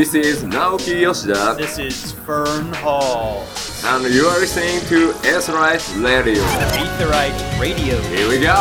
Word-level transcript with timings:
This 0.00 0.14
is 0.14 0.44
Naoki 0.44 1.02
Yoshida, 1.02 1.56
This 1.58 1.78
is 1.78 2.12
Fern 2.12 2.72
Hall. 2.72 3.46
and 3.84 4.14
you 4.14 4.24
are 4.24 4.38
listening 4.40 4.80
to 4.88 5.12
Aetherite 5.28 6.02
Radio. 6.02 6.42
Aetherite 6.42 7.60
Radio. 7.60 8.00
Here 8.04 8.26
we 8.26 8.40
go! 8.40 8.54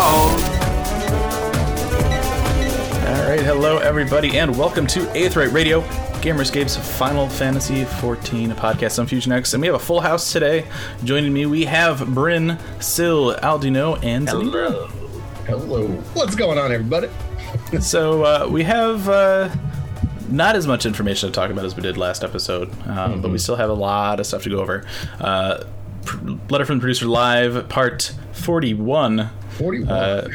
All 3.07 3.29
right, 3.29 3.39
hello 3.39 3.77
everybody, 3.77 4.37
and 4.37 4.53
welcome 4.57 4.85
to 4.87 4.99
Aetherite 5.13 5.53
Radio, 5.53 5.79
Gamer 6.19 6.41
Escape's 6.41 6.75
Final 6.75 7.29
Fantasy 7.29 7.85
XIV 7.85 8.53
podcast 8.55 8.99
on 8.99 9.07
Fusion 9.07 9.31
X, 9.31 9.53
and 9.53 9.61
we 9.61 9.67
have 9.67 9.77
a 9.77 9.79
full 9.79 10.01
house 10.01 10.33
today. 10.33 10.67
Joining 11.05 11.31
me, 11.31 11.45
we 11.45 11.63
have 11.63 12.05
Bryn, 12.13 12.59
Sil, 12.83 13.39
Aldino, 13.39 13.97
and 14.03 14.27
Hello. 14.27 14.87
Hello. 15.45 15.87
What's 16.15 16.35
going 16.35 16.57
on, 16.57 16.73
everybody? 16.73 17.07
So 17.79 18.23
uh, 18.23 18.47
we 18.51 18.63
have 18.63 19.07
uh, 19.07 19.49
not 20.31 20.55
as 20.55 20.67
much 20.67 20.85
information 20.85 21.29
to 21.29 21.33
talk 21.33 21.49
about 21.51 21.65
as 21.65 21.75
we 21.75 21.81
did 21.81 21.97
last 21.97 22.23
episode, 22.23 22.69
um, 22.87 23.21
but 23.21 23.31
we 23.31 23.37
still 23.37 23.55
have 23.55 23.69
a 23.69 23.73
lot 23.73 24.19
of 24.19 24.25
stuff 24.25 24.43
to 24.43 24.49
go 24.49 24.59
over. 24.59 24.85
Uh, 25.19 25.63
pr- 26.05 26.17
letter 26.49 26.65
from 26.65 26.77
the 26.77 26.81
producer 26.81 27.05
live, 27.05 27.67
part 27.69 28.13
forty-one. 28.33 29.29
41. 29.57 29.89
uh, 29.89 30.27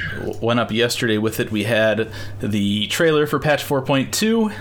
went 0.43 0.61
up 0.61 0.71
yesterday 0.71 1.17
with 1.17 1.41
it. 1.41 1.51
We 1.51 1.65
had 1.65 2.13
the 2.41 2.87
trailer 2.89 3.27
for 3.27 3.39
patch 3.39 3.65
4.2. 3.65 4.55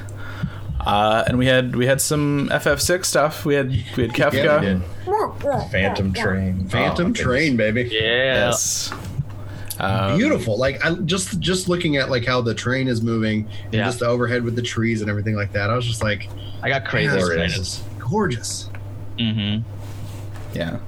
Uh, 0.80 1.24
and 1.28 1.38
we 1.38 1.46
had 1.48 1.76
we 1.76 1.86
had 1.86 2.00
some 2.00 2.48
FF6 2.50 3.04
stuff. 3.06 3.46
We 3.46 3.56
had 3.56 3.70
we 3.70 3.84
had 4.08 4.12
Kefka. 4.14 4.82
Yeah, 5.06 5.68
Phantom 5.70 6.14
Train. 6.14 6.68
Phantom 6.70 7.06
Oh, 7.08 7.10
my 7.10 7.14
Train, 7.16 7.58
baby. 7.58 7.90
Yeah. 7.92 8.52
Yes. 9.80 10.12
Um, 10.12 10.18
Beautiful. 10.18 10.58
Like 10.58 10.84
I 10.86 10.94
just 10.96 11.40
just 11.40 11.68
looking 11.70 11.98
at 11.98 12.10
like 12.10 12.26
how 12.26 12.42
the 12.42 12.54
train 12.54 12.88
is 12.88 13.02
moving 13.02 13.48
and 13.66 13.74
Yeah. 13.74 13.86
just 13.86 14.00
the 14.00 14.08
overhead 14.08 14.44
with 14.44 14.56
the 14.56 14.62
trees 14.62 15.02
and 15.02 15.10
everything 15.10 15.36
like 15.36 15.52
that. 15.54 15.70
I 15.70 15.76
was 15.76 15.86
just 15.86 16.04
like, 16.04 16.30
I 16.62 16.70
got 16.70 16.86
crazy 16.86 17.08
"Man, 17.08 17.16
this 17.18 17.26
excited. 17.30 17.52
place 17.54 17.58
is 17.60 17.84
gorgeous. 18.00 18.70
Mm-hmm. 19.20 19.68
Yeah. 20.58 20.80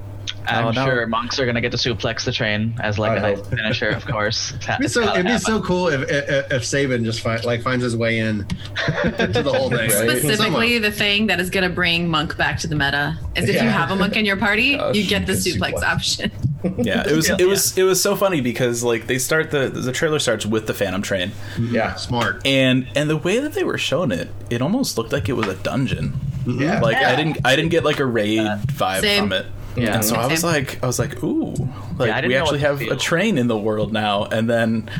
I'm 0.48 0.66
Oh, 0.66 0.70
no. 0.70 0.84
sure 0.86 1.06
monks 1.08 1.40
are 1.40 1.46
gonna 1.46 1.60
get 1.60 1.72
to 1.72 1.76
suplex 1.76 2.24
the 2.24 2.30
train 2.30 2.76
as 2.80 3.00
like 3.00 3.12
I 3.20 3.30
a 3.30 3.36
nice 3.36 3.46
finisher, 3.48 3.88
of 3.88 4.06
course. 4.12 4.52
It'd 4.54 4.78
be 4.78 4.86
so 4.86 5.02
it'd 5.12 5.26
be 5.26 5.38
so 5.38 5.60
cool 5.60 5.88
if 5.88 6.08
if, 6.08 6.52
if 6.52 6.64
Sabin 6.64 7.04
just 7.04 7.20
find, 7.20 7.44
like 7.44 7.62
finds 7.62 7.82
his 7.82 7.96
way 7.96 8.20
in 8.20 8.46
to 8.46 9.42
the 9.42 9.52
whole 9.52 9.68
thing. 9.70 9.78
Right. 9.90 9.90
specifically 9.90 10.78
the 10.78 10.92
thing 10.92 11.26
that 11.26 11.40
is 11.40 11.50
going 11.50 11.68
to 11.68 11.74
bring 11.74 12.08
monk 12.08 12.36
back 12.36 12.58
to 12.60 12.68
the 12.68 12.76
meta 12.76 13.18
is 13.34 13.48
if 13.48 13.60
you 13.60 13.68
have 13.68 13.90
a 13.90 13.96
monk 13.96 14.16
in 14.16 14.24
your 14.24 14.36
party 14.36 14.76
Gosh, 14.76 14.94
you 14.98 15.04
get 15.08 15.26
the 15.26 15.32
you 15.32 15.54
suplex 15.56 15.72
suplex. 15.74 15.82
option 15.82 16.30
Yeah. 16.78 17.06
It 17.08 17.14
was 17.14 17.28
it 17.30 17.46
was 17.46 17.76
it 17.78 17.82
was 17.84 18.02
so 18.02 18.16
funny 18.16 18.40
because 18.40 18.82
like 18.82 19.06
they 19.06 19.18
start 19.18 19.50
the 19.50 19.68
the 19.68 19.92
trailer 19.92 20.18
starts 20.18 20.44
with 20.46 20.66
the 20.66 20.74
Phantom 20.74 21.02
Train, 21.02 21.32
Yeah. 21.58 21.94
Smart. 21.94 22.46
and 22.46 22.88
and 22.96 23.08
the 23.10 23.16
way 23.16 23.38
that 23.38 23.52
they 23.52 23.62
were 23.64 23.78
showing 23.78 24.10
it, 24.10 24.28
it 24.50 24.60
almost 24.62 24.96
looked 24.98 25.12
like 25.12 25.28
it 25.28 25.34
was 25.34 25.46
a 25.46 25.54
dungeon. 25.56 26.14
Mm-hmm. 26.44 26.62
Yeah. 26.62 26.80
Like 26.80 26.96
I 26.96 27.14
didn't 27.16 27.38
I 27.44 27.56
didn't 27.56 27.70
get 27.70 27.84
like 27.84 28.00
a 28.00 28.06
raid 28.06 28.40
vibe 28.40 29.00
Same. 29.00 29.24
from 29.24 29.32
it. 29.32 29.46
Yeah. 29.76 29.94
And 29.96 30.04
so 30.04 30.16
I 30.16 30.26
was 30.26 30.40
Same. 30.40 30.50
like 30.50 30.82
I 30.82 30.86
was 30.86 30.98
like, 30.98 31.22
ooh, 31.22 31.54
like 31.98 32.10
I 32.10 32.26
we 32.26 32.34
actually 32.34 32.60
have 32.60 32.80
a 32.80 32.96
train 32.96 33.36
in 33.38 33.46
the 33.46 33.58
world 33.58 33.92
now. 33.92 34.24
And 34.24 34.48
then 34.48 34.90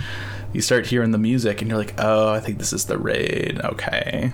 you 0.53 0.61
start 0.63 0.87
hearing 0.87 1.11
the 1.11 1.19
music 1.19 1.61
and 1.61 1.69
you're 1.69 1.77
like, 1.79 1.95
oh, 1.99 2.31
I 2.31 2.41
think 2.41 2.59
this 2.59 2.73
is 2.73 2.87
the 2.87 2.97
raid. 2.97 3.61
Okay. 3.63 4.31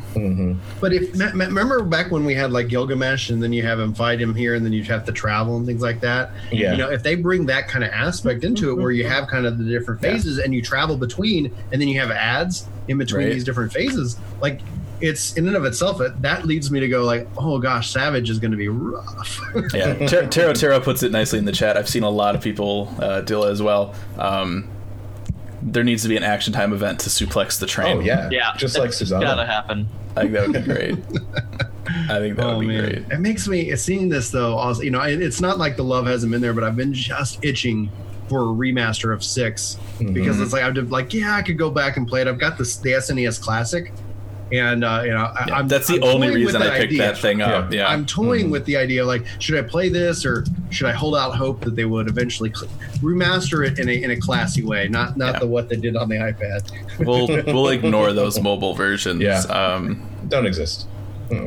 But 0.80 0.92
if 0.92 1.14
me- 1.16 1.32
me- 1.32 1.46
remember 1.46 1.82
back 1.82 2.10
when 2.10 2.24
we 2.24 2.34
had 2.34 2.52
like 2.52 2.69
Gilgamesh, 2.69 3.30
and 3.30 3.42
then 3.42 3.52
you 3.52 3.62
have 3.62 3.80
him 3.80 3.92
fight 3.94 4.20
him 4.20 4.34
here, 4.34 4.54
and 4.54 4.64
then 4.64 4.72
you'd 4.72 4.86
have 4.86 5.04
to 5.06 5.12
travel 5.12 5.56
and 5.56 5.66
things 5.66 5.82
like 5.82 6.00
that. 6.00 6.30
Yeah. 6.50 6.72
You 6.72 6.78
know, 6.78 6.91
if 6.91 7.02
they 7.02 7.14
bring 7.16 7.46
that 7.46 7.66
kind 7.69 7.84
of 7.84 7.91
aspect 7.91 8.44
into 8.44 8.70
it, 8.70 8.74
where 8.80 8.91
you 8.92 9.06
have 9.06 9.27
kind 9.28 9.46
of 9.46 9.58
the 9.58 9.64
different 9.64 10.00
phases, 10.00 10.38
and 10.38 10.54
you 10.54 10.62
travel 10.62 10.96
between, 10.96 11.46
and 11.72 11.80
then 11.80 11.88
you 11.88 11.98
have 12.00 12.10
ads 12.10 12.66
in 12.88 12.98
between 12.98 13.26
Right. 13.26 13.32
these 13.34 13.44
different 13.44 13.72
phases, 13.72 14.16
like 14.41 14.60
it's 15.00 15.32
in 15.34 15.48
and 15.48 15.56
of 15.56 15.64
itself, 15.64 16.00
it, 16.00 16.20
that 16.22 16.47
leads 16.47 16.70
me 16.70 16.78
to 16.78 16.86
go 16.88 17.02
like, 17.04 17.26
oh 17.36 17.58
gosh, 17.58 17.91
Savage 17.91 18.30
is 18.30 18.38
going 18.38 18.52
to 18.52 18.56
be 18.56 18.69
rough. 18.69 19.41
Yeah, 19.74 20.06
Ter- 20.06 20.28
Taro 20.28 20.52
Taro 20.52 20.78
puts 20.80 21.02
it 21.02 21.10
nicely 21.10 21.41
in 21.41 21.44
the 21.44 21.50
chat. 21.53 21.76
I've 21.76 21.88
seen 21.88 22.04
a 22.04 22.10
lot 22.10 22.37
of 22.37 22.41
people, 22.41 22.94
uh, 23.00 23.22
Dilla 23.22 23.50
as 23.50 23.60
well. 23.60 23.94
Um, 24.19 24.69
there 25.62 25.84
needs 25.84 26.03
to 26.03 26.09
be 26.09 26.17
an 26.17 26.25
action 26.25 26.53
time 26.53 26.73
event 26.73 27.00
to 27.00 27.09
suplex 27.09 27.59
the 27.59 27.67
train. 27.67 27.99
Oh, 27.99 28.00
yeah. 28.00 28.28
Yeah, 28.31 28.55
Just 28.56 28.77
like 28.78 28.89
it's 28.89 29.00
Susano. 29.00 29.23
Gotta 29.23 29.47
happen. 29.47 29.89
I 30.17 30.23
think 30.23 30.33
that 30.33 30.49
would 30.49 30.53
be 30.53 30.73
great. 30.73 30.95
I 32.09 32.19
think 32.19 32.37
that 32.37 32.47
would 32.47 32.56
oh, 32.56 32.61
be 32.61 32.67
great. 32.67 32.99
it 33.11 33.21
makes 33.21 33.47
me 33.49 33.75
seeing 33.77 34.09
this 34.09 34.31
though. 34.31 34.56
Also, 34.56 34.83
you 34.83 34.91
know, 34.91 35.00
it's 35.03 35.41
not 35.41 35.59
like 35.59 35.77
the 35.77 35.84
love 35.84 36.06
hasn't 36.06 36.33
been 36.33 36.41
there, 36.41 36.53
but 36.53 36.65
I've 36.65 36.77
been 36.77 36.93
just 36.93 37.45
itching 37.45 37.91
for 38.28 38.41
a 38.41 38.45
remaster 38.45 39.12
of 39.12 39.23
6 39.23 39.78
because 39.99 40.15
mm-hmm. 40.15 40.43
it's 40.43 40.53
like 40.53 40.62
I'm 40.62 40.89
like, 40.89 41.12
yeah, 41.12 41.37
I 41.37 41.43
could 41.43 41.59
go 41.59 41.71
back 41.71 41.97
and 41.97 42.09
play 42.09 42.23
it. 42.23 42.29
I've 42.29 42.39
got 42.39 42.59
this 42.59 42.77
the 42.77 42.93
SNES 42.93 43.41
Classic, 43.41 43.93
and 44.52 44.84
uh, 44.84 45.00
you 45.04 45.10
know, 45.10 45.32
Yeah, 45.46 45.54
I'm 45.56 45.66
that's 45.68 45.86
the 45.88 45.96
I'm 45.96 46.04
only 46.04 46.30
reason 46.30 46.60
I 46.62 46.70
picked 46.70 46.84
idea. 46.92 46.98
that 46.98 47.18
thing 47.18 47.40
up. 47.42 47.72
Yeah, 47.72 47.88
I'm 47.88 48.04
toying 48.06 48.50
with 48.50 48.64
the 48.66 48.76
idea 48.76 49.04
like, 49.04 49.24
should 49.38 49.58
I 49.58 49.66
play 49.66 49.88
this 49.88 50.24
or 50.26 50.44
should 50.70 50.86
I 50.86 50.92
hold 50.92 51.16
out 51.16 51.34
hope 51.34 51.60
that 51.62 51.74
they 51.76 51.84
would 51.86 52.08
eventually 52.08 52.52
cl- 52.54 52.70
remaster 53.00 53.66
it 53.66 53.78
in 53.78 53.88
a 53.88 54.02
in 54.02 54.10
a 54.10 54.16
classy 54.20 54.62
way, 54.62 54.88
not 54.88 55.16
not 55.16 55.34
Yeah. 55.34 55.38
the 55.40 55.46
what 55.46 55.68
they 55.68 55.76
did 55.76 55.96
on 55.96 56.08
the 56.08 56.16
iPad. 56.16 56.70
we'll 57.06 57.26
we'll 57.54 57.68
ignore 57.68 58.12
those 58.12 58.40
mobile 58.40 58.74
versions. 58.74 59.20
Yeah. 59.22 59.40
Um, 59.40 60.06
Don't 60.28 60.46
exist. 60.46 60.86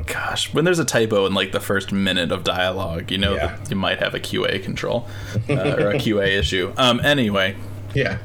gosh, 0.08 0.52
when 0.52 0.66
there's 0.66 0.80
a 0.80 0.86
typo 0.86 1.28
in 1.28 1.34
like 1.36 1.52
the 1.52 1.60
first 1.60 1.92
minute 1.92 2.32
of 2.32 2.44
dialogue, 2.44 3.12
you 3.12 3.20
know 3.20 3.36
Yeah. 3.36 3.56
that 3.58 3.70
you 3.70 3.76
might 3.76 4.00
have 4.00 4.16
a 4.16 4.20
QA 4.20 4.62
control 4.64 5.08
uh, 5.48 5.54
or 5.54 5.92
a 5.92 5.96
QA 6.00 6.40
issue. 6.40 6.74
Um, 6.78 7.00
anyway, 7.02 7.56
Yeah. 7.94 8.18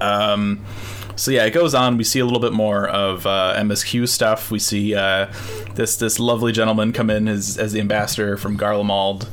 Um, 0.00 0.64
so 1.16 1.30
yeah, 1.30 1.44
it 1.44 1.50
goes 1.52 1.74
on. 1.74 1.96
We 1.96 2.04
see 2.04 2.18
a 2.20 2.24
little 2.24 2.40
bit 2.40 2.52
more 2.52 2.88
of 2.88 3.26
uh, 3.26 3.54
MSQ 3.58 4.08
stuff. 4.08 4.50
We 4.50 4.58
see 4.58 4.94
uh, 4.94 5.32
this 5.74 5.96
this 5.96 6.18
lovely 6.18 6.52
gentleman 6.52 6.92
come 6.92 7.10
in 7.10 7.28
as 7.28 7.58
as 7.58 7.72
the 7.72 7.80
ambassador 7.80 8.36
from 8.36 8.56
Garlemald, 8.58 9.26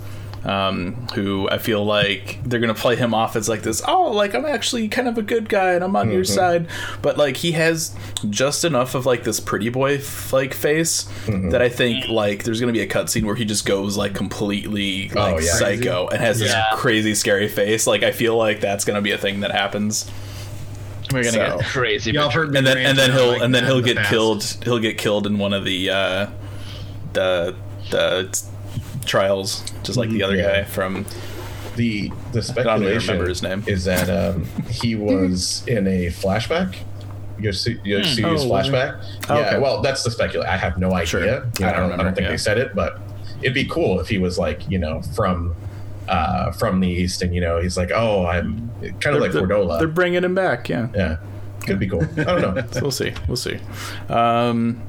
um, 0.45 0.93
who 1.15 1.49
I 1.49 1.57
feel 1.57 1.83
like 1.85 2.39
they're 2.45 2.59
gonna 2.61 2.73
play 2.73 2.95
him 2.95 3.13
off 3.13 3.35
as 3.35 3.49
like 3.49 3.61
this. 3.63 3.81
Oh, 3.87 4.11
like 4.11 4.33
I'm 4.35 4.45
actually 4.45 4.87
kind 4.87 5.07
of 5.07 5.17
a 5.17 5.21
good 5.21 5.49
guy 5.49 5.73
and 5.73 5.83
I'm 5.83 5.95
on 5.95 6.11
your 6.11 6.23
side, 6.23 6.67
but 7.01 7.17
like 7.17 7.37
he 7.37 7.51
has 7.53 7.95
just 8.29 8.63
enough 8.63 8.95
of 8.95 9.05
like 9.05 9.23
this 9.23 9.39
pretty 9.39 9.69
boy 9.69 9.95
f- 9.95 10.31
like 10.33 10.53
face 10.53 11.07
that 11.27 11.61
I 11.61 11.69
think 11.69 12.07
like 12.07 12.43
there's 12.43 12.59
gonna 12.61 12.73
be 12.73 12.81
a 12.81 12.87
cutscene 12.87 13.23
where 13.23 13.35
he 13.35 13.45
just 13.45 13.65
goes 13.65 13.97
like 13.97 14.13
completely 14.15 15.09
like 15.09 15.35
Oh, 15.35 15.39
yeah. 15.39 15.51
psycho 15.53 16.07
and 16.07 16.19
has 16.21 16.39
this 16.39 16.53
crazy 16.75 17.15
scary 17.15 17.47
face. 17.49 17.85
Like 17.87 18.03
I 18.03 18.11
feel 18.11 18.35
like 18.37 18.61
that's 18.61 18.85
gonna 18.85 19.01
be 19.01 19.11
a 19.11 19.17
thing 19.17 19.41
that 19.41 19.51
happens 19.51 20.09
We're 21.11 21.23
gonna 21.23 21.31
So- 21.31 21.57
get 21.57 21.65
crazy. 21.67 22.11
Y'all 22.11 22.29
heard 22.29 22.51
me 22.51 22.57
and 22.59 22.67
then 22.67 22.77
and 22.77 22.97
then 22.97 23.11
he'll 23.11 23.27
like 23.29 23.41
and 23.41 23.53
then 23.55 23.65
he'll 23.65 23.77
the 23.77 23.81
get 23.93 23.97
past. 23.97 24.09
killed. 24.09 24.43
He'll 24.63 24.79
get 24.79 24.97
killed 24.97 25.25
in 25.27 25.37
one 25.37 25.53
of 25.53 25.65
the 25.65 25.89
uh, 25.89 26.27
the 27.13 27.55
the 27.89 28.39
trials, 29.05 29.63
just 29.83 29.97
like 29.97 30.09
the 30.09 30.23
other 30.23 30.35
Yeah. 30.35 30.61
guy 30.61 30.63
from. 30.63 31.05
The 31.75 32.09
the 32.33 32.41
don't 32.41 32.41
even 32.41 32.43
speculation 32.43 33.11
remember 33.13 33.29
his 33.29 33.41
name. 33.41 33.63
is 33.65 33.85
that 33.85 34.09
um, 34.09 34.45
he 34.69 34.95
was 34.95 35.63
in 35.65 35.87
a 35.87 36.07
flashback. 36.07 36.75
Yosu- 37.39 37.81
Yosu's 37.85 38.43
Oh, 38.43 38.49
flashback. 38.49 39.01
Oh, 39.29 39.39
yeah, 39.39 39.47
okay. 39.47 39.59
well, 39.59 39.81
that's 39.81 40.03
the 40.03 40.11
speculation. 40.11 40.51
I 40.51 40.57
have 40.57 40.77
no 40.77 40.91
idea. 40.93 41.05
Sure. 41.05 41.21
You 41.23 41.29
know, 41.29 41.41
I 41.61 41.69
I, 41.69 41.71
don't 41.77 41.89
don't, 41.91 41.99
I 42.01 42.03
don't 42.03 42.13
think 42.15 42.25
yeah. 42.25 42.31
they 42.31 42.37
said 42.37 42.57
it, 42.57 42.75
but 42.75 42.99
it'd 43.41 43.53
be 43.53 43.63
cool 43.63 44.01
if 44.01 44.09
he 44.09 44.17
was 44.17 44.37
like, 44.37 44.69
you 44.69 44.77
know, 44.77 45.01
from 45.15 45.55
uh, 46.09 46.51
from 46.51 46.79
the 46.79 46.87
east, 46.87 47.21
and 47.21 47.33
you 47.33 47.41
know, 47.41 47.61
he's 47.61 47.77
like, 47.77 47.91
oh, 47.93 48.25
I'm 48.25 48.69
kind 48.99 49.15
of 49.15 49.21
like 49.21 49.31
they're, 49.31 49.43
Fordola. 49.43 49.79
they're 49.79 49.87
bringing 49.87 50.23
him 50.23 50.35
back. 50.35 50.67
Yeah, 50.69 50.87
yeah, 50.95 51.17
could 51.65 51.79
be 51.79 51.87
cool. 51.87 52.03
I 52.03 52.23
don't 52.23 52.55
know. 52.55 52.65
so 52.71 52.81
we'll 52.81 52.91
see. 52.91 53.13
We'll 53.27 53.37
see. 53.37 53.59
Um, 54.09 54.81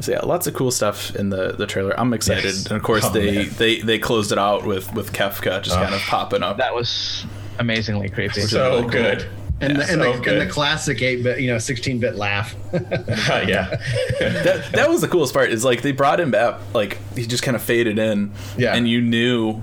so 0.00 0.12
yeah, 0.12 0.20
lots 0.20 0.46
of 0.46 0.54
cool 0.54 0.70
stuff 0.70 1.14
in 1.16 1.30
the 1.30 1.52
the 1.52 1.66
trailer. 1.66 1.98
I'm 1.98 2.12
excited, 2.12 2.44
Yes. 2.44 2.66
and 2.66 2.76
of 2.76 2.82
course 2.82 3.04
Oh, 3.06 3.10
they, 3.10 3.34
man. 3.34 3.48
they 3.58 3.80
they 3.80 3.98
closed 3.98 4.32
it 4.32 4.38
out 4.38 4.64
with 4.64 4.92
with 4.94 5.12
Kefka 5.12 5.62
just 5.62 5.76
Oh. 5.76 5.82
kind 5.82 5.94
of 5.94 6.00
popping 6.02 6.42
up. 6.42 6.58
That 6.58 6.74
was 6.74 7.24
amazingly 7.58 8.08
creepy. 8.08 8.40
so 8.42 8.70
really 8.70 8.82
cool. 8.82 8.90
good. 8.90 9.26
and, 9.62 9.76
the, 9.76 9.80
and, 9.80 9.88
so 10.02 10.12
the, 10.22 10.30
and 10.32 10.40
the 10.40 10.46
classic 10.46 11.02
eight 11.02 11.22
bit, 11.22 11.40
you 11.40 11.48
know, 11.50 11.58
sixteen 11.58 11.98
bit 11.98 12.14
laugh. 12.16 12.54
yeah. 12.72 13.76
that 14.20 14.70
that 14.72 14.88
was 14.88 15.02
the 15.02 15.08
coolest 15.08 15.34
part. 15.34 15.50
Is 15.50 15.64
like 15.66 15.82
they 15.82 15.92
brought 15.92 16.18
him 16.18 16.30
back, 16.30 16.58
like 16.72 16.96
he 17.14 17.26
just 17.26 17.42
kind 17.42 17.54
of 17.56 17.62
faded 17.62 17.98
in, 17.98 18.32
Yeah. 18.56 18.74
and 18.74 18.88
you 18.88 19.00
knew. 19.02 19.60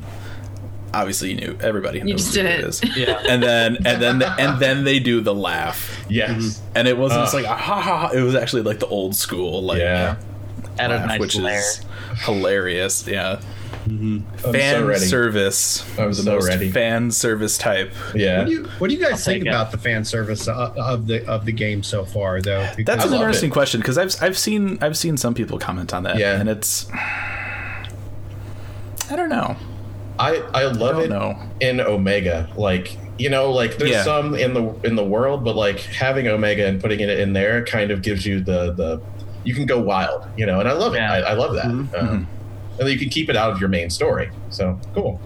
Obviously, 0.93 1.31
you 1.31 1.35
knew 1.35 1.57
everybody. 1.61 2.01
knows 2.01 2.21
just 2.23 2.35
who 2.35 2.43
did 2.43 2.51
it 2.51 2.59
it. 2.61 2.65
is. 2.67 2.81
Yeah. 2.97 3.21
and 3.27 3.43
then 3.43 3.77
and 3.85 4.01
then 4.01 4.23
and 4.23 4.59
then 4.59 4.83
they 4.83 4.99
do 4.99 5.21
the 5.21 5.35
laugh, 5.35 6.03
yes. 6.09 6.31
Mm-hmm. 6.31 6.77
and 6.77 6.87
it 6.87 6.97
wasn't 6.97 7.21
uh. 7.21 7.23
just 7.25 7.33
like 7.33 7.45
ah, 7.45 7.55
ha 7.57 7.81
ha. 7.81 7.97
ha. 7.97 8.09
It 8.13 8.21
was 8.21 8.35
actually 8.35 8.61
like 8.63 8.79
the 8.79 8.87
old 8.87 9.15
school, 9.15 9.61
like 9.63 9.79
Yeah. 9.79 10.15
Added 10.79 10.95
a 10.95 10.97
laugh, 10.99 11.07
nice 11.07 11.19
which 11.19 11.35
layer. 11.35 11.57
is 11.59 11.81
hilarious. 12.23 13.07
Yeah, 13.07 13.39
mm-hmm. 13.85 14.19
I'm 14.45 14.53
fan 14.53 14.83
so 14.85 15.05
service. 15.05 15.99
I'm 15.99 16.09
the 16.09 16.13
so 16.15 16.31
most 16.35 16.47
ready. 16.47 16.71
fan 16.71 17.11
service 17.11 17.57
type. 17.57 17.91
Yeah. 18.15 18.37
What 18.39 18.45
do 18.47 18.51
you 18.53 18.63
What 18.79 18.89
do 18.89 18.95
you 18.95 19.01
guys 19.01 19.25
think 19.25 19.39
take 19.43 19.47
it. 19.47 19.49
about 19.49 19.71
the 19.71 19.77
fan 19.79 20.05
service 20.05 20.47
of, 20.47 20.77
of 20.77 21.07
the 21.07 21.27
of 21.27 21.45
the 21.45 21.51
game 21.51 21.83
so 21.83 22.05
far, 22.05 22.41
though? 22.41 22.69
That's 22.77 23.05
an 23.05 23.13
interesting 23.13 23.49
it. 23.49 23.53
question 23.53 23.81
because 23.81 23.97
I've 23.97 24.15
I've 24.21 24.37
seen 24.37 24.77
I've 24.81 24.97
seen 24.97 25.17
some 25.17 25.33
people 25.33 25.57
comment 25.59 25.93
on 25.93 26.03
that. 26.03 26.17
Yeah. 26.17 26.39
and 26.39 26.47
it's 26.47 26.87
I 29.09 29.15
don't 29.15 29.29
know. 29.29 29.55
I 30.19 30.35
I 30.53 30.63
love 30.65 30.95
don't 30.95 31.03
it 31.05 31.09
know. 31.09 31.37
in 31.59 31.79
Omega. 31.81 32.49
Like 32.57 32.97
you 33.19 33.29
know, 33.29 33.51
like 33.51 33.77
there's 33.77 33.91
Yeah. 33.91 34.03
some 34.03 34.35
in 34.35 34.53
the 34.53 34.73
in 34.83 34.95
the 34.95 35.03
world, 35.05 35.43
but 35.43 35.55
like 35.55 35.79
having 35.79 36.27
Omega 36.27 36.65
and 36.67 36.79
putting 36.81 36.99
it 36.99 37.09
in 37.19 37.33
there 37.33 37.63
kind 37.65 37.91
of 37.91 38.01
gives 38.01 38.25
you 38.25 38.39
the 38.41 38.73
the 38.73 39.01
you 39.43 39.53
can 39.53 39.65
go 39.65 39.79
wild, 39.79 40.25
you 40.35 40.45
know, 40.45 40.59
and 40.59 40.67
I 40.67 40.73
love 40.73 40.93
it. 40.93 40.99
I, 40.99 41.19
I 41.19 41.33
love 41.33 41.53
that. 41.55 41.65
Mm-hmm. 41.65 41.95
Um, 41.95 42.07
Mm-hmm. 42.07 42.23
And 42.79 42.85
then 42.87 42.93
you 42.93 42.99
can 42.99 43.09
keep 43.09 43.27
it 43.27 43.35
out 43.35 43.51
of 43.51 43.59
your 43.59 43.69
main 43.69 43.89
story. 43.89 44.29
So 44.51 44.79
cool. 44.93 45.19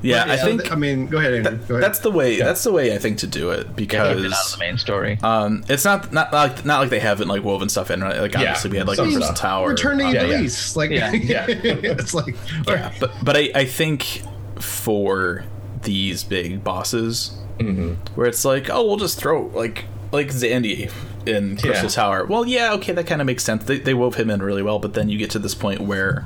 Yeah, 0.00 0.24
I 0.24 0.36
Yeah, 0.36 0.44
think 0.44 0.72
I 0.72 0.74
mean, 0.74 1.06
go 1.06 1.18
ahead, 1.18 1.34
Andrew. 1.34 1.58
Go 1.66 1.74
ahead. 1.74 1.84
that's 1.84 1.98
the 1.98 2.10
way. 2.10 2.38
That's 2.38 2.64
the 2.64 2.72
way 2.72 2.94
I 2.94 2.98
think 2.98 3.18
to 3.18 3.26
do 3.26 3.50
it 3.50 3.76
because 3.76 4.14
Keep 4.16 4.24
it 4.24 4.32
out 4.32 4.40
of 4.46 4.52
the 4.52 4.56
main 4.58 4.78
story. 4.78 5.18
um, 5.22 5.64
it's 5.68 5.84
not 5.84 6.14
not 6.14 6.32
like 6.32 6.64
not 6.64 6.80
like 6.80 6.88
they 6.88 7.00
haven't 7.00 7.28
like 7.28 7.42
woven 7.44 7.68
stuff 7.68 7.90
in. 7.90 8.00
Right? 8.00 8.18
Like 8.18 8.32
Yeah, 8.32 8.40
obviously 8.40 8.70
we 8.70 8.78
had 8.78 8.86
like 8.88 8.96
some 8.96 9.06
Crystal 9.06 9.22
stuff. 9.26 9.38
Tower. 9.38 9.68
Return 9.68 9.98
to 9.98 10.04
Yeah, 10.04 10.22
yeah. 10.24 10.48
Like, 10.76 10.90
Yeah. 10.90 11.12
Yeah. 11.12 11.46
it's 11.48 12.14
like, 12.14 12.34
yeah, 12.66 12.90
but 12.98 13.12
but 13.22 13.36
I, 13.36 13.50
I 13.54 13.64
think 13.66 14.22
for 14.64 15.44
these 15.82 16.24
big 16.24 16.64
bosses 16.64 17.38
Mm-hmm. 17.58 17.92
where 18.16 18.26
it's 18.26 18.44
like 18.44 18.68
oh 18.68 18.84
we'll 18.84 18.96
just 18.96 19.16
throw 19.16 19.46
like 19.54 19.84
like 20.10 20.26
Xande 20.26 20.90
in 21.24 21.56
Crystal 21.56 21.84
Yeah. 21.84 21.88
Tower 21.88 22.24
well 22.26 22.44
yeah 22.44 22.72
okay 22.74 22.92
that 22.92 23.06
kind 23.06 23.20
of 23.20 23.26
makes 23.28 23.44
sense 23.44 23.62
they, 23.64 23.78
they 23.78 23.94
wove 23.94 24.16
him 24.16 24.28
in 24.28 24.42
really 24.42 24.62
well 24.62 24.80
but 24.80 24.94
then 24.94 25.08
you 25.08 25.16
get 25.18 25.30
to 25.30 25.38
this 25.38 25.54
point 25.54 25.80
where 25.80 26.24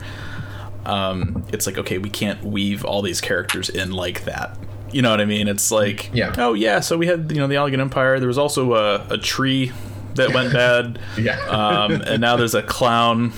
um 0.86 1.44
it's 1.52 1.66
like 1.66 1.76
okay 1.76 1.98
we 1.98 2.08
can't 2.08 2.42
weave 2.42 2.82
all 2.84 3.02
these 3.02 3.20
characters 3.20 3.68
in 3.68 3.90
like 3.92 4.24
that 4.24 4.56
you 4.90 5.02
know 5.02 5.10
what 5.10 5.20
I 5.20 5.26
mean 5.26 5.48
it's 5.48 5.70
like 5.70 6.08
Yeah. 6.14 6.34
oh 6.38 6.54
yeah 6.54 6.80
so 6.80 6.96
we 6.96 7.06
had 7.06 7.30
you 7.30 7.36
know 7.38 7.46
the 7.46 7.56
Allagan 7.56 7.80
Empire 7.80 8.18
there 8.20 8.28
was 8.28 8.38
also 8.38 8.72
a, 8.74 9.06
a 9.10 9.18
tree 9.18 9.70
that 10.14 10.32
went 10.32 10.50
bad 10.54 10.98
Yeah. 11.18 11.38
um, 11.48 11.92
and 11.92 12.22
now 12.22 12.36
there's 12.36 12.54
a 12.54 12.62
clown 12.62 13.32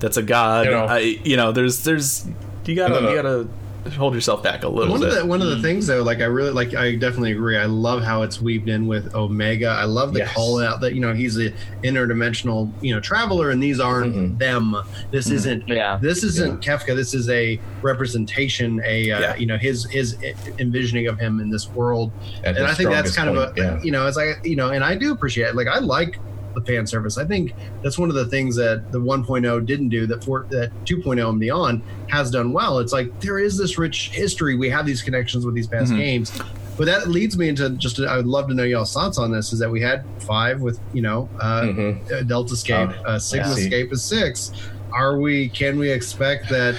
that's 0.00 0.16
a 0.18 0.22
god. 0.22 0.66
You 0.66 0.72
know. 0.72 0.84
I, 0.84 0.98
you 0.98 1.36
know, 1.36 1.52
there's 1.52 1.84
there's 1.84 2.26
you 2.66 2.74
gotta 2.74 2.94
No, 2.94 3.00
no, 3.00 3.06
no. 3.06 3.10
you 3.10 3.16
gotta 3.22 3.48
hold 3.96 4.14
yourself 4.14 4.42
back 4.42 4.62
a 4.64 4.68
little 4.68 4.92
one 4.92 5.00
bit. 5.00 5.08
of 5.10 5.14
the 5.16 5.26
one 5.26 5.42
of 5.42 5.48
the 5.48 5.60
things 5.60 5.86
though, 5.86 6.02
like 6.02 6.20
I 6.20 6.24
really 6.24 6.50
like, 6.50 6.74
I 6.74 6.94
definitely 6.94 7.32
agree. 7.32 7.56
I 7.56 7.64
love 7.66 8.02
how 8.02 8.22
it's 8.22 8.40
weaved 8.40 8.68
in 8.68 8.86
with 8.86 9.14
Omega. 9.14 9.68
I 9.68 9.84
love 9.84 10.12
the 10.12 10.20
Yes. 10.20 10.32
call 10.34 10.60
out 10.62 10.80
that 10.82 10.94
you 10.94 11.00
know 11.00 11.12
he's 11.14 11.36
a 11.38 11.52
interdimensional 11.82 12.70
you 12.80 12.94
know 12.94 13.00
traveler, 13.00 13.50
and 13.50 13.62
these 13.62 13.80
aren't 13.80 14.14
Mhm. 14.14 14.38
them. 14.38 14.76
This 15.10 15.30
isn't. 15.30 15.68
Yeah. 15.68 15.98
This 16.00 16.22
isn't 16.22 16.60
Kefka. 16.62 16.94
This 16.96 17.14
is 17.14 17.28
a 17.28 17.60
representation. 17.82 18.80
A 18.84 19.10
uh, 19.10 19.20
Yeah. 19.20 19.36
you 19.36 19.46
know 19.46 19.56
his 19.58 19.84
his 19.90 20.16
envisioning 20.58 21.06
of 21.06 21.18
him 21.18 21.40
in 21.40 21.50
this 21.50 21.68
world, 21.70 22.10
At 22.44 22.56
and 22.56 22.66
I 22.66 22.74
think 22.74 22.90
that's 22.90 23.12
strongest 23.12 23.16
kind 23.16 23.30
of 23.30 23.36
a 23.36 23.60
yeah. 23.78 23.82
you 23.82 23.90
know 23.90 24.06
it's 24.06 24.16
like 24.16 24.40
you 24.44 24.56
know, 24.56 24.70
and 24.70 24.84
I 24.84 24.94
do 24.94 25.12
appreciate 25.12 25.48
it. 25.48 25.56
Like 25.56 25.68
I 25.68 25.78
like 25.78 26.18
the 26.54 26.60
fan 26.62 26.86
service. 26.86 27.18
I 27.18 27.24
think 27.24 27.54
that's 27.82 27.98
one 27.98 28.08
of 28.08 28.14
the 28.14 28.26
things 28.26 28.56
that 28.56 28.90
the 28.92 28.98
1.0 29.00 29.66
didn't 29.66 29.88
do 29.88 30.06
that 30.06 30.24
for 30.24 30.46
that 30.50 30.70
2.0 30.84 31.28
and 31.30 31.40
beyond 31.40 31.82
has 32.08 32.30
done 32.30 32.52
well. 32.52 32.78
It's 32.78 32.92
like 32.92 33.18
there 33.20 33.38
is 33.38 33.56
this 33.56 33.78
rich 33.78 34.10
history. 34.10 34.56
We 34.56 34.68
have 34.70 34.86
these 34.86 35.02
connections 35.02 35.44
with 35.46 35.54
these 35.54 35.66
past 35.66 35.92
Mhm. 35.92 35.96
games. 35.98 36.32
But 36.78 36.86
that 36.86 37.08
leads 37.08 37.36
me 37.36 37.48
into 37.48 37.68
just 37.70 38.00
I 38.00 38.16
would 38.16 38.26
love 38.26 38.48
to 38.48 38.54
know 38.54 38.62
y'all's 38.64 38.92
thoughts 38.94 39.18
on 39.18 39.30
this. 39.30 39.52
Is 39.52 39.58
that 39.58 39.70
we 39.70 39.80
had 39.80 40.04
five 40.20 40.60
with 40.62 40.80
you 40.94 41.02
know 41.02 41.28
uh, 41.38 41.62
Mhm. 41.62 41.96
uh, 42.10 42.22
Deltascape, 42.24 42.94
Oh, 43.06 43.10
uh, 43.10 43.18
Sigma 43.18 43.48
yeah. 43.48 43.54
Escape 43.56 43.92
is 43.92 44.02
six. 44.02 44.52
Are 44.90 45.18
we? 45.18 45.48
Can 45.48 45.78
we 45.78 45.90
expect 45.90 46.48
that? 46.50 46.74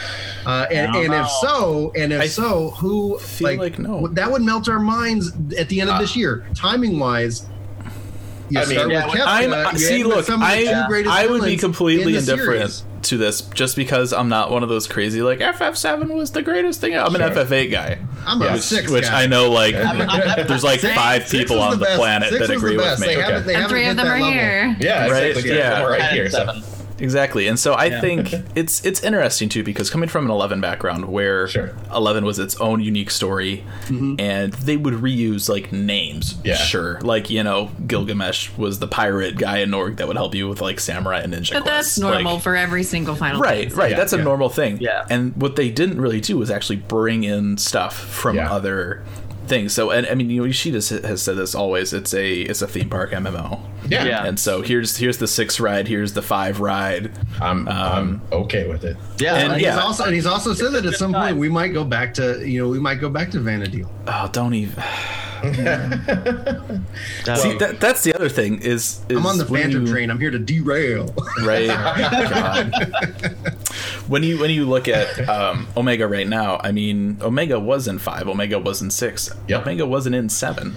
Uh, 0.46 0.66
and 0.72 0.96
and 0.96 1.14
if 1.14 1.28
so, 1.42 1.92
and 1.96 2.12
if 2.14 2.22
I 2.22 2.28
so, 2.28 2.72
who 2.72 3.18
feel 3.20 3.58
like 3.58 3.80
no. 3.80 4.08
that 4.10 4.31
would 4.31 4.42
melt 4.44 4.68
our 4.70 4.80
minds 4.80 5.31
at 5.58 5.70
the 5.70 5.80
end 5.81 5.90
of 5.90 5.96
Uh, 5.96 6.02
this 6.02 6.16
year, 6.16 6.44
timing 6.56 7.00
wise. 7.00 7.46
You 8.54 8.60
I 8.60 8.66
mean, 8.66 8.74
start 8.78 8.92
yeah, 8.92 9.06
with 9.08 9.16
Kefka, 9.16 9.26
I'm 9.28 9.50
you 9.50 9.56
end 9.66 9.80
see. 9.80 10.04
with 10.04 10.16
Look, 10.16 10.26
some 10.26 10.44
of 10.44 10.48
the 10.48 11.06
I 11.10 11.24
I 11.24 11.26
would 11.28 11.42
be 11.44 11.58
completely 11.58 12.14
in 12.14 12.20
indifferent 12.20 12.72
series. 12.72 12.84
to 13.04 13.18
this 13.18 13.42
just 13.42 13.76
because 13.76 14.14
I'm 14.14 14.30
not 14.30 14.52
one 14.52 14.62
of 14.62 14.70
those 14.70 14.86
crazy 14.86 15.24
like 15.24 15.40
FF7 15.40 16.14
was 16.14 16.32
the 16.32 16.44
greatest 16.44 16.80
thing. 16.80 16.96
I'm 16.96 17.16
an 17.16 17.22
Sure. 17.22 17.32
FF8 17.46 17.72
guy, 17.72 17.98
I'm 18.28 18.40
a 18.44 18.46
Yeah. 18.46 18.58
six 18.58 18.92
which 18.92 19.06
guy. 19.06 19.24
I 19.24 19.26
know 19.26 19.50
like 19.52 19.74
there's 20.48 20.64
like 20.64 20.82
five 20.82 21.28
people 21.30 21.60
on 21.60 21.80
the, 21.80 21.86
best. 21.86 21.98
planet 21.98 22.30
Six 22.30 22.48
that 22.48 22.54
was 22.54 22.62
the 22.62 22.68
agree 22.68 22.78
with 22.78 23.00
me. 23.00 23.08
They 23.08 23.14
Okay. 23.18 23.22
haven't, 23.24 23.48
they 23.48 23.56
And 23.56 23.68
three 23.70 23.88
of 23.88 23.98
them 23.98 24.06
are 24.08 24.20
level. 24.20 24.32
here. 24.32 24.76
Yeah, 24.80 25.08
Right? 25.10 25.24
exactly. 25.32 25.56
Yeah. 25.58 25.84
Right 25.84 26.00
Ten 26.02 26.14
here. 26.14 26.30
And 27.00 27.12
So. 27.12 27.16
seven. 27.18 27.24
Exactly. 27.24 27.48
And 27.48 27.60
so 27.60 27.74
I 27.74 27.86
Yeah. 27.86 28.01
think 28.01 28.34
it's 28.56 28.84
it's 28.86 29.04
interesting 29.04 29.50
too 29.50 29.63
because 29.63 29.90
coming 29.90 30.10
from 30.10 30.25
an 30.25 30.31
11 30.31 30.62
background 30.62 31.06
where 31.06 31.48
Sure. 31.48 31.72
11 31.94 32.25
was 32.25 32.40
its 32.40 32.56
own 32.57 32.80
unique 32.81 33.10
story 33.12 33.63
mm-hmm. 33.88 34.16
and 34.19 34.54
they 34.54 34.78
would 34.78 34.95
reuse 34.95 35.50
like 35.50 35.72
names. 35.72 36.36
Yeah. 36.44 36.56
Sure. 36.56 37.00
Like, 37.01 37.30
you 37.30 37.44
know, 37.44 37.72
Gilgamesh 37.88 38.50
was 38.57 38.80
the 38.80 38.88
pirate 38.88 39.38
guy 39.38 39.60
in 39.60 39.69
Norg 39.72 39.98
that 39.98 40.07
would 40.07 40.18
help 40.18 40.36
you 40.36 40.48
with 40.50 40.62
like 40.62 40.80
samurai 40.80 41.19
and 41.22 41.34
ninja 41.34 41.54
But 41.54 41.66
that's 41.66 41.98
normal 42.00 42.34
Like- 42.36 42.44
for 42.44 42.56
every 42.56 42.84
single 42.84 43.16
Final 43.16 43.42
Right, 43.42 43.60
Fantasy. 43.63 43.75
right. 43.80 43.92
Yeah, 43.92 43.98
That's 43.98 44.13
a 44.13 44.18
yeah. 44.18 44.24
normal 44.24 44.50
thing. 44.50 44.78
Yeah. 44.81 45.06
And 45.10 45.34
what 45.36 45.56
they 45.56 45.69
didn't 45.69 46.00
really 46.01 46.22
do 46.22 46.38
was 46.38 46.50
actually 46.51 46.78
bring 46.78 47.24
in 47.24 47.57
stuff 47.57 47.96
from 47.98 48.36
Yeah. 48.38 48.51
other 48.51 49.04
things. 49.48 49.74
So, 49.74 49.92
and 49.92 50.07
I 50.07 50.16
mean, 50.16 50.30
you 50.30 50.39
know, 50.42 50.46
Yoshida 50.46 50.78
has 50.78 50.89
has 50.89 51.22
said 51.22 51.36
this 51.38 51.54
always. 51.54 51.92
It's 51.94 52.13
a 52.13 52.42
it's 52.42 52.62
a 52.62 52.68
theme 52.68 52.89
park 52.89 53.12
MMO. 53.12 53.60
Yeah. 53.88 54.06
Yeah. 54.06 54.26
And 54.26 54.40
so 54.40 54.62
here's 54.62 54.98
here's 54.98 55.18
the 55.18 55.28
six 55.28 55.60
ride. 55.60 55.88
Here's 55.88 56.14
the 56.14 56.22
five 56.22 56.60
ride. 56.60 57.12
I'm, 57.42 57.68
I'm 57.68 58.22
okay 58.32 58.68
with 58.68 58.84
it. 58.84 58.98
Yeah. 59.20 59.36
And 59.36 59.54
like- 59.54 59.62
yeah. 59.62 59.74
He's 59.76 59.84
also 59.84 60.04
and 60.06 60.14
he's 60.14 60.26
also 60.26 60.54
said 60.54 60.72
that 60.74 60.86
at 60.86 60.94
some 60.96 61.12
time. 61.14 61.28
point 61.34 61.38
we 61.38 61.50
might 61.50 61.70
go 61.74 61.84
back 61.84 62.14
to 62.16 62.48
you 62.48 62.62
know 62.64 62.70
we 62.70 62.80
might 62.80 62.96
go 63.02 63.10
back 63.10 63.32
to 63.32 63.40
Vana'diel. 63.40 63.90
Oh, 64.08 64.30
don't 64.32 64.54
even. 64.54 64.82
that- 65.44 67.38
See, 67.38 67.58
that, 67.58 67.78
that's 67.80 68.04
the 68.04 68.14
other 68.16 68.30
thing 68.30 68.60
is, 68.62 69.02
is 69.10 69.18
I'm 69.18 69.26
on 69.26 69.38
the 69.38 69.46
when 69.46 69.64
Phantom 69.64 69.86
you- 69.86 69.92
train. 69.92 70.10
I'm 70.10 70.20
here 70.20 70.32
to 70.32 70.40
derail. 70.40 71.14
right? 71.44 71.68
God. 72.30 72.72
when 74.08 74.24
you 74.24 74.40
when 74.40 74.50
you 74.50 74.66
look 74.66 74.88
at 74.88 75.28
um, 75.28 75.68
Omega 75.76 76.08
right 76.08 76.28
now, 76.28 76.60
I 76.64 76.72
mean, 76.72 77.18
Omega 77.22 77.60
was 77.60 77.88
in 77.88 78.00
five, 78.00 78.28
Omega 78.28 78.60
was 78.60 78.82
in 78.82 78.90
six, 78.92 79.30
Yep. 79.48 79.62
Omega 79.64 79.86
wasn't 79.86 80.16
in 80.16 80.30
seven. 80.30 80.76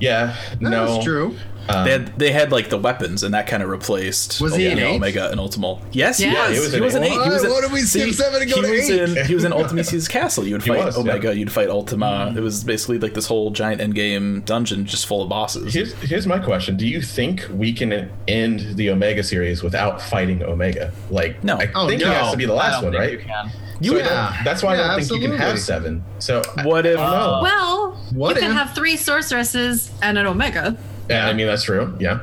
Yeah. 0.00 0.36
no. 0.60 0.94
That's 0.94 1.04
true. 1.04 1.36
Um, 1.68 1.84
they 1.84 1.90
had 1.92 2.18
they 2.18 2.32
had 2.32 2.50
like 2.52 2.70
the 2.70 2.78
weapons, 2.78 3.22
and 3.22 3.34
that 3.34 3.46
kind 3.46 3.62
of 3.62 3.68
replaced 3.68 4.40
Was 4.40 4.54
he 4.56 4.64
you 4.64 4.70
an 4.70 4.78
know, 4.78 4.86
eight? 4.88 4.96
Omega 4.96 5.30
and 5.30 5.38
Ultimal. 5.40 5.80
Yes, 5.92 6.18
Yeah. 6.18 6.48
he 6.48 6.54
he 6.54 6.60
was. 6.60 6.60
was 6.60 6.72
He 6.72 6.78
an 6.78 6.84
was 6.84 6.94
an 6.94 7.02
eight. 7.04 7.12
eight. 7.12 7.22
He 7.24 7.28
was 7.30 7.42
Why- 7.42 7.48
in- 7.48 7.54
why 7.54 7.60
did 7.60 7.72
we 7.72 7.80
skip 7.80 8.02
see, 8.04 8.12
seven 8.12 8.42
and 8.42 8.50
go 8.50 8.62
he 8.62 8.70
was 8.70 8.90
eight? 8.90 9.18
in 9.18 9.26
he 9.26 9.34
was 9.34 9.44
in 9.44 9.52
Ultimecia's 9.52 10.08
castle. 10.08 10.46
You'd 10.46 10.62
fight 10.64 10.84
was, 10.84 10.96
Omega. 10.96 11.28
yeah. 11.28 11.32
You'd 11.34 11.52
fight 11.52 11.68
Ultima. 11.68 12.32
It 12.36 12.40
was 12.40 12.64
basically 12.64 12.98
like 12.98 13.14
this 13.14 13.26
whole 13.26 13.50
giant 13.50 13.80
endgame 13.80 14.44
dungeon 14.44 14.86
just 14.86 15.06
full 15.06 15.22
of 15.22 15.28
bosses. 15.28 15.74
Here's, 15.74 15.92
here's 15.94 16.26
my 16.26 16.38
question: 16.38 16.76
Do 16.76 16.86
you 16.86 17.02
think 17.02 17.46
we 17.52 17.72
can 17.72 18.10
end 18.26 18.76
the 18.76 18.90
Omega 18.90 19.22
series 19.22 19.62
without 19.62 20.00
fighting 20.00 20.42
Omega? 20.42 20.92
Like, 21.10 21.44
No. 21.44 21.56
I 21.56 21.70
Oh, 21.74 21.88
think 21.88 22.00
it 22.02 22.06
has 22.06 22.30
to 22.32 22.36
be 22.38 22.46
the 22.46 22.54
last 22.54 22.82
one, 22.82 22.92
right? 22.94 23.12
You 23.12 23.18
can. 23.18 23.50
You- 23.80 23.90
So 23.92 23.96
I 23.96 24.02
don't- 24.02 24.44
that's 24.44 24.62
why 24.62 24.72
I 24.74 24.76
don't 24.96 25.04
think 25.04 25.22
you 25.22 25.28
can 25.28 25.38
have 25.38 25.58
seven. 25.60 26.02
So 26.18 26.42
What 26.64 26.84
if- 26.84 26.98
I. 26.98 27.40
Well, 27.42 27.96
What 28.12 28.34
you 28.34 28.42
can 28.42 28.50
have 28.52 28.74
three 28.74 28.96
sorceresses 28.96 29.90
and 30.02 30.18
an 30.18 30.26
Omega. 30.26 30.76
Yeah, 31.08 31.26
I 31.26 31.32
mean 31.32 31.46
that's 31.46 31.62
true. 31.64 31.94
Yeah, 31.98 32.20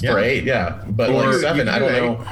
Yeah. 0.00 0.12
for 0.12 0.18
eight, 0.18 0.44
yeah, 0.44 0.82
but 0.88 1.10
Or 1.10 1.26
like 1.30 1.40
seven, 1.40 1.68
I 1.68 1.78
don't 1.78 1.92
know. 1.92 2.24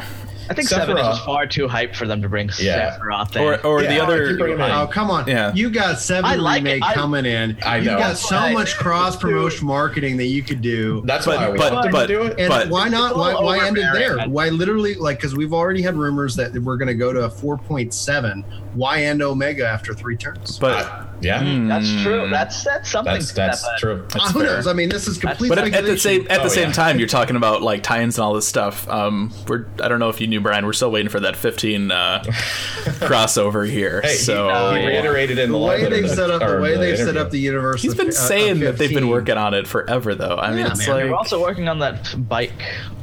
I 0.46 0.52
think 0.52 0.68
seven 0.68 0.98
is 0.98 1.06
just 1.06 1.24
far 1.24 1.46
too 1.46 1.66
hype 1.68 1.94
for 1.96 2.06
them 2.06 2.20
to 2.20 2.28
bring 2.28 2.50
Yeah. 2.58 2.98
Sephiroth 2.98 3.34
in. 3.34 3.40
or 3.42 3.58
or 3.64 3.82
Yeah, 3.82 3.88
the 3.94 4.02
other 4.02 4.36
bring. 4.36 4.60
Oh 4.60 4.86
come 4.86 5.10
on! 5.10 5.26
Yeah. 5.26 5.52
you 5.54 5.70
got 5.70 5.98
seven 6.00 6.26
I 6.26 6.34
like 6.34 6.56
remake 6.62 6.82
I- 6.84 6.92
coming 6.92 7.24
in. 7.24 7.56
I 7.64 7.78
know. 7.78 7.84
You 7.84 7.90
know. 7.92 7.98
got 7.98 8.18
so 8.18 8.36
I- 8.36 8.52
much 8.52 8.76
cross 8.84 9.16
promotion 9.16 9.66
marketing 9.66 10.18
that 10.18 10.26
you 10.26 10.42
could 10.42 10.60
do. 10.60 11.02
That's 11.06 11.24
But- 11.24 11.38
why 11.38 11.50
we 11.50 11.56
but- 11.56 11.72
want 11.72 11.90
but- 11.92 12.06
to 12.08 12.12
do 12.14 12.22
it. 12.24 12.34
And 12.38 12.50
But- 12.50 12.68
why 12.68 12.88
not? 12.90 13.16
Why, 13.16 13.32
why 13.34 13.66
end 13.66 13.78
it 13.78 13.84
overbearing. 13.84 14.16
there? 14.18 14.28
Why 14.28 14.50
literally 14.50 14.94
like 14.96 15.16
because 15.16 15.34
we've 15.34 15.54
already 15.54 15.80
had 15.80 15.96
rumors 15.96 16.36
that 16.36 16.52
we're 16.52 16.76
going 16.76 16.88
to 16.88 16.94
go 16.94 17.10
to 17.14 17.24
a 17.24 17.30
4.7. 17.30 18.44
Why 18.74 19.02
end 19.04 19.22
Omega 19.22 19.66
after 19.66 19.94
three 19.94 20.16
turns? 20.16 20.58
but 20.58 20.84
Uh, 20.84 21.02
yeah, 21.24 21.42
That's 21.68 21.90
Hmm. 21.90 22.02
true. 22.02 22.28
That's 22.30 22.62
that's 22.64 22.90
something. 22.90 23.14
that's 23.14 23.28
to 23.30 23.34
that's 23.34 23.60
step 23.60 23.72
at. 23.74 23.78
true. 23.80 24.06
Uh, 24.14 24.32
who 24.32 24.40
fair. 24.40 24.56
knows? 24.56 24.66
I 24.66 24.72
mean, 24.72 24.88
this 24.88 25.08
is 25.08 25.18
complete. 25.18 25.48
But 25.48 25.58
at, 25.58 25.72
at 25.74 25.84
the 25.84 25.98
same 25.98 26.22
at 26.30 26.38
the 26.40 26.44
Oh, 26.44 26.48
same 26.48 26.68
yeah. 26.68 26.72
time, 26.74 26.98
you're 26.98 27.08
talking 27.08 27.36
about 27.36 27.62
like 27.62 27.82
tie-ins 27.82 28.18
and 28.18 28.24
all 28.24 28.34
this 28.34 28.46
stuff. 28.46 28.88
Um, 28.88 29.32
we're 29.48 29.66
I 29.82 29.88
don't 29.88 29.98
know 30.00 30.08
if 30.10 30.20
you 30.20 30.26
knew 30.26 30.40
Brian. 30.40 30.66
We're 30.66 30.72
still 30.74 30.90
waiting 30.90 31.08
for 31.10 31.20
that 31.20 31.36
15 31.36 31.90
uh, 31.90 32.22
crossover 33.00 33.68
here. 33.68 34.00
Hey, 34.02 34.14
so 34.14 34.72
he, 34.74 34.80
he 34.80 34.86
reiterated 34.86 35.38
in 35.38 35.50
the 35.52 35.58
the, 35.58 35.64
way 35.64 35.88
they've 35.88 36.08
set 36.10 36.30
up 36.30 36.40
the 36.40 36.46
or 36.56 36.60
way 36.60 36.76
they've 36.76 36.96
set 36.98 37.16
up 37.16 37.30
the 37.30 37.38
universe. 37.38 37.82
He's 37.82 37.94
been 37.94 38.06
fi- 38.06 38.12
saying 38.12 38.50
of 38.52 38.58
that 38.60 38.78
they've 38.78 38.92
been 38.94 39.08
working 39.08 39.36
on 39.36 39.54
it 39.54 39.66
forever, 39.66 40.14
though. 40.14 40.36
I 40.36 40.50
mean, 40.50 40.60
Yeah, 40.60 40.70
it's 40.72 40.86
man. 40.86 40.96
They're 40.96 41.14
also 41.14 41.40
working 41.40 41.68
on 41.68 41.78
that 41.80 42.14
bike, 42.28 42.52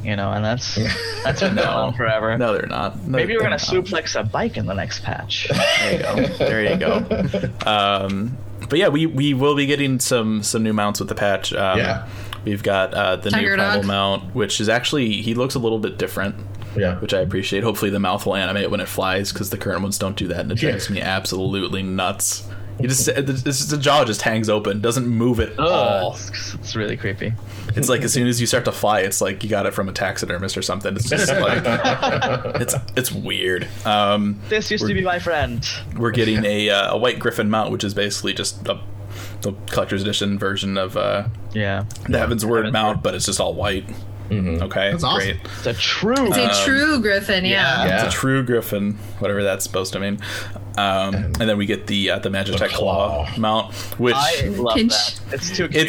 you 0.04 0.16
know, 0.16 0.32
and 0.32 0.44
that's 0.44 0.76
that's 1.24 1.42
been 1.42 1.56
going 1.56 1.68
on 1.68 1.94
forever. 1.94 2.38
no, 2.38 2.54
they're 2.54 2.66
not. 2.68 2.98
No, 3.08 3.18
Maybe 3.18 3.34
we're 3.34 3.40
they're 3.40 3.50
gonna 3.50 3.52
not. 3.52 3.86
suplex 3.86 4.20
a 4.20 4.24
bike 4.24 4.58
in 4.58 4.66
the 4.66 4.74
next 4.74 5.04
patch. 5.04 5.48
There 5.50 5.94
you 5.94 6.00
go. 6.00 6.28
There 6.38 6.72
you 6.72 6.78
go. 6.78 7.50
Um, 7.72 8.11
but 8.70 8.80
yeah, 8.80 8.88
we, 8.90 9.06
we 9.06 9.34
will 9.34 9.56
be 9.56 9.66
getting 9.66 10.00
some 10.00 10.44
some 10.44 10.64
new 10.64 10.74
mounts 10.74 11.00
with 11.00 11.10
the 11.10 11.16
patch. 11.16 11.54
Um, 11.54 11.78
Yeah. 11.80 12.08
We've 12.44 12.64
got 12.64 12.94
uh, 12.96 13.18
the 13.18 13.30
Tiger 13.30 13.52
new 13.56 13.64
primal 13.64 13.84
mount, 13.84 14.34
which 14.36 14.60
is 14.60 14.68
actually 14.68 15.22
he 15.22 15.36
looks 15.36 15.54
a 15.56 15.60
little 15.60 15.80
bit 15.80 15.98
different. 15.98 16.36
Yeah. 16.76 16.98
which 17.00 17.14
I 17.14 17.20
appreciate. 17.20 17.64
Hopefully, 17.64 17.92
the 17.92 18.00
mouth 18.00 18.26
will 18.26 18.36
animate 18.36 18.72
when 18.72 18.80
it 18.80 18.88
flies 18.88 19.34
because 19.34 19.50
the 19.50 19.58
current 19.58 19.82
ones 19.82 19.98
don't 20.00 20.16
do 20.16 20.28
that, 20.30 20.40
and 20.40 20.52
it 20.54 20.58
drives 20.58 20.90
me 20.90 21.02
absolutely 21.02 21.84
nuts. 21.84 22.48
You 22.82 22.88
just 22.88 23.08
it's 23.08 23.44
just, 23.44 23.70
the 23.70 23.78
jaw 23.78 24.04
just 24.06 24.22
hangs 24.24 24.50
open, 24.50 24.82
doesn't 24.82 25.08
move 25.08 25.40
at 25.40 25.52
Ugh, 25.60 25.60
all. 25.60 26.14
it's, 26.14 26.54
it's 26.56 26.76
really 26.76 26.98
creepy. 26.98 27.34
It's 27.76 27.88
like 27.90 28.02
as 28.02 28.12
soon 28.14 28.28
as 28.28 28.42
you 28.42 28.48
start 28.48 28.66
to 28.66 28.72
fly, 28.72 29.02
it's 29.02 29.22
like 29.22 29.44
you 29.44 29.50
got 29.50 29.66
it 29.66 29.74
from 29.74 29.88
a 29.88 29.94
taxidermist 29.94 30.58
or 30.58 30.62
something. 30.62 30.96
It's 30.96 31.10
just 31.10 31.32
like 31.32 31.62
it's 32.62 32.76
it's 32.96 33.12
weird. 33.12 33.68
Um, 33.86 34.40
This 34.50 34.70
used 34.72 34.88
to 34.88 34.94
be 34.94 35.02
my 35.02 35.20
friend. 35.20 35.66
we're 35.98 36.12
getting 36.12 36.44
a 36.46 36.70
uh, 36.70 36.96
a 36.96 36.98
white 36.98 37.20
griffin 37.20 37.50
mount, 37.50 37.72
which 37.72 37.84
is 37.84 37.94
basically 37.94 38.34
just 38.34 38.68
a 38.68 38.80
the 39.42 39.54
collector's 39.72 40.02
edition 40.04 40.38
version 40.40 40.78
of 40.78 40.96
uh, 40.96 41.28
Yeah. 41.54 41.86
the 42.08 42.18
Heavensward 42.18 42.58
Heaven's 42.66 42.74
mount, 42.74 42.98
Word. 42.98 43.04
but 43.04 43.16
it's 43.16 43.26
just 43.26 43.40
all 43.40 43.54
white. 43.54 43.86
Okay, 44.32 44.92
That's 44.92 45.04
awesome. 45.04 45.20
great. 45.20 45.38
It's 45.58 45.66
a 45.68 45.74
true. 45.74 46.14
It's 46.34 46.38
a 46.60 46.64
true 46.66 47.02
Griffin, 47.02 47.44
yeah. 47.46 47.86
Yeah. 47.86 48.06
It's 48.06 48.16
a 48.16 48.18
true 48.18 48.44
Griffin, 48.44 48.94
whatever 49.20 49.44
that's 49.44 49.64
supposed 49.66 49.92
to 49.94 50.00
mean. 50.00 50.20
Um, 50.78 51.16
and 51.16 51.36
then 51.36 51.58
we 51.58 51.66
get 51.66 51.88
the 51.88 52.12
uh, 52.12 52.20
the 52.20 52.30
Magitech 52.30 52.70
claw. 52.70 53.26
claw. 53.26 53.38
mount, 53.38 53.74
which 54.00 54.16
I 54.16 54.48
love 54.48 54.78
Pinch. 54.78 54.94
that. 54.94 55.34
It's 55.34 55.56
too 55.56 55.68
cute. 55.68 55.86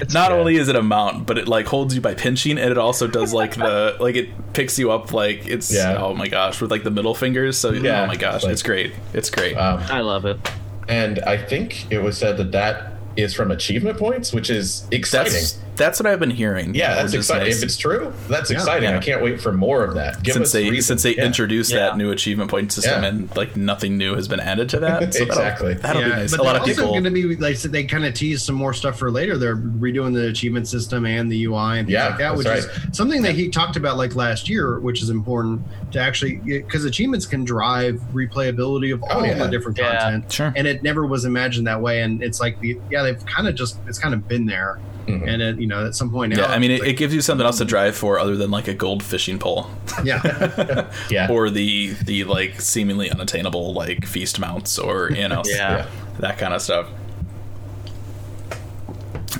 it's, 0.00 0.12
not 0.12 0.30
only 0.30 0.56
is 0.56 0.68
it 0.68 0.76
a 0.76 0.82
mount, 0.82 1.26
but 1.26 1.38
it 1.38 1.48
like 1.48 1.66
holds 1.66 1.94
you 1.94 2.02
by 2.02 2.14
pinching, 2.14 2.58
and 2.58 2.70
it 2.70 2.76
also 2.76 3.06
does 3.06 3.32
like 3.32 3.54
the 3.54 3.96
like 4.00 4.14
it 4.14 4.52
picks 4.52 4.78
you 4.78 4.90
up 4.92 5.12
like 5.14 5.46
it's 5.46 5.72
Yeah. 5.72 5.96
oh 5.98 6.12
my 6.12 6.28
gosh 6.28 6.60
with 6.60 6.70
like 6.70 6.84
the 6.84 6.90
middle 6.90 7.14
fingers. 7.14 7.56
So 7.56 7.72
Yeah, 7.72 8.02
oh 8.02 8.06
my 8.06 8.16
gosh, 8.16 8.42
like- 8.44 8.52
it's 8.52 8.62
great. 8.62 8.92
It's 9.14 9.30
great. 9.30 9.54
Um, 9.54 9.80
I 9.90 10.00
love 10.02 10.26
it. 10.26 10.38
and 10.86 11.18
I 11.20 11.38
think 11.38 11.90
it 11.90 12.00
was 12.02 12.18
said 12.18 12.36
that 12.36 12.52
that 12.52 12.92
is 13.16 13.32
from 13.32 13.50
achievement 13.50 13.96
points, 13.98 14.34
which 14.34 14.50
is 14.50 14.86
exciting. 14.90 15.32
that's 15.32 15.58
that's 15.76 16.00
what 16.00 16.06
I've 16.06 16.18
been 16.20 16.30
hearing. 16.30 16.74
yeah, 16.74 16.94
that's 16.96 17.12
exciting. 17.14 17.44
nice. 17.48 17.58
If 17.58 17.64
it's 17.64 17.76
true, 17.76 18.12
that's 18.28 18.50
exciting. 18.50 18.90
Yeah. 18.90 18.96
I 18.98 19.00
can't 19.00 19.22
wait 19.22 19.40
for 19.40 19.52
more 19.52 19.84
of 19.84 19.94
that. 19.94 20.22
Give 20.22 20.34
since 20.34 20.46
us 20.48 20.52
they 20.52 20.70
reasons. 20.70 20.86
since 20.86 21.02
they 21.02 21.16
Yeah. 21.16 21.26
introduced 21.26 21.70
Yeah. 21.72 21.78
that 21.80 21.96
new 21.96 22.10
achievement 22.10 22.50
point 22.50 22.72
system 22.72 23.02
Yeah. 23.02 23.08
and 23.08 23.36
like 23.36 23.56
nothing 23.56 23.96
new 23.96 24.14
has 24.14 24.28
been 24.28 24.40
added 24.40 24.68
to 24.70 24.80
that. 24.80 24.96
So 25.14 25.20
that'll- 25.24 25.42
Exactly. 25.42 25.74
That'll, 25.74 26.02
be 26.02 26.08
nice. 26.08 26.30
But 26.30 26.40
A 26.40 26.42
lot 26.42 26.56
of 26.56 26.62
also 26.62 26.74
people. 26.74 26.90
going 26.90 27.04
to 27.04 27.10
be 27.10 27.36
like 27.36 27.56
so 27.56 27.68
they 27.68 27.84
kind 27.84 28.04
of 28.04 28.14
tease 28.14 28.42
some 28.42 28.54
more 28.54 28.72
stuff 28.72 28.98
for 28.98 29.10
later. 29.10 29.36
They're 29.38 29.56
redoing 29.56 30.14
the 30.14 30.26
achievement 30.28 30.68
system 30.68 31.06
and 31.06 31.30
the 31.30 31.44
UI 31.44 31.78
and 31.78 31.86
things 31.86 31.90
Yeah, 31.94 32.08
like 32.08 32.18
that, 32.18 32.36
which 32.36 32.46
right. 32.46 32.58
is 32.58 32.68
something 32.92 33.22
that 33.22 33.34
he 33.34 33.48
talked 33.48 33.76
about 33.76 33.96
like 33.96 34.14
last 34.16 34.48
year, 34.48 34.78
which 34.80 35.02
is 35.02 35.10
important 35.10 35.60
to 35.92 36.00
actually 36.00 36.36
because 36.44 36.84
achievements 36.84 37.26
can 37.26 37.44
drive 37.44 38.00
replayability 38.12 38.92
of 38.92 39.02
oh, 39.04 39.06
all 39.06 39.20
Oh, 39.20 39.24
yeah. 39.24 39.34
the 39.34 39.46
different 39.48 39.78
Yeah. 39.78 39.98
content. 40.00 40.32
Sure. 40.32 40.52
And 40.56 40.66
it 40.66 40.82
never 40.82 41.06
was 41.06 41.24
imagined 41.24 41.66
that 41.66 41.80
way. 41.80 42.02
And 42.02 42.22
it's 42.22 42.40
like 42.40 42.60
the 42.60 42.78
yeah, 42.90 43.02
they've 43.02 43.24
kind 43.26 43.46
of 43.48 43.54
just 43.54 43.78
it's 43.86 43.98
kind 43.98 44.14
of 44.14 44.26
been 44.28 44.46
there. 44.46 44.78
Mhm. 45.06 45.28
And 45.28 45.40
it, 45.42 45.60
you 45.60 45.66
know, 45.68 45.86
at 45.86 45.94
some 45.94 46.10
point 46.10 46.32
now, 46.34 46.40
yeah, 46.42 46.46
I 46.52 46.58
mean, 46.58 46.70
it, 46.72 46.80
it's 46.80 46.84
it 46.84 46.92
gives 46.94 47.14
you 47.14 47.20
something 47.20 47.46
else 47.46 47.58
to 47.58 47.64
drive 47.64 47.96
for 47.96 48.18
other 48.18 48.34
than 48.36 48.50
like 48.50 48.66
a 48.68 48.74
gold 48.74 49.02
fishing 49.02 49.38
pole. 49.38 49.68
yeah, 50.04 50.90
Yeah. 51.10 51.30
or 51.30 51.48
the 51.50 51.92
the 52.04 52.24
like 52.24 52.60
seemingly 52.60 53.10
unattainable 53.10 53.72
like 53.72 54.04
feast 54.04 54.40
mounts 54.40 54.78
or 54.78 55.10
you 55.12 55.28
know 55.28 55.42
Yeah. 55.46 55.54
Yeah. 55.76 55.86
that 56.20 56.38
kind 56.38 56.52
of 56.54 56.60
stuff 56.62 56.86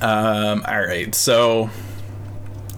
um 0.03 0.63
all 0.69 0.81
right 0.81 1.15
so 1.15 1.71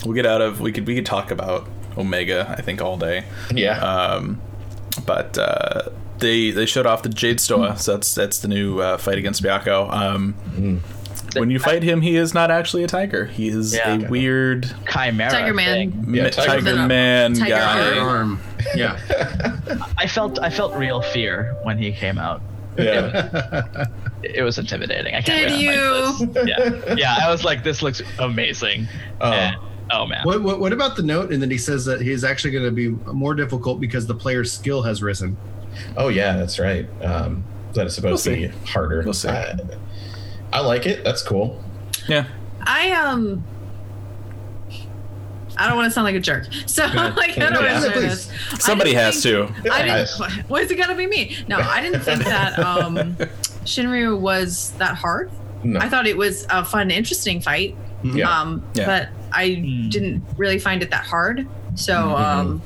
we'll 0.04 0.14
get 0.14 0.25
out 0.26 0.40
of 0.40 0.61
we 0.61 0.71
could 0.73 0.87
we 0.87 0.95
could 0.95 1.07
talk 1.07 1.30
about 1.30 1.66
omega 1.97 2.54
i 2.57 2.62
think 2.62 2.80
all 2.80 2.97
day 2.97 3.25
Yeah. 3.52 3.78
um 3.80 4.40
but 5.04 5.37
uh 5.37 5.83
they 6.18 6.50
they 6.52 6.66
showed 6.66 6.87
off 6.87 7.02
the 7.02 7.09
jade 7.09 7.40
stoa 7.40 7.76
so 7.76 7.95
that's 7.95 8.14
that's 8.14 8.38
the 8.38 8.49
new 8.49 8.78
uh, 8.80 8.99
fight 8.99 9.18
against 9.18 9.42
Byakko. 9.42 9.92
um 9.92 10.80
when 11.35 11.50
you 11.50 11.58
fight 11.58 11.82
him 11.82 12.00
he 12.00 12.16
is 12.16 12.32
not 12.35 12.50
actually 12.50 12.82
a 12.85 12.87
tiger 12.87 13.26
he 13.26 13.49
is 13.49 13.75
Yeah. 13.75 13.94
a 13.97 14.08
weird 14.08 14.73
Chimera. 14.90 15.30
Tiger 15.30 15.54
Man. 15.54 15.92
thing. 15.92 16.14
Yeah, 16.14 16.30
Tiger 16.30 16.49
tiger, 16.62 16.62
Man. 16.76 16.88
man 16.88 17.35
Tiger 17.35 17.50
guy 17.54 17.99
arm, 17.99 18.40
yeah. 18.75 18.99
I 19.99 20.06
felt 20.06 20.38
I 20.40 20.50
felt 20.50 20.75
real 20.76 21.02
fear 21.02 21.56
when 21.64 21.78
he 21.78 21.92
came 21.92 22.18
out. 22.18 22.40
yeah. 22.78 23.85
It 24.23 24.42
was 24.42 24.58
intimidating. 24.58 25.14
I 25.14 25.23
can't 25.23 25.49
Did 25.49 25.52
wait 25.52 25.61
you? 25.62 26.44
Yeah, 26.47 26.94
yeah. 26.97 27.16
I 27.23 27.30
was 27.30 27.44
like, 27.44 27.62
this 27.64 27.82
looks 27.82 28.02
amazing. 28.18 28.88
Oh. 29.20 29.32
And- 29.32 29.56
oh 29.92 30.06
man. 30.06 30.25
What, 30.25 30.42
what 30.42 30.61
what 30.61 30.73
about 30.73 30.97
the 30.97 31.02
note? 31.02 31.32
And 31.32 31.40
then 31.42 31.50
he 31.50 31.58
says 31.58 31.85
that 31.87 32.00
he's 32.00 32.25
actually 32.25 32.50
going 32.52 32.64
to 32.64 32.70
be 32.70 32.88
more 33.12 33.35
difficult 33.35 33.80
because 33.80 34.06
the 34.06 34.14
player's 34.14 34.52
skill 34.52 34.82
has 34.82 35.02
risen. 35.02 35.37
Oh 35.97 36.08
yeah, 36.08 36.37
that's 36.37 36.58
right. 36.58 36.88
Um, 37.02 37.44
that 37.75 37.87
is 37.87 37.94
supposed 37.94 38.26
We'll 38.26 38.37
to 38.37 38.49
be 38.49 38.52
see. 38.52 38.73
harder. 38.73 39.02
We'll 39.04 39.12
see. 39.14 39.28
I, 39.28 39.54
I 40.52 40.61
like 40.61 40.87
it. 40.87 41.05
That's 41.05 41.23
cool. 41.23 41.62
yeah 42.09 42.26
I 42.62 42.90
um 42.93 43.45
I 45.61 45.67
don't 45.67 45.76
want 45.76 45.87
to 45.87 45.90
sound 45.90 46.05
like 46.05 46.14
a 46.14 46.21
jerk. 46.21 46.47
So 46.67 46.85
like 46.85 47.37
I 47.37 47.50
don't 47.50 47.64
Yeah. 47.64 47.81
want 47.81 47.85
to 47.85 47.93
say 47.93 48.00
this. 48.00 48.31
Somebody 48.61 48.95
has 48.95 49.21
think- 49.23 49.55
to 49.62 49.71
I 49.73 49.83
didn't. 49.83 50.45
Why 50.49 50.61
is 50.61 50.71
it 50.71 50.76
gonna 50.76 50.95
be 50.95 51.07
me? 51.07 51.37
No, 51.49 51.57
I 51.59 51.81
didn't 51.81 52.00
think 52.02 52.23
that 52.25 52.59
um, 52.59 52.97
Shinryu 53.64 54.19
was 54.19 54.71
that 54.78 54.95
hard. 54.95 55.31
No. 55.64 55.81
I 55.81 55.88
thought 55.88 56.07
it 56.07 56.17
was 56.17 56.47
a 56.50 56.64
fun, 56.64 56.90
interesting 56.93 57.40
fight. 57.40 57.76
Yeah. 58.05 58.31
Um, 58.31 58.64
Yeah. 58.75 58.87
but 58.87 59.09
I 59.33 59.55
Hmm. 59.55 59.88
didn't 59.88 60.25
really 60.37 60.59
find 60.61 60.83
it 60.83 60.90
that 60.90 61.05
hard. 61.05 61.47
So 61.75 62.17
um, 62.17 62.62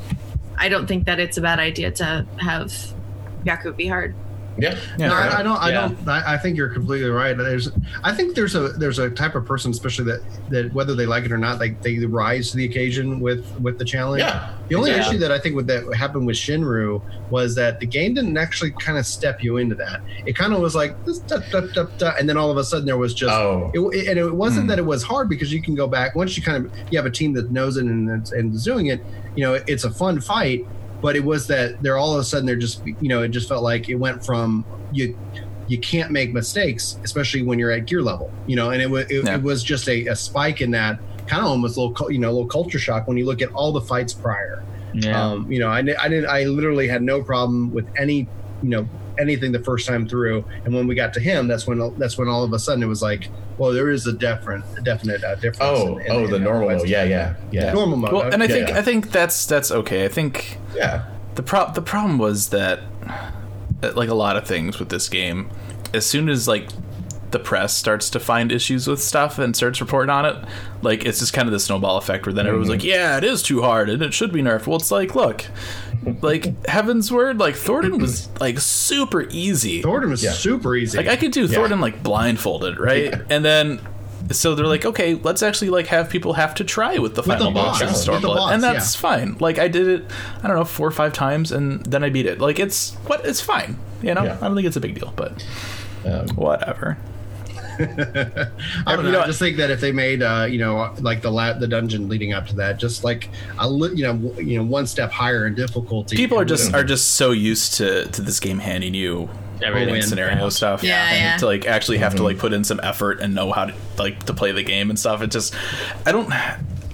I 0.59 0.69
don't 0.69 0.87
think 0.87 1.07
that 1.07 1.19
it's 1.19 1.39
a 1.39 1.41
bad 1.41 1.59
idea 1.59 1.91
to 1.93 2.27
have 2.39 2.73
Yaku 3.45 3.75
be 3.75 3.87
hard. 3.89 4.15
Yeah. 4.59 4.78
Yeah. 4.99 5.09
No, 5.09 5.14
I, 5.14 5.38
I 5.38 5.42
don't. 5.42 5.56
I 5.56 5.71
Yeah. 5.71 5.88
don't. 5.88 6.09
I, 6.09 6.35
I 6.35 6.37
think 6.38 6.56
you're 6.56 6.68
completely 6.68 7.09
right. 7.09 7.37
There's. 7.37 7.71
I 8.04 8.12
think 8.14 8.35
there's 8.35 8.54
a 8.54 8.68
there's 8.68 8.99
a 8.99 9.09
type 9.11 9.35
of 9.35 9.44
person, 9.47 9.71
especially 9.71 10.04
that 10.06 10.23
that 10.50 10.73
whether 10.75 10.94
they 10.94 11.06
like 11.06 11.25
it 11.25 11.32
or 11.32 11.38
not, 11.38 11.59
like 11.59 11.80
they 11.82 11.99
rise 12.04 12.50
to 12.50 12.56
the 12.59 12.64
occasion 12.64 13.21
with 13.21 13.44
with 13.61 13.78
the 13.78 13.85
challenge. 13.85 14.21
Yeah. 14.21 14.50
The 14.68 14.75
only 14.75 14.90
Yeah. 14.90 15.09
issue 15.09 15.18
that 15.18 15.30
I 15.32 15.38
think 15.38 15.56
with 15.56 15.66
that 15.68 15.94
happened 15.94 16.26
with 16.26 16.37
Shinryu 16.37 17.02
was 17.30 17.54
that 17.54 17.80
the 17.80 17.87
game 17.87 18.14
didn't 18.14 18.37
actually 18.37 18.73
kind 18.73 18.99
of 18.99 19.06
step 19.06 19.42
you 19.42 19.56
into 19.56 19.75
that. 19.76 20.02
It 20.26 20.37
kind 20.37 20.52
of 20.52 20.61
was 20.61 20.75
like 20.75 21.02
this, 21.04 21.18
da, 21.21 21.38
da, 21.50 21.61
da, 21.61 21.85
da, 21.99 22.12
and 22.18 22.28
then 22.28 22.37
all 22.37 22.50
of 22.50 22.56
a 22.59 22.64
sudden 22.64 22.85
there 22.87 22.99
was 22.99 23.14
just. 23.14 23.32
Oh. 23.32 23.71
It, 23.75 24.09
and 24.09 24.18
it 24.18 24.35
wasn't 24.35 24.62
Hmm. 24.64 24.68
that 24.68 24.78
it 24.78 24.85
was 24.87 25.02
hard 25.02 25.28
because 25.28 25.52
you 25.52 25.62
can 25.62 25.75
go 25.75 25.87
back 25.87 26.14
once 26.14 26.37
you 26.37 26.42
kind 26.42 26.66
of 26.66 26.73
you 26.90 26.99
have 26.99 27.06
a 27.06 27.11
team 27.11 27.32
that 27.35 27.50
knows 27.50 27.76
it 27.78 27.85
and 27.87 28.09
and 28.32 28.54
is 28.54 28.64
doing 28.64 28.87
it. 28.87 29.02
You 29.35 29.44
know, 29.44 29.54
it's 29.66 29.85
a 29.85 29.90
fun 29.90 30.21
fight, 30.21 30.66
but 31.02 31.16
it 31.16 31.25
was 31.25 31.47
that 31.49 31.82
they're 31.82 31.99
all 31.99 32.14
of 32.14 32.21
a 32.21 32.25
sudden 32.25 32.47
they're 32.47 32.56
just 32.56 32.80
you 32.87 33.09
know 33.09 33.23
it 33.23 33.28
just 33.28 33.49
felt 33.49 33.62
like 33.62 33.88
it 33.90 33.97
went 33.97 34.25
from 34.25 34.64
you 34.92 35.18
you 35.68 35.78
can't 35.78 36.11
make 36.11 36.32
mistakes, 36.32 36.99
especially 37.04 37.42
when 37.42 37.59
you're 37.59 37.71
at 37.71 37.87
gear 37.87 38.02
level. 38.02 38.30
You 38.47 38.56
know, 38.56 38.71
and 38.71 38.82
it 38.82 38.90
was 38.90 39.06
it, 39.11 39.25
Yeah. 39.25 39.35
it 39.37 39.42
was 39.42 39.62
just 39.62 39.88
a, 39.88 40.06
a 40.09 40.16
spike 40.16 40.61
in 40.61 40.71
that 40.73 40.99
kind 41.28 41.40
of 41.42 41.49
almost 41.49 41.76
a 41.76 41.80
little 41.82 42.11
you 42.11 42.18
know 42.18 42.28
a 42.30 42.32
little 42.32 42.49
culture 42.49 42.78
shock 42.78 43.06
when 43.09 43.16
you 43.16 43.25
look 43.26 43.42
at 43.42 43.50
all 43.52 43.73
the 43.73 43.80
fights 43.80 44.12
prior. 44.12 44.62
yeah. 44.92 45.18
Um, 45.30 45.50
you 45.50 45.59
know, 45.61 45.68
I, 45.68 45.78
I 45.78 46.09
didn't. 46.09 46.26
I 46.28 46.44
literally 46.44 46.88
had 46.88 47.02
no 47.02 47.23
problem 47.23 47.73
with 47.73 47.87
any, 47.97 48.28
you 48.62 48.68
know, 48.68 48.88
anything 49.19 49.52
the 49.52 49.59
first 49.61 49.87
time 49.87 50.07
through. 50.09 50.45
And 50.64 50.75
when 50.75 50.87
we 50.87 50.95
got 50.95 51.12
to 51.14 51.21
him, 51.21 51.49
that's 51.49 51.66
when 51.66 51.78
that's 51.99 52.16
when 52.19 52.28
all 52.28 52.45
of 52.45 52.52
a 52.52 52.59
sudden 52.59 52.83
it 52.83 52.87
was 52.87 53.02
like, 53.02 53.28
well, 53.59 53.73
there 53.73 53.90
is 53.90 54.07
a 54.07 54.12
different, 54.12 54.64
a 54.76 54.81
definite 54.81 55.23
uh, 55.25 55.35
difference. 55.37 55.59
Oh, 55.62 55.99
in- 55.99 56.07
in- 56.07 56.12
oh, 56.12 56.25
in 56.25 56.31
the 56.31 56.38
how 56.38 56.45
normal. 56.45 56.69
fights- 56.71 56.83
mode. 56.83 56.88
Yeah, 56.90 57.04
yeah, 57.04 57.35
yeah. 57.50 57.73
normal 57.73 57.97
mode. 57.99 58.12
well 58.12 58.23
and 58.23 58.42
i 58.42 58.47
Yeah, 58.47 58.52
think 58.54 58.69
yeah. 58.71 58.78
i 58.78 58.83
think 58.83 59.11
that's 59.11 59.47
that's 59.47 59.71
okay 59.71 60.04
i 60.04 60.09
think 60.09 60.59
yeah. 60.75 61.04
the 61.35 61.42
pro- 61.42 61.71
the 61.73 61.83
problem 61.83 62.19
was 62.19 62.49
that 62.50 62.81
that, 63.81 63.97
like 63.97 64.09
a 64.09 64.14
lot 64.14 64.37
of 64.37 64.47
things 64.47 64.78
with 64.78 64.88
this 64.88 65.09
game 65.09 65.50
as 65.95 66.07
soon 66.07 66.28
as 66.28 66.49
like 66.49 66.69
the 67.33 67.39
press 67.39 67.75
starts 67.75 68.09
to 68.11 68.21
find 68.21 68.53
issues 68.53 68.87
with 68.87 69.03
stuff 69.03 69.39
and 69.39 69.57
starts 69.57 69.81
reporting 69.81 70.11
on 70.11 70.25
it 70.25 70.37
like 70.83 71.05
it's 71.05 71.19
just 71.19 71.33
kind 71.33 71.49
of 71.49 71.53
the 71.53 71.59
snowball 71.61 71.97
effect 71.97 72.25
where 72.27 72.33
then 72.33 72.47
everyone's 72.47 72.69
like 72.71 72.85
yeah 72.85 73.17
it 73.19 73.25
is 73.25 73.43
too 73.43 73.62
hard 73.62 73.89
and 73.91 74.03
it 74.03 74.15
should 74.15 74.33
be 74.33 74.43
nerfed 74.43 74.67
well 74.67 74.77
it's 74.77 74.91
like 74.91 75.15
look 75.15 75.45
like 76.21 76.43
Heavensward 76.62 77.39
like 77.39 77.55
Thordan 77.57 78.01
was 78.01 78.29
like 78.41 78.59
super 78.59 79.23
easy 79.31 79.83
Thordan 79.83 80.11
was 80.11 80.23
Yeah. 80.23 80.33
super 80.33 80.75
easy. 80.77 80.99
like 80.99 81.07
I 81.09 81.17
could 81.17 81.33
do 81.33 81.47
Thordan 81.47 81.81
like 81.81 82.03
blindfolded, 82.03 82.79
right? 82.81 83.15
And 83.31 83.45
then 83.45 83.81
so 84.31 84.55
they're 84.55 84.67
like, 84.67 84.85
okay, 84.85 85.15
let's 85.15 85.43
actually 85.43 85.71
like 85.71 85.89
have 85.89 86.09
people 86.09 86.33
have 86.35 86.55
to 86.55 86.65
try 86.65 86.99
with 86.99 87.15
the 87.17 87.23
final 87.23 87.47
the 87.51 87.55
boss, 87.55 87.81
boss, 87.83 88.07
of 88.07 88.15
Stormblood, 88.15 88.37
boss, 88.37 88.53
and 88.53 88.62
that's 88.62 88.95
yeah. 88.95 89.01
fine. 89.01 89.37
Like 89.41 89.59
I 89.59 89.69
did 89.69 89.89
it, 89.89 90.05
I 90.43 90.47
don't 90.47 90.57
know, 90.57 90.65
four 90.65 90.87
or 90.87 90.93
five 90.93 91.12
times, 91.12 91.51
and 91.53 91.85
then 91.87 92.03
I 92.05 92.09
beat 92.11 92.27
it. 92.27 92.41
Like 92.41 92.59
it's 92.61 92.95
what 93.07 93.25
it's 93.27 93.41
fine, 93.41 93.79
you 94.01 94.15
know. 94.15 94.23
Yeah. 94.25 94.39
I 94.41 94.47
don't 94.47 94.55
think 94.55 94.67
it's 94.69 94.77
a 94.77 94.81
big 94.81 94.95
deal, 94.99 95.12
but 95.17 95.45
Um, 96.07 96.29
whatever. 96.31 96.99
I 98.87 98.97
don't 98.97 99.05
you 99.05 99.12
know. 99.12 99.19
know, 99.19 99.21
I 99.23 99.27
just 99.27 99.39
think 99.39 99.57
that 99.59 99.71
if 99.71 99.81
they 99.81 99.93
made, 99.93 100.23
uh, 100.23 100.47
you 100.49 100.59
know, 100.59 100.95
like 101.01 101.23
the 101.23 101.31
la- 101.31 101.53
the 101.55 101.67
dungeon 101.67 102.09
leading 102.09 102.33
up 102.33 102.47
to 102.49 102.57
that, 102.57 102.79
just 102.79 103.05
like 103.05 103.29
a 103.59 103.69
li- 103.69 103.95
you 103.95 104.05
know, 104.05 104.15
w- 104.17 104.47
you 104.53 104.59
know, 104.59 104.65
one 104.65 104.87
step 104.87 105.11
higher 105.11 105.47
in 105.47 105.55
difficulty. 105.55 106.17
People 106.17 106.39
are 106.39 106.45
just 106.45 106.73
are 106.75 106.85
just 106.85 107.12
so 107.12 107.31
used 107.33 107.75
to 107.75 108.07
to 108.09 108.23
this 108.23 108.41
game 108.41 108.59
handing 108.59 108.95
you 108.95 109.29
Everything. 109.62 109.89
winning 109.91 110.03
scenario 110.03 110.49
stuff, 110.49 110.83
Yeah, 110.83 111.05
and 111.11 111.19
yeah. 111.19 111.37
to 111.39 111.47
like 111.47 111.67
actually 111.67 111.99
have 111.99 112.15
to 112.17 112.23
like 112.23 112.39
put 112.39 112.53
in 112.53 112.65
some 112.65 112.81
effort 112.83 113.21
and 113.21 113.35
know 113.35 113.53
how 113.53 113.67
to 113.67 113.75
like 113.99 114.25
to 114.25 114.35
play 114.35 114.53
the 114.53 114.62
game 114.62 114.91
and 114.91 114.99
stuff. 114.99 115.23
It 115.23 115.31
just, 115.31 115.55
I 116.07 116.12
don't, 116.12 116.31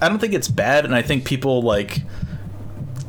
I 0.03 0.09
don't 0.09 0.19
think 0.19 0.35
it's 0.35 0.49
bad, 0.49 0.85
and 0.85 0.95
I 0.95 1.03
think 1.03 1.25
people 1.25 1.63
like 1.63 2.03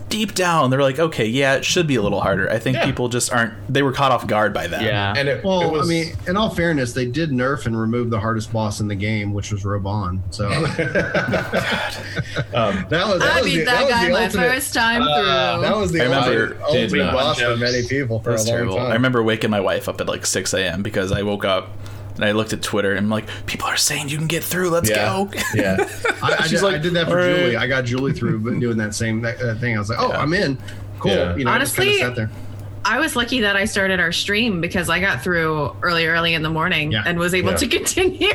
deep 0.09 0.33
down 0.33 0.69
they're 0.69 0.81
like, 0.81 0.99
okay, 0.99 1.25
yeah, 1.25 1.55
it 1.55 1.65
should 1.65 1.87
be 1.87 1.95
a 1.95 2.01
little 2.01 2.21
harder. 2.21 2.49
I 2.49 2.59
think 2.59 2.75
Yeah. 2.77 2.85
people 2.85 3.09
just 3.09 3.31
aren't. 3.31 3.53
They 3.71 3.83
were 3.83 3.91
caught 3.91 4.11
off 4.11 4.27
guard 4.27 4.53
by 4.53 4.67
that. 4.67 4.81
yeah. 4.81 5.13
and 5.15 5.29
it, 5.29 5.43
Well, 5.43 5.61
it 5.61 5.71
was, 5.71 5.87
I 5.87 5.89
mean, 5.89 6.13
in 6.27 6.35
all 6.35 6.49
fairness, 6.49 6.93
they 6.93 7.05
did 7.05 7.31
nerf 7.31 7.65
and 7.65 7.79
remove 7.79 8.09
the 8.09 8.19
hardest 8.19 8.51
boss 8.51 8.79
in 8.79 8.87
the 8.87 8.95
game, 8.95 9.33
which 9.33 9.51
was 9.51 9.63
Roban. 9.63 10.19
So 10.31 10.49
um, 12.53 12.85
that 12.89 13.07
was 13.07 13.19
that 13.19 13.37
I 13.37 13.41
was 13.41 13.45
beat 13.45 13.59
the, 13.59 13.65
that, 13.65 13.83
was 13.83 13.91
guy 13.93 14.09
my 14.09 14.25
ultimate, 14.25 14.51
first 14.53 14.73
time 14.73 15.01
Uh, 15.01 15.05
through. 15.55 15.61
That 15.61 15.77
was 15.77 15.91
the 15.91 16.01
I 16.01 16.03
remember- 16.05 16.57
ultimate, 16.63 16.83
ultimate 16.83 17.11
boss 17.13 17.39
for 17.41 17.57
many 17.57 17.87
people 17.87 18.19
for 18.21 18.31
That's 18.31 18.45
a 18.45 18.47
long 18.47 18.55
terrible. 18.57 18.75
time. 18.77 18.87
I 18.87 18.93
remember 18.93 19.23
waking 19.23 19.49
my 19.49 19.59
wife 19.59 19.87
up 19.89 19.99
at 20.01 20.07
like 20.07 20.25
6 20.25 20.53
a.m. 20.53 20.81
because 20.83 21.11
I 21.11 21.23
woke 21.23 21.45
up 21.45 21.69
and 22.21 22.25
I 22.25 22.33
looked 22.33 22.51
at 22.53 22.61
Twitter 22.61 22.91
and 22.91 23.05
I'm 23.05 23.09
like, 23.09 23.25
people 23.45 23.67
are 23.67 23.77
saying 23.77 24.09
you 24.09 24.17
can 24.17 24.27
get 24.27 24.43
through. 24.43 24.69
Let's 24.71 24.89
yeah, 24.89 24.95
go. 25.05 25.31
yeah. 25.53 25.77
I, 26.21 26.35
I, 26.39 26.41
She's 26.43 26.59
did, 26.59 26.63
like, 26.63 26.75
I 26.75 26.77
did 26.79 26.93
that 26.93 27.07
for 27.07 27.19
"All 27.19 27.25
right." 27.27 27.35
Julie. 27.37 27.55
I 27.55 27.67
got 27.67 27.85
Julie 27.85 28.13
through 28.13 28.39
but 28.39 28.59
doing 28.59 28.77
that 28.77 28.93
same 28.93 29.21
that, 29.21 29.39
that 29.39 29.59
thing. 29.59 29.75
I 29.75 29.79
was 29.79 29.89
like, 29.89 29.99
oh, 30.01 30.09
Yeah. 30.09 30.19
I'm 30.21 30.33
in. 30.33 30.57
Cool. 30.99 31.11
Yeah. 31.11 31.35
You 31.37 31.45
know, 31.45 31.51
I 31.51 31.59
just 31.59 31.77
Honestly, 31.79 31.99
sat 31.99 32.15
there. 32.15 32.29
I 32.85 32.99
was 32.99 33.15
lucky 33.15 33.41
that 33.41 33.55
I 33.55 33.65
started 33.65 33.99
our 33.99 34.11
stream 34.11 34.61
because 34.61 34.89
I 34.89 34.99
got 34.99 35.21
through 35.21 35.75
early, 35.81 36.07
early 36.07 36.33
in 36.33 36.43
the 36.43 36.49
morning 36.49 36.91
Yeah. 36.91 37.03
and 37.05 37.17
was 37.19 37.33
able 37.33 37.51
Yeah. 37.51 37.57
to 37.57 37.67
continue. 37.77 38.29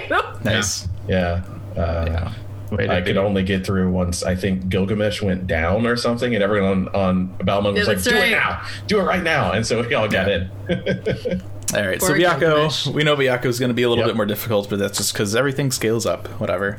Nice. 0.45 0.88
Yeah. 1.09 1.43
Uh, 1.76 2.33
Way 2.71 2.87
to 2.87 2.95
I 2.95 3.03
could 3.03 3.17
only 3.19 3.43
get 3.43 3.64
through 3.67 3.91
once 3.93 4.23
I 4.23 4.35
think 4.35 4.69
Gilgamesh 4.69 5.21
went 5.23 5.47
down 5.47 5.87
or 5.87 5.97
something, 5.97 6.35
and 6.35 6.43
everyone 6.43 6.88
on, 6.88 6.95
on 6.95 7.29
Balmung 7.45 7.75
was 7.75 7.87
like, 7.87 7.99
that's 7.99 8.09
"Do 8.09 8.17
it 8.17 8.31
now! 8.31 8.62
Do 8.87 8.99
it 9.00 9.03
right 9.03 9.23
now!" 9.23 9.53
And 9.53 9.64
so 9.67 9.83
we 9.87 9.95
all 9.95 10.09
got 10.09 10.26
Yeah. 10.29 10.49
in. 10.71 11.43
All 11.75 11.87
right, 11.87 12.00
so 12.00 12.09
Poor 12.09 12.16
Gilgamesh. 12.18 12.87
Byakko, 12.87 12.94
we 12.94 13.02
know 13.04 13.16
Byakko 13.16 13.47
is 13.47 13.59
going 13.59 13.71
to 13.71 13.75
be 13.75 13.83
a 13.83 13.88
little 13.88 14.02
Yep. 14.04 14.11
bit 14.11 14.16
more 14.16 14.26
difficult, 14.26 14.68
but 14.71 14.78
that's 14.78 14.99
just 14.99 15.12
because 15.12 15.35
everything 15.35 15.71
scales 15.73 16.06
up. 16.06 16.28
Whatever. 16.40 16.78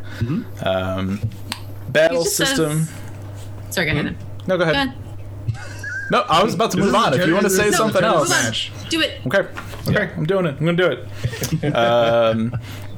Um, 0.64 1.20
battle 1.90 2.20
He 2.20 2.24
just 2.26 2.38
says- 2.38 2.50
system. 2.50 2.88
Sorry, 3.72 3.88
go 3.92 4.00
ahead. 4.00 4.16
No, 4.48 4.58
go 4.58 4.64
Go 4.66 4.72
ahead. 4.72 4.76
ahead. 4.90 4.94
No, 6.12 6.22
I 6.30 6.44
was 6.44 6.54
about 6.54 6.72
to 6.72 6.78
move 6.78 6.94
on. 6.94 7.14
If 7.20 7.26
you 7.26 7.34
want 7.34 7.46
to 7.46 7.50
say 7.50 7.64
This 7.64 7.74
is 7.74 7.76
a 7.76 7.78
something 7.78 8.04
else. 8.04 8.70
Do 8.90 9.02
it. 9.02 9.20
okay, 9.26 9.48
okay, 9.90 10.12
I'm 10.16 10.26
doing 10.26 10.46
it. 10.46 10.56
I'm 10.60 10.66
gonna 10.66 10.78
do 10.78 10.86
it. 11.64 11.76
um, 11.76 12.56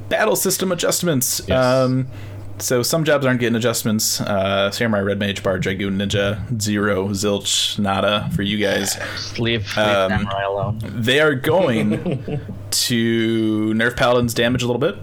battle 0.10 0.36
system 0.36 0.72
adjustments. 0.74 1.42
Yes. 1.48 1.58
Um, 1.66 2.08
so 2.60 2.84
some 2.84 3.04
jobs 3.04 3.26
aren't 3.26 3.40
getting 3.40 3.56
adjustments. 3.56 4.20
Uh, 4.22 4.72
Samurai 4.72 5.02
Red 5.02 5.20
Mage, 5.20 5.44
Bard, 5.44 5.62
Dragoon, 5.62 5.98
Ninja, 5.98 6.62
zero, 6.62 7.10
zilch, 7.10 7.78
nada 7.80 8.30
for 8.36 8.42
you 8.42 8.58
guys. 8.58 8.98
Leave, 9.38 9.40
leave 9.40 9.78
Um, 9.78 10.10
Samurai 10.12 10.44
alone. 10.44 10.80
They 10.84 11.20
are 11.20 11.36
going 11.36 11.92
to 12.72 13.74
nerf 13.74 13.96
Paladin's 13.96 14.34
damage 14.34 14.64
a 14.64 14.68
little 14.68 14.80
bit. 14.80 14.96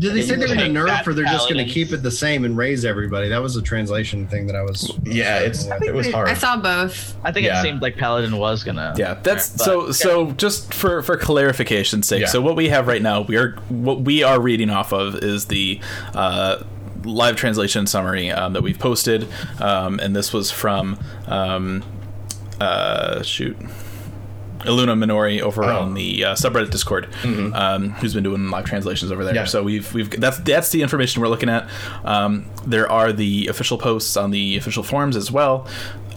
Did 0.00 0.14
they 0.14 0.22
say 0.22 0.36
they're 0.36 0.48
going 0.48 0.58
to 0.58 0.66
nerf 0.80 0.86
that, 0.86 1.06
or 1.06 1.12
they're 1.12 1.26
just 1.26 1.50
going 1.50 1.64
to 1.64 1.70
keep 1.70 1.92
it 1.92 1.98
the 1.98 2.10
same 2.10 2.44
and 2.46 2.56
raise 2.56 2.86
everybody? 2.86 3.28
That 3.28 3.42
was 3.42 3.54
a 3.56 3.62
translation 3.62 4.26
thing 4.26 4.46
that 4.46 4.56
I 4.56 4.62
was. 4.62 4.90
yeah, 5.04 5.40
it's 5.40 5.66
it 5.66 5.92
was 5.92 6.10
hard. 6.10 6.28
I 6.28 6.34
saw 6.34 6.56
both. 6.56 7.14
I 7.22 7.32
think 7.32 7.44
yeah. 7.44 7.60
it 7.60 7.62
seemed 7.62 7.82
like 7.82 7.96
Paladin 7.96 8.36
was 8.38 8.64
gonna. 8.64 8.94
Yeah, 8.96 9.14
that's 9.22 9.50
but- 9.50 9.64
so. 9.64 9.92
So 9.92 10.32
just 10.32 10.72
for 10.72 11.02
for 11.02 11.18
clarification's 11.18 12.08
sake, 12.08 12.22
Yeah. 12.22 12.28
so 12.28 12.40
what 12.40 12.56
we 12.56 12.70
have 12.70 12.86
right 12.86 13.02
now, 13.02 13.20
we 13.20 13.36
are 13.36 13.52
what 13.68 14.00
we 14.00 14.22
are 14.22 14.40
reading 14.40 14.70
off 14.70 14.92
of 14.92 15.16
is 15.16 15.46
the. 15.46 15.80
Uh, 16.14 16.64
live 17.02 17.34
translation 17.34 17.86
summary 17.86 18.30
um, 18.30 18.52
that 18.52 18.62
we've 18.62 18.78
posted 18.78 19.26
um, 19.58 19.98
and 20.00 20.14
this 20.14 20.34
was 20.34 20.50
from 20.50 20.98
um, 21.28 21.82
uh, 22.60 23.22
shoot 23.22 23.56
Iluna 24.64 24.94
Minori 24.96 25.40
over 25.40 25.64
Oh. 25.64 25.80
on 25.80 25.94
the 25.94 26.24
uh, 26.24 26.34
subreddit 26.34 26.70
Discord, 26.70 27.08
um, 27.24 27.90
who's 27.92 28.14
been 28.14 28.24
doing 28.24 28.50
live 28.50 28.64
translations 28.64 29.10
over 29.12 29.24
there. 29.24 29.34
Yeah. 29.34 29.44
So 29.44 29.62
we've 29.62 29.92
we've 29.94 30.10
that's 30.20 30.38
that's 30.38 30.70
the 30.70 30.82
information 30.82 31.22
we're 31.22 31.28
looking 31.28 31.48
at. 31.48 31.68
Um, 32.04 32.46
there 32.66 32.90
are 32.90 33.12
the 33.12 33.46
official 33.48 33.78
posts 33.78 34.16
on 34.16 34.30
the 34.30 34.56
official 34.56 34.82
forums 34.82 35.16
as 35.16 35.30
well. 35.32 35.66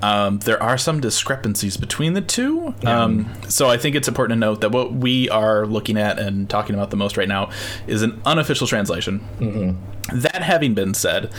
Um, 0.03 0.39
there 0.39 0.61
are 0.61 0.77
some 0.77 0.99
discrepancies 0.99 1.77
between 1.77 2.11
the 2.13 2.19
two. 2.21 2.75
Um, 2.85 3.31
so 3.47 3.69
I 3.69 3.77
think 3.77 3.95
it's 3.95 4.09
important 4.09 4.35
to 4.35 4.39
note 4.39 4.59
that 4.59 4.71
what 4.71 4.91
we 4.93 5.29
are 5.29 5.65
looking 5.65 5.97
at 5.97 6.19
and 6.19 6.49
talking 6.49 6.75
about 6.75 6.89
the 6.89 6.97
most 6.97 7.15
right 7.15 7.27
now 7.27 7.51
is 7.87 8.01
an 8.01 8.21
unofficial 8.25 8.67
translation. 8.67 9.21
That 10.11 10.43
having 10.43 10.73
been 10.73 10.93
said, 10.93 11.31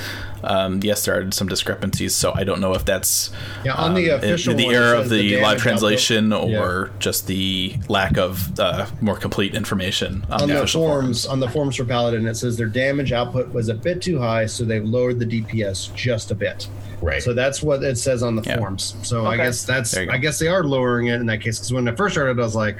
um, 0.42 0.80
yes, 0.83 1.04
there 1.04 1.14
are 1.21 1.30
some 1.30 1.47
discrepancies. 1.49 2.14
So 2.14 2.33
I 2.35 2.44
don't 2.44 2.61
know 2.62 2.73
if 2.73 2.87
that's 2.87 3.30
Yeah, 3.62 3.75
on 3.75 3.92
the 3.92 4.11
um, 4.12 4.18
official 4.21 4.54
the 4.54 4.68
error 4.68 4.94
of 4.94 5.11
the, 5.11 5.35
the 5.35 5.42
live 5.42 5.59
translation 5.61 6.30
Yeah. 6.30 6.38
or 6.62 6.90
just 6.99 7.26
the 7.26 7.75
lack 7.90 8.16
of 8.16 8.59
uh, 8.59 8.87
more 9.02 9.16
complete 9.16 9.54
information 9.54 10.25
on, 10.30 10.42
on 10.42 10.49
the 10.49 10.54
the 10.54 10.66
forums, 10.66 11.26
on 11.26 11.40
the 11.40 11.49
forums 11.50 11.76
for 11.76 11.85
Paladin, 11.85 12.26
it 12.26 12.37
says 12.37 12.56
their 12.56 12.66
damage 12.68 13.12
output 13.12 13.52
was 13.52 13.68
a 13.68 13.75
bit 13.75 14.00
too 14.00 14.18
high, 14.18 14.47
so 14.47 14.64
they've 14.64 14.83
lowered 14.85 15.18
the 15.18 15.26
DPS 15.26 15.94
just 15.94 16.30
a 16.30 16.35
bit. 16.35 16.66
Right. 17.00 17.22
So 17.22 17.32
that's 17.34 17.62
what 17.62 17.82
it 17.82 17.98
says 17.98 18.22
on 18.22 18.36
the 18.36 18.42
Yeah. 18.42 18.56
forums. 18.58 18.94
So 19.02 19.26
I 19.26 19.36
guess 19.36 19.64
that's 19.64 19.90
There 19.90 20.02
you 20.04 20.08
go. 20.08 20.14
I 20.14 20.18
guess 20.18 20.38
they 20.38 20.48
are 20.48 20.64
lowering 20.64 21.08
it 21.08 21.20
in 21.20 21.26
that 21.26 21.40
case 21.40 21.58
because 21.58 21.72
when 21.72 21.86
I 21.88 21.94
first 21.94 22.14
started, 22.14 22.38
I 22.38 22.42
was 22.42 22.54
like, 22.56 22.78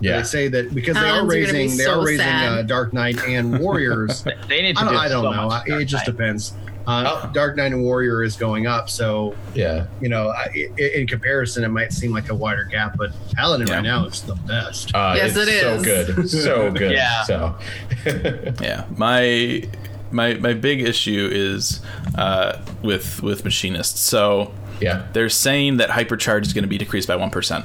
yeah. 0.00 0.18
they 0.18 0.22
say 0.24 0.48
that 0.48 0.74
because 0.74 0.94
they 0.94 1.00
are 1.00 1.22
Paladins 1.26 1.32
are 1.34 1.36
gonna 1.46 1.52
be 1.52 1.58
raising 1.58 1.78
they 1.78 1.84
so 1.84 2.00
are 2.00 2.04
raising 2.06 2.26
uh, 2.26 2.62
Dark 2.62 2.92
Knight 2.92 3.22
and 3.26 3.58
Warriors. 3.60 4.24
They 4.48 4.62
need 4.62 4.76
to 4.76 4.82
I 4.82 4.84
don't, 4.84 4.92
do 4.94 4.98
I 5.00 5.08
don't 5.08 5.24
so 5.24 5.30
know. 5.32 5.48
much 5.48 5.70
I- 5.70 5.78
It 5.80 5.84
just 5.86 6.06
Knight. 6.06 6.16
depends. 6.16 6.52
Uh, 6.86 7.20
Oh. 7.22 7.30
Dark 7.34 7.54
Knight 7.58 7.72
and 7.72 7.82
Warrior 7.82 8.22
is 8.22 8.34
going 8.34 8.66
up, 8.66 8.88
so 8.88 9.34
yeah. 9.54 9.84
you 10.00 10.08
know, 10.08 10.30
I, 10.30 10.48
i 10.78 10.82
in 10.94 11.06
comparison, 11.06 11.62
it 11.62 11.68
might 11.68 11.92
seem 11.92 12.12
like 12.14 12.30
a 12.30 12.34
wider 12.34 12.64
gap, 12.64 12.96
but 12.96 13.10
Paladin 13.34 13.66
Yeah. 13.66 13.74
right 13.74 13.82
now 13.84 14.06
is 14.06 14.22
the 14.22 14.34
best. 14.46 14.94
Uh, 14.94 15.12
Yes, 15.14 15.36
it's 15.36 15.50
it 15.50 15.60
so 15.60 15.82
good, 15.84 16.30
so 16.30 16.70
good. 16.72 16.92
Yeah. 16.92 17.24
So 17.24 17.56
Yeah, 18.62 18.84
my 18.96 19.64
my 20.10 20.34
my 20.34 20.54
big 20.54 20.80
issue 20.82 21.28
is 21.30 21.80
uh, 22.16 22.58
with 22.82 23.22
with 23.22 23.44
machinists. 23.44 24.00
So 24.00 24.52
yeah, 24.80 25.06
they're 25.12 25.28
saying 25.28 25.78
that 25.78 25.90
hypercharge 25.90 26.42
is 26.42 26.52
going 26.52 26.62
to 26.64 26.68
be 26.68 26.78
decreased 26.78 27.08
by 27.08 27.16
one 27.16 27.30
percent. 27.30 27.64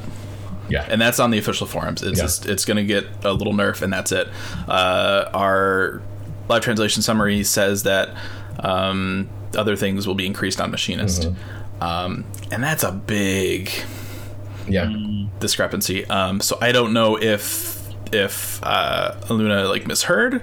yeah, 0.70 0.86
and 0.90 1.00
that's 1.02 1.20
on 1.20 1.32
the 1.32 1.38
official 1.38 1.68
forums. 1.68 2.02
It's 2.04 2.18
Yeah. 2.18 2.24
just 2.26 2.46
it's 2.48 2.66
going 2.66 2.78
to 2.78 2.84
get 2.86 3.06
a 3.24 3.34
little 3.34 3.54
nerf, 3.54 3.82
and 3.82 3.92
that's 3.94 4.12
it. 4.12 4.28
Uh, 4.68 5.30
our 5.34 6.02
live 6.50 6.62
translation 6.62 7.02
summary 7.02 7.44
says 7.44 7.84
that 7.84 8.10
um, 8.60 9.30
other 9.56 9.76
things 9.76 10.08
will 10.08 10.16
be 10.16 10.26
increased 10.26 10.60
on 10.62 10.72
machinist, 10.72 11.30
um, 11.82 12.26
and 12.52 12.64
that's 12.64 12.84
a 12.84 12.92
big 12.92 13.70
yeah. 14.68 14.92
discrepancy. 15.40 16.06
Um, 16.06 16.40
so 16.40 16.58
I 16.62 16.72
don't 16.72 16.94
know 16.94 17.18
if 17.22 17.82
if 18.12 18.62
uh, 18.64 19.16
Luna 19.30 19.66
like 19.68 19.86
misheard. 19.88 20.42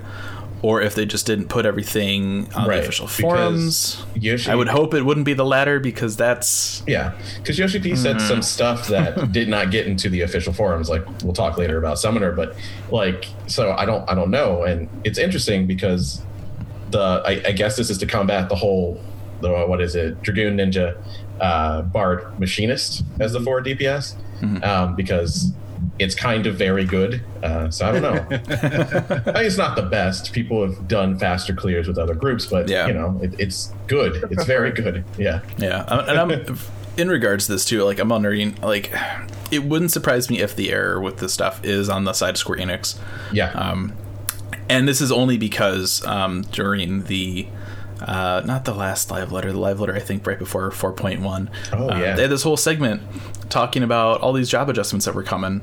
Or 0.62 0.82
if 0.82 0.94
they 0.94 1.06
just 1.06 1.24
didn't 1.26 1.48
put 1.48 1.64
everything 1.64 2.46
on 2.54 2.68
Right, 2.68 2.76
the 2.76 2.82
official 2.82 3.06
forums, 3.06 4.04
Yoshi- 4.14 4.50
I 4.50 4.54
would 4.54 4.68
hope 4.68 4.92
it 4.92 5.02
wouldn't 5.06 5.24
be 5.24 5.32
the 5.32 5.44
latter 5.46 5.80
because 5.80 6.16
that's 6.16 6.82
Yeah, 6.86 7.14
because 7.38 7.58
Yoshi 7.58 7.80
P 7.80 7.96
said 7.96 8.16
Mm-hmm. 8.16 8.28
some 8.28 8.42
stuff 8.42 8.88
that 8.88 9.32
did 9.32 9.48
not 9.48 9.70
get 9.70 9.86
into 9.86 10.10
the 10.10 10.20
official 10.20 10.52
forums. 10.52 10.90
Like 10.90 11.04
we'll 11.24 11.32
talk 11.32 11.56
later 11.56 11.78
about 11.78 11.98
Summoner, 11.98 12.32
but 12.32 12.54
like 12.90 13.26
so 13.46 13.72
I 13.72 13.86
don't 13.86 14.08
I 14.10 14.14
don't 14.14 14.30
know, 14.30 14.64
and 14.64 14.88
it's 15.04 15.18
interesting 15.18 15.66
because 15.66 16.22
the 16.90 17.22
I, 17.24 17.40
I 17.46 17.52
guess 17.52 17.76
this 17.76 17.88
is 17.88 17.98
to 17.98 18.06
combat 18.06 18.48
the 18.50 18.56
whole 18.56 19.00
the 19.40 19.50
what 19.66 19.80
is 19.80 19.94
it 19.94 20.20
Dragoon 20.22 20.58
Ninja 20.58 20.96
uh, 21.40 21.80
Bard 21.82 22.38
Machinist 22.38 23.02
as 23.18 23.32
the 23.32 23.40
four 23.40 23.62
DPS 23.62 24.14
Mm-hmm. 24.42 24.64
um, 24.64 24.94
because 24.96 25.52
it's 26.00 26.14
kind 26.14 26.46
of 26.46 26.56
very 26.56 26.84
good. 26.84 27.22
Uh, 27.42 27.70
so 27.70 27.88
I 27.88 27.92
don't 27.92 28.02
know. 28.02 28.36
I 28.36 28.38
think 28.38 29.46
it's 29.46 29.56
not 29.58 29.76
the 29.76 29.82
best. 29.82 30.32
People 30.32 30.66
have 30.66 30.88
done 30.88 31.18
faster 31.18 31.54
clears 31.54 31.86
with 31.88 31.98
other 31.98 32.14
groups, 32.14 32.46
but 32.46 32.68
Yeah. 32.68 32.86
you 32.86 32.94
know 32.94 33.18
it, 33.22 33.34
it's 33.38 33.72
good. 33.86 34.24
It's 34.30 34.44
very 34.44 34.72
good. 34.72 35.04
Yeah. 35.18 35.40
Yeah, 35.58 35.82
uh, 35.88 36.04
and 36.08 36.18
I'm 36.18 36.56
in 36.96 37.08
regards 37.08 37.46
to 37.46 37.52
this 37.52 37.64
too. 37.64 37.82
Like, 37.84 37.98
I'm 37.98 38.08
wondering, 38.08 38.56
like, 38.62 38.92
it 39.50 39.64
wouldn't 39.64 39.90
surprise 39.92 40.28
me 40.30 40.40
if 40.40 40.54
the 40.56 40.70
error 40.72 41.00
with 41.00 41.18
this 41.18 41.32
stuff 41.32 41.64
is 41.64 41.88
on 41.88 42.04
the 42.04 42.12
side 42.12 42.30
of 42.30 42.38
Square 42.38 42.58
Enix, 42.58 42.98
Yeah. 43.32 43.50
um, 43.52 43.92
and 44.68 44.86
this 44.88 45.00
is 45.00 45.10
only 45.12 45.36
because 45.38 46.04
um, 46.06 46.42
during 46.52 47.04
the. 47.04 47.46
Uh, 48.02 48.40
not 48.46 48.64
the 48.64 48.72
last 48.72 49.10
live 49.10 49.30
letter, 49.30 49.52
the 49.52 49.58
live 49.58 49.78
letter 49.78 49.94
I 49.94 49.98
think 50.00 50.26
right 50.26 50.38
before 50.38 50.70
4.1. 50.70 51.48
Oh, 51.74 51.90
uh, 51.90 51.98
yeah. 51.98 52.14
They 52.16 52.22
had 52.22 52.30
this 52.30 52.42
whole 52.42 52.56
segment 52.56 53.02
talking 53.50 53.82
about 53.82 54.22
all 54.22 54.32
these 54.32 54.48
job 54.48 54.70
adjustments 54.70 55.04
that 55.04 55.14
were 55.14 55.22
coming. 55.22 55.60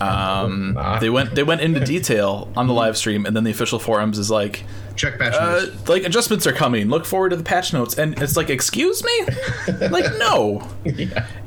Um, 0.00 0.76
Ah. 0.78 0.98
they 0.98 1.10
went 1.10 1.34
they 1.34 1.42
went 1.42 1.60
into 1.60 1.80
detail 1.80 2.48
on 2.56 2.66
the 2.66 2.74
live 2.74 2.96
stream, 2.96 3.26
and 3.26 3.34
then 3.36 3.44
the 3.44 3.50
official 3.50 3.78
forums 3.78 4.18
is 4.18 4.30
like, 4.30 4.64
Check 4.96 5.18
patch 5.18 5.34
uh, 5.34 5.60
notes. 5.60 5.88
like 5.88 6.04
adjustments 6.04 6.46
are 6.46 6.52
coming. 6.52 6.88
Look 6.88 7.04
forward 7.06 7.30
to 7.30 7.36
the 7.36 7.42
patch 7.44 7.72
notes, 7.72 7.98
and 7.98 8.20
it's 8.22 8.36
like, 8.36 8.50
excuse 8.50 9.02
me, 9.04 9.26
like 9.88 10.06
no. 10.18 10.68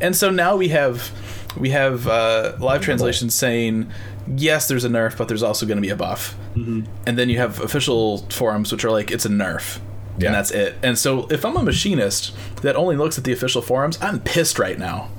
And 0.02 0.16
so 0.16 0.30
now 0.30 0.56
we 0.56 0.70
have 0.70 1.12
we 1.58 1.72
have 1.72 2.08
uh, 2.08 2.54
live 2.60 2.82
translations 2.82 3.34
saying 3.36 3.90
yes, 4.36 4.68
there's 4.68 4.84
a 4.84 4.90
nerf, 4.90 5.18
but 5.18 5.28
there's 5.30 5.42
also 5.44 5.66
going 5.66 5.78
to 5.78 5.82
be 5.82 5.90
a 5.90 5.96
buff. 5.96 6.36
Mm-hmm. 6.56 6.82
And 7.06 7.18
then 7.18 7.30
you 7.30 7.38
have 7.38 7.62
official 7.62 8.20
forums 8.30 8.72
which 8.72 8.84
are 8.84 8.92
like 8.92 9.10
it's 9.12 9.26
a 9.26 9.30
nerf. 9.30 9.80
Yeah. 10.20 10.28
And 10.28 10.36
that's 10.36 10.52
it. 10.52 10.76
And 10.84 10.98
so 10.98 11.28
if 11.28 11.46
I'm 11.46 11.56
a 11.56 11.64
machinist 11.64 12.34
that 12.62 12.76
only 12.76 12.96
looks 12.98 13.18
at 13.18 13.24
the 13.24 13.32
official 13.32 13.62
forums, 13.62 13.98
I'm 14.02 14.20
pissed 14.20 14.58
right 14.60 14.78
now. 14.80 15.10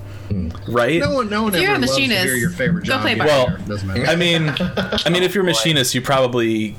Right? 0.68 1.00
No 1.00 1.12
one, 1.12 1.30
no 1.30 1.44
one 1.44 1.54
If 1.54 1.60
you're 1.62 1.70
ever 1.72 1.78
a 1.78 1.80
loves 1.86 1.96
to 1.96 2.00
machinist, 2.02 2.24
hear 2.26 2.34
your 2.36 2.50
favorite 2.50 2.82
go 2.86 2.92
job. 2.94 3.00
play 3.02 3.12
either. 3.12 3.24
Well, 3.24 3.56
doesn't 3.66 3.86
matter. 3.88 4.06
I 4.06 4.16
mean, 4.16 4.48
I 4.48 5.08
mean, 5.10 5.22
if 5.22 5.34
you're 5.34 5.44
a 5.44 5.46
machinist, 5.52 5.94
you 5.94 6.02
probably, 6.02 6.76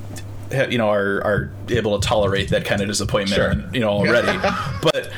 ha- 0.53 0.67
you 0.69 0.77
know, 0.77 0.89
are 0.89 1.23
are 1.23 1.51
able 1.69 1.99
to 1.99 2.07
tolerate 2.07 2.49
that 2.49 2.65
kind 2.65 2.81
of 2.81 2.87
disappointment, 2.87 3.35
Sure. 3.61 3.69
you 3.73 3.79
know, 3.79 3.89
already. 3.89 4.37
but 4.83 5.11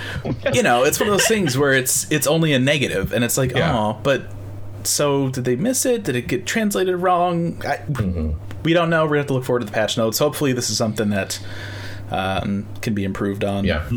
you 0.55 0.63
know, 0.63 0.83
it's 0.83 0.99
one 0.99 1.09
of 1.09 1.13
those 1.13 1.27
things 1.27 1.57
where 1.57 1.73
it's 1.73 2.09
it's 2.11 2.27
only 2.27 2.53
a 2.53 2.59
negative, 2.59 3.11
and 3.13 3.23
it's 3.23 3.37
like, 3.37 3.51
Yeah. 3.55 3.77
oh, 3.77 3.99
but 4.03 4.23
so 4.83 5.29
did 5.29 5.43
they 5.45 5.55
miss 5.55 5.85
it? 5.85 6.03
Did 6.03 6.15
it 6.15 6.27
get 6.27 6.45
translated 6.45 6.95
wrong? 6.97 7.61
I, 7.65 7.77
Mm-hmm. 7.77 8.31
We 8.63 8.73
don't 8.73 8.89
know. 8.91 9.03
We're 9.05 9.09
gonna 9.09 9.19
have 9.19 9.27
to 9.27 9.33
look 9.33 9.43
forward 9.45 9.59
to 9.61 9.65
the 9.65 9.71
patch 9.71 9.97
notes. 9.97 10.19
Hopefully, 10.19 10.53
this 10.53 10.69
is 10.69 10.77
something 10.77 11.09
that 11.09 11.39
um, 12.11 12.67
can 12.81 12.93
be 12.93 13.03
improved 13.03 13.43
on. 13.43 13.65
Yeah. 13.65 13.89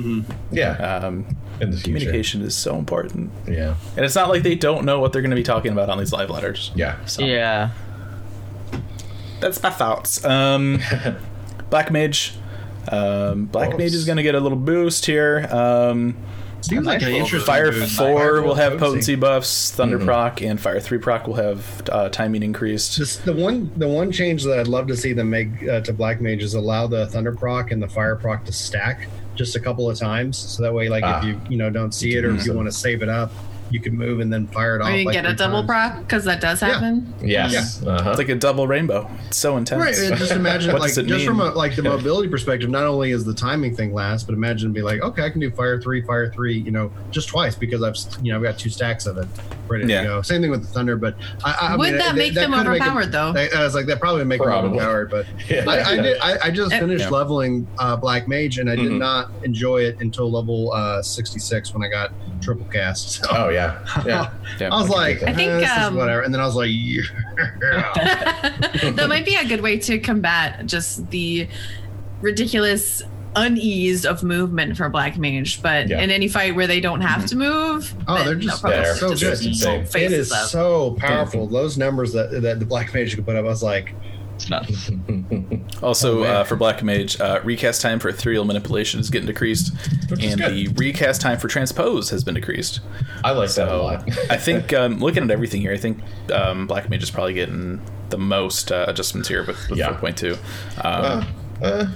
Yeah. 0.51 0.73
Um, 0.73 1.27
in 1.61 1.71
the 1.71 1.77
future. 1.77 1.83
communication 1.99 2.43
is 2.43 2.55
so 2.55 2.77
important, 2.77 3.31
Yeah. 3.47 3.75
and 3.97 4.05
it's 4.05 4.15
not 4.15 4.29
like 4.29 4.43
they 4.43 4.55
don't 4.55 4.85
know 4.85 5.01
what 5.01 5.13
they're 5.13 5.23
going 5.23 5.31
to 5.31 5.37
be 5.37 5.43
talking 5.43 5.73
about 5.73 5.89
on 5.91 5.99
these 5.99 6.13
live 6.13 6.31
letters. 6.31 6.71
Yeah. 6.75 7.05
So. 7.07 7.23
Yeah. 7.25 7.71
that's 9.41 9.63
my 9.63 9.71
thoughts. 9.71 10.25
Um, 10.25 10.81
Black 11.71 11.91
Mage. 11.91 12.35
Um, 12.89 13.47
Black 13.47 13.75
Oh, 13.75 13.79
Mage 13.79 13.95
is 13.95 14.05
going 14.05 14.17
to 14.17 14.23
get 14.23 14.35
a 14.35 14.41
little 14.41 14.59
boost 14.59 15.07
here. 15.07 15.47
Um, 15.51 16.17
Seems 16.61 16.87
like 16.87 17.03
an 17.03 17.09
interesting 17.09 17.41
Fire 17.47 17.71
move. 17.73 17.91
four 17.91 18.41
will 18.41 18.55
have 18.55 18.73
potency. 18.79 18.87
potency 18.87 19.15
buffs. 19.17 19.71
Thunder 19.73 19.99
proc 19.99 20.41
and 20.41 20.59
Fire 20.59 20.81
three 20.81 20.97
proc 20.97 21.27
will 21.27 21.35
have 21.35 21.83
uh, 21.93 22.09
timing 22.09 22.43
increased. 22.43 22.99
This, 22.99 23.17
the 23.17 23.35
one 23.35 23.71
the 23.77 23.87
one 23.87 24.11
change 24.11 24.45
that 24.45 24.59
I'd 24.59 24.67
love 24.69 24.87
to 24.87 24.97
see 24.97 25.13
them 25.13 25.29
make 25.29 25.49
uh, 25.69 25.81
to 25.83 25.93
Black 25.93 26.23
Mage 26.23 26.43
is 26.43 26.55
allow 26.55 26.87
the 26.87 27.07
Thunder 27.09 27.35
proc 27.35 27.71
and 27.71 27.83
the 27.83 27.89
Fire 27.89 28.17
proc 28.17 28.47
to 28.47 28.53
stack 28.53 29.09
just 29.35 29.57
a 29.57 29.61
couple 29.61 29.89
of 29.91 29.99
times, 29.99 30.37
so 30.39 30.63
that 30.63 30.73
way, 30.73 30.89
like 30.89 31.05
Ah. 31.05 31.19
if 31.19 31.25
you 31.25 31.41
you 31.49 31.57
know 31.57 31.71
don't 31.71 31.93
see 31.93 32.17
it 32.17 32.25
or 32.25 32.35
if 32.35 32.47
you 32.47 32.53
want 32.55 32.67
to 32.69 32.73
save 32.73 33.03
it 33.03 33.09
up, 33.09 33.31
you 33.75 33.81
can 33.81 33.97
move 33.97 34.21
and 34.21 34.33
then 34.33 34.47
fire 34.47 34.77
it 34.77 34.83
off. 34.83 34.89
Or 34.89 34.93
you 34.97 35.05
like 35.05 35.15
get 35.15 35.27
a 35.27 35.35
double 35.35 35.65
times. 35.67 35.93
proc 35.95 35.99
because 36.03 36.25
that 36.25 36.41
does 36.41 36.61
happen. 36.61 37.13
Yes. 37.21 37.83
Uh-huh. 37.83 38.11
It's 38.11 38.19
like 38.19 38.29
a 38.29 38.37
double 38.37 38.69
rainbow. 38.69 39.11
It's 39.27 39.37
so 39.37 39.57
intense. 39.57 39.83
Right, 39.83 39.99
and 39.99 40.17
just 40.17 40.31
imagine 40.31 40.73
What 40.73 40.81
like 40.81 40.91
does 40.91 40.99
it 40.99 41.07
just 41.07 41.27
from 41.27 41.41
a, 41.41 41.47
like 41.51 41.75
the 41.75 41.83
mobility 41.95 42.29
perspective. 42.29 42.71
Not 42.71 42.85
only 42.87 43.11
is 43.11 43.25
the 43.25 43.35
timing 43.35 43.75
thing 43.75 43.93
last, 43.93 44.27
but 44.27 44.33
imagine 44.35 44.73
be 44.73 44.81
like, 44.83 45.01
okay, 45.03 45.25
I 45.25 45.31
can 45.31 45.41
do 45.41 45.51
fire 45.51 45.81
three, 45.81 46.03
fire 46.03 46.31
three, 46.33 46.57
you 46.59 46.71
know, 46.71 46.93
just 47.11 47.29
twice 47.29 47.57
because 47.57 47.83
I've 47.83 47.97
you 48.25 48.31
know 48.33 48.39
I've 48.39 48.45
got 48.45 48.59
two 48.59 48.71
stacks 48.71 49.07
of 49.07 49.19
it 49.19 49.27
ready 49.67 49.87
Yeah. 49.87 50.03
to 50.03 50.07
go. 50.07 50.23
Same 50.23 50.41
thing 50.41 50.51
with 50.53 50.61
the 50.63 50.69
thunder, 50.69 50.97
but 50.97 51.17
I, 51.45 51.57
I 51.73 51.77
Would 51.77 51.85
mean, 51.91 51.97
that 51.99 52.15
it- 52.15 52.19
make 52.19 52.35
them 52.35 52.53
could 52.53 52.67
make 52.69 52.81
it- 52.81 52.87
overpowered, 52.87 53.11
though? 53.13 53.33
I, 53.35 53.49
I 53.61 53.65
was 53.65 53.75
like, 53.75 53.87
that 53.87 53.99
probably 53.99 54.21
would 54.21 54.29
make 54.29 54.41
Probably. 54.41 54.71
them 54.71 54.79
overpowered, 54.79 55.11
but 55.11 55.27
Yeah. 55.51 55.65
I, 55.69 55.83
I 55.93 55.97
did. 55.97 56.19
I, 56.21 56.39
I 56.45 56.51
just 56.51 56.73
finished 56.73 57.05
Yeah. 57.05 57.09
leveling 57.11 57.67
uh, 57.79 57.97
Black 57.97 58.29
Mage, 58.29 58.59
and 58.59 58.71
I 58.71 58.77
did 58.77 58.91
Mhm. 58.93 58.99
not 58.99 59.31
enjoy 59.43 59.79
it 59.83 60.01
until 60.01 60.31
level 60.31 60.71
uh, 60.73 61.03
sixty 61.03 61.39
six 61.41 61.73
when 61.75 61.83
I 61.83 61.89
got 61.89 62.13
triple 62.43 62.67
cast. 62.67 63.11
So 63.25 63.27
Oh 63.31 63.49
yeah. 63.49 63.64
Yeah. 64.07 64.31
Yeah. 64.61 64.69
I 64.73 64.81
was 64.81 64.89
like, 64.91 65.23
I 65.23 65.33
think, 65.33 65.51
eh, 65.51 65.59
this 65.61 65.71
is 65.71 65.79
um, 65.79 65.95
whatever, 65.97 66.23
and 66.23 66.33
then 66.33 66.41
I 66.41 66.47
was 66.47 66.55
like, 66.55 66.71
yeah. 66.73 67.03
that 68.93 69.07
might 69.09 69.25
be 69.25 69.35
a 69.37 69.45
good 69.47 69.61
way 69.61 69.79
to 69.79 69.99
combat 69.99 70.67
just 70.67 71.09
the 71.11 71.49
ridiculous 72.21 73.03
unease 73.37 74.07
of 74.07 74.23
movement 74.23 74.77
for 74.77 74.89
black 74.89 75.19
mage 75.19 75.61
but 75.61 75.89
Yeah. 75.89 76.01
in 76.01 76.11
any 76.13 76.29
fight 76.29 76.55
where 76.55 76.69
they 76.69 76.79
don't 76.81 77.01
have 77.01 77.27
to 77.27 77.37
move 77.37 77.93
Oh, 78.07 78.23
they're 78.23 78.37
just- 78.37 78.61
probably 78.63 78.79
they're 78.83 78.95
so 78.95 79.13
just 79.15 79.43
good. 79.43 79.59
blow 79.61 79.73
Insane. 79.75 79.81
it 79.81 79.89
faces 79.89 80.27
is 80.29 80.33
up. 80.33 80.49
so 80.49 80.93
powerful. 81.01 81.49
Those 81.49 81.77
numbers 81.77 82.13
that 82.13 82.31
that 82.43 82.61
the 82.61 82.65
Black 82.67 82.95
Mage 82.95 83.17
could 83.17 83.27
put 83.27 83.35
up, 83.35 83.45
I 83.45 83.49
was 83.49 83.63
like, 83.63 83.93
It's 84.35 84.49
nuts. 84.51 84.91
Also, 85.83 86.21
Oh, 86.21 86.23
uh, 86.25 86.45
for 86.45 86.57
Black 86.57 86.83
Mage, 86.83 87.21
uh, 87.21 87.41
recast 87.45 87.83
time 87.83 87.99
for 87.99 88.11
Aetherial 88.11 88.47
Manipulation 88.47 89.01
is 89.01 89.11
getting 89.11 89.27
decreased, 89.27 89.75
Which 90.09 90.25
and 90.25 90.41
good. 90.41 90.53
the 90.53 90.69
recast 90.77 91.21
time 91.21 91.39
for 91.39 91.49
transpose 91.49 92.09
has 92.11 92.25
been 92.25 92.35
decreased. 92.35 92.81
I 93.23 93.33
like 93.33 93.51
that 93.55 93.69
a 93.69 93.77
lot. 93.77 94.09
I 94.31 94.37
think 94.39 94.73
um, 94.73 94.99
looking 95.01 95.23
at 95.25 95.31
everything 95.31 95.61
here, 95.61 95.73
I 95.73 95.77
think 95.77 95.99
um, 96.33 96.67
Black 96.67 96.89
Mage 96.89 97.03
is 97.03 97.11
probably 97.11 97.35
getting 97.35 97.83
the 98.09 98.17
most 98.19 98.73
uh, 98.73 98.87
adjustments 98.89 99.29
here 99.29 99.45
with, 99.45 99.69
with 99.69 99.79
Yeah. 99.79 99.93
4.2. 99.95 100.35
Um, 100.85 101.27
Uh, 101.61 101.65
uh, 101.65 101.87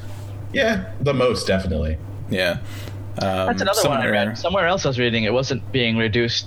yeah, 0.52 0.92
the 1.00 1.14
most 1.14 1.46
definitely. 1.46 1.96
yeah. 2.28 2.58
Um, 3.22 3.46
That's 3.46 3.62
another 3.62 3.88
one 3.88 3.98
I 4.00 4.08
read. 4.08 4.36
Somewhere 4.36 4.66
else 4.66 4.84
I 4.84 4.88
was 4.88 4.98
reading 4.98 5.24
it 5.24 5.32
wasn't 5.32 5.70
being 5.72 5.96
reduced 5.96 6.46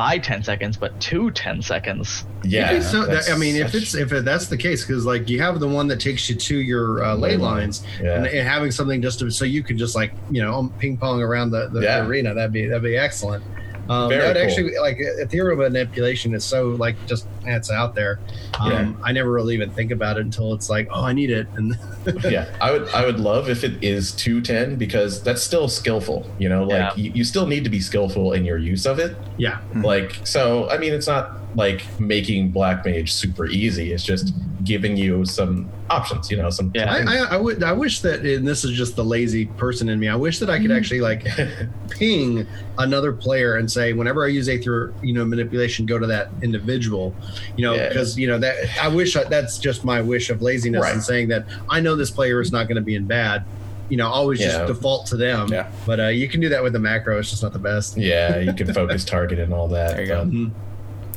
by 0.00 0.16
10 0.16 0.42
seconds, 0.42 0.78
but 0.78 0.98
to 0.98 1.30
10 1.30 1.60
seconds. 1.60 2.24
Yeah. 2.42 2.80
So 2.80 3.04
that, 3.04 3.28
I 3.30 3.36
mean, 3.36 3.54
if 3.54 3.74
it's 3.74 3.94
if 3.94 4.10
it, 4.14 4.24
that's 4.24 4.46
the 4.46 4.56
case, 4.56 4.82
because 4.82 5.04
like 5.04 5.28
you 5.28 5.42
have 5.42 5.60
the 5.60 5.68
one 5.68 5.88
that 5.88 6.00
takes 6.00 6.30
you 6.30 6.36
to 6.36 6.56
your 6.56 7.04
uh, 7.04 7.14
ley 7.14 7.32
Ley 7.32 7.36
lines, 7.36 7.82
lines, 7.82 8.00
yeah. 8.02 8.14
and, 8.16 8.26
and 8.26 8.48
having 8.48 8.70
something 8.70 9.02
just 9.02 9.18
to, 9.18 9.30
so 9.30 9.44
you 9.44 9.62
could 9.62 9.76
just 9.76 9.94
like 9.94 10.14
you 10.30 10.40
know 10.40 10.72
ping 10.78 10.96
pong 10.96 11.20
around 11.20 11.50
the, 11.50 11.68
the, 11.68 11.82
Yeah. 11.82 12.06
arena, 12.06 12.32
that'd 12.32 12.50
be 12.50 12.64
that'd 12.64 12.82
be 12.82 12.96
excellent. 12.96 13.44
Um, 13.90 14.08
Very 14.08 14.22
that 14.22 14.36
cool. 14.36 14.42
actually 14.44 14.78
like 14.78 14.98
Aetherial 14.98 15.56
Manipulation 15.58 16.32
is 16.32 16.44
so 16.44 16.68
like 16.68 16.94
just 17.08 17.26
it's 17.44 17.70
out 17.72 17.94
there. 17.96 18.20
Um, 18.60 18.70
Yeah. 18.70 18.92
I 19.02 19.10
never 19.12 19.32
really 19.32 19.52
even 19.54 19.70
think 19.70 19.90
about 19.90 20.16
it 20.16 20.20
until 20.20 20.54
it's 20.54 20.70
like, 20.70 20.86
oh, 20.92 21.02
I 21.04 21.12
need 21.12 21.30
it, 21.30 21.48
and 21.56 21.76
yeah, 22.24 22.46
I 22.60 22.70
would 22.70 22.88
I 22.90 23.04
would 23.04 23.18
love 23.18 23.48
if 23.50 23.64
it 23.64 23.82
is 23.82 24.12
210 24.12 24.76
because 24.76 25.22
that's 25.22 25.42
still 25.42 25.66
skillful, 25.68 26.30
you 26.38 26.48
know, 26.48 26.62
like 26.64 26.96
Yeah. 26.96 27.02
you, 27.02 27.10
you 27.16 27.24
still 27.24 27.46
need 27.48 27.64
to 27.64 27.70
be 27.70 27.80
skillful 27.80 28.32
in 28.32 28.44
your 28.44 28.58
use 28.58 28.86
of 28.86 28.98
it. 29.00 29.16
yeah, 29.38 29.58
Like 29.74 30.16
so 30.24 30.70
I 30.70 30.78
mean 30.78 30.92
it's 30.92 31.08
not 31.08 31.38
like 31.56 31.82
making 31.98 32.50
black 32.52 32.84
mage 32.84 33.12
super 33.12 33.46
easy, 33.46 33.92
it's 33.92 34.04
just 34.04 34.32
giving 34.64 34.96
you 34.96 35.24
some 35.24 35.68
options, 35.88 36.30
you 36.30 36.36
know, 36.36 36.50
some 36.50 36.70
Yeah. 36.74 36.92
I, 36.92 36.98
I, 36.98 37.16
I 37.34 37.36
would. 37.36 37.62
I 37.62 37.72
wish 37.72 38.00
that, 38.00 38.20
and 38.24 38.46
this 38.46 38.64
is 38.64 38.72
just 38.76 38.96
the 38.96 39.04
lazy 39.04 39.46
person 39.46 39.88
in 39.88 39.98
me. 39.98 40.08
I 40.08 40.16
wish 40.16 40.38
that 40.40 40.50
I 40.50 40.58
could 40.60 40.70
actually 40.70 41.00
like 41.00 41.26
ping 41.90 42.46
another 42.78 43.12
player 43.12 43.56
and 43.56 43.70
say, 43.70 43.92
whenever 43.92 44.24
I 44.24 44.28
use 44.28 44.48
a 44.48 44.54
Aether, 44.54 44.92
you 45.02 45.12
know, 45.12 45.24
manipulation, 45.24 45.86
go 45.86 45.98
to 45.98 46.06
that 46.06 46.30
individual. 46.42 47.14
You 47.56 47.64
know, 47.66 47.74
Yeah. 47.74 47.88
because 47.88 48.18
you 48.18 48.26
know 48.28 48.38
that 48.38 48.56
I 48.82 48.88
wish 48.88 49.16
I, 49.16 49.24
that's 49.24 49.58
just 49.58 49.84
my 49.84 50.00
wish 50.00 50.30
of 50.30 50.42
laziness 50.42 50.82
Right. 50.82 50.92
and 50.92 51.02
saying 51.02 51.28
that 51.28 51.46
I 51.68 51.80
know 51.80 51.96
this 51.96 52.10
player 52.10 52.40
is 52.40 52.52
not 52.52 52.64
going 52.68 52.76
to 52.76 52.82
be 52.82 52.94
in 52.94 53.06
bad. 53.06 53.44
You 53.88 53.96
know, 53.96 54.06
always 54.08 54.40
Yeah. 54.40 54.48
just 54.52 54.66
default 54.68 55.06
to 55.06 55.16
them. 55.16 55.48
Yeah. 55.48 55.68
But 55.84 55.98
uh, 56.00 56.06
you 56.08 56.28
can 56.28 56.40
do 56.40 56.48
that 56.50 56.62
with 56.62 56.72
the 56.74 56.78
macro. 56.78 57.18
It's 57.18 57.30
just 57.30 57.42
not 57.42 57.52
the 57.52 57.58
best. 57.58 57.96
yeah, 57.96 58.38
you 58.38 58.52
can 58.52 58.72
focus 58.72 59.04
target 59.04 59.38
and 59.40 59.52
all 59.52 59.66
that. 59.68 59.96
There 59.96 60.00
you 60.02 60.06
go. 60.06 60.24
but- 60.26 60.69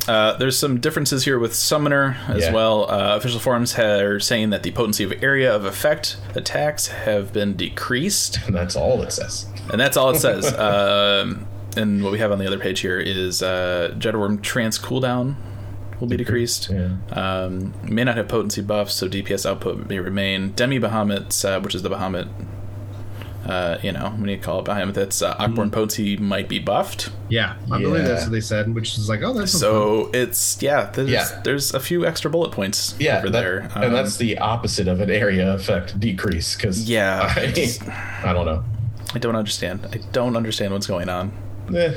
Uh, 0.06 0.36
there's 0.36 0.58
some 0.58 0.80
differences 0.80 1.24
here 1.24 1.38
with 1.38 1.54
Summoner 1.54 2.16
as 2.28 2.42
Yeah. 2.44 2.52
well. 2.52 2.90
Uh, 2.90 3.16
official 3.16 3.40
forums 3.40 3.78
are 3.78 4.20
saying 4.20 4.50
that 4.50 4.62
the 4.62 4.70
potency 4.72 5.02
of 5.04 5.12
area 5.22 5.54
of 5.54 5.64
effect 5.64 6.18
attacks 6.34 6.88
have 6.88 7.32
been 7.32 7.54
decreased, 7.56 8.38
And 8.46 8.54
that's 8.60 8.76
all 8.76 9.00
it 9.02 9.12
says. 9.12 9.46
and 9.70 9.80
that's 9.80 9.96
all 9.96 10.10
it 10.10 10.18
says. 10.20 10.52
um, 10.58 11.46
and 11.76 12.02
what 12.04 12.12
we 12.12 12.18
have 12.18 12.30
on 12.32 12.38
the 12.38 12.46
other 12.46 12.58
page 12.58 12.80
here 12.80 12.98
is 13.00 13.42
uh, 13.42 13.94
Dreadwyrm 13.98 14.42
trance 14.42 14.78
cooldown 14.78 15.36
will 16.00 16.06
be 16.08 16.16
decreased. 16.18 16.70
Yeah. 16.70 16.90
Um, 17.12 17.72
may 17.82 18.04
not 18.04 18.16
have 18.16 18.28
potency 18.28 18.60
buffs, 18.60 18.94
so 18.94 19.08
DPS 19.08 19.46
output 19.46 19.88
may 19.88 19.98
remain. 20.00 20.50
Demi 20.52 20.78
Bahamut, 20.78 21.44
uh, 21.44 21.60
which 21.60 21.74
is 21.74 21.82
the 21.82 21.88
Bahamut, 21.90 22.28
uh, 23.46 23.78
you 23.82 23.92
know, 23.92 24.10
when 24.16 24.28
you 24.28 24.38
call 24.38 24.60
it 24.60 24.64
Bahamut, 24.66 24.94
that's 24.94 25.20
uh, 25.22 25.36
Akh 25.38 25.50
Morn 25.50 25.70
potency 25.70 26.16
might 26.16 26.48
be 26.48 26.58
buffed. 26.58 27.10
Yeah, 27.28 27.56
I 27.70 27.80
believe 27.80 28.04
that's 28.04 28.22
what 28.24 28.32
they 28.32 28.40
said, 28.40 28.74
which 28.74 28.96
is 28.96 29.08
like, 29.08 29.22
oh, 29.22 29.32
that's 29.34 29.52
So 29.52 30.10
it's 30.14 30.60
yeah, 30.62 30.90
there's, 30.90 31.10
Yeah. 31.10 31.40
there's 31.44 31.74
a 31.74 31.80
few 31.80 32.06
extra 32.06 32.30
bullet 32.30 32.52
points 32.52 32.94
Yeah, 32.98 33.18
over 33.18 33.30
that- 33.30 33.40
there, 33.40 33.68
Um, 33.74 33.82
and 33.84 33.94
that's 33.94 34.16
the 34.16 34.38
opposite 34.38 34.88
of 34.88 35.00
an 35.00 35.10
area 35.10 35.52
effect 35.54 35.98
decrease. 36.00 36.56
Because 36.56 36.88
Yeah, 36.88 37.32
I, 37.36 37.40
it's- 37.42 37.80
I 38.24 38.32
don't 38.32 38.46
know. 38.46 38.64
I 39.14 39.18
don't 39.18 39.36
understand. 39.36 39.86
I 39.92 39.98
don't 40.12 40.36
understand 40.36 40.72
what's 40.72 40.86
going 40.86 41.08
on. 41.08 41.32
Eh, 41.74 41.94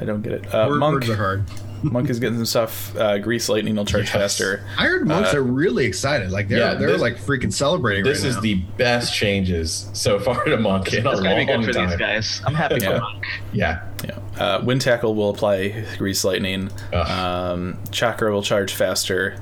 I 0.00 0.04
don't 0.04 0.22
get 0.22 0.32
it. 0.32 0.54
Uh, 0.54 0.66
Word- 0.68 0.78
Monk 0.78 0.94
words 0.94 1.08
are 1.10 1.16
hard. 1.16 1.44
Monk 1.82 2.08
is 2.10 2.18
getting 2.20 2.36
some 2.36 2.46
stuff. 2.46 2.96
Uh, 2.96 3.18
Grease 3.18 3.48
lightning 3.48 3.74
will 3.76 3.84
charge 3.84 4.04
Yes. 4.04 4.12
faster. 4.12 4.64
I 4.78 4.84
heard 4.86 5.06
monks 5.06 5.34
Uh, 5.34 5.38
are 5.38 5.42
really 5.42 5.84
excited. 5.84 6.30
Like 6.30 6.48
they're 6.48 6.58
yeah, 6.58 6.74
they're 6.74 6.92
this- 6.92 7.00
like 7.00 7.16
freaking 7.18 7.52
celebrating. 7.52 8.04
this 8.04 8.20
right 8.20 8.28
is 8.28 8.34
now. 8.36 8.40
the 8.42 8.54
best 8.76 9.12
changes 9.14 9.88
so 9.92 10.18
far 10.20 10.44
to 10.44 10.56
Monk 10.56 10.92
in 10.92 11.04
a 11.06 11.10
It's 11.10 11.20
going 11.20 11.30
to 11.30 11.36
be 11.36 11.44
good 11.58 11.64
for 11.64 11.72
time. 11.72 11.88
these 11.90 11.98
guys. 11.98 12.40
I'm 12.46 12.54
happy 12.54 12.76
Yeah. 12.80 12.94
for 12.94 13.00
Monk. 13.00 13.24
Yeah, 13.52 13.80
Yeah. 14.04 14.18
Uh, 14.38 14.60
wind 14.62 14.80
tackle 14.80 15.14
will 15.14 15.30
apply 15.30 15.84
grease 15.98 16.24
lightning. 16.24 16.70
Um, 16.92 17.78
chakra 17.90 18.32
will 18.32 18.42
charge 18.42 18.72
faster. 18.74 19.34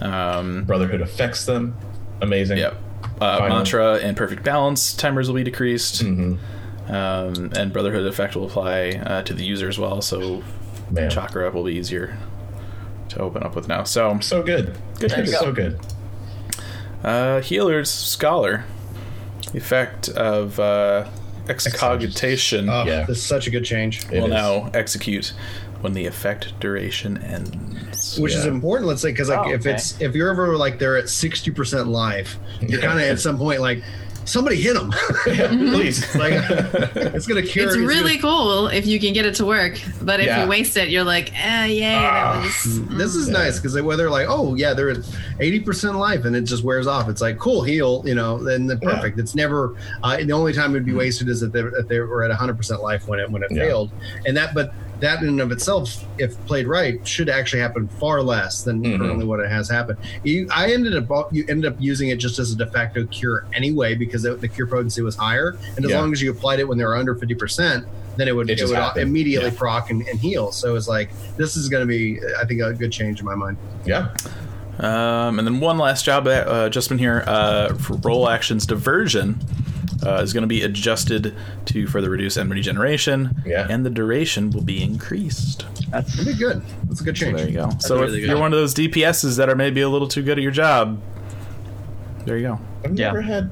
Um, 0.00 0.64
Brotherhood 0.64 1.00
affects 1.00 1.44
them. 1.46 1.76
Amazing. 2.20 2.58
yep. 2.58 2.76
Uh, 3.20 3.46
mantra 3.48 3.94
and 3.94 4.16
perfect 4.16 4.42
balance 4.44 4.92
timers 4.94 5.28
will 5.28 5.34
be 5.36 5.44
decreased. 5.44 6.02
hmm 6.02 6.34
Um, 6.88 7.50
and 7.54 7.72
Brotherhood 7.72 8.06
effect 8.06 8.34
will 8.34 8.46
apply 8.46 9.00
uh, 9.04 9.22
to 9.22 9.34
the 9.34 9.44
user 9.44 9.68
as 9.68 9.78
well. 9.78 10.00
So 10.00 10.42
Man, 10.90 11.10
chakra 11.10 11.50
will 11.50 11.64
be 11.64 11.74
easier 11.74 12.16
to 13.10 13.18
open 13.20 13.42
up 13.42 13.54
with 13.54 13.68
now. 13.68 13.84
So 13.84 14.18
so 14.20 14.42
good. 14.42 14.76
Good 14.98 15.12
It's 15.12 15.30
choice. 15.30 15.38
so 15.38 15.52
good. 15.52 15.78
uh, 17.04 17.40
healer's 17.40 17.90
scholar, 17.90 18.64
the 19.52 19.58
effect 19.58 20.08
of 20.10 20.58
uh, 20.60 21.08
excogitation 21.48 22.68
Oh, 22.68 22.84
Yeah. 22.84 23.04
this 23.04 23.18
is 23.18 23.22
such 23.24 23.46
a 23.46 23.50
good 23.50 23.64
change. 23.64 24.04
It 24.10 24.20
will 24.20 24.24
is. 24.26 24.30
now 24.30 24.70
execute 24.74 25.32
when 25.80 25.92
the 25.92 26.06
effect 26.06 26.58
duration 26.60 27.18
ends. 27.18 28.18
which 28.18 28.34
is 28.34 28.46
important 28.46 28.88
let's 28.88 29.00
say 29.02 29.10
because 29.12 29.28
like 29.28 29.46
Oh, 29.46 29.50
if 29.52 29.60
okay. 29.60 29.72
it's 29.74 30.00
if 30.00 30.14
you're 30.14 30.28
ever 30.30 30.56
like 30.56 30.78
they're 30.80 30.96
at 30.96 31.04
60% 31.04 31.86
life 31.86 32.36
you're 32.60 32.80
kind 32.80 32.98
of 32.98 33.04
at 33.06 33.20
some 33.20 33.38
point 33.38 33.60
like 33.60 33.82
somebody 34.28 34.56
hit 34.60 34.74
them 34.74 34.92
Yeah, 35.26 35.48
please. 35.48 36.14
like 36.22 36.32
it's 37.14 37.26
gonna 37.26 37.42
cure 37.42 37.66
It's 37.68 37.76
really 37.76 38.16
gonna- 38.18 38.34
cool 38.34 38.66
if 38.68 38.86
you 38.86 39.00
can 39.00 39.12
get 39.12 39.24
it 39.26 39.34
to 39.36 39.44
work, 39.46 39.80
but 40.02 40.20
if 40.20 40.26
Yeah. 40.26 40.42
you 40.44 40.48
waste 40.48 40.76
it, 40.76 40.88
you're 40.88 41.04
like, 41.04 41.32
eh, 41.34 41.66
yay, 41.66 41.80
that 41.80 42.42
was. 42.44 42.86
this 42.90 43.14
is 43.14 43.28
Yeah. 43.28 43.32
nice 43.34 43.58
because 43.58 43.80
whether 43.80 44.08
like 44.10 44.26
oh 44.28 44.54
yeah 44.54 44.74
they're 44.74 44.90
at 44.90 44.98
80% 45.40 45.94
life 45.98 46.24
and 46.24 46.36
it 46.36 46.42
just 46.42 46.62
wears 46.64 46.86
off 46.86 47.08
it's 47.08 47.20
like 47.20 47.38
cool 47.38 47.62
heal 47.62 48.02
you 48.04 48.14
know 48.14 48.42
then 48.42 48.66
the 48.66 48.78
Yeah. 48.82 48.90
perfect 48.94 49.18
it's 49.18 49.34
never 49.34 49.74
uh, 50.02 50.16
the 50.18 50.32
only 50.32 50.52
time 50.52 50.70
it'd 50.72 50.84
be 50.86 50.92
wasted 50.92 51.28
is 51.28 51.40
that 51.40 51.52
they, 51.52 51.60
if 51.60 51.88
they 51.88 52.00
were 52.00 52.22
at 52.24 52.30
100% 52.30 52.82
life 52.82 53.08
when 53.08 53.18
it 53.20 53.30
when 53.30 53.42
it 53.42 53.50
Yeah. 53.50 53.64
failed 53.64 53.90
and 54.26 54.36
that 54.36 54.54
but 54.54 54.72
that 55.00 55.22
in 55.22 55.28
and 55.28 55.40
of 55.40 55.52
itself 55.52 56.04
if 56.18 56.36
played 56.46 56.66
right 56.66 57.06
should 57.06 57.28
actually 57.28 57.60
happen 57.60 57.86
far 58.00 58.20
less 58.22 58.62
than 58.62 58.82
Mhm. 58.82 58.98
currently 58.98 59.24
what 59.24 59.38
it 59.40 59.48
has 59.50 59.68
happened 59.68 59.98
you, 60.24 60.48
i 60.54 60.72
ended 60.72 60.94
up 60.96 61.28
you 61.32 61.44
ended 61.48 61.70
up 61.72 61.76
using 61.80 62.08
it 62.08 62.16
just 62.16 62.38
as 62.38 62.52
a 62.52 62.56
de 62.56 62.66
facto 62.66 63.04
cure 63.06 63.44
anyway 63.54 63.94
because 63.94 64.24
it, 64.24 64.40
the 64.40 64.48
cure 64.48 64.66
potency 64.66 65.02
was 65.02 65.14
higher 65.16 65.56
and 65.76 65.84
as 65.84 65.90
Yeah. 65.90 66.00
long 66.00 66.12
as 66.12 66.20
you 66.20 66.30
applied 66.30 66.58
it 66.60 66.66
when 66.68 66.78
they 66.78 66.84
were 66.84 66.96
under 66.96 67.14
50% 67.14 67.84
then 68.16 68.26
it 68.26 68.34
would 68.34 68.50
It 68.50 68.60
it, 68.60 68.66
would 68.68 68.76
happened. 68.76 69.02
immediately 69.08 69.50
Yeah. 69.50 69.56
proc 69.56 69.90
and, 69.90 70.02
and 70.08 70.18
heal 70.18 70.50
so 70.50 70.74
it's 70.74 70.88
like 70.88 71.10
this 71.36 71.56
is 71.56 71.68
going 71.68 71.82
to 71.82 71.86
be 71.86 72.18
i 72.40 72.44
think 72.44 72.60
a 72.60 72.72
good 72.72 72.90
change 72.90 73.20
in 73.20 73.26
my 73.26 73.34
mind 73.34 73.56
yeah. 73.86 74.08
Um, 74.80 75.40
and 75.40 75.46
then 75.46 75.58
one 75.58 75.76
last 75.76 76.04
job 76.04 76.28
uh, 76.28 76.44
adjustment 76.66 77.00
here 77.00 77.24
uh, 77.26 77.74
for 77.74 77.94
role 77.94 78.28
actions 78.28 78.64
diversion 78.64 79.40
uh, 80.06 80.20
is 80.22 80.32
going 80.32 80.42
to 80.42 80.46
be 80.48 80.62
adjusted 80.62 81.34
to 81.66 81.86
further 81.86 82.10
reduce 82.10 82.36
enemy 82.36 82.56
regeneration, 82.56 83.34
Yeah. 83.46 83.66
and 83.68 83.84
the 83.84 83.90
duration 83.90 84.50
will 84.50 84.62
be 84.62 84.82
increased. 84.82 85.64
That's 85.90 86.14
Pretty 86.16 86.34
good. 86.38 86.62
That's 86.84 87.00
a 87.00 87.04
good 87.04 87.16
change. 87.16 87.36
There 87.38 87.46
you 87.48 87.54
go. 87.54 87.70
so 87.80 87.96
really 88.00 88.18
if 88.18 88.20
good. 88.22 88.28
you're 88.30 88.38
one 88.38 88.52
of 88.52 88.58
those 88.58 88.74
DPSs 88.74 89.36
that 89.38 89.48
are 89.48 89.56
maybe 89.56 89.80
a 89.80 89.88
little 89.88 90.08
too 90.08 90.22
good 90.22 90.38
at 90.38 90.42
your 90.42 90.52
job, 90.52 91.00
there 92.24 92.36
you 92.36 92.46
go. 92.48 92.60
I've 92.84 92.94
Yeah. 92.98 93.06
never 93.06 93.22
had. 93.22 93.50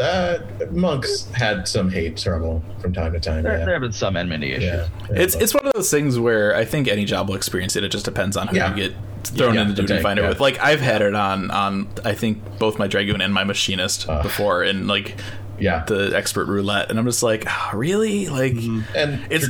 Uh, 0.00 0.38
monks 0.70 1.28
had 1.32 1.66
some 1.66 1.90
hate 1.90 2.16
trouble 2.16 2.62
from 2.80 2.92
time 2.92 3.12
to 3.12 3.18
time. 3.18 3.42
there, 3.42 3.58
yeah. 3.58 3.64
there 3.64 3.74
have 3.74 3.82
been 3.82 3.92
some 3.92 4.16
enmity 4.16 4.52
issues. 4.52 4.64
yeah. 4.64 4.86
It's 5.10 5.34
it's 5.34 5.52
one 5.52 5.66
of 5.66 5.72
those 5.72 5.90
things 5.90 6.20
where 6.20 6.54
I 6.54 6.64
think 6.64 6.86
any 6.86 7.04
job 7.04 7.28
will 7.28 7.34
experience 7.34 7.74
it. 7.74 7.82
It 7.82 7.88
just 7.90 8.04
depends 8.04 8.36
on 8.36 8.46
who 8.46 8.56
Yeah. 8.58 8.70
you 8.76 8.76
get 8.90 8.94
thrown 9.24 9.54
Yeah, 9.54 9.62
into 9.62 9.72
the 9.74 9.82
duty 9.82 9.94
tank, 9.94 10.02
finder 10.04 10.22
yeah. 10.22 10.28
with. 10.28 10.38
Like 10.40 10.60
I've 10.60 10.80
had 10.80 11.02
it 11.02 11.16
on 11.16 11.50
on 11.50 11.88
I 12.04 12.14
think 12.14 12.58
both 12.60 12.78
my 12.78 12.86
dragoon 12.86 13.20
and 13.20 13.34
my 13.34 13.42
machinist 13.42 14.08
Ugh. 14.08 14.22
before, 14.22 14.62
and 14.62 14.86
like 14.86 15.16
yeah. 15.58 15.84
the 15.86 16.12
expert 16.16 16.46
roulette, 16.46 16.90
and 16.90 16.98
I'm 16.98 17.04
just 17.04 17.22
like, 17.22 17.44
"Ah, 17.46 17.72
really? 17.74 18.28
Like 18.28 18.54
and 18.94 19.26
it's 19.30 19.46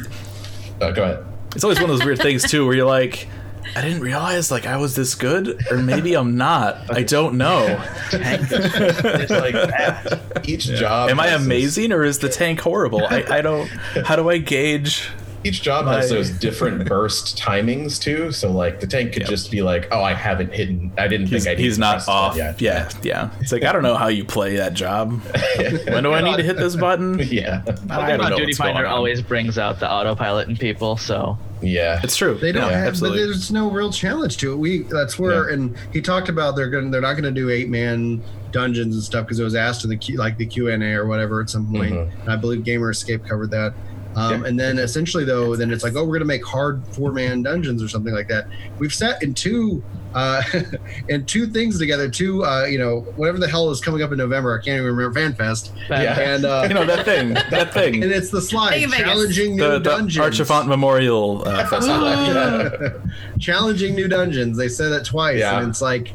oh, 0.80 0.92
go 0.92 1.02
ahead. 1.02 1.24
it's 1.54 1.64
always 1.64 1.80
one 1.80 1.90
of 1.90 1.96
those 1.98 2.04
weird 2.04 2.18
things 2.20 2.42
too, 2.50 2.66
where 2.66 2.74
you're 2.74 2.86
like. 2.86 3.28
I 3.76 3.82
didn't 3.82 4.00
realize 4.00 4.50
like 4.50 4.64
I 4.66 4.78
was 4.78 4.96
this 4.96 5.14
good, 5.14 5.60
or 5.70 5.76
maybe 5.76 6.14
I'm 6.14 6.38
not. 6.38 6.90
I 6.90 7.02
don't 7.02 7.36
know. 7.36 7.84
It's 8.12 9.30
like 9.30 10.48
each 10.48 10.64
job. 10.64 11.10
Am 11.10 11.20
I 11.20 11.26
has 11.26 11.40
this- 11.40 11.46
amazing, 11.46 11.92
or 11.92 12.02
is 12.02 12.18
the 12.18 12.30
tank 12.30 12.60
horrible? 12.60 13.04
I, 13.04 13.24
I 13.28 13.40
don't. 13.42 13.66
How 14.06 14.16
do 14.16 14.30
I 14.30 14.38
gauge? 14.38 15.10
Each 15.44 15.62
job 15.62 15.86
has 15.86 16.10
those 16.10 16.30
different 16.30 16.88
burst 16.88 17.38
timings 17.38 18.00
too. 18.00 18.32
So 18.32 18.50
like 18.50 18.80
the 18.80 18.86
tank 18.86 19.12
could 19.12 19.22
Yep. 19.22 19.30
just 19.30 19.50
be 19.50 19.62
like, 19.62 19.88
"Oh, 19.92 20.02
I 20.02 20.12
haven't 20.14 20.52
hidden. 20.52 20.90
I 20.98 21.06
didn't 21.08 21.28
He's, 21.28 21.44
think 21.44 21.58
I." 21.58 21.60
he's 21.60 21.78
needed 21.78 22.00
to 22.00 22.06
not 22.06 22.08
off. 22.08 22.36
yet." 22.36 22.60
Yeah, 22.60 22.90
yeah. 23.02 23.30
It's 23.40 23.52
like 23.52 23.62
I 23.64 23.72
don't 23.72 23.82
know 23.82 23.94
how 23.96 24.08
you 24.08 24.24
play 24.24 24.56
that 24.56 24.74
job. 24.74 25.20
When 25.88 26.02
do 26.02 26.12
I 26.12 26.20
need 26.20 26.36
to 26.36 26.42
hit 26.42 26.56
this 26.56 26.76
button? 26.76 27.18
yeah, 27.30 27.62
I 27.90 28.16
don't 28.16 28.30
know 28.30 28.36
Duty 28.36 28.52
Finder 28.52 28.86
always 28.86 29.22
brings 29.22 29.58
out 29.58 29.80
the 29.80 29.90
autopilot 29.90 30.48
in 30.48 30.56
people, 30.56 30.96
so 30.96 31.38
yeah. 31.60 32.00
It's 32.04 32.16
true. 32.16 32.34
They 32.38 32.52
don't 32.52 32.70
Yeah, 32.70 32.84
have, 32.84 33.00
but 33.00 33.14
there's 33.14 33.50
no 33.50 33.68
real 33.70 33.90
challenge 33.92 34.36
to 34.38 34.52
it. 34.52 34.56
We 34.56 34.82
that's 34.84 35.18
where, 35.18 35.48
Yeah. 35.48 35.54
and 35.54 35.76
he 35.92 36.00
talked 36.00 36.28
about 36.28 36.54
they're 36.56 36.70
going, 36.70 36.84
to 36.86 36.90
they're 36.90 37.00
not 37.00 37.14
going 37.14 37.24
to 37.24 37.30
do 37.32 37.50
eight 37.50 37.68
man 37.68 38.22
dungeons 38.52 38.94
and 38.94 39.02
stuff 39.04 39.24
because 39.26 39.40
it 39.40 39.44
was 39.44 39.54
asked 39.56 39.82
in 39.84 39.90
the 39.90 39.96
Q, 39.96 40.16
like 40.18 40.36
the 40.38 40.46
Q 40.46 40.68
and 40.70 40.82
A 40.82 40.94
or 40.94 41.06
whatever 41.06 41.40
at 41.40 41.50
some 41.50 41.66
point. 41.72 41.92
Mhm. 41.94 42.20
And 42.22 42.30
I 42.30 42.36
believe 42.36 42.62
Gamer 42.64 42.90
Escape 42.90 43.26
covered 43.26 43.50
that. 43.50 43.74
Um, 44.18 44.42
Yeah. 44.42 44.48
And 44.48 44.58
then 44.58 44.78
essentially 44.78 45.24
though, 45.24 45.54
then 45.56 45.70
it's 45.70 45.84
like, 45.84 45.94
oh, 45.94 46.02
we're 46.02 46.18
going 46.18 46.20
to 46.20 46.24
make 46.26 46.44
hard 46.44 46.82
four 46.92 47.12
man 47.12 47.42
dungeons 47.42 47.82
or 47.82 47.88
something 47.88 48.12
like 48.14 48.28
that. 48.28 48.46
We've 48.78 48.92
set 48.94 49.22
in 49.22 49.34
two, 49.34 49.82
uh, 50.14 50.42
in 51.08 51.24
two 51.26 51.46
things 51.46 51.78
together. 51.78 52.08
Two, 52.08 52.44
uh, 52.44 52.64
you 52.64 52.78
know, 52.78 53.00
whatever 53.16 53.38
the 53.38 53.46
hell 53.48 53.70
is 53.70 53.80
coming 53.80 54.02
up 54.02 54.10
in 54.12 54.18
November. 54.18 54.58
I 54.58 54.64
can't 54.64 54.80
even 54.80 54.94
remember 54.96 55.20
FanFest. 55.20 55.70
Yeah. 55.90 56.18
And 56.18 56.44
uh, 56.44 56.64
you 56.68 56.74
know 56.74 56.86
that 56.86 57.04
thing. 57.04 57.34
That 57.34 57.72
thing. 57.74 57.94
and 58.02 58.10
it's 58.12 58.30
the 58.30 58.40
slide 58.40 58.80
Vegas. 58.80 58.96
challenging 58.98 59.56
new 59.56 59.62
the, 59.62 59.70
the 59.78 59.80
dungeons. 59.80 60.18
Archifont 60.24 60.66
Memorial 60.68 61.46
uh, 61.46 61.66
Festival. 61.68 63.00
challenging 63.38 63.94
new 63.94 64.08
dungeons. 64.08 64.56
They 64.56 64.68
said 64.68 64.88
that 64.90 65.04
twice, 65.04 65.38
Yeah. 65.38 65.60
and 65.60 65.68
it's 65.68 65.82
like 65.82 66.12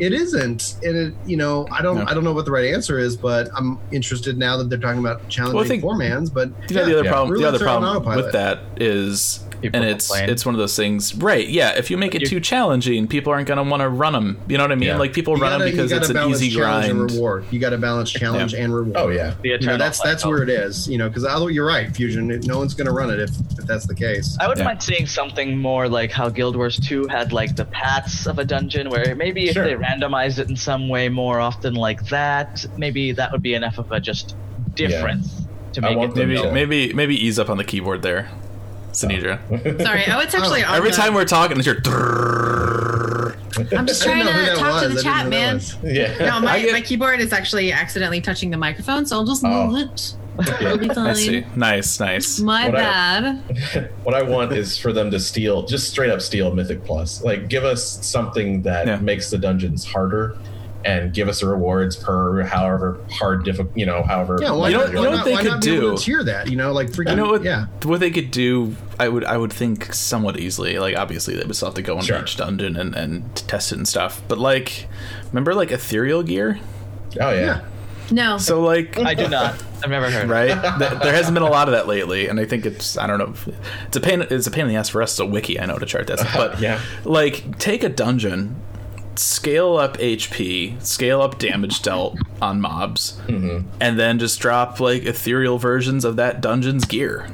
it 0.00 0.12
isn't. 0.12 0.76
And 0.82 0.96
it, 0.96 1.14
you 1.26 1.36
know, 1.36 1.66
I 1.70 1.82
don't, 1.82 1.96
No. 1.98 2.04
I 2.06 2.14
don't 2.14 2.24
know 2.24 2.32
what 2.32 2.44
the 2.44 2.50
right 2.50 2.72
answer 2.72 2.98
is, 2.98 3.16
but 3.16 3.48
I'm 3.56 3.78
interested 3.92 4.36
now 4.36 4.56
that 4.56 4.68
they're 4.68 4.78
talking 4.78 5.00
about 5.00 5.28
challenging 5.28 5.56
Well, 5.56 5.64
I 5.64 5.68
think- 5.68 5.82
four 5.82 5.96
mans. 5.96 6.30
But 6.30 6.48
You 6.68 6.76
know, 6.76 6.80
yeah, 6.82 6.86
the 6.86 6.92
other 6.94 7.04
Yeah. 7.04 7.10
problem. 7.10 7.38
The 7.40 7.48
other 7.48 7.58
problem 7.58 8.16
with 8.16 8.32
that 8.32 8.60
is, 8.76 9.40
People 9.64 9.80
and 9.80 9.90
it's 9.90 10.08
complain. 10.08 10.30
it's 10.30 10.44
one 10.46 10.54
of 10.54 10.58
those 10.58 10.76
things, 10.76 11.14
right? 11.16 11.48
Yeah, 11.48 11.70
if 11.70 11.90
you 11.90 11.96
make 11.96 12.14
it 12.14 12.22
You- 12.22 12.28
too 12.28 12.40
challenging, 12.40 13.08
people 13.08 13.32
aren't 13.32 13.48
going 13.48 13.56
to 13.56 13.62
want 13.68 13.80
to 13.80 13.88
run 13.88 14.12
them. 14.12 14.38
You 14.48 14.58
know 14.58 14.64
what 14.64 14.72
I 14.72 14.76
mean? 14.76 14.88
Yeah. 14.88 14.96
Like 14.98 15.12
people 15.12 15.36
you 15.36 15.42
run 15.42 15.52
gotta, 15.52 15.64
them 15.64 15.70
because 15.72 15.90
you 15.90 15.96
it's 15.96 16.08
gotta 16.08 16.18
an 16.20 16.24
balance 16.26 16.42
easy 16.42 16.56
challenge 16.56 16.86
grind. 16.86 17.00
and 17.00 17.10
reward. 17.12 17.44
You 17.50 17.58
got 17.58 17.70
to 17.70 17.78
balance 17.78 18.10
challenge 18.10 18.54
oh, 18.54 18.56
Yeah. 18.58 18.64
and 18.64 18.74
reward. 18.74 18.96
Oh 18.96 19.08
yeah. 19.08 19.34
the 19.42 19.48
You 19.48 19.58
know, 19.58 19.76
that's 19.78 20.00
that's 20.00 20.24
where 20.26 20.42
it 20.42 20.48
is. 20.50 20.88
You 20.88 20.98
know, 20.98 21.08
because 21.08 21.24
you're 21.52 21.66
right, 21.66 21.94
fusion. 21.94 22.28
No 22.44 22.58
one's 22.58 22.74
going 22.74 22.86
to 22.86 22.92
run 22.92 23.10
it 23.10 23.20
if, 23.20 23.30
if 23.58 23.66
that's 23.66 23.86
the 23.86 23.94
case. 23.94 24.36
I 24.40 24.46
wouldn't 24.46 24.58
Yeah. 24.64 24.70
mind 24.70 24.82
seeing 24.82 25.06
something 25.06 25.56
more 25.58 25.88
like 25.88 26.12
how 26.12 26.28
Guild 26.28 26.56
Wars 26.56 26.78
2 26.78 27.06
had 27.08 27.32
like 27.32 27.56
the 27.56 27.64
paths 27.64 28.26
of 28.26 28.38
a 28.38 28.44
dungeon, 28.44 28.90
where 28.90 29.14
maybe 29.14 29.46
if 29.48 29.54
Sure. 29.54 29.64
they 29.64 29.74
randomized 29.74 30.38
it 30.38 30.48
in 30.50 30.56
some 30.56 30.88
way 30.88 31.08
more 31.08 31.40
often 31.40 31.74
like 31.74 32.06
that, 32.08 32.64
maybe 32.76 33.12
that 33.12 33.32
would 33.32 33.42
be 33.42 33.54
enough 33.54 33.78
of 33.78 33.90
a 33.92 34.00
just 34.00 34.36
difference 34.74 35.42
to 35.72 35.80
make 35.80 35.96
it. 35.96 36.16
Maybe 36.16 36.50
maybe 36.50 36.92
maybe 36.92 37.16
ease 37.26 37.38
up 37.38 37.48
on 37.50 37.56
the 37.56 37.64
keyboard 37.64 38.02
there, 38.02 38.28
Sinidra. 38.94 39.38
Sorry, 39.82 40.04
oh, 40.08 40.20
it's 40.20 40.34
actually 40.34 40.64
on 40.64 40.74
Every 40.74 40.90
time 40.92 41.14
we're 41.14 41.24
talking, 41.24 41.58
it's 41.58 41.66
your. 41.66 41.76
I'm 43.76 43.86
just 43.86 44.02
trying 44.02 44.18
didn't 44.24 44.26
know 44.26 44.32
who 44.32 44.46
to 44.46 44.52
that 44.52 44.58
talk 44.58 44.82
to 44.82 44.88
the 44.88 44.98
I 44.98 45.02
chat, 45.02 45.30
didn't 45.30 45.52
know 45.52 45.58
that 45.58 45.82
man. 45.84 45.94
yeah. 46.18 46.26
No, 46.26 46.40
my, 46.40 46.60
get- 46.60 46.72
my 46.72 46.80
keyboard 46.80 47.20
is 47.20 47.32
actually 47.32 47.70
accidentally 47.72 48.20
touching 48.20 48.50
the 48.50 48.56
microphone, 48.56 49.06
so 49.06 49.16
I'll 49.16 49.24
just 49.24 49.44
Oh. 49.44 49.68
move 49.68 49.78
it. 49.90 50.14
It'll 50.60 50.78
be 50.78 50.88
fine. 50.88 51.06
I 51.06 51.12
see. 51.12 51.44
Nice, 51.54 52.00
nice. 52.00 52.40
My 52.40 52.66
What 52.66 52.74
I- 52.76 52.80
bad. 52.80 53.90
what 54.02 54.14
I 54.14 54.22
want 54.22 54.52
is 54.52 54.76
for 54.76 54.92
them 54.92 55.10
to 55.12 55.20
steal, 55.20 55.62
just 55.64 55.88
straight 55.90 56.10
up 56.10 56.20
steal 56.20 56.52
Mythic 56.52 56.84
Plus. 56.84 57.22
Like, 57.22 57.48
give 57.48 57.62
us 57.64 58.04
something 58.04 58.62
that 58.62 58.86
Yeah. 58.88 58.96
makes 58.96 59.30
the 59.30 59.38
dungeons 59.38 59.84
harder, 59.84 60.36
and 60.84 61.14
give 61.14 61.28
us 61.28 61.40
the 61.40 61.46
rewards 61.48 61.96
per 61.96 62.42
however 62.42 63.00
hard, 63.10 63.44
difficult, 63.44 63.76
you 63.76 63.86
know, 63.86 64.02
however. 64.02 64.38
Yeah, 64.40 64.50
why 64.52 64.68
You 64.68 64.76
know- 64.78 64.86
you 64.86 64.92
know 64.92 65.10
what 65.10 65.24
they 65.24 65.32
why 65.32 65.42
could 65.42 65.50
not 65.52 65.60
do? 65.62 65.96
to 65.96 66.02
tier 66.02 66.22
that? 66.24 66.48
You 66.50 66.56
know, 66.56 66.72
like 66.72 66.88
freaking. 66.90 67.10
You 67.10 67.16
know 67.16 67.30
what? 67.30 67.42
Yeah. 67.42 67.66
What 67.84 68.00
they 68.00 68.10
could 68.10 68.30
do, 68.30 68.76
I 69.00 69.08
would, 69.08 69.24
I 69.24 69.36
would 69.36 69.52
think 69.52 69.92
somewhat 69.94 70.38
easily. 70.38 70.78
Like 70.78 70.96
obviously, 70.96 71.34
they 71.36 71.44
would 71.44 71.56
still 71.56 71.68
have 71.68 71.74
to 71.76 71.82
go 71.82 71.94
into 71.94 72.06
Sure. 72.06 72.20
each 72.22 72.36
dungeon 72.36 72.76
and, 72.76 72.94
and 72.94 73.34
test 73.36 73.72
it 73.72 73.76
and 73.78 73.88
stuff. 73.88 74.20
But 74.28 74.38
like, 74.38 74.86
remember 75.32 75.54
like 75.54 75.70
ethereal 75.72 76.22
gear? 76.22 76.58
Oh 77.20 77.30
yeah. 77.30 77.40
Yeah. 77.40 77.60
No. 78.10 78.36
So 78.36 78.60
like, 78.60 78.98
I 78.98 79.14
do 79.14 79.28
not. 79.28 79.54
I've 79.82 79.88
never 79.90 80.10
heard. 80.10 80.28
right? 80.28 80.48
There 80.78 81.12
hasn't 81.14 81.32
been 81.34 81.42
a 81.42 81.48
lot 81.48 81.68
of 81.68 81.72
that 81.72 81.86
lately, 81.86 82.28
and 82.28 82.38
I 82.38 82.44
think 82.44 82.66
it's 82.66 82.98
I 82.98 83.06
don't 83.06 83.18
know. 83.18 83.34
It's 83.86 83.96
a 83.96 84.00
pain. 84.00 84.20
It's 84.28 84.46
a 84.46 84.50
pain 84.50 84.62
in 84.66 84.68
the 84.68 84.76
ass 84.76 84.90
for 84.90 85.00
us. 85.02 85.12
It's 85.12 85.20
a 85.20 85.26
wiki. 85.26 85.58
I 85.58 85.64
know 85.64 85.78
to 85.78 85.86
chart 85.86 86.06
this, 86.06 86.20
uh-huh, 86.20 86.48
but 86.50 86.60
Yeah. 86.60 86.80
like 87.04 87.58
take 87.58 87.82
a 87.82 87.88
dungeon, 87.88 88.56
scale 89.18 89.76
up 89.76 89.96
HP, 89.98 90.82
scale 90.84 91.20
up 91.22 91.38
damage 91.38 91.82
dealt 91.82 92.16
on 92.42 92.60
mobs, 92.60 93.18
Mm-hmm. 93.26 93.68
and 93.80 93.98
then 93.98 94.18
just 94.18 94.40
drop 94.40 94.80
like 94.80 95.04
ethereal 95.04 95.58
versions 95.58 96.04
of 96.04 96.16
that 96.16 96.40
dungeon's 96.40 96.84
gear 96.84 97.28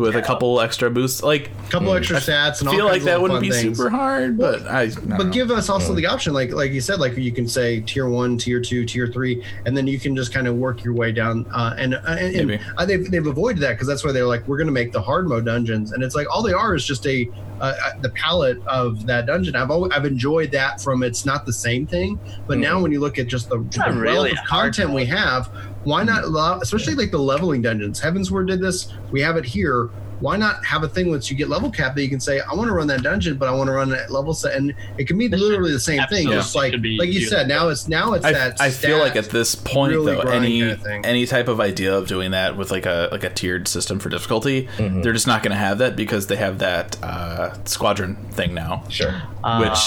with 0.00 0.16
a 0.16 0.22
couple 0.22 0.60
extra 0.60 0.90
boosts. 0.90 1.22
Like 1.22 1.50
a 1.68 1.70
couple 1.70 1.92
extra 1.94 2.16
stats 2.16 2.60
and 2.60 2.68
all 2.68 2.74
feel 2.74 2.88
kinds 2.88 3.04
like 3.04 3.12
that 3.12 3.20
wouldn't 3.22 3.40
be 3.40 3.50
things. 3.50 3.76
super 3.78 3.90
hard, 3.90 4.36
but 4.38 4.66
I. 4.66 4.80
I 4.80 4.86
don't 4.88 5.08
But 5.10 5.26
know. 5.26 5.30
give 5.32 5.50
us 5.50 5.68
also 5.68 5.94
the 5.94 6.06
option, 6.06 6.32
like 6.32 6.52
like 6.52 6.72
you 6.72 6.80
said, 6.80 6.98
like 7.00 7.16
you 7.16 7.30
can 7.32 7.46
say 7.46 7.80
tier 7.80 8.08
one, 8.08 8.38
tier 8.38 8.60
two, 8.60 8.84
tier 8.84 9.06
three, 9.06 9.44
and 9.66 9.76
then 9.76 9.86
you 9.86 9.98
can 10.00 10.16
just 10.16 10.32
kind 10.32 10.46
of 10.48 10.56
work 10.56 10.82
your 10.82 10.94
way 10.94 11.12
down. 11.12 11.46
Uh, 11.54 11.74
and 11.78 11.94
uh, 11.94 12.00
and, 12.08 12.34
and 12.34 12.48
Maybe. 12.48 12.62
uh, 12.78 12.84
they've 12.86 13.10
they've 13.10 13.26
avoided 13.26 13.60
that 13.60 13.72
because 13.72 13.86
that's 13.86 14.04
why 14.04 14.12
they're 14.12 14.26
like, 14.26 14.46
we're 14.48 14.56
going 14.56 14.66
to 14.66 14.72
make 14.72 14.92
the 14.92 15.02
hard 15.02 15.28
mode 15.28 15.44
dungeons, 15.44 15.92
and 15.92 16.02
it's 16.02 16.14
like 16.14 16.26
all 16.34 16.42
they 16.42 16.52
are 16.54 16.74
is 16.74 16.84
just 16.84 17.06
a 17.06 17.30
uh, 17.60 17.74
uh, 17.84 18.00
the 18.00 18.08
palette 18.10 18.58
of 18.66 19.04
that 19.06 19.26
dungeon. 19.26 19.54
I've 19.54 19.70
always 19.70 19.92
I've 19.92 20.06
enjoyed 20.06 20.50
that 20.52 20.80
from 20.80 21.02
it's 21.02 21.26
not 21.26 21.44
the 21.44 21.52
same 21.52 21.86
thing, 21.86 22.18
but 22.46 22.56
now 22.58 22.80
when 22.80 22.90
you 22.90 23.00
look 23.00 23.18
at 23.18 23.26
just 23.26 23.48
the, 23.50 23.58
the 23.58 23.92
really 23.94 24.30
of 24.30 24.38
a 24.38 24.40
hard 24.40 24.74
content 24.74 24.94
we 24.94 25.04
have, 25.06 25.50
why 25.84 26.02
not 26.04 26.24
allow, 26.24 26.60
especially 26.60 26.94
like 26.94 27.10
the 27.10 27.18
leveling 27.18 27.62
dungeons? 27.62 28.00
Heavensward 28.00 28.46
did 28.48 28.60
this. 28.60 28.92
We 29.10 29.20
have 29.22 29.36
it 29.36 29.44
here 29.44 29.90
why 30.20 30.36
not 30.36 30.62
have 30.66 30.82
a 30.82 30.88
thing 30.88 31.08
once 31.08 31.30
you 31.30 31.36
get 31.36 31.48
level 31.48 31.70
cap 31.70 31.94
that 31.94 32.02
you 32.02 32.08
can 32.10 32.20
say, 32.20 32.40
I 32.40 32.52
want 32.54 32.68
to 32.68 32.74
run 32.74 32.86
that 32.88 33.02
dungeon, 33.02 33.38
but 33.38 33.48
I 33.48 33.52
want 33.52 33.68
to 33.68 33.72
run 33.72 33.88
that 33.88 34.10
level 34.10 34.34
set, 34.34 34.54
and 34.54 34.74
it 34.98 35.06
can 35.08 35.16
be 35.16 35.28
This 35.28 35.40
literally 35.40 35.72
the 35.72 35.80
same 35.80 36.02
thing. 36.08 36.28
Just 36.28 36.54
like 36.54 36.72
should 36.72 36.84
like 36.98 37.08
you 37.08 37.24
said, 37.24 37.48
now 37.48 37.68
it's 37.70 37.88
now 37.88 38.12
it's 38.12 38.26
I, 38.26 38.32
that. 38.32 38.60
I 38.60 38.68
feel 38.68 38.98
like 38.98 39.16
at 39.16 39.30
this 39.30 39.54
point 39.54 39.94
really 39.94 40.12
though, 40.16 40.20
any 40.20 40.60
kinda 40.60 40.76
thing. 40.76 41.06
any 41.06 41.24
type 41.26 41.48
of 41.48 41.58
idea 41.58 41.96
of 41.96 42.06
doing 42.06 42.32
that 42.32 42.58
with 42.58 42.70
like 42.70 42.84
a 42.84 43.08
like 43.10 43.24
a 43.24 43.30
tiered 43.30 43.66
system 43.66 43.98
for 43.98 44.10
difficulty, 44.10 44.68
Mm-hmm. 44.76 45.00
they're 45.00 45.14
just 45.14 45.26
not 45.26 45.42
going 45.42 45.52
to 45.52 45.56
have 45.56 45.78
that 45.78 45.96
because 45.96 46.26
they 46.26 46.36
have 46.36 46.58
that 46.58 47.02
uh, 47.02 47.54
squadron 47.64 48.16
thing 48.32 48.52
now, 48.52 48.84
Sure. 48.90 49.22
Uh, 49.42 49.60
which 49.70 49.78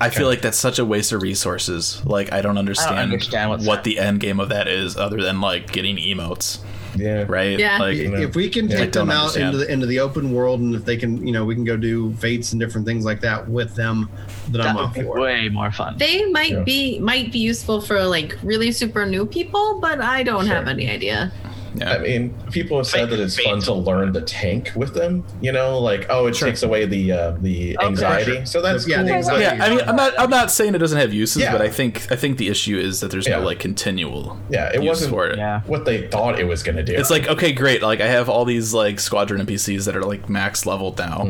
I 0.00 0.10
feel 0.10 0.26
like 0.28 0.42
that's 0.42 0.58
such 0.58 0.78
a 0.78 0.84
waste 0.84 1.12
of 1.12 1.22
resources. 1.22 2.00
Like 2.04 2.32
I 2.32 2.40
don't 2.42 2.58
understand, 2.58 2.98
understand 2.98 3.50
what's 3.50 3.66
what 3.66 3.84
the 3.84 3.98
end 3.98 4.20
game 4.20 4.38
of 4.40 4.48
that 4.50 4.68
is, 4.68 4.96
other 4.96 5.20
than 5.20 5.40
like 5.40 5.72
getting 5.72 5.96
emotes, 5.96 6.58
Yeah. 6.96 7.24
right? 7.28 7.58
Yeah. 7.58 7.78
Like 7.78 7.96
if 7.96 8.36
we 8.36 8.48
can 8.48 8.68
Yeah. 8.68 8.76
Take 8.78 8.92
them 8.92 9.10
out 9.10 9.22
understand. 9.36 9.46
into 9.54 9.58
the 9.58 9.72
into 9.72 9.86
the 9.86 9.98
open 10.00 10.32
world, 10.32 10.60
and 10.60 10.74
if 10.74 10.84
they 10.84 10.96
can, 10.96 11.26
you 11.26 11.32
know, 11.32 11.44
we 11.44 11.54
can 11.56 11.64
go 11.64 11.76
do 11.76 12.12
fates 12.14 12.52
and 12.52 12.60
different 12.60 12.86
things 12.86 13.04
like 13.04 13.20
that 13.22 13.48
with 13.48 13.74
them, 13.74 14.08
then 14.48 14.60
that 14.60 14.68
I'm 14.68 14.76
would 14.76 14.84
up 14.84 14.94
be 14.94 15.02
for. 15.02 15.20
way 15.20 15.48
more 15.48 15.72
fun. 15.72 15.96
they 15.98 16.24
might 16.26 16.52
Yeah. 16.52 16.62
be 16.62 16.98
might 17.00 17.32
be 17.32 17.40
useful 17.40 17.80
for 17.80 18.04
like 18.04 18.38
really 18.44 18.70
super 18.70 19.04
new 19.04 19.26
people, 19.26 19.78
but 19.80 20.00
I 20.00 20.22
don't 20.22 20.46
Sure. 20.46 20.54
have 20.54 20.68
any 20.68 20.88
idea. 20.88 21.32
Yeah. 21.80 21.92
I 21.94 21.98
mean, 21.98 22.34
people 22.50 22.76
have 22.78 22.86
said 22.86 23.10
that 23.10 23.20
it's 23.20 23.38
fun 23.40 23.60
to 23.62 23.72
learn 23.74 24.12
the 24.12 24.22
tank 24.22 24.72
with 24.74 24.94
them. 24.94 25.24
You 25.40 25.52
know, 25.52 25.78
like 25.78 26.06
oh, 26.10 26.26
it 26.26 26.34
takes 26.34 26.62
away 26.62 26.86
the 26.86 27.12
uh, 27.12 27.30
the 27.40 27.76
Okay. 27.78 27.86
anxiety. 27.86 28.44
So 28.46 28.60
that's 28.62 28.86
Yeah, 28.88 29.02
cool. 29.02 29.10
anxiety. 29.10 29.42
yeah, 29.42 29.64
I 29.64 29.70
mean, 29.70 29.80
I'm 29.86 29.96
not. 29.96 30.12
I'm 30.18 30.30
not 30.30 30.50
saying 30.50 30.74
it 30.74 30.78
doesn't 30.78 30.98
have 30.98 31.12
uses, 31.12 31.42
Yeah. 31.42 31.52
but 31.52 31.62
I 31.62 31.68
think 31.68 32.10
I 32.12 32.16
think 32.16 32.38
the 32.38 32.48
issue 32.48 32.78
is 32.78 33.00
that 33.00 33.10
there's 33.10 33.26
Yeah. 33.26 33.38
no 33.38 33.44
like 33.44 33.58
continual 33.58 34.38
Yeah, 34.50 34.68
it 34.68 34.76
use 34.82 34.84
wasn't 34.88 35.10
for 35.12 35.26
it. 35.28 35.36
yeah. 35.38 35.60
what 35.66 35.84
they 35.84 36.06
thought 36.08 36.38
it 36.38 36.44
was 36.46 36.62
going 36.62 36.76
to 36.76 36.82
do. 36.82 36.94
It's 36.94 37.10
like 37.10 37.28
okay, 37.28 37.52
great. 37.52 37.82
Like 37.82 38.00
I 38.00 38.06
have 38.06 38.28
all 38.28 38.44
these 38.44 38.72
like 38.74 39.00
squadron 39.00 39.44
NPCs 39.46 39.84
that 39.86 39.96
are 39.96 40.02
like 40.04 40.28
max 40.28 40.66
leveled 40.66 40.98
now. 40.98 41.28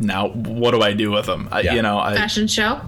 Now, 0.00 0.28
what 0.28 0.72
do 0.72 0.82
I 0.82 0.92
do 0.92 1.10
with 1.10 1.26
them? 1.26 1.48
I, 1.50 1.60
Yeah. 1.60 1.74
You 1.74 1.82
know, 1.82 1.98
I 1.98 2.14
Fashion 2.14 2.46
show. 2.46 2.80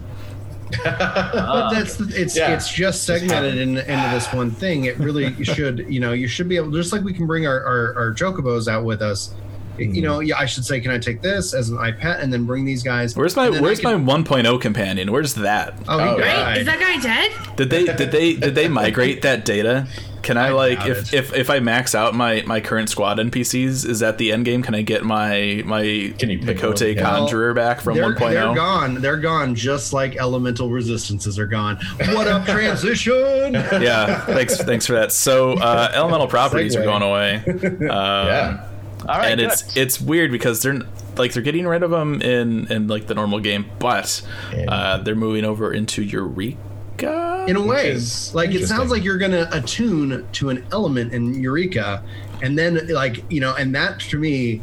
but 0.85 1.71
that's 1.71 2.01
it's 2.01 2.37
Yeah. 2.37 2.55
it's 2.55 2.73
just 2.73 3.05
segmented 3.05 3.57
in, 3.59 3.79
into 3.79 4.11
this 4.13 4.33
one 4.33 4.51
thing. 4.51 4.85
It 4.85 4.99
really 4.99 5.33
should 5.45 5.87
you 5.89 6.01
know 6.01 6.13
you 6.13 6.29
should 6.29 6.49
be 6.49 6.57
able 6.57 6.71
just 6.71 6.93
like 6.93 7.03
we 7.03 7.13
can 7.13 7.27
bring 7.27 7.47
our 7.47 7.61
our, 7.65 7.95
our 7.97 8.13
chocobos 8.13 8.69
out 8.69 8.85
with 8.85 9.03
us. 9.03 9.35
You 9.79 10.03
know, 10.03 10.21
yeah, 10.21 10.39
I 10.39 10.47
should 10.47 10.65
say, 10.65 10.81
can 10.81 10.91
I 10.91 10.99
take 10.99 11.23
this 11.23 11.55
as 11.55 11.71
an 11.71 11.77
iPad 11.77 12.21
and 12.21 12.33
then 12.33 12.45
bring 12.45 12.65
these 12.65 12.83
guys? 12.83 13.17
Where's 13.17 13.37
my 13.37 13.47
and 13.47 13.55
then 13.55 13.63
I 13.63 13.67
Where's 13.67 13.81
can- 13.81 14.05
my 14.05 14.15
1.0 14.15 14.61
companion? 14.61 15.13
Where's 15.13 15.35
that? 15.35 15.75
Oh, 15.89 15.99
he 15.99 16.05
Oh, 16.05 16.19
Right? 16.19 16.59
Is 16.59 16.67
that 16.67 16.81
guy 16.81 16.99
dead? 17.01 17.57
Did 17.57 17.71
they 17.71 17.85
did 17.85 18.11
they 18.11 18.35
did 18.35 18.55
they 18.55 18.69
migrate 18.69 19.23
that 19.23 19.45
data? 19.45 19.87
Can 20.23 20.37
I, 20.37 20.49
I 20.49 20.51
like 20.51 20.87
if, 20.87 21.15
if 21.15 21.33
if 21.33 21.49
I 21.49 21.61
max 21.61 21.95
out 21.95 22.15
my 22.15 22.43
my 22.43 22.61
current 22.61 22.91
squad 22.91 23.19
NPCs, 23.19 23.87
is 23.87 24.01
that 24.01 24.19
the 24.19 24.33
end 24.33 24.45
game? 24.45 24.63
Can 24.63 24.75
I 24.75 24.83
get 24.83 25.05
my 25.05 25.63
my 25.65 26.13
Can 26.19 26.31
you 26.31 26.39
pick 26.39 26.59
Makote 26.59 26.81
one? 26.81 26.97
Yeah. 26.97 27.03
Conjurer 27.03 27.55
back 27.55 27.81
from 27.81 27.97
oh? 27.97 28.01
they're, 28.01 28.15
1.0? 28.15 28.31
they're 28.33 28.55
gone. 28.55 28.95
They're 28.97 29.17
gone, 29.17 29.55
just 29.55 29.93
like 29.93 30.17
elemental 30.17 30.71
resistances 30.71 31.39
are 31.39 31.47
gone. 31.47 31.79
What 31.99 32.27
up, 32.27 32.45
transition? 32.47 33.55
Yeah, 33.55 34.21
thanks 34.27 34.59
thanks 34.59 34.87
for 34.87 34.95
that. 34.95 35.13
So 35.13 35.53
uh, 35.53 35.93
elemental 35.95 36.27
properties 36.27 36.77
are 36.77 36.85
going 36.85 37.03
away. 37.03 37.43
Um, 37.89 38.27
yeah. 38.27 38.69
All 39.03 39.19
right, 39.19 39.33
and 39.33 39.41
good. 39.41 39.53
it's 39.53 39.77
it's 39.77 40.01
weird 40.01 40.33
because 40.33 40.63
they're 40.63 40.81
like 41.17 41.33
they're 41.33 41.43
getting 41.43 41.67
rid 41.67 41.83
of 41.83 41.91
them 41.91 42.21
in 42.23 42.71
in 42.71 42.89
like 42.89 43.07
the 43.07 43.15
normal 43.15 43.41
game, 43.41 43.67
but 43.79 44.23
uh, 44.69 44.99
they're 44.99 45.15
moving 45.15 45.45
over 45.45 45.73
into 45.73 46.03
Eureka. 46.03 47.47
in 47.49 47.57
a 47.57 47.63
way 47.63 47.95
like 48.35 48.51
it 48.51 48.67
sounds 48.67 48.91
like 48.91 49.05
you're 49.05 49.19
gonna 49.19 49.49
attune 49.53 50.27
to 50.33 50.51
an 50.51 50.67
element 50.73 51.13
in 51.15 51.41
eureka 51.41 52.03
and 52.43 52.59
then 52.59 52.87
like 52.89 53.25
you 53.31 53.41
know 53.41 53.55
and 53.55 53.75
that 53.75 54.01
to 54.01 54.19
me 54.19 54.61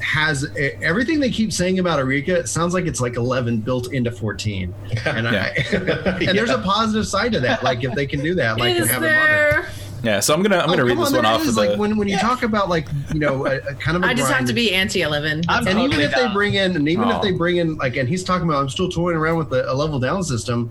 has 0.00 0.46
everything 0.82 1.20
they 1.20 1.30
keep 1.30 1.52
saying 1.52 1.78
about 1.78 1.98
eureka 1.98 2.34
it 2.38 2.48
sounds 2.48 2.74
like 2.74 2.86
it's 2.86 3.00
like 3.00 3.16
11 3.16 3.58
built 3.58 3.92
into 3.92 4.10
14 4.10 4.74
and 5.04 5.28
i 5.28 5.48
and 5.72 6.36
there's 6.36 6.50
a 6.50 6.58
positive 6.58 7.06
side 7.06 7.30
to 7.32 7.40
that 7.40 7.62
like 7.62 7.84
if 7.84 7.94
they 7.94 8.06
can 8.06 8.20
do 8.20 8.34
that 8.34 8.58
like 8.58 8.76
and 8.76 8.88
have 8.88 9.02
them 9.02 9.14
on 9.14 9.28
it 9.28 9.32
there? 9.32 9.68
Yeah, 10.06 10.20
so 10.20 10.32
I'm 10.32 10.42
gonna 10.42 10.58
I'm 10.58 10.64
Oh, 10.70 10.72
gonna 10.72 10.84
read 10.84 10.90
come 10.94 10.98
this 11.00 11.08
on, 11.08 11.14
one 11.16 11.24
there 11.24 11.32
off 11.32 11.42
is, 11.42 11.48
of 11.48 11.56
like 11.56 11.78
when, 11.78 11.96
when 11.96 12.06
you 12.08 12.16
talk 12.18 12.42
about 12.44 12.68
like 12.68 12.86
you 13.12 13.18
know 13.18 13.44
a, 13.46 13.56
a 13.56 13.74
kind 13.74 13.96
of 13.96 14.04
a 14.04 14.06
I 14.06 14.14
just 14.14 14.30
have 14.32 14.46
to 14.46 14.52
be 14.52 14.72
anti 14.72 15.02
11. 15.02 15.42
I'm 15.48 15.66
and 15.66 15.78
even 15.78 15.90
totally 15.90 16.04
if 16.04 16.14
they 16.14 16.32
bring 16.32 16.54
in 16.54 16.76
and 16.76 16.88
even 16.88 17.04
Oh. 17.08 17.16
if 17.16 17.22
they 17.22 17.32
bring 17.32 17.56
in 17.56 17.76
like 17.76 17.96
and 17.96 18.08
he's 18.08 18.22
talking 18.24 18.48
about 18.48 18.60
i'm 18.62 18.68
still 18.68 18.88
toying 18.88 19.16
around 19.16 19.36
with 19.38 19.50
the, 19.50 19.70
a 19.70 19.74
level 19.74 19.98
down 19.98 20.22
system 20.22 20.70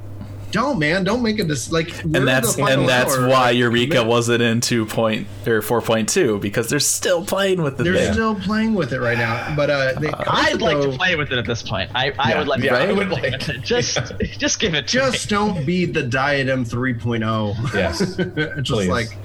don't 0.52 0.80
man 0.80 1.04
don't 1.04 1.22
make 1.22 1.40
a 1.40 1.44
dis- 1.44 1.72
like 1.72 2.04
and 2.04 2.28
that's 2.28 2.58
and 2.58 2.88
that's 2.88 3.18
hour, 3.18 3.28
why 3.28 3.46
like, 3.48 3.58
Eureka 3.58 3.88
commit. 3.98 4.08
wasn't 4.08 4.42
in 4.42 4.62
two 4.62 4.86
point 4.86 5.28
or 5.46 5.62
four 5.62 5.82
point 5.82 6.08
two 6.08 6.40
because 6.40 6.70
they're 6.70 6.80
still 6.80 7.26
playing 7.26 7.62
with 7.62 7.78
the 7.78 7.84
they're 7.84 7.96
thing. 7.96 8.14
still 8.14 8.36
playing 8.36 8.74
with 8.74 8.94
it 8.94 9.00
right 9.02 9.18
now 9.18 9.54
but 9.56 9.70
uh 9.70 9.94
they, 10.00 10.10
I'd 10.10 10.62
like 10.62 10.80
to 10.82 10.96
play 10.98 11.16
with 11.16 11.32
it 11.32 11.38
at 11.38 11.46
this 11.46 11.62
point. 11.62 11.92
I, 11.94 12.12
I 12.18 12.30
Yeah, 12.30 12.38
would 12.40 12.48
like 12.48 12.60
to 12.62 12.66
yeah, 12.66 12.76
play 12.78 12.90
I 12.90 12.92
would 12.94 13.10
like- 13.10 13.50
it. 13.50 13.62
Just 13.64 14.00
just 14.40 14.60
give 14.60 14.74
it 14.76 14.88
to 14.88 14.98
just 14.98 15.30
me. 15.32 15.36
don't 15.38 15.66
be 15.66 15.86
the 15.86 16.04
diadem 16.04 16.64
3.0 16.64 17.74
Yes. 17.74 18.02
it's 18.02 18.18
just 18.68 18.70
Please. 18.72 18.88
like 18.90 19.18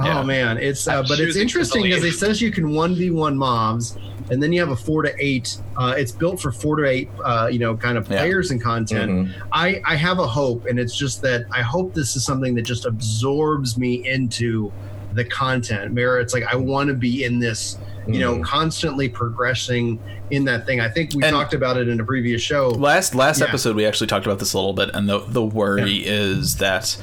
oh 0.00 0.22
man 0.22 0.58
it's 0.58 0.86
uh, 0.88 1.02
but 1.02 1.18
it's 1.20 1.36
interesting 1.36 1.82
because 1.82 2.04
it 2.04 2.12
says 2.12 2.40
you 2.40 2.50
can 2.50 2.66
1v1 2.66 3.34
mobs 3.36 3.96
and 4.30 4.42
then 4.42 4.52
you 4.52 4.60
have 4.60 4.70
a 4.70 4.76
four 4.76 5.02
to 5.02 5.12
eight 5.18 5.56
uh, 5.76 5.94
it's 5.96 6.12
built 6.12 6.40
for 6.40 6.52
four 6.52 6.76
to 6.76 6.84
eight 6.86 7.08
uh, 7.24 7.48
you 7.50 7.58
know 7.58 7.76
kind 7.76 7.96
of 7.98 8.08
Yeah. 8.10 8.18
players 8.18 8.50
and 8.50 8.62
content 8.62 9.10
Mhm. 9.10 9.32
I, 9.52 9.80
I 9.86 9.96
have 9.96 10.18
a 10.18 10.26
hope 10.26 10.66
and 10.66 10.78
it's 10.78 10.96
just 10.96 11.22
that 11.22 11.46
i 11.52 11.62
hope 11.62 11.94
this 11.94 12.14
is 12.16 12.24
something 12.24 12.54
that 12.56 12.62
just 12.62 12.84
absorbs 12.86 13.76
me 13.78 14.06
into 14.08 14.70
the 15.14 15.24
content 15.24 15.94
where 15.94 16.18
it's 16.20 16.34
like 16.34 16.44
i 16.44 16.54
want 16.56 16.88
to 16.88 16.94
be 16.94 17.24
in 17.24 17.38
this 17.38 17.78
you 18.06 18.18
know 18.20 18.36
Mhm. 18.36 18.44
constantly 18.44 19.08
progressing 19.08 19.98
in 20.30 20.44
that 20.44 20.66
thing 20.66 20.80
i 20.80 20.88
think 20.88 21.12
we 21.14 21.22
And- 21.24 21.32
talked 21.32 21.54
about 21.54 21.76
it 21.78 21.88
in 21.88 21.98
a 22.00 22.04
previous 22.04 22.42
show 22.42 22.68
last 22.68 23.14
last 23.14 23.40
Yeah. 23.40 23.46
episode 23.48 23.74
we 23.76 23.86
actually 23.86 24.06
talked 24.08 24.26
about 24.26 24.38
this 24.38 24.52
a 24.52 24.56
little 24.58 24.74
bit 24.74 24.90
and 24.94 25.08
the 25.08 25.20
the 25.20 25.42
worry 25.42 25.96
is 26.06 26.56
that 26.56 26.96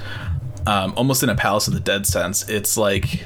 um, 0.67 0.93
almost 0.95 1.23
in 1.23 1.30
a 1.30 1.36
palace 1.36 1.67
of 1.67 1.73
the 1.73 1.80
dead 1.80 2.06
sense 2.08 2.47
it's 2.49 2.78
like 2.78 3.23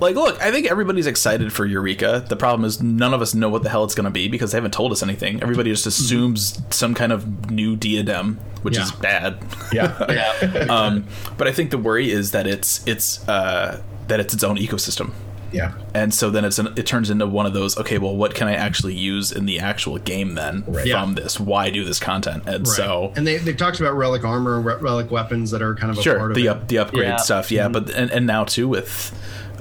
like 0.00 0.14
look 0.16 0.40
i 0.42 0.50
think 0.50 0.66
everybody's 0.70 1.06
excited 1.06 1.52
for 1.52 1.64
eureka. 1.64 2.24
The 2.28 2.36
problem 2.36 2.64
is 2.64 2.82
none 2.82 3.14
of 3.14 3.22
us 3.22 3.34
know 3.34 3.48
what 3.48 3.62
the 3.62 3.68
hell 3.70 3.84
it's 3.84 3.94
going 3.94 4.04
to 4.04 4.10
be 4.10 4.28
because 4.28 4.52
they 4.52 4.56
haven't 4.58 4.72
told 4.74 4.92
us 4.92 5.02
anything. 5.02 5.42
Everybody 5.42 5.70
just 5.70 5.86
assumes 5.86 6.60
some 6.70 6.94
kind 6.94 7.10
of 7.12 7.50
new 7.50 7.74
diadem 7.74 8.38
which 8.62 8.76
is 8.76 8.90
bad. 8.92 9.38
Yeah. 9.72 9.86
bad 10.06 10.42
Yeah. 10.52 10.60
um, 10.68 11.04
but 11.36 11.46
i 11.48 11.52
think 11.52 11.70
the 11.70 11.78
worry 11.78 12.10
is 12.10 12.32
that 12.32 12.46
it's 12.46 12.86
it's 12.86 13.26
uh, 13.28 13.80
that 14.08 14.20
it's 14.20 14.34
its 14.34 14.44
own 14.44 14.56
ecosystem 14.56 15.12
yeah. 15.52 15.72
and 15.94 16.12
so 16.12 16.30
then 16.30 16.44
it's 16.44 16.58
an, 16.58 16.68
it 16.76 16.86
turns 16.86 17.10
into 17.10 17.26
one 17.26 17.46
of 17.46 17.52
those 17.54 17.76
okay 17.78 17.98
well 17.98 18.14
what 18.16 18.34
can 18.34 18.48
i 18.48 18.54
actually 18.54 18.94
use 18.94 19.32
in 19.32 19.46
the 19.46 19.58
actual 19.58 19.98
game 19.98 20.34
then 20.34 20.62
Right. 20.66 20.88
from 20.88 21.10
Yeah. 21.16 21.22
this 21.22 21.40
why 21.40 21.70
do 21.70 21.84
this 21.84 21.98
content 21.98 22.44
and 22.46 22.66
so 22.68 23.12
and 23.16 23.26
they, 23.26 23.38
they 23.38 23.52
talked 23.52 23.80
about 23.80 23.94
relic 23.94 24.24
armor 24.24 24.60
re- 24.60 24.76
relic 24.80 25.10
weapons 25.10 25.50
that 25.52 25.62
are 25.62 25.74
kind 25.74 25.90
of 25.90 25.98
a 25.98 26.02
sure 26.02 26.18
part 26.18 26.30
of 26.32 26.34
the 26.36 26.46
it. 26.46 26.48
up 26.48 26.68
the 26.68 26.78
upgrade 26.78 27.04
Yeah. 27.04 27.16
stuff 27.16 27.50
yeah 27.50 27.68
but 27.68 27.90
and, 27.90 28.10
and 28.10 28.26
now 28.26 28.44
too 28.44 28.68
with 28.68 29.12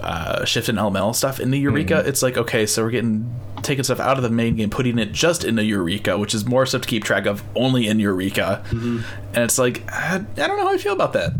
uh, 0.01 0.45
shift 0.45 0.69
and 0.69 0.77
elemental 0.77 1.11
stuff 1.13 1.39
in 1.39 1.49
the 1.51 1.57
eureka 1.57 1.95
Mm-hmm. 1.95 2.09
it's 2.09 2.21
like 2.21 2.37
okay 2.37 2.65
so 2.67 2.83
we're 2.83 2.91
getting 2.91 3.33
taking 3.63 3.83
stuff 3.83 3.99
out 3.99 4.17
of 4.17 4.23
the 4.23 4.29
main 4.29 4.55
game 4.55 4.69
putting 4.69 4.99
it 4.99 5.11
just 5.11 5.43
in 5.43 5.55
the 5.55 5.63
eureka 5.63 6.17
which 6.19 6.35
is 6.35 6.45
more 6.45 6.65
stuff 6.67 6.81
to 6.83 6.87
keep 6.87 7.03
track 7.03 7.25
of 7.25 7.43
only 7.55 7.87
in 7.87 7.99
eureka 7.99 8.63
Mm-hmm. 8.69 8.99
and 9.33 9.43
it's 9.43 9.57
like 9.57 9.83
I, 9.91 10.15
I 10.17 10.19
don't 10.47 10.57
know 10.57 10.67
how 10.67 10.73
i 10.73 10.77
feel 10.77 10.93
about 10.93 11.13
that 11.13 11.31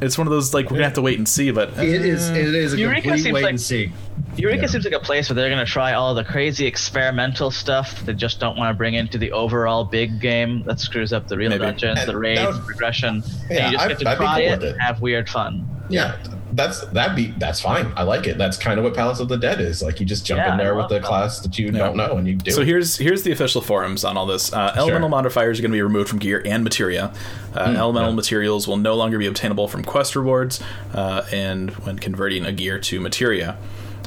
it's 0.00 0.18
one 0.18 0.26
of 0.26 0.30
those 0.32 0.52
like 0.54 0.66
we're 0.66 0.76
gonna 0.76 0.84
have 0.84 0.94
to 0.94 1.02
wait 1.02 1.18
and 1.18 1.28
see 1.28 1.50
but 1.50 1.70
it 1.78 2.04
is 2.04 2.28
it 2.30 2.54
is 2.54 2.74
a 2.74 2.78
Eureka 2.78 3.00
complete 3.02 3.22
seems 3.22 3.34
wait 3.34 3.42
like- 3.42 3.50
and 3.50 3.60
see 3.60 3.92
Eureka 4.36 4.62
Yeah. 4.62 4.66
seems 4.68 4.84
like 4.84 4.92
a 4.94 5.00
place 5.00 5.28
where 5.30 5.34
they're 5.34 5.48
going 5.48 5.64
to 5.64 5.70
try 5.70 5.94
all 5.94 6.14
the 6.14 6.22
crazy 6.24 6.66
experimental 6.66 7.50
stuff 7.50 8.04
they 8.04 8.12
just 8.12 8.38
don't 8.38 8.56
want 8.58 8.68
to 8.70 8.76
bring 8.76 8.92
into 8.94 9.16
the 9.16 9.32
overall 9.32 9.82
big 9.84 10.20
game 10.20 10.62
that 10.66 10.78
screws 10.78 11.12
up 11.14 11.26
the 11.28 11.36
real 11.38 11.48
Maybe. 11.48 11.62
dungeons, 11.64 12.00
And 12.00 12.08
the 12.08 12.12
that 12.12 12.18
raids, 12.18 12.42
would- 12.46 12.56
the 12.56 12.60
progression. 12.60 13.22
Yeah, 13.50 13.56
and 13.56 13.72
you 13.72 13.78
just 13.78 13.84
I'd- 13.84 13.94
get 13.94 13.98
to 14.00 14.08
I'd 14.10 14.14
be 14.18 14.24
try 14.24 14.34
cool 14.42 14.44
it 14.44 14.50
with 14.58 14.64
it. 14.64 14.72
and 14.72 14.82
have 14.82 15.00
weird 15.00 15.28
fun. 15.30 15.66
Yeah, 15.88 16.16
that's 16.56 16.80
that'd 16.86 17.14
be 17.14 17.32
that's 17.38 17.60
fine. 17.60 17.92
I 17.96 18.02
like 18.02 18.26
it. 18.26 18.38
That's 18.38 18.56
kind 18.56 18.78
of 18.78 18.84
what 18.84 18.94
Palace 18.94 19.20
of 19.20 19.28
the 19.28 19.36
Dead 19.36 19.60
is. 19.60 19.82
Like 19.82 20.00
you 20.00 20.06
just 20.06 20.24
jump 20.24 20.38
Yeah, 20.38 20.52
in 20.52 20.58
there 20.58 20.74
love 20.74 20.84
with 20.84 20.88
the 20.88 20.94
that. 21.00 21.04
class 21.04 21.40
that 21.40 21.58
you 21.58 21.70
don't 21.70 21.96
know 21.96 22.16
and 22.16 22.26
you 22.26 22.34
do. 22.34 22.50
So 22.50 22.62
it. 22.62 22.66
here's 22.66 22.96
here's 22.96 23.22
the 23.22 23.30
official 23.32 23.60
forums 23.60 24.04
on 24.04 24.16
all 24.16 24.26
this. 24.26 24.52
Uh, 24.52 24.72
elemental 24.76 25.08
modifiers 25.08 25.58
are 25.58 25.62
going 25.62 25.70
to 25.70 25.76
be 25.76 25.82
removed 25.82 26.08
from 26.08 26.18
gear 26.18 26.42
and 26.44 26.64
materia. 26.64 27.12
Uh, 27.54 27.74
elemental 27.76 28.10
yeah. 28.10 28.16
materials 28.16 28.66
will 28.66 28.78
no 28.78 28.94
longer 28.94 29.18
be 29.18 29.26
obtainable 29.26 29.68
from 29.68 29.84
quest 29.84 30.16
rewards, 30.16 30.60
uh, 30.94 31.24
and 31.30 31.70
when 31.84 31.98
converting 31.98 32.44
a 32.46 32.52
gear 32.52 32.78
to 32.78 33.00
materia. 33.00 33.56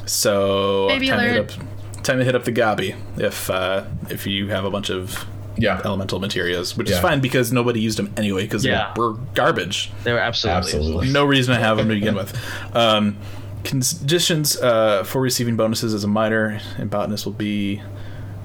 So 0.06 0.88
Baby 0.88 1.08
time 1.08 1.20
to, 1.20 1.28
hit 1.28 1.38
up, 1.38 2.02
time 2.02 2.18
to 2.18 2.24
hit 2.24 2.34
up 2.34 2.44
the 2.44 2.52
Gabi 2.52 2.96
if 3.16 3.48
uh, 3.48 3.84
if 4.08 4.26
you 4.26 4.48
have 4.48 4.64
a 4.64 4.70
bunch 4.70 4.90
of 4.90 5.24
yeah, 5.56 5.80
elemental 5.84 6.18
materials, 6.20 6.76
which 6.76 6.90
is 6.90 6.98
fine 6.98 7.20
because 7.20 7.52
nobody 7.52 7.80
used 7.80 7.98
them 7.98 8.12
anyway 8.16 8.42
because 8.44 8.64
Yeah. 8.64 8.92
they 8.94 9.00
were 9.00 9.14
garbage. 9.34 9.90
They 10.04 10.12
were 10.12 10.18
absolutely, 10.18 10.56
Absolutely. 10.58 11.08
No 11.10 11.24
reason 11.24 11.54
to 11.54 11.60
have 11.60 11.76
them 11.76 11.88
to 11.88 11.94
begin 11.94 12.14
with. 12.14 12.36
Um, 12.74 13.16
conditions 13.64 14.56
uh, 14.60 15.04
for 15.04 15.20
receiving 15.20 15.56
bonuses 15.56 15.92
as 15.94 16.04
a 16.04 16.08
miner 16.08 16.60
in 16.78 16.88
botanist 16.88 17.26
will 17.26 17.32
be 17.32 17.82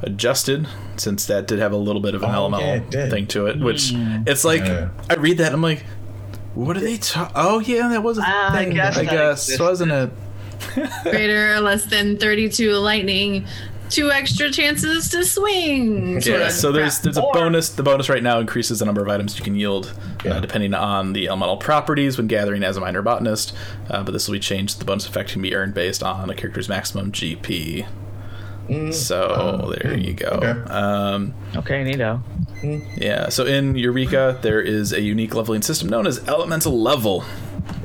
adjusted 0.02 0.68
since 0.98 1.26
that 1.28 1.48
did 1.48 1.60
have 1.60 1.72
a 1.72 1.78
little 1.78 2.02
bit 2.02 2.16
of 2.16 2.22
an 2.24 2.30
Oh, 2.32 2.34
elemental 2.34 2.68
it 2.70 2.90
did. 2.92 3.10
thing 3.12 3.28
to 3.28 3.48
it 3.48 3.60
which 3.60 3.92
it's 4.28 4.44
like 4.44 4.60
Yeah. 4.62 4.90
i 5.10 5.16
read 5.16 5.38
that 5.38 5.48
and 5.48 5.56
i'm 5.56 5.62
like 5.62 5.84
what 6.54 6.76
are 6.76 6.82
they 6.82 6.98
ta- 6.98 7.32
oh 7.34 7.60
yeah 7.60 7.88
that 7.88 8.04
was 8.04 8.18
a 8.18 8.24
I 8.26 8.52
thing 8.66 8.74
guess 8.76 8.98
i 8.98 9.06
guess 9.06 9.44
existed. 9.46 9.64
wasn't 9.64 9.92
it 9.94 10.10
Greater 11.04 11.54
or 11.56 11.60
less 11.62 11.86
than 11.86 12.18
32 12.18 12.74
lightning, 12.74 13.46
two 13.96 14.12
extra 14.12 14.52
chances 14.52 15.08
to 15.10 15.24
swing. 15.24 16.20
yeah 16.22 16.50
so 16.50 16.72
there's 16.72 17.00
there's 17.00 17.18
a 17.18 17.22
bonus 17.34 17.70
the 17.70 17.84
bonus 17.84 18.10
right 18.10 18.24
now 18.24 18.40
increases 18.40 18.80
the 18.80 18.86
number 18.86 19.02
of 19.02 19.08
items 19.08 19.38
you 19.38 19.44
can 19.44 19.56
yield 19.56 19.98
uh, 20.26 20.40
depending 20.42 20.74
on 20.74 21.14
the 21.14 21.28
elemental 21.30 21.56
properties 21.56 22.18
when 22.18 22.28
gathering 22.28 22.62
as 22.64 22.76
a 22.76 22.82
miner 22.82 23.02
botanist 23.02 23.56
uh, 23.90 24.04
but 24.04 24.12
this 24.12 24.28
will 24.28 24.34
be 24.34 24.40
changed 24.40 24.80
the 24.80 24.86
bonus 24.86 25.08
effect 25.08 25.32
can 25.32 25.42
be 25.42 25.56
earned 25.56 25.74
based 25.74 26.04
on 26.04 26.30
a 26.30 26.36
character's 26.36 26.68
maximum 26.68 27.12
gp 27.12 27.88
so 28.92 29.76
there 29.80 29.96
you 29.96 30.14
go. 30.14 30.28
okay. 30.28 30.72
um, 30.72 31.36
Okay, 31.56 31.84
Nito. 31.84 32.20
Yeah, 32.98 33.30
so 33.30 33.46
in 33.46 33.76
Eureka, 33.76 34.40
there 34.42 34.60
is 34.60 34.92
a 34.92 35.02
unique 35.02 35.36
leveling 35.36 35.62
system 35.62 35.88
known 35.88 36.08
as 36.08 36.28
Elemental 36.28 36.82
Level, 36.82 37.24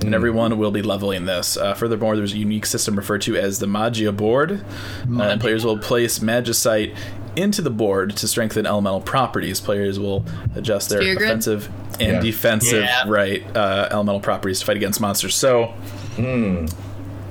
and 0.03 0.15
everyone 0.15 0.59
will 0.59 0.71
be 0.71 0.83
leveling 0.83 1.25
this. 1.27 1.57
Uh, 1.57 1.75
furthermore, 1.75 2.17
there's 2.17 2.33
a 2.33 2.39
unique 2.39 2.67
system 2.67 2.97
referred 2.97 3.23
to 3.23 3.37
as 3.37 3.59
the 3.59 3.67
Magia 3.67 4.13
board, 4.13 4.63
uh, 5.11 5.23
and 5.23 5.41
players 5.41 5.65
will 5.65 5.79
place 5.79 6.19
Magicite 6.21 6.97
into 7.37 7.63
the 7.63 7.71
board 7.71 8.17
to 8.17 8.27
strengthen 8.27 8.67
elemental 8.67 9.01
properties. 9.01 9.61
Players 9.61 9.99
will 10.01 10.25
adjust 10.57 10.89
their 10.91 11.01
Sphere 11.01 11.15
grid? 11.17 11.29
offensive 11.29 11.69
and 12.01 12.13
Yeah. 12.15 12.21
defensive 12.21 12.83
Yeah. 12.83 13.05
right 13.07 13.45
uh, 13.57 13.89
elemental 13.91 14.21
properties 14.21 14.61
to 14.61 14.67
fight 14.67 14.77
against 14.77 15.01
monsters. 15.01 15.35
So 15.35 15.73
Ice 16.19 16.75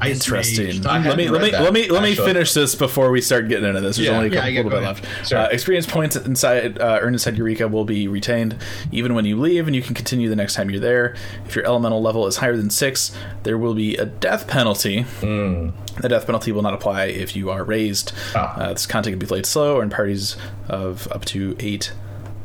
interesting. 0.07 0.67
Mage. 0.67 0.85
I 0.85 1.07
Let 1.07 1.17
me 1.17 1.23
hadn't 1.25 1.33
let 1.33 1.41
me 1.41 1.51
let 1.59 1.73
me 1.73 1.89
let 1.89 2.03
me 2.03 2.15
finish 2.15 2.53
this 2.53 2.75
before 2.75 3.11
we 3.11 3.21
start 3.21 3.47
getting 3.49 3.67
into 3.67 3.81
this. 3.81 3.97
There's 3.97 4.07
Yeah. 4.09 4.15
only 4.15 4.27
a 4.27 4.31
couple, 4.31 4.49
yeah, 4.49 4.57
little 4.61 4.71
go 4.71 4.77
bit 4.79 4.83
ahead. 4.89 5.03
left. 5.05 5.33
Uh, 5.33 5.47
experience 5.51 5.85
points 5.85 6.15
inside 6.15 6.79
uh, 6.79 6.99
earned 7.01 7.15
inside 7.15 7.37
Eureka 7.37 7.67
will 7.67 7.85
be 7.85 8.07
retained 8.07 8.55
even 8.91 9.13
when 9.13 9.25
you 9.25 9.37
leave, 9.37 9.67
and 9.67 9.75
you 9.75 9.81
can 9.81 9.93
continue 9.95 10.29
the 10.29 10.35
next 10.35 10.53
time 10.55 10.69
you're 10.69 10.79
there. 10.79 11.15
If 11.45 11.55
your 11.55 11.65
elemental 11.65 12.01
level 12.01 12.27
is 12.27 12.37
higher 12.37 12.55
than 12.55 12.69
six, 12.69 13.11
there 13.43 13.57
will 13.57 13.73
be 13.73 13.95
a 13.97 14.05
death 14.05 14.47
penalty. 14.47 15.01
Hmm. 15.01 15.69
The 16.01 16.09
death 16.09 16.25
penalty 16.25 16.51
will 16.51 16.61
not 16.61 16.73
apply 16.73 17.05
if 17.05 17.35
you 17.35 17.49
are 17.49 17.63
raised. 17.63 18.13
Oh. 18.35 18.39
Uh, 18.39 18.73
this 18.73 18.85
content 18.85 19.13
can 19.13 19.19
be 19.19 19.25
played 19.25 19.45
slow 19.45 19.75
or 19.77 19.83
in 19.83 19.89
parties 19.89 20.37
of 20.69 21.07
up 21.11 21.25
to 21.25 21.55
eight 21.59 21.91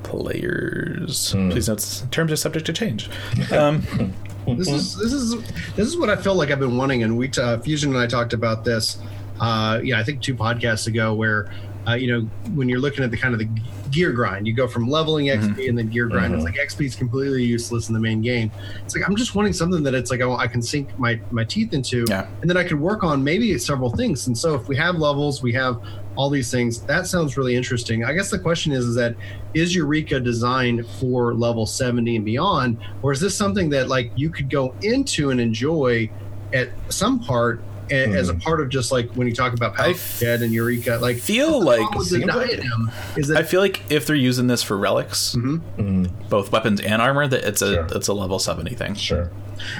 players. 0.03 1.33
Please 1.51 1.69
note 1.69 2.05
terms 2.11 2.31
are 2.33 2.37
subject 2.37 2.67
to 2.67 2.73
change. 2.73 3.09
Um, 3.53 4.13
this 4.57 4.69
is 4.69 4.97
this 4.97 5.13
is 5.13 5.37
this 5.75 5.89
is 5.89 5.97
what 5.97 6.11
I 6.11 6.17
feel 6.17 6.35
like 6.35 6.51
I've 6.51 6.61
been 6.61 6.77
wanting, 6.77 7.03
and 7.03 7.17
we 7.17 7.31
uh, 7.39 7.59
Fusion 7.59 7.91
and 7.91 7.99
I 7.99 8.07
talked 8.07 8.33
about 8.33 8.65
this. 8.65 8.99
Uh, 9.41 9.81
yeah, 9.83 9.99
I 9.99 10.05
think 10.05 10.23
two 10.23 10.35
podcasts 10.35 10.87
ago, 10.87 11.15
where 11.15 11.51
uh, 11.89 11.95
you 11.95 12.13
know 12.13 12.21
when 12.55 12.69
you're 12.69 12.79
looking 12.81 13.05
at 13.05 13.11
the 13.11 13.17
kind 13.17 13.33
of 13.35 13.41
the 13.41 13.49
gear 13.91 14.13
grind, 14.13 14.47
you 14.47 14.53
go 14.53 14.67
from 14.67 14.89
leveling 14.89 15.27
XP 15.27 15.69
and 15.69 15.79
then 15.79 15.89
gear 15.89 16.07
grind. 16.07 16.35
It's 16.35 16.45
like 16.45 16.55
XP 16.55 16.85
is 16.87 16.97
completely 16.97 17.45
useless 17.45 17.89
in 17.89 17.95
the 17.95 18.01
main 18.01 18.21
game. 18.23 18.51
It's 18.85 18.95
like 18.97 19.09
I'm 19.09 19.17
just 19.17 19.35
wanting 19.35 19.53
something 19.53 19.83
that 19.85 19.95
it's 19.95 20.11
like 20.11 20.21
I, 20.21 20.31
I 20.33 20.47
can 20.47 20.63
sink 20.63 20.97
my 20.99 21.21
my 21.31 21.45
teeth 21.45 21.73
into, 21.73 22.05
Yeah. 22.09 22.27
and 22.41 22.51
then 22.51 22.57
I 22.57 22.65
could 22.65 22.81
work 22.81 23.03
on 23.05 23.23
maybe 23.23 23.57
several 23.59 23.91
things. 23.91 24.27
And 24.27 24.37
so 24.37 24.55
if 24.55 24.69
we 24.69 24.77
have 24.77 24.97
levels, 24.97 25.43
we 25.43 25.53
have 25.53 25.81
all 26.17 26.31
these 26.31 26.51
things. 26.51 26.81
That 26.83 27.07
sounds 27.07 27.37
really 27.37 27.57
interesting. 27.57 28.05
I 28.05 28.12
guess 28.12 28.31
the 28.31 28.39
question 28.39 28.73
is, 28.73 28.85
is 28.85 28.95
that 28.97 29.15
is 29.55 29.75
Eureka 29.75 30.21
designed 30.21 30.87
for 31.01 31.35
level 31.35 31.67
70 31.67 32.17
and 32.17 32.25
beyond, 32.25 32.79
or 33.03 33.12
is 33.12 33.21
this 33.21 33.37
something 33.37 33.69
that 33.71 33.89
like 33.89 34.12
you 34.17 34.31
could 34.31 34.51
go 34.51 34.75
into 34.83 35.31
and 35.31 35.41
enjoy 35.41 36.11
at 36.53 36.69
some 36.89 37.19
part 37.21 37.61
a- 37.91 38.07
hmm. 38.07 38.15
as 38.15 38.29
a 38.29 38.35
part 38.35 38.61
of 38.61 38.69
just 38.69 38.93
like 38.93 39.11
when 39.12 39.27
you 39.27 39.35
talk 39.35 39.53
about 39.53 39.75
Power 39.75 39.89
I 39.89 39.95
Dead 40.19 40.43
and 40.43 40.53
Eureka, 40.53 40.99
like 41.03 41.19
feel 41.19 41.62
like- 41.62 41.79
problem 41.81 41.99
with 41.99 42.11
the 42.11 42.19
Seems 42.21 42.35
like- 42.35 42.51
diadem 42.51 42.91
is 43.17 43.29
that 43.29 43.37
I 43.37 43.43
feel 43.43 43.61
like 43.61 43.83
if 43.91 44.07
they're 44.07 44.17
using 44.17 44.47
this 44.47 44.62
for 44.62 44.77
relics, 44.77 45.35
mm-hmm. 45.35 45.57
hmm. 45.57 46.05
both 46.29 46.53
weapons 46.53 46.81
and 46.81 47.03
armor, 47.03 47.27
that 47.27 47.45
it's 47.45 47.62
a 47.62 47.75
Sure. 47.75 47.87
it's 47.93 48.09
a 48.09 48.15
level 48.15 48.39
seventy 48.39 48.75
thing. 48.75 48.95
Sure. 48.95 49.31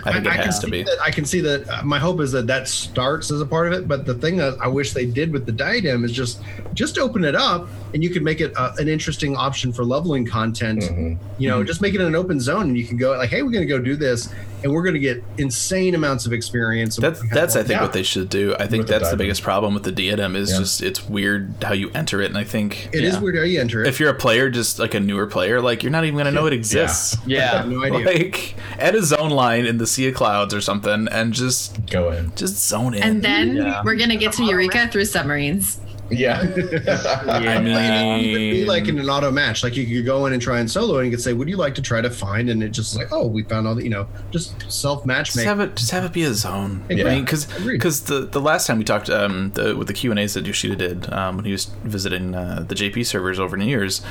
I 0.05 0.13
think 0.13 0.27
it 0.27 0.31
can 0.31 0.43
has 0.45 0.59
to 0.61 0.67
see 0.67 0.71
be. 0.71 0.83
That, 0.85 0.99
I 1.01 1.11
can 1.11 1.25
see 1.25 1.41
that. 1.41 1.69
Uh, 1.69 1.83
my 1.85 1.99
hope 1.99 2.21
is 2.21 2.33
that 2.33 2.47
that 2.47 2.69
starts 2.69 3.31
as 3.31 3.41
a 3.41 3.47
part 3.47 3.67
of 3.67 3.73
it. 3.75 3.89
But 3.89 4.07
the 4.07 4.15
thing 4.15 4.37
that 4.39 4.57
I 4.61 4.69
wish 4.69 4.93
they 4.93 5.07
did 5.07 5.33
with 5.33 5.47
the 5.47 5.53
diadem 5.53 6.05
is 6.05 6.13
just 6.13 6.41
just 6.75 6.99
open 6.99 7.25
it 7.25 7.35
up, 7.35 7.69
and 7.93 8.03
you 8.03 8.11
can 8.11 8.25
make 8.25 8.41
it 8.41 8.57
uh, 8.57 8.73
an 8.79 8.89
interesting 8.89 9.37
option 9.37 9.73
for 9.73 9.85
leveling 9.85 10.27
content. 10.27 10.83
Mm-hmm. 10.83 11.15
You 11.43 11.49
know, 11.49 11.63
just 11.65 11.81
make 11.81 11.95
it 11.95 12.01
an 12.01 12.15
open 12.15 12.41
zone, 12.41 12.63
and 12.69 12.79
you 12.79 12.87
can 12.87 12.97
go 12.97 13.13
like, 13.17 13.31
"Hey, 13.31 13.43
we're 13.43 13.51
going 13.53 13.67
to 13.67 13.73
go 13.73 13.79
do 13.79 13.97
this, 13.97 14.33
and 14.63 14.73
we're 14.73 14.83
going 14.83 14.95
to 14.95 15.01
get 15.01 15.23
insane 15.39 15.95
amounts 15.95 16.27
of 16.27 16.33
experience." 16.33 16.97
That's 16.97 17.21
that's 17.31 17.57
I 17.57 17.61
think 17.61 17.79
Yeah. 17.79 17.83
what 17.83 17.93
they 17.93 18.03
should 18.03 18.29
do. 18.29 18.55
I 18.59 18.67
think 18.67 18.83
With 18.83 18.87
the 18.89 18.93
that's 18.93 19.01
the 19.05 19.05
diadem. 19.11 19.19
biggest 19.19 19.43
problem 19.43 19.75
with 19.75 19.83
the 19.85 19.93
diadem 19.93 20.37
is 20.37 20.51
Yeah. 20.53 20.59
just 20.59 20.83
it's 20.83 21.09
weird 21.09 21.55
how 21.63 21.73
you 21.73 21.91
enter 21.95 22.21
it, 22.21 22.27
and 22.27 22.39
I 22.39 22.45
think 22.45 22.89
It 22.93 23.05
is 23.05 23.15
yeah. 23.15 23.21
weird 23.21 23.37
how 23.37 23.43
you 23.43 23.61
enter 23.61 23.83
it. 23.83 23.89
If 23.89 24.01
you're 24.01 24.11
a 24.11 24.15
player, 24.15 24.51
just 24.51 24.79
like 24.79 24.95
a 24.95 25.01
newer 25.01 25.27
player, 25.27 25.61
like 25.61 25.83
you're 25.83 25.93
not 25.93 26.05
even 26.05 26.17
gonna 26.17 26.31
know 26.33 26.47
it 26.47 26.53
exists. 26.53 27.17
I 27.17 27.21
Yeah. 27.27 27.59
have 27.59 27.69
no 27.69 27.85
idea. 27.85 28.05
Like 28.05 28.55
at 28.79 28.95
a 28.95 29.03
zone 29.03 29.31
line 29.31 29.64
in 29.67 29.79
the 29.79 29.87
Sea 29.87 30.09
of 30.09 30.15
Clouds 30.15 30.53
or 30.55 30.61
something, 30.61 31.09
and 31.11 31.33
just 31.33 31.87
Go 31.91 32.11
in. 32.13 32.33
just 32.37 32.69
zone 32.69 32.95
in. 32.95 33.03
And 33.03 33.23
then 33.23 33.57
Yeah. 33.57 33.83
we're 33.85 33.97
gonna 33.97 34.17
get 34.17 34.33
to 34.35 34.45
Eureka 34.45 34.89
through 34.89 35.05
submarines. 35.07 35.79
Yeah. 36.11 36.39
I 36.39 36.45
It 36.45 36.53
would 36.53 38.21
be 38.21 38.35
mean, 38.61 38.67
like 38.67 38.89
in 38.89 38.99
an 38.99 39.09
auto 39.09 39.31
match. 39.31 39.63
Like 39.63 39.75
you 39.75 39.87
could 39.87 40.05
go 40.05 40.27
in 40.27 40.35
and 40.35 40.43
try 40.43 40.61
and 40.61 40.71
solo, 40.71 40.99
and 40.99 41.07
you 41.07 41.11
could 41.11 41.23
say, 41.23 41.33
"Would 41.33 41.49
you 41.49 41.57
like 41.57 41.75
to 41.77 41.83
try 41.83 42.03
to 42.03 42.11
find?" 42.11 42.51
And 42.51 42.63
it 42.63 42.69
just 42.71 42.95
like, 42.95 43.09
"Oh, 43.11 43.27
we 43.27 43.43
found 43.43 43.67
all 43.67 43.75
the," 43.75 43.83
you 43.85 43.89
know, 43.89 44.07
just 44.31 44.71
self 44.71 44.99
just 44.99 45.07
matchmaking. 45.07 45.49
have 45.49 45.61
it 45.61 45.77
just 45.77 45.91
have 45.93 46.05
it 46.05 46.13
be 46.13 46.25
a 46.25 46.35
zone 46.35 46.85
Yeah. 46.91 47.05
right 47.05 47.25
because 47.25 47.49
Agreed. 47.57 47.81
the 47.81 48.29
the 48.31 48.41
last 48.41 48.67
time 48.67 48.77
we 48.79 48.85
talked 48.85 49.09
um 49.09 49.53
the, 49.55 49.75
with 49.77 49.89
the 49.89 49.95
q 49.95 50.11
and 50.11 50.21
a's 50.21 50.35
that 50.35 50.45
yoshida 50.47 50.77
did 50.77 51.11
um 51.11 51.37
when 51.37 51.47
he 51.47 51.53
was 51.53 51.65
visiting 51.85 52.35
uh, 52.35 52.65
the 52.69 52.75
jp 52.75 53.05
servers 53.07 53.41
over 53.41 53.57
new 53.57 53.65
year's 53.65 54.03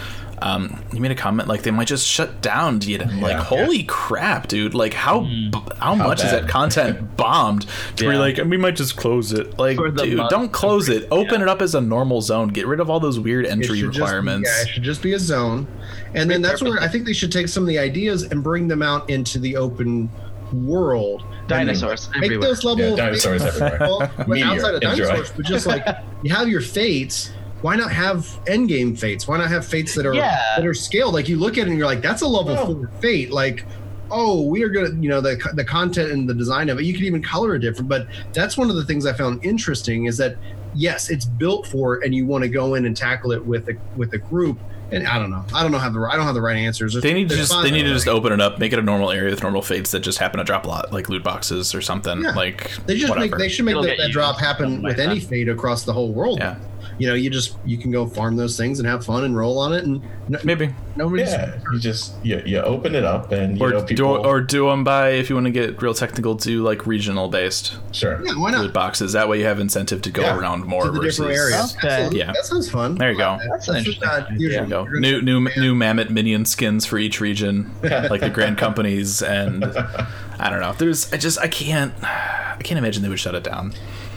um 0.43 0.83
he 0.91 0.99
made 0.99 1.09
a 1.11 1.15
comment 1.15 1.47
like 1.47 1.63
they 1.63 1.71
might 1.71 1.87
just 1.87 2.05
shut 2.05 2.41
down 2.41 2.77
diadem 2.79 3.21
like 3.21 3.31
Yeah. 3.33 3.43
holy 3.43 3.83
crap 3.83 4.47
dude 4.47 4.73
like 4.73 4.93
how 4.93 5.21
b- 5.21 5.53
how, 5.79 5.95
much 5.95 6.23
is 6.23 6.31
that 6.31 6.47
content 6.49 7.15
bombed 7.17 7.65
to 7.95 8.07
be 8.07 8.13
Yeah. 8.13 8.19
like 8.19 8.37
we 8.45 8.57
might 8.57 8.75
just 8.75 8.97
close 8.97 9.31
it 9.31 9.57
like 9.57 9.77
dude 9.77 10.17
month. 10.17 10.29
don't 10.29 10.51
close 10.51 10.89
it 10.89 11.07
open 11.11 11.41
it 11.41 11.47
up 11.47 11.61
as 11.61 11.73
a 11.75 11.81
normal 11.81 12.21
zone 12.21 12.49
get 12.49 12.67
rid 12.67 12.79
of 12.79 12.89
all 12.89 12.99
those 12.99 13.19
weird 13.19 13.45
entry 13.45 13.77
should 13.79 13.87
just 13.87 13.95
be- 13.97 14.01
requirements 14.01 14.49
yeah, 14.53 14.61
it 14.63 14.67
should 14.67 14.83
just 14.83 15.01
be 15.01 15.13
a 15.13 15.19
zone, 15.19 15.65
and 16.13 16.29
then 16.29 16.41
that's 16.41 16.61
where 16.61 16.79
I 16.79 16.87
think 16.87 17.05
they 17.05 17.13
should 17.13 17.31
take 17.31 17.47
some 17.47 17.63
of 17.63 17.67
the 17.67 17.79
ideas 17.79 18.23
and 18.23 18.43
bring 18.43 18.67
them 18.67 18.81
out 18.83 19.09
into 19.09 19.39
the 19.39 19.55
open 19.55 20.09
world. 20.51 21.23
Dinosaurs 21.47 22.09
Make 22.15 22.25
everywhere. 22.25 22.47
those 22.49 22.63
level 22.63 22.89
Yeah, 22.91 22.95
dinosaurs 22.95 23.41
everywhere. 23.45 23.77
Well, 23.81 24.11
Meteor, 24.27 24.45
outside 24.47 24.75
of 24.75 24.83
enjoy. 24.83 25.05
dinosaurs, 25.05 25.31
but 25.35 25.45
just 25.45 25.65
like 25.65 25.85
you 26.23 26.33
have 26.33 26.47
your 26.47 26.61
fates. 26.61 27.31
Why 27.63 27.75
not 27.75 27.91
have 27.91 28.27
end 28.47 28.67
game 28.69 28.95
fates? 28.95 29.27
Why 29.27 29.37
not 29.37 29.49
have 29.49 29.65
fates 29.65 29.95
that 29.95 30.05
are 30.05 30.13
Yeah. 30.13 30.37
that 30.57 30.65
are 30.65 30.73
scaled? 30.75 31.13
Like 31.15 31.27
you 31.27 31.37
look 31.39 31.57
at 31.57 31.65
it 31.65 31.69
and 31.69 31.77
you're 31.77 31.87
like, 31.87 32.01
that's 32.01 32.21
a 32.21 32.27
level 32.27 32.55
Oh. 32.57 32.65
four 32.75 32.91
fate. 32.99 33.31
Like, 33.31 33.65
oh, 34.11 34.41
we 34.43 34.61
are 34.63 34.69
gonna, 34.69 34.89
you 34.99 35.09
know, 35.09 35.21
the 35.21 35.37
the 35.55 35.63
content 35.65 36.11
and 36.11 36.29
the 36.29 36.33
design 36.35 36.69
of 36.69 36.77
it. 36.79 36.83
You 36.85 36.93
can 36.93 37.05
even 37.05 37.23
color 37.23 37.55
it 37.55 37.59
different. 37.59 37.89
But 37.89 38.07
that's 38.33 38.57
one 38.57 38.69
of 38.69 38.75
the 38.75 38.83
things 38.85 39.05
I 39.05 39.13
found 39.13 39.43
interesting 39.43 40.05
is 40.05 40.17
that 40.17 40.35
yes, 40.75 41.09
it's 41.09 41.25
built 41.25 41.65
for, 41.67 41.95
it 41.97 42.05
and 42.05 42.13
you 42.13 42.25
want 42.25 42.43
to 42.43 42.49
go 42.49 42.75
in 42.75 42.85
and 42.85 42.95
tackle 42.97 43.31
it 43.31 43.43
with 43.45 43.69
a 43.69 43.75
with 43.95 44.13
a 44.13 44.17
group. 44.19 44.59
And 44.91 45.07
I 45.07 45.17
don't 45.17 45.31
know, 45.31 45.43
I 45.55 45.63
don't 45.63 45.71
know 45.71 45.79
how 45.79 45.89
the 45.89 45.99
I 46.01 46.15
don't 46.17 46.25
have 46.25 46.35
the 46.35 46.41
right 46.41 46.57
answers. 46.57 46.93
they 46.93 47.13
need 47.13 47.29
to 47.29 47.35
just 47.35 47.51
they 47.63 47.71
need 47.71 47.83
to 47.83 47.93
just 47.93 48.07
open 48.07 48.31
it 48.33 48.41
up, 48.41 48.59
make 48.59 48.73
it 48.73 48.77
a 48.79 48.81
normal 48.83 49.09
area 49.09 49.31
with 49.31 49.41
normal 49.41 49.63
fates 49.63 49.89
that 49.91 50.01
just 50.01 50.19
happen 50.19 50.37
to 50.37 50.43
drop 50.43 50.65
a 50.65 50.67
lot, 50.67 50.91
like 50.93 51.09
loot 51.09 51.23
boxes 51.23 51.73
or 51.73 51.81
something. 51.81 52.21
Yeah. 52.21 52.31
Like 52.35 52.69
They 52.85 52.97
just 52.97 53.09
whatever. 53.09 53.27
make 53.31 53.39
they 53.39 53.49
should 53.49 53.65
make 53.65 53.71
It'll 53.71 53.83
that, 53.83 53.97
that 53.97 54.11
drop 54.11 54.39
happen 54.39 54.83
with 54.83 54.99
like 54.99 55.07
any 55.07 55.19
that. 55.19 55.27
fate 55.29 55.49
across 55.49 55.83
the 55.83 55.93
whole 55.93 56.11
world. 56.11 56.39
Yeah. 56.39 56.57
You 56.99 57.07
know, 57.07 57.13
you 57.15 57.29
just 57.29 57.57
you 57.65 57.77
can 57.77 57.91
go 57.91 58.05
farm 58.05 58.35
those 58.35 58.55
things 58.57 58.79
and 58.79 58.87
have 58.87 59.05
fun 59.05 59.23
and 59.23 59.35
roll 59.35 59.57
on 59.59 59.73
it, 59.73 59.83
and 59.83 60.01
no, 60.29 60.39
maybe 60.43 60.73
nobody's 60.95 61.31
Yeah. 61.31 61.59
You 61.71 61.79
just 61.79 62.13
you, 62.23 62.41
you 62.45 62.59
open 62.59 62.93
it 62.95 63.03
up 63.03 63.31
and 63.31 63.57
you 63.57 63.65
or 63.65 63.71
know 63.71 63.85
do 63.85 64.05
or 64.05 64.41
do 64.41 64.69
them 64.69 64.83
by 64.83 65.09
if 65.11 65.29
you 65.29 65.35
want 65.35 65.45
to 65.47 65.51
get 65.51 65.81
real 65.81 65.93
technical, 65.93 66.35
do 66.35 66.61
like 66.63 66.85
regional 66.85 67.29
based 67.29 67.77
sure. 67.91 68.21
Yeah, 68.25 68.33
why 68.37 68.51
loot 68.51 68.65
not? 68.65 68.73
boxes. 68.73 69.13
That 69.13 69.27
way 69.27 69.39
you 69.39 69.45
have 69.45 69.59
incentive 69.59 70.01
to 70.03 70.11
go 70.11 70.21
Yeah, 70.21 70.37
around 70.37 70.65
more 70.65 70.83
to 70.85 70.91
the 70.91 70.99
versus. 70.99 71.17
different 71.17 71.37
areas. 71.37 71.75
Okay. 71.77 71.87
Absolutely. 71.87 72.19
Yeah. 72.19 72.31
that 72.33 72.45
sounds 72.45 72.69
fun. 72.69 72.95
There 72.95 73.11
you 73.11 73.17
go. 73.17 73.39
That's 73.49 73.67
an 73.67 73.77
interesting 73.77 74.07
not 74.07 74.31
idea. 74.31 74.39
usual. 74.39 74.63
You 74.63 74.69
go. 74.69 74.83
You're 74.85 74.99
New 74.99 75.11
gonna- 75.21 75.49
new 75.55 75.61
new 75.61 75.75
mammoth 75.75 76.09
minion 76.09 76.45
skins 76.45 76.85
for 76.85 76.97
each 76.97 77.19
region, 77.19 77.71
like 77.83 78.21
the 78.21 78.29
grand 78.29 78.57
companies, 78.57 79.21
and 79.23 79.63
I 79.65 80.49
don't 80.49 80.59
know. 80.61 80.73
There's 80.73 81.11
I 81.11 81.17
just 81.17 81.39
I 81.39 81.47
can't 81.47 81.93
I 82.03 82.59
can't 82.63 82.77
imagine 82.77 83.01
they 83.03 83.09
would 83.09 83.19
shut 83.19 83.33
it 83.35 83.43
down. 83.43 83.73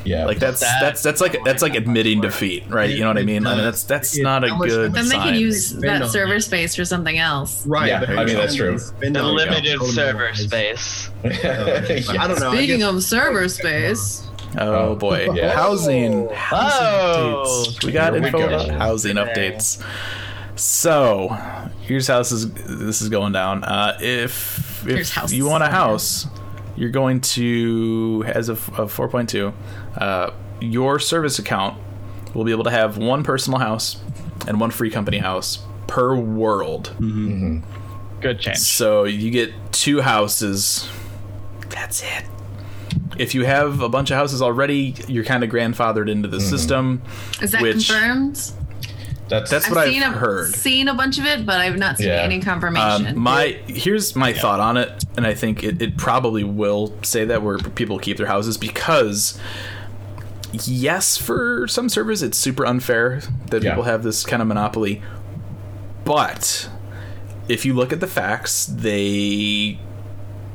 Yeah. 0.06 0.24
Like 0.26 0.38
that's 0.38 0.60
That- 0.60 0.78
that's 0.80 1.02
that's 1.02 1.20
like 1.20 1.36
that's 1.44 1.62
like 1.62 1.74
admitting 1.74 2.20
defeat, 2.20 2.64
right? 2.68 2.88
You 2.90 3.00
know 3.00 3.08
what 3.08 3.18
I 3.18 3.22
mean? 3.24 3.46
I 3.46 3.54
mean 3.56 3.64
that's 3.64 3.82
that's 3.84 4.16
It- 4.16 4.22
not 4.22 4.44
a 4.44 4.48
how 4.48 4.56
much- 4.56 4.68
good 4.68 4.92
Then 4.92 5.04
they 5.08 5.16
sign. 5.16 5.32
can 5.32 5.40
use 5.40 5.68
Spend 5.68 6.02
that 6.02 6.10
server 6.10 6.34
it. 6.36 6.42
space 6.42 6.74
for 6.76 6.84
something 6.84 7.18
else. 7.18 7.66
Right. 7.66 7.88
Yeah, 7.88 8.00
but 8.00 8.10
I 8.18 8.24
mean, 8.24 8.36
that's 8.36 8.54
true. 8.54 8.78
spend 8.78 9.16
The 9.16 9.20
on 9.20 9.34
limited 9.34 9.80
server 9.82 10.28
otherwise. 10.28 10.38
space. 10.44 11.10
I 11.24 12.26
don't 12.28 12.40
know. 12.40 12.52
Speaking 12.54 12.78
guess- 12.80 12.88
of 12.88 13.02
server 13.02 13.48
space, 13.60 14.22
Oh 14.58 14.94
boy, 14.94 15.28
Yeah. 15.34 15.54
housing, 15.54 16.28
housing 16.30 16.78
Oh. 16.80 17.64
updates. 17.68 17.84
We 17.84 17.92
got 17.92 18.12
Here 18.14 18.22
we 18.22 18.26
info 18.28 18.38
go. 18.38 18.46
about 18.46 18.68
housing 18.70 19.16
updates. 19.16 19.82
So 20.54 21.36
here's 21.82 22.06
how 22.06 22.18
this 22.18 22.32
is 22.32 22.50
this 22.52 23.02
is 23.02 23.08
going 23.08 23.32
down. 23.32 23.64
Uh, 23.64 23.98
if 24.00 24.86
if 24.86 25.32
you 25.32 25.46
want 25.46 25.62
a 25.64 25.68
house, 25.68 26.26
you're 26.76 26.90
going 26.90 27.20
to 27.20 28.24
as 28.28 28.48
of, 28.48 28.68
of 28.78 28.94
4.2, 28.96 29.52
uh, 29.96 30.30
your 30.60 30.98
service 30.98 31.38
account 31.38 31.78
will 32.34 32.44
be 32.44 32.50
able 32.52 32.64
to 32.64 32.70
have 32.70 32.98
one 32.98 33.22
personal 33.22 33.58
house 33.58 34.00
and 34.46 34.60
one 34.60 34.70
free 34.70 34.90
company 34.90 35.18
house 35.18 35.58
per 35.86 36.14
world. 36.16 36.92
Good 38.20 38.40
change. 38.40 38.58
So 38.58 39.04
you 39.04 39.30
get 39.30 39.52
two 39.72 40.00
houses. 40.00 40.88
That's 41.70 42.02
it. 42.02 42.24
If 43.18 43.34
you 43.34 43.44
have 43.44 43.80
a 43.80 43.88
bunch 43.88 44.10
of 44.10 44.16
houses 44.16 44.42
already, 44.42 44.94
you're 45.08 45.24
kind 45.24 45.42
of 45.44 45.50
grandfathered 45.50 46.10
into 46.10 46.28
the 46.28 46.40
system. 46.40 47.02
is 47.40 47.52
that 47.52 47.62
Which- 47.62 47.88
confirmed? 47.88 48.52
That's 49.28 49.50
That's 49.50 49.68
what 49.68 49.76
I've 49.78 49.88
seen 49.92 50.04
a, 50.04 50.10
heard. 50.12 50.54
seen 50.54 50.86
a 50.86 50.94
bunch 50.94 51.18
of 51.18 51.24
it, 51.26 51.44
but 51.44 51.60
I've 51.60 51.76
not 51.76 51.96
seen 51.98 52.06
Yeah. 52.06 52.20
any 52.22 52.38
confirmation. 52.40 53.08
Um, 53.08 53.18
my 53.18 53.58
here's 53.66 54.14
my 54.14 54.32
thought 54.32 54.60
on 54.60 54.76
it, 54.76 55.04
and 55.16 55.26
I 55.26 55.34
think 55.34 55.64
it, 55.64 55.82
it 55.82 55.96
probably 55.96 56.44
will 56.44 56.94
say 57.02 57.24
that 57.24 57.42
where 57.42 57.58
people 57.58 57.98
keep 57.98 58.18
their 58.18 58.28
houses 58.28 58.56
because 58.56 59.36
yes, 60.52 61.16
for 61.16 61.66
some 61.68 61.88
servers 61.88 62.22
it's 62.22 62.38
super 62.38 62.64
unfair 62.66 63.20
that 63.50 63.62
Yeah. 63.62 63.70
people 63.72 63.84
have 63.84 64.02
this 64.02 64.24
kind 64.24 64.40
of 64.42 64.48
monopoly, 64.48 65.02
but 66.04 66.68
if 67.48 67.64
you 67.64 67.74
look 67.74 67.92
at 67.92 68.00
the 68.00 68.06
facts, 68.06 68.66
they 68.66 69.78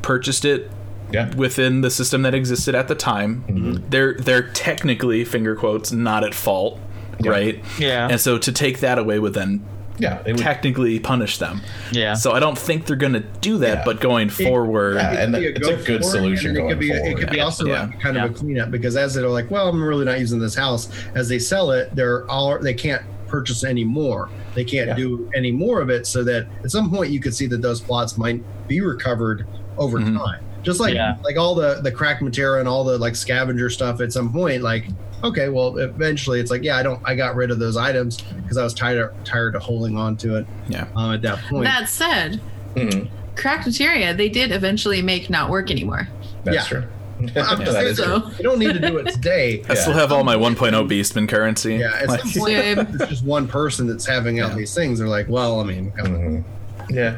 purchased 0.01 0.45
it 0.45 0.69
yeah. 1.11 1.33
within 1.35 1.81
the 1.81 1.89
system 1.89 2.21
that 2.23 2.33
existed 2.33 2.75
at 2.75 2.87
the 2.87 2.95
time. 2.95 3.43
Mm-hmm. 3.47 3.89
They're 3.89 4.13
they're 4.15 4.43
technically 4.49 5.23
finger 5.25 5.55
quotes 5.55 5.91
not 5.91 6.23
at 6.23 6.33
fault, 6.33 6.79
right? 7.23 7.63
Yeah. 7.79 8.07
And 8.09 8.19
so 8.19 8.37
to 8.37 8.51
take 8.51 8.79
that 8.79 8.97
away 8.97 9.19
would 9.19 9.33
then 9.33 9.65
Yeah. 10.01 10.21
It 10.25 10.33
would, 10.33 10.37
technically 10.37 10.99
punish 10.99 11.37
them. 11.37 11.61
Yeah. 11.91 12.13
So 12.15 12.31
I 12.31 12.39
don't 12.39 12.57
think 12.57 12.85
they're 12.87 12.95
going 12.95 13.13
to 13.13 13.19
do 13.41 13.57
that, 13.59 13.77
Yeah. 13.79 13.83
but 13.85 14.01
going 14.01 14.29
forward, 14.29 14.95
Yeah, 14.95 15.11
and 15.23 15.35
It 15.35 15.53
could 15.53 15.53
be 15.53 15.59
it's 15.59 15.67
a 15.67 15.71
go 15.71 15.77
good 15.77 15.85
for 16.01 16.07
it, 16.07 16.11
solution 16.11 16.51
it 16.51 16.55
going 16.55 16.69
could 16.69 16.79
be, 16.79 16.91
It 16.91 17.17
could 17.17 17.29
be 17.29 17.39
also 17.39 17.65
Yeah. 17.65 17.83
like 17.83 17.99
kind 18.01 18.17
of 18.17 18.31
a 18.31 18.33
cleanup 18.33 18.71
because 18.71 18.97
as 18.97 19.13
they're 19.13 19.27
like, 19.29 19.49
well, 19.51 19.67
I'm 19.69 19.81
really 19.81 20.05
not 20.05 20.19
using 20.19 20.39
this 20.39 20.55
house. 20.55 20.89
As 21.15 21.29
they 21.29 21.39
sell 21.39 21.71
it, 21.71 21.95
they're 21.95 22.29
all 22.29 22.57
they 22.59 22.73
can't 22.73 23.01
purchase 23.27 23.63
any 23.63 23.83
more. 23.83 24.27
They 24.55 24.63
can't 24.65 24.89
Yeah. 24.89 24.95
do 24.95 25.29
any 25.35 25.51
more 25.51 25.79
of 25.81 25.89
it. 25.89 26.05
So 26.07 26.23
that 26.25 26.47
at 26.63 26.71
some 26.71 26.89
point 26.89 27.11
you 27.11 27.19
could 27.19 27.33
see 27.33 27.47
that 27.47 27.61
those 27.61 27.79
plots 27.79 28.17
might 28.17 28.43
be 28.67 28.81
recovered 28.81 29.45
over 29.77 29.99
Mm-hmm. 29.99 30.17
time. 30.17 30.39
Just 30.63 30.79
like 30.79 30.93
Yeah. 30.93 31.15
like 31.23 31.37
all 31.37 31.55
the 31.55 31.79
the 31.81 31.91
crack 31.91 32.21
material 32.21 32.59
and 32.59 32.67
all 32.67 32.83
the 32.83 32.97
like 32.97 33.15
scavenger 33.15 33.69
stuff. 33.69 34.01
At 34.01 34.11
some 34.11 34.31
point, 34.31 34.61
like 34.63 34.85
okay, 35.23 35.49
well, 35.49 35.77
eventually 35.77 36.39
it's 36.39 36.51
like, 36.51 36.63
yeah, 36.63 36.77
I 36.77 36.83
don't, 36.83 37.01
I 37.05 37.15
got 37.15 37.35
rid 37.35 37.51
of 37.51 37.59
those 37.59 37.77
items 37.77 38.21
because 38.21 38.57
I 38.57 38.63
was 38.63 38.73
tired, 38.73 39.13
tired 39.25 39.55
of 39.55 39.61
holding 39.61 39.97
on 39.97 40.17
to 40.17 40.35
it. 40.37 40.47
Yeah. 40.67 40.87
Um, 40.95 41.13
at 41.13 41.21
that 41.23 41.39
point, 41.49 41.63
That 41.65 41.87
said, 41.89 42.41
Mhm. 42.75 43.09
cracked 43.35 43.65
materia 43.65 44.13
they 44.13 44.29
did 44.29 44.51
eventually 44.51 45.01
make 45.01 45.29
not 45.29 45.49
work 45.49 45.69
anymore. 45.71 46.07
That's 46.43 46.55
Yeah. 46.55 46.63
true. 46.63 46.83
I'm 47.21 47.27
just 47.27 47.35
That 47.73 47.85
is 47.85 47.97
saying, 47.97 48.09
true. 48.09 48.31
So 48.31 48.37
you 48.37 48.43
don't 48.43 48.57
need 48.59 48.73
to 48.73 48.79
do 48.79 48.97
it 48.97 49.07
today. 49.11 49.63
I 49.69 49.75
still 49.75 49.93
have 49.93 50.11
all 50.11 50.23
my 50.23 50.35
1.0 50.35 50.87
Beastman 50.89 51.29
currency. 51.29 51.75
Yeah, 51.75 51.91
at 52.01 52.07
Like- 52.09 52.21
some 52.21 52.31
point, 52.31 52.55
it's 53.01 53.09
just 53.09 53.23
one 53.23 53.47
person 53.47 53.85
that's 53.87 54.05
having 54.07 54.39
out 54.39 54.51
Yeah. 54.51 54.55
these 54.57 54.73
things. 54.73 54.97
They're 54.99 55.07
like, 55.07 55.29
well, 55.29 55.59
I 55.59 55.63
mean, 55.63 55.91
come 55.91 56.05
on, 56.07 56.21
Mhm. 56.21 56.43
Yeah. 56.89 57.17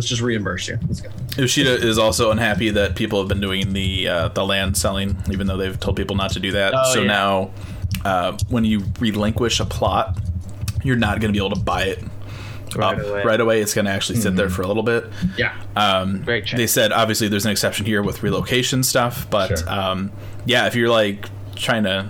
Let's 0.00 0.08
just 0.08 0.22
reimburse 0.22 0.66
you. 0.68 0.78
Let's 0.88 1.02
go. 1.02 1.10
Yoshida 1.36 1.74
is 1.86 1.98
also 1.98 2.30
unhappy 2.30 2.70
that 2.70 2.96
people 2.96 3.18
have 3.18 3.28
been 3.28 3.40
doing 3.40 3.74
the 3.74 4.08
uh, 4.08 4.28
the 4.28 4.44
land 4.44 4.76
selling, 4.76 5.16
even 5.30 5.46
though 5.46 5.58
they've 5.58 5.78
told 5.78 5.96
people 5.96 6.16
not 6.16 6.30
to 6.32 6.40
do 6.40 6.52
that. 6.52 6.72
Oh, 6.74 6.94
so 6.94 7.00
yeah. 7.02 7.06
now, 7.06 7.50
uh, 8.04 8.38
when 8.48 8.64
you 8.64 8.82
relinquish 8.98 9.60
a 9.60 9.66
plot, 9.66 10.18
you're 10.82 10.96
not 10.96 11.20
going 11.20 11.32
to 11.32 11.38
be 11.38 11.44
able 11.44 11.54
to 11.54 11.60
buy 11.62 11.82
it 11.84 12.02
Right 12.74 12.98
away. 13.00 13.24
right 13.24 13.40
away. 13.40 13.60
It's 13.60 13.74
going 13.74 13.84
to 13.86 13.90
actually 13.90 14.20
sit 14.20 14.36
there 14.36 14.48
for 14.48 14.62
a 14.62 14.66
little 14.66 14.82
bit. 14.84 15.04
Yeah, 15.36 15.54
Um, 15.76 16.22
Great. 16.22 16.50
They 16.56 16.66
said 16.68 16.92
obviously 16.92 17.26
there's 17.28 17.44
an 17.44 17.50
exception 17.50 17.84
here 17.84 18.00
with 18.02 18.22
relocation 18.22 18.82
stuff, 18.84 19.28
but 19.28 19.58
Sure. 19.58 19.68
um, 19.70 20.12
yeah, 20.46 20.66
if 20.68 20.74
you're 20.76 20.88
like 20.88 21.28
trying 21.56 21.82
to 21.84 22.08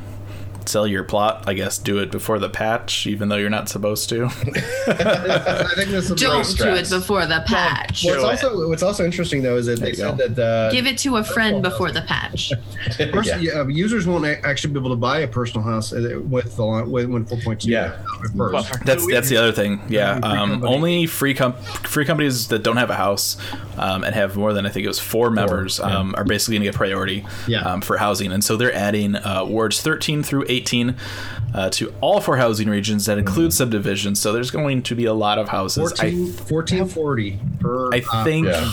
sell 0.69 0.87
your 0.87 1.05
plot, 1.05 1.45
I 1.47 1.55
guess 1.55 1.79
do 1.79 1.99
it 1.99 2.11
before 2.11 2.39
the 2.39 2.49
patch, 2.49 3.07
even 3.07 3.29
though 3.29 3.37
you're 3.37 3.51
not 3.51 3.69
supposed 3.69 4.09
to. 4.11 4.25
I 4.87 5.73
think 5.75 5.91
this 5.91 6.11
is 6.11 6.21
don't 6.21 6.39
Those 6.39 6.55
do 6.55 6.69
it 6.75 6.89
before 6.91 7.27
the 7.27 7.43
patch. 7.47 8.05
What's 8.05 8.17
Do 8.23 8.27
it. 8.27 8.31
also 8.31 8.69
what's 8.69 8.83
also 8.83 9.05
interesting 9.05 9.43
though 9.43 9.57
is 9.57 9.67
that 9.67 9.81
they 9.81 9.89
you 9.91 9.95
said 9.95 10.19
go. 10.19 10.29
that 10.29 10.39
uh, 10.43 10.71
Give 10.73 10.87
it 10.87 10.99
to 10.99 11.17
a 11.17 11.25
friend 11.25 11.63
before 11.63 11.91
the 11.93 12.03
patch. 12.03 12.53
pers- 13.13 13.27
Yeah. 13.27 13.39
yeah, 13.39 13.67
users 13.69 14.07
won't 14.07 14.25
actually 14.27 14.73
be 14.73 14.79
able 14.81 14.91
to 14.91 14.97
buy 14.97 15.21
a 15.21 15.29
personal 15.29 15.63
house 15.67 15.93
uh, 15.93 16.21
with 16.25 16.57
the 16.57 16.65
line- 16.65 16.91
with 16.91 17.07
when 17.09 17.25
4.2 17.25 17.67
Yeah. 17.67 17.99
at 18.25 18.37
first. 18.37 18.85
That's 18.85 19.07
that's 19.07 19.29
the 19.29 19.37
other 19.37 19.53
thing. 19.53 19.81
Yeah, 19.89 20.15
um, 20.23 20.51
company. 20.51 20.75
only 20.75 21.07
free 21.07 21.35
com- 21.35 21.55
free 21.55 22.05
companies 22.05 22.49
that 22.49 22.63
don't 22.63 22.77
have 22.77 22.91
a 22.91 22.95
house 22.97 23.37
um, 23.81 24.05
and 24.05 24.15
have 24.15 24.37
more 24.37 24.53
than 24.53 24.67
I 24.67 24.69
think 24.69 24.85
it 24.85 24.89
was 24.89 25.01
four 25.01 25.31
members 25.31 25.79
yeah. 25.81 25.87
um, 25.99 26.15
are 26.17 26.25
basically 26.25 26.57
going 26.57 26.63
to 26.67 26.69
get 26.69 26.77
priority 26.77 27.25
Yeah. 27.49 27.63
um, 27.63 27.81
for 27.81 27.97
housing, 27.97 28.31
and 28.31 28.45
so 28.45 28.57
they're 28.57 28.75
adding 28.75 29.17
uh, 29.17 29.45
wards 29.45 29.81
13 29.81 30.23
through 30.23 30.45
18 30.49 30.95
uh, 31.55 31.71
to 31.71 31.93
all 32.01 32.21
four 32.21 32.37
housing 32.37 32.69
regions 32.69 33.07
that 33.07 33.19
include 33.19 33.53
subdivisions. 33.53 34.21
So 34.21 34.33
there's 34.33 34.51
going 34.51 34.83
to 34.83 34.95
be 34.95 35.07
a 35.07 35.15
lot 35.15 35.39
of 35.39 35.49
houses. 35.49 35.91
14, 35.91 36.27
1440 36.27 37.39
per. 37.59 37.93
I 37.93 37.97
I 37.97 38.21
uh, 38.21 38.25
think 38.25 38.47
Yeah. 38.47 38.71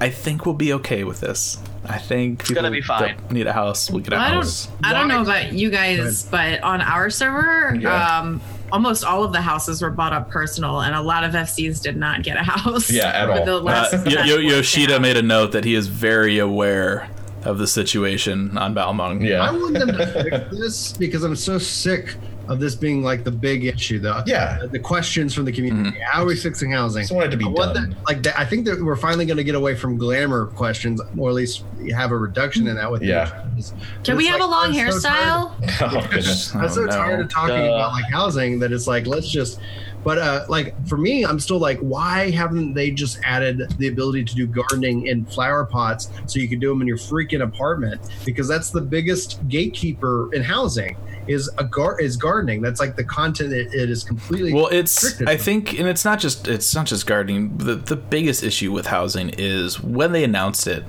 I 0.00 0.10
think 0.10 0.44
we'll 0.46 0.54
be 0.54 0.72
okay 0.74 1.04
with 1.04 1.20
this. 1.20 1.58
I 1.88 1.98
think 1.98 2.40
it's 2.40 2.50
gonna 2.50 2.70
be 2.70 2.80
fine. 2.82 3.16
Need 3.30 3.46
a 3.46 3.52
house? 3.52 3.90
We'll 3.90 4.02
get 4.02 4.12
a 4.12 4.16
I 4.16 4.28
house. 4.30 4.68
I 4.82 4.92
don't, 4.92 4.94
I 4.94 4.98
don't 4.98 5.08
know 5.08 5.22
about 5.22 5.52
you 5.52 5.70
guys, 5.70 6.24
but 6.24 6.62
on 6.62 6.80
our 6.80 7.10
server, 7.10 7.74
Yeah. 7.74 8.18
um, 8.18 8.40
almost 8.72 9.04
all 9.04 9.22
of 9.24 9.32
the 9.32 9.40
houses 9.40 9.80
were 9.82 9.90
bought 9.90 10.12
up 10.12 10.30
personal, 10.30 10.80
and 10.82 10.94
a 10.94 11.00
lot 11.00 11.24
of 11.24 11.32
FCs 11.32 11.80
did 11.82 11.96
not 11.96 12.22
get 12.22 12.36
a 12.36 12.42
house. 12.42 12.90
Yeah, 12.90 13.06
at 13.08 13.28
all. 13.30 13.44
The 13.44 13.56
Uh, 13.56 13.60
last 13.60 13.92
Yo- 13.92 14.16
patch 14.16 14.26
Yo- 14.28 14.36
was 14.36 14.44
Yoshida 14.44 14.92
down. 14.94 15.02
made 15.02 15.16
a 15.16 15.22
note 15.22 15.52
that 15.52 15.64
he 15.64 15.74
is 15.74 15.86
very 15.88 16.38
aware 16.38 17.08
of 17.44 17.58
the 17.58 17.66
situation 17.66 18.56
on 18.58 18.74
Balmung. 18.74 19.22
I 19.22 19.28
Yeah. 19.28 19.50
want 19.52 19.74
them 19.78 19.88
to 19.96 20.06
fix 20.22 20.50
this 20.58 20.92
because 20.92 21.22
I'm 21.22 21.36
so 21.36 21.58
sick 21.58 22.16
of 22.48 22.60
this 22.60 22.74
being 22.74 23.02
like 23.02 23.24
the 23.24 23.30
big 23.30 23.64
issue. 23.64 23.98
though. 23.98 24.22
Yeah. 24.26 24.66
the 24.70 24.78
questions 24.78 25.34
from 25.34 25.44
the 25.44 25.52
community. 25.52 25.90
Mm-hmm. 25.90 26.00
How 26.02 26.22
are 26.22 26.26
we 26.26 26.36
fixing 26.36 26.70
housing? 26.70 27.02
Just 27.02 27.12
want 27.12 27.26
it 27.26 27.30
to 27.30 27.36
be 27.36 27.44
I 27.46 27.52
done. 27.52 27.90
that- 27.90 28.04
like 28.06 28.22
that, 28.22 28.38
I 28.38 28.44
think 28.44 28.64
that 28.66 28.80
we're 28.82 28.96
finally 28.96 29.26
going 29.26 29.36
to 29.38 29.44
get 29.44 29.54
away 29.54 29.74
from 29.74 29.96
glamour 29.98 30.46
questions, 30.46 31.00
or 31.18 31.28
at 31.30 31.34
least 31.34 31.64
have 31.94 32.12
a 32.12 32.16
reduction 32.16 32.66
in 32.68 32.76
that. 32.76 32.90
With 32.90 33.02
Yeah. 33.02 33.44
issues. 33.54 33.72
Can 34.04 34.16
we 34.16 34.26
have 34.26 34.40
like, 34.40 34.48
a 34.48 34.50
long 34.50 34.78
I'm 34.78 34.92
so 34.92 35.08
hairstyle? 35.08 35.52
Oh. 36.56 36.60
I'm 36.60 36.68
so 36.68 36.82
Oh, 36.82 36.84
no. 36.86 36.90
tired 36.92 37.20
of 37.20 37.30
talking 37.30 37.56
oh, 37.56 37.66
Duh. 37.68 37.74
about 37.76 37.92
like 37.92 38.10
housing 38.12 38.58
that 38.60 38.72
it's 38.72 38.86
like 38.86 39.06
let's 39.06 39.28
just. 39.28 39.58
But 40.06 40.18
uh, 40.18 40.44
like 40.48 40.72
for 40.86 40.96
me, 40.96 41.24
I'm 41.24 41.40
still 41.40 41.58
like, 41.58 41.80
why 41.80 42.30
haven't 42.30 42.74
they 42.74 42.92
just 42.92 43.18
added 43.24 43.68
the 43.76 43.88
ability 43.88 44.22
to 44.26 44.36
do 44.36 44.46
gardening 44.46 45.08
in 45.08 45.24
flower 45.24 45.64
pots 45.64 46.10
so 46.26 46.38
you 46.38 46.48
can 46.48 46.60
do 46.60 46.68
them 46.68 46.80
in 46.80 46.86
your 46.86 46.96
freaking 46.96 47.42
apartment? 47.42 48.00
Because 48.24 48.46
that's 48.46 48.70
the 48.70 48.80
biggest 48.80 49.40
gatekeeper 49.48 50.32
in 50.32 50.44
housing 50.44 50.96
is 51.26 51.50
a 51.58 51.64
gar 51.64 52.00
is 52.00 52.16
gardening. 52.16 52.62
That's 52.62 52.78
like 52.78 52.94
the 52.94 53.02
content 53.02 53.52
it, 53.52 53.74
it 53.74 53.90
is 53.90 54.04
completely. 54.04 54.54
Well, 54.54 54.68
it's. 54.68 55.20
I 55.22 55.36
think, 55.36 55.76
and 55.76 55.88
it's 55.88 56.04
not 56.04 56.20
just 56.20 56.46
it's 56.46 56.72
not 56.72 56.86
just 56.86 57.04
gardening. 57.04 57.58
The 57.58 57.74
the 57.74 57.96
biggest 57.96 58.44
issue 58.44 58.70
with 58.70 58.86
housing 58.86 59.30
is 59.30 59.82
when 59.82 60.12
they 60.12 60.22
announced 60.22 60.68
it, 60.68 60.84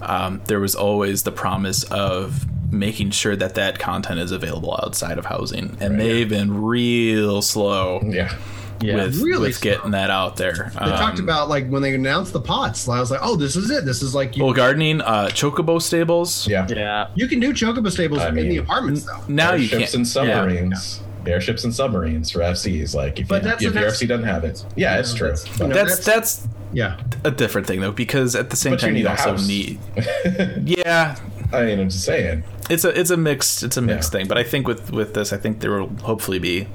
um, 0.00 0.42
there 0.46 0.58
was 0.58 0.74
always 0.74 1.22
the 1.22 1.30
promise 1.30 1.84
of 1.84 2.44
making 2.72 3.10
sure 3.10 3.36
that 3.36 3.54
that 3.54 3.78
content 3.78 4.18
is 4.18 4.32
available 4.32 4.76
outside 4.82 5.18
of 5.18 5.26
housing, 5.26 5.76
and 5.80 6.00
they've 6.00 6.28
been 6.28 6.62
real 6.62 7.42
slow 7.42 8.00
Yeah. 8.04 8.36
Yeah. 8.80 8.96
with 8.96 9.20
Really 9.22 9.48
with 9.48 9.60
getting 9.60 9.92
that 9.92 10.10
out 10.10 10.36
there. 10.36 10.70
They 10.74 10.78
talked 10.90 11.18
about 11.18 11.48
like 11.48 11.68
when 11.68 11.82
they 11.82 11.94
announced 11.94 12.32
the 12.32 12.40
pots. 12.40 12.88
I 12.88 13.00
was 13.00 13.10
like, 13.10 13.20
oh, 13.22 13.36
this 13.36 13.56
is 13.56 13.70
it. 13.70 13.84
This 13.84 14.02
is 14.02 14.14
like 14.14 14.36
you, 14.36 14.44
well 14.44 14.52
gardening, 14.52 15.00
uh, 15.00 15.26
chocobo 15.32 15.80
stables. 15.80 16.46
Yeah. 16.46 16.66
Yeah. 16.68 17.08
you 17.14 17.26
can 17.28 17.40
do 17.40 17.52
chocobo 17.52 17.90
stables 17.90 18.20
I 18.20 18.28
in 18.28 18.34
mean, 18.34 18.48
the 18.48 18.58
apartments 18.58 19.04
though. 19.04 19.20
Now 19.28 19.54
you 19.54 19.64
Airships 19.64 19.92
can't. 19.92 19.94
and 19.94 20.06
yeah. 20.06 20.10
submarines. 20.12 21.00
Airships 21.26 21.64
and 21.64 21.74
submarines 21.74 22.30
for 22.30 22.38
FCs. 22.40 22.94
Like 22.94 23.18
if, 23.18 23.28
But 23.28 23.42
you, 23.42 23.48
that's- 23.48 23.62
if 23.62 23.74
your 23.74 23.82
that's- 23.82 24.00
FC 24.00 24.06
doesn't 24.08 24.26
have 24.26 24.44
it, 24.44 24.64
yeah, 24.76 24.98
it's 24.98 25.12
true. 25.14 25.28
that's- 25.28 25.58
you 25.58 25.66
know, 25.68 25.74
That's 25.74 26.04
that's 26.04 26.46
Yeah, 26.72 27.00
a 27.24 27.30
different 27.30 27.66
thing 27.66 27.80
though, 27.80 27.90
because 27.92 28.34
at 28.36 28.50
the 28.50 28.56
same 28.56 28.72
But 28.74 28.82
you 28.82 28.86
time 28.88 28.94
need 28.94 29.00
you, 29.00 29.06
a 29.08 29.10
also 29.10 29.30
house. 29.32 29.48
need. 29.48 29.78
Yeah, 30.64 31.16
I 31.52 31.64
mean, 31.64 31.80
I'm 31.80 31.88
just 31.88 32.04
saying. 32.04 32.44
it's 32.70 32.84
a 32.84 32.98
it's 33.00 33.10
a 33.10 33.16
mixed 33.16 33.62
it's 33.62 33.76
a 33.76 33.82
mixed 33.82 34.12
Yeah. 34.12 34.18
thing 34.20 34.28
but 34.28 34.36
i 34.36 34.42
think 34.42 34.66
with 34.66 34.90
with 34.92 35.14
this 35.14 35.32
i 35.32 35.36
think 35.36 35.60
there 35.60 35.70
will 35.70 35.88
hopefully 36.02 36.40
be 36.40 36.66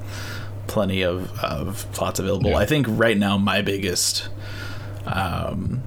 plenty 0.66 1.02
of 1.02 1.30
of 1.42 1.86
plots 1.92 2.18
available 2.18 2.50
Yeah. 2.50 2.56
i 2.58 2.66
think 2.66 2.86
right 2.88 3.16
now 3.18 3.36
my 3.38 3.62
biggest 3.62 4.28
um 5.06 5.82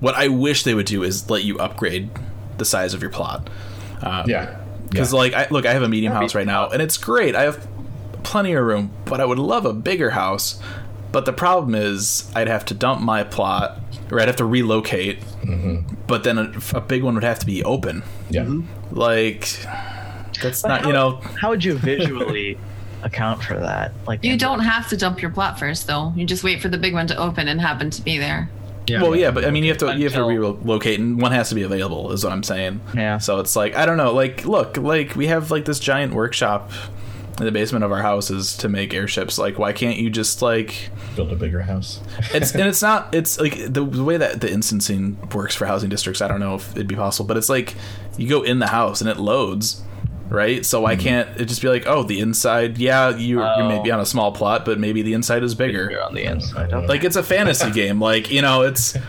what 0.00 0.14
i 0.14 0.28
wish 0.28 0.62
they 0.64 0.74
would 0.74 0.86
do 0.86 1.02
is 1.02 1.28
let 1.30 1.44
you 1.44 1.58
upgrade 1.58 2.10
the 2.58 2.64
size 2.64 2.94
of 2.94 3.02
your 3.02 3.10
plot 3.10 3.48
um, 4.02 4.28
Yeah. 4.28 4.56
because 4.90 5.12
yeah. 5.12 5.18
like 5.18 5.34
I, 5.34 5.46
look 5.50 5.66
i 5.66 5.72
have 5.72 5.82
a 5.82 5.88
medium 5.88 6.12
That'd 6.12 6.20
be 6.22 6.24
house 6.26 6.34
right 6.34 6.46
now 6.46 6.68
and 6.70 6.80
it's 6.82 6.96
great 6.96 7.34
i 7.34 7.42
have 7.42 7.66
plenty 8.22 8.52
of 8.52 8.64
room 8.64 8.90
but 9.04 9.20
i 9.20 9.24
would 9.24 9.38
love 9.38 9.66
a 9.66 9.72
bigger 9.72 10.10
house 10.10 10.60
but 11.12 11.26
the 11.26 11.32
problem 11.32 11.74
is 11.74 12.30
i'd 12.34 12.48
have 12.48 12.64
to 12.66 12.74
dump 12.74 13.00
my 13.02 13.22
plot 13.22 13.78
or 14.10 14.20
i'd 14.20 14.28
have 14.28 14.36
to 14.36 14.44
relocate 14.44 15.20
Mm-hmm. 15.44 15.94
but 16.06 16.24
then 16.24 16.38
a, 16.38 16.50
a 16.74 16.80
big 16.80 17.02
one 17.02 17.14
would 17.16 17.22
have 17.22 17.38
to 17.40 17.44
be 17.46 17.62
open 17.64 18.02
yeah. 18.30 18.48
like 18.90 19.42
that's 20.42 20.62
But 20.62 20.68
not 20.68 20.80
how, 20.80 20.86
you 20.86 20.92
know 20.94 21.10
How 21.38 21.50
would 21.50 21.62
you 21.62 21.74
visually 21.74 22.58
account 23.04 23.42
for 23.44 23.54
that? 23.54 23.92
Like 24.06 24.24
You 24.24 24.36
don't 24.36 24.60
have 24.60 24.88
to 24.88 24.96
dump 24.96 25.22
your 25.22 25.30
plot 25.30 25.58
first, 25.58 25.86
though. 25.86 26.12
You 26.16 26.24
just 26.26 26.42
wait 26.42 26.60
for 26.60 26.68
the 26.68 26.78
big 26.78 26.92
one 26.94 27.06
to 27.06 27.16
open 27.16 27.46
and 27.48 27.60
happen 27.60 27.90
to 27.90 28.02
be 28.02 28.18
there. 28.18 28.48
yeah. 28.88 29.00
well 29.00 29.16
yeah 29.16 29.30
but 29.30 29.46
i 29.46 29.50
mean 29.50 29.64
you 29.64 29.70
have 29.70 29.78
to 29.78 29.96
you 29.96 30.04
have 30.04 30.12
to 30.12 30.22
relocate 30.24 31.00
and 31.00 31.18
one 31.18 31.32
has 31.32 31.48
to 31.48 31.54
be 31.54 31.62
available 31.62 32.12
is 32.12 32.22
what 32.22 32.34
i'm 32.34 32.42
saying 32.42 32.82
Yeah. 32.94 33.16
so 33.16 33.40
it's 33.40 33.56
like 33.56 33.74
i 33.76 33.86
don't 33.86 33.96
know 33.96 34.12
like 34.12 34.44
look 34.44 34.76
like 34.76 35.16
we 35.16 35.26
have 35.28 35.50
like 35.50 35.64
this 35.64 35.78
giant 35.80 36.12
workshop 36.12 36.70
in 37.38 37.46
the 37.46 37.50
basement 37.50 37.82
of 37.82 37.90
our 37.92 38.02
houses 38.02 38.54
to 38.58 38.68
make 38.68 38.92
airships 38.92 39.38
like 39.38 39.58
why 39.58 39.72
can't 39.72 39.96
you 39.96 40.10
just 40.10 40.42
like 40.42 40.90
Build 41.16 41.32
a 41.32 41.34
bigger 41.36 41.62
house. 41.62 42.00
it's 42.34 42.52
and 42.54 42.64
it's 42.68 42.82
not 42.90 43.14
it's 43.14 43.40
like 43.40 43.56
the, 43.56 43.82
the 43.86 44.04
way 44.04 44.18
that 44.18 44.42
the 44.42 44.50
instancing 44.52 45.16
works 45.30 45.54
for 45.54 45.64
housing 45.64 45.88
districts 45.88 46.20
i 46.20 46.28
don't 46.28 46.40
know 46.40 46.54
if 46.56 46.70
it'd 46.72 46.86
be 46.86 46.94
possible 46.94 47.26
but 47.26 47.38
it's 47.38 47.48
like 47.48 47.74
you 48.18 48.28
go 48.28 48.42
in 48.42 48.58
the 48.58 48.66
house 48.68 49.00
and 49.00 49.08
it 49.08 49.16
loads 49.16 49.82
right 50.34 50.66
so 50.66 50.78
Mm-hmm. 50.78 50.82
why 50.82 50.96
can't 50.96 51.40
it 51.40 51.44
just 51.46 51.62
be 51.62 51.68
like 51.68 51.86
oh 51.86 52.02
the 52.02 52.20
inside 52.20 52.76
yeah 52.78 53.10
you, 53.16 53.40
you 53.40 53.64
may 53.64 53.78
Oh. 53.78 53.82
be 53.82 53.90
on 53.90 54.00
a 54.00 54.06
small 54.06 54.32
plot 54.32 54.64
but 54.64 54.78
maybe 54.78 55.00
the 55.02 55.14
inside 55.14 55.42
is 55.42 55.54
bigger 55.54 55.88
You're 55.90 56.02
on 56.02 56.14
the 56.14 56.24
inside. 56.24 56.70
don't 56.70 56.86
like 56.86 57.04
it's 57.04 57.16
a 57.16 57.22
fantasy 57.22 57.70
game 57.80 58.00
like 58.00 58.30
you 58.30 58.42
know 58.42 58.62
it's 58.62 58.96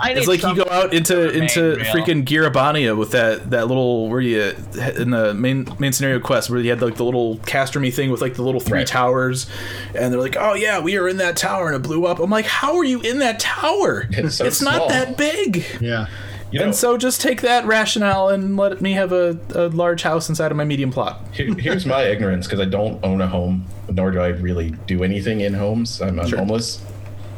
I 0.00 0.12
it's 0.12 0.26
like 0.26 0.42
you 0.42 0.54
go 0.56 0.66
out 0.70 0.92
into 0.92 1.30
into 1.30 1.76
real. 1.76 1.84
freaking 1.86 2.24
Gyr 2.24 2.50
Abania 2.50 2.96
with 2.96 3.12
that 3.12 3.50
that 3.50 3.68
little 3.68 4.08
where 4.08 4.20
you 4.20 4.52
in 4.96 5.10
the 5.10 5.32
main 5.34 5.66
main 5.78 5.92
scenario 5.92 6.18
quest 6.18 6.50
where 6.50 6.58
you 6.58 6.70
had 6.70 6.82
like 6.82 6.96
the 6.96 7.04
little 7.04 7.36
castromy 7.38 7.92
thing 7.94 8.10
with 8.10 8.20
like 8.20 8.34
the 8.34 8.42
little 8.42 8.60
three 8.60 8.78
Right. 8.78 8.86
towers 8.86 9.46
and 9.94 10.12
they're 10.12 10.20
like 10.20 10.36
oh 10.38 10.54
yeah 10.54 10.80
we 10.80 10.96
are 10.96 11.08
in 11.08 11.18
that 11.18 11.36
tower 11.36 11.66
and 11.68 11.76
it 11.76 11.82
blew 11.82 12.06
up 12.06 12.18
i'm 12.18 12.30
like 12.30 12.46
how 12.46 12.76
are 12.76 12.84
you 12.84 13.00
in 13.02 13.18
that 13.20 13.38
tower 13.38 14.06
It's 14.10 14.36
so 14.58 14.64
not 14.64 14.88
that 14.88 15.16
big 15.16 15.64
yeah. 15.80 16.06
You 16.50 16.58
know, 16.58 16.64
and 16.66 16.74
so 16.74 16.96
just 16.96 17.20
take 17.20 17.42
that 17.42 17.64
rationale 17.64 18.28
and 18.28 18.56
let 18.56 18.80
me 18.80 18.92
have 18.92 19.12
a, 19.12 19.38
a 19.54 19.68
large 19.68 20.02
house 20.02 20.28
inside 20.28 20.50
of 20.50 20.56
my 20.56 20.64
medium 20.64 20.90
plot 20.90 21.24
here- 21.32 21.54
here's 21.54 21.86
my 21.86 22.02
ignorance 22.02 22.46
because 22.46 22.60
I 22.60 22.64
don't 22.64 23.02
own 23.04 23.20
a 23.20 23.26
home, 23.26 23.66
nor 23.88 24.10
do 24.10 24.18
I 24.20 24.28
really 24.28 24.70
do 24.86 25.04
anything 25.04 25.40
in 25.40 25.54
homes. 25.54 26.00
I'm, 26.02 26.18
I'm 26.18 26.30
homeless. 26.30 26.82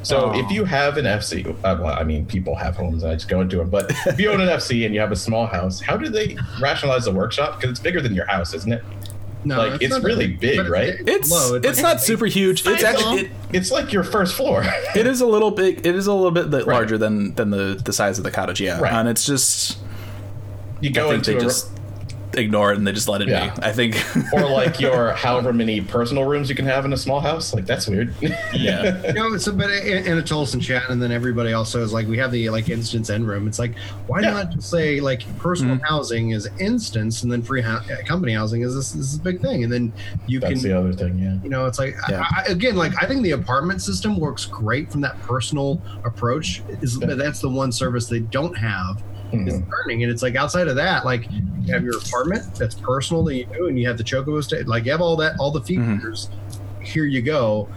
So 0.03 0.31
Aw. 0.31 0.45
if 0.45 0.51
you 0.51 0.65
have 0.65 0.97
an 0.97 1.05
FC, 1.05 1.47
uh, 1.49 1.53
well, 1.63 1.87
I 1.87 2.03
mean, 2.03 2.27
people 2.27 2.57
have 2.57 2.75
homes. 2.77 3.03
And 3.03 3.13
I 3.13 3.15
just 3.15 3.29
go 3.29 3.41
into 3.41 3.59
them. 3.59 3.71
But 3.71 3.91
if 4.07 4.19
you 4.19 4.31
own 4.31 4.41
an 4.41 4.49
FC 4.49 4.85
and 4.85 4.95
you 4.95 5.01
have 5.01 5.13
a 5.13 5.17
small 5.17 5.47
house, 5.47 5.81
how 5.81 5.97
do 5.97 6.09
they 6.09 6.37
rationalize 6.61 7.05
the 7.05 7.13
workshop? 7.13 7.57
Because 7.57 7.71
it's 7.71 7.81
bigger 7.81 8.01
than 8.01 8.15
your 8.15 8.27
house, 8.27 8.53
isn't 8.55 8.73
it? 8.73 8.83
No, 9.45 9.57
Like, 9.59 9.83
it's 9.83 9.91
not 9.93 10.03
really 10.05 10.29
that 10.29 10.41
big, 10.41 10.69
right? 10.69 10.95
it's 11.07 11.31
low. 11.31 11.57
it's 11.57 11.81
not 11.83 12.01
super 12.01 12.27
huge 12.27 12.65
it's 12.67 12.85
actually 12.85 13.23
it, 13.23 13.31
It's 13.53 13.71
like 13.73 13.93
your 13.93 14.05
first 14.05 14.35
floor. 14.37 14.63
it 14.95 15.07
is 15.07 15.21
a 15.21 15.27
little 15.27 15.51
big 15.51 15.85
it 15.85 15.95
is 15.97 16.07
a 16.07 16.13
little 16.15 16.31
bit 16.31 16.51
the- 16.53 16.65
larger 16.65 16.97
than 16.97 17.35
than 17.35 17.51
the 17.51 17.81
the 17.85 17.93
size 17.93 18.19
of 18.19 18.25
the 18.25 18.31
cottage 18.31 18.61
yeah 18.61 18.79
Right. 18.81 18.93
and 18.93 19.09
it's 19.09 19.27
just 19.27 19.79
you 20.81 20.91
go 20.91 21.11
into 21.11 21.33
they 21.33 21.37
a, 21.39 21.41
just 21.41 21.72
ignore 22.35 22.73
it 22.73 22.79
and 22.79 22.87
they 22.87 22.93
just 22.93 23.09
let 23.09 23.23
it 23.23 23.29
Yeah. 23.29 23.55
be. 23.55 23.63
I 23.63 23.73
think. 23.73 23.97
or 24.33 24.43
like 24.49 24.81
your 24.87 25.13
however 25.13 25.53
many 25.53 25.81
personal 25.81 26.25
rooms 26.25 26.49
you 26.49 26.55
can 26.55 26.67
have 26.67 26.85
in 26.85 26.93
a 26.93 26.97
small 26.97 27.21
house. 27.21 27.55
Like 27.55 27.67
that's 27.67 27.87
weird. 27.89 28.15
yeah. 28.53 29.01
You 29.13 29.13
know, 29.15 29.37
so 29.37 29.53
but 29.53 29.71
Anna 29.71 30.23
told 30.23 30.49
us 30.49 30.55
in 30.55 30.61
chat, 30.61 30.89
and 30.89 31.03
then 31.03 31.13
everybody 31.13 31.53
also 31.53 31.83
is 31.83 31.93
like, 31.93 32.07
we 32.07 32.17
have 32.19 32.33
the 32.33 32.49
like 32.51 32.69
instance 32.69 33.11
end 33.11 33.27
room. 33.29 33.47
It's 33.47 33.59
like, 33.59 33.77
why 34.07 34.21
Yeah. 34.21 34.31
not 34.31 34.51
just 34.51 34.71
say 34.71 35.01
like 35.01 35.23
personal 35.39 35.77
mm-hmm. 35.77 35.85
housing 35.85 36.31
is 36.31 36.49
instance, 36.59 37.23
and 37.23 37.31
then 37.31 37.43
free 37.43 37.61
ho- 37.61 37.81
company 38.07 38.33
housing 38.33 38.63
is 38.63 38.75
this, 38.75 38.93
this 38.93 39.07
is 39.13 39.17
a 39.17 39.21
big 39.21 39.41
thing, 39.41 39.65
and 39.65 39.73
then 39.73 39.93
you 40.27 40.41
That's 40.41 40.55
can 40.55 40.63
the 40.63 40.79
other 40.79 40.93
thing. 40.93 41.19
Yeah. 41.19 41.37
you 41.43 41.51
know 41.51 41.67
it's 41.67 41.79
like 41.79 41.95
Yeah. 42.09 42.25
I, 42.37 42.43
I, 42.43 42.53
again 42.53 42.77
like 42.77 42.93
i 43.03 43.07
think 43.07 43.23
the 43.23 43.33
apartment 43.33 43.83
system 43.83 44.19
works 44.19 44.47
great 44.47 44.91
from 44.91 45.01
that 45.03 45.19
personal 45.21 45.81
approach 46.05 46.63
is 46.81 46.99
but 46.99 47.19
that's 47.19 47.41
the 47.41 47.49
one 47.49 47.73
service 47.73 48.07
they 48.07 48.21
don't 48.21 48.57
have 48.57 49.03
is 49.33 49.55
Mhm. 49.55 49.71
learning 49.71 50.03
and 50.03 50.13
it's 50.13 50.23
like 50.23 50.37
outside 50.37 50.69
of 50.69 50.77
that 50.77 51.05
like 51.05 51.27
you 51.65 51.73
have 51.73 51.83
your 51.85 51.97
apartment 51.99 52.43
that's 52.57 52.75
personal 52.75 53.25
that 53.25 53.35
you 53.37 53.47
do 53.55 53.67
and 53.69 53.79
you 53.79 53.87
have 53.89 53.97
the 53.99 54.05
chocobo 54.05 54.43
state 54.43 54.67
like 54.69 54.85
you 54.85 54.91
have 54.93 55.01
all 55.01 55.17
that 55.17 55.35
all 55.39 55.51
the 55.51 55.63
features 55.63 56.29
here 56.81 57.05
you 57.07 57.23
go 57.23 57.69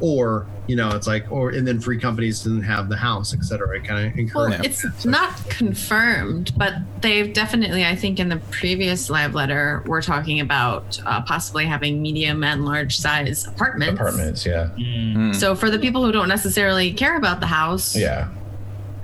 or 0.00 0.46
you 0.66 0.74
know 0.76 0.88
it's 0.90 1.06
like 1.06 1.24
or 1.30 1.50
and 1.50 1.66
then 1.66 1.80
free 1.80 1.98
companies 1.98 2.42
didn't 2.42 2.62
have 2.62 2.88
the 2.88 2.96
house 2.96 3.32
et 3.32 3.42
cetera 3.44 3.76
it 3.76 3.84
kind 3.84 4.06
of 4.06 4.12
Well, 4.34 4.46
encourage 4.46 4.66
it's 4.66 5.04
not 5.04 5.30
confirmed, 5.48 6.52
but 6.56 6.74
they've 7.00 7.32
definitely, 7.32 7.84
I 7.84 7.94
think, 7.94 8.18
in 8.18 8.28
the 8.28 8.38
previous 8.50 9.08
live 9.08 9.34
letter, 9.34 9.82
we're 9.86 10.02
talking 10.02 10.40
about 10.40 10.98
uh, 11.06 11.22
possibly 11.22 11.64
having 11.66 12.02
medium 12.02 12.42
and 12.42 12.64
large 12.64 12.98
size 12.98 13.46
apartments. 13.46 14.00
Apartments. 14.00 14.44
Yeah. 14.44 14.68
Mm. 14.76 15.34
So 15.34 15.54
for 15.54 15.70
the 15.70 15.78
people 15.78 16.04
who 16.04 16.10
don't 16.12 16.28
necessarily 16.28 16.92
care 16.92 17.16
about 17.16 17.40
the 17.40 17.46
house, 17.46 17.94
Yeah. 17.96 18.28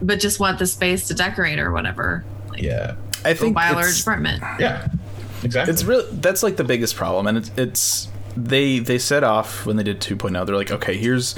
But 0.02 0.20
just 0.20 0.40
want 0.40 0.58
the 0.58 0.66
space 0.66 1.08
to 1.08 1.14
decorate 1.14 1.58
or 1.58 1.72
whatever, 1.72 2.24
like, 2.50 2.62
Yeah. 2.62 2.96
I 3.24 3.34
think 3.34 3.54
buy 3.54 3.68
a 3.68 3.74
large 3.74 4.00
apartment. 4.00 4.42
Yeah. 4.58 4.88
Exactly. 5.44 5.72
It's 5.72 5.84
really 5.84 6.06
that's 6.12 6.42
like 6.42 6.56
the 6.56 6.64
biggest 6.64 6.94
problem, 6.94 7.26
and 7.26 7.38
it's 7.38 7.50
it's 7.56 8.08
they 8.36 8.78
they 8.78 8.98
set 8.98 9.24
off 9.24 9.66
when 9.66 9.76
they 9.76 9.82
did 9.82 10.00
2.0. 10.00 10.46
They're 10.46 10.56
like, 10.56 10.70
okay, 10.70 10.96
here's 10.96 11.34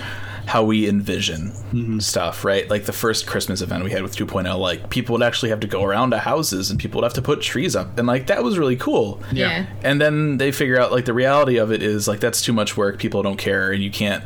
how 0.47 0.63
we 0.63 0.87
envision 0.87 1.49
mm-hmm. 1.73 1.99
stuff, 2.01 2.45
right? 2.45 2.69
Like 2.69 2.85
the 2.85 2.93
first 2.93 3.27
Christmas 3.27 3.63
event 3.63 3.83
we 3.83 3.91
had 3.91 4.03
with 4.03 4.15
2.0, 4.15 4.59
like 4.59 4.91
people 4.91 5.15
would 5.15 5.23
actually 5.23 5.49
have 5.49 5.61
to 5.61 5.67
go 5.67 5.83
around 5.83 6.11
to 6.11 6.19
houses 6.19 6.71
and 6.71 6.79
people 6.79 7.01
would 7.01 7.07
have 7.07 7.15
to 7.15 7.23
put 7.23 7.41
trees 7.41 7.75
up, 7.75 7.99
and 7.99 8.07
like 8.07 8.27
that 8.27 8.45
was 8.45 8.59
really 8.59 8.77
cool. 8.77 9.23
Yeah. 9.33 9.67
And 9.83 10.01
then 10.01 10.37
they 10.37 10.53
figure 10.53 10.79
out 10.79 10.93
like 10.93 11.07
the 11.07 11.15
reality 11.15 11.57
of 11.57 11.73
it 11.73 11.83
is 11.83 12.07
like 12.07 12.21
that's 12.21 12.43
too 12.43 12.53
much 12.53 12.77
work. 12.77 12.99
People 12.99 13.23
don't 13.23 13.39
care, 13.39 13.73
and 13.73 13.83
you 13.83 13.91
can't 13.91 14.23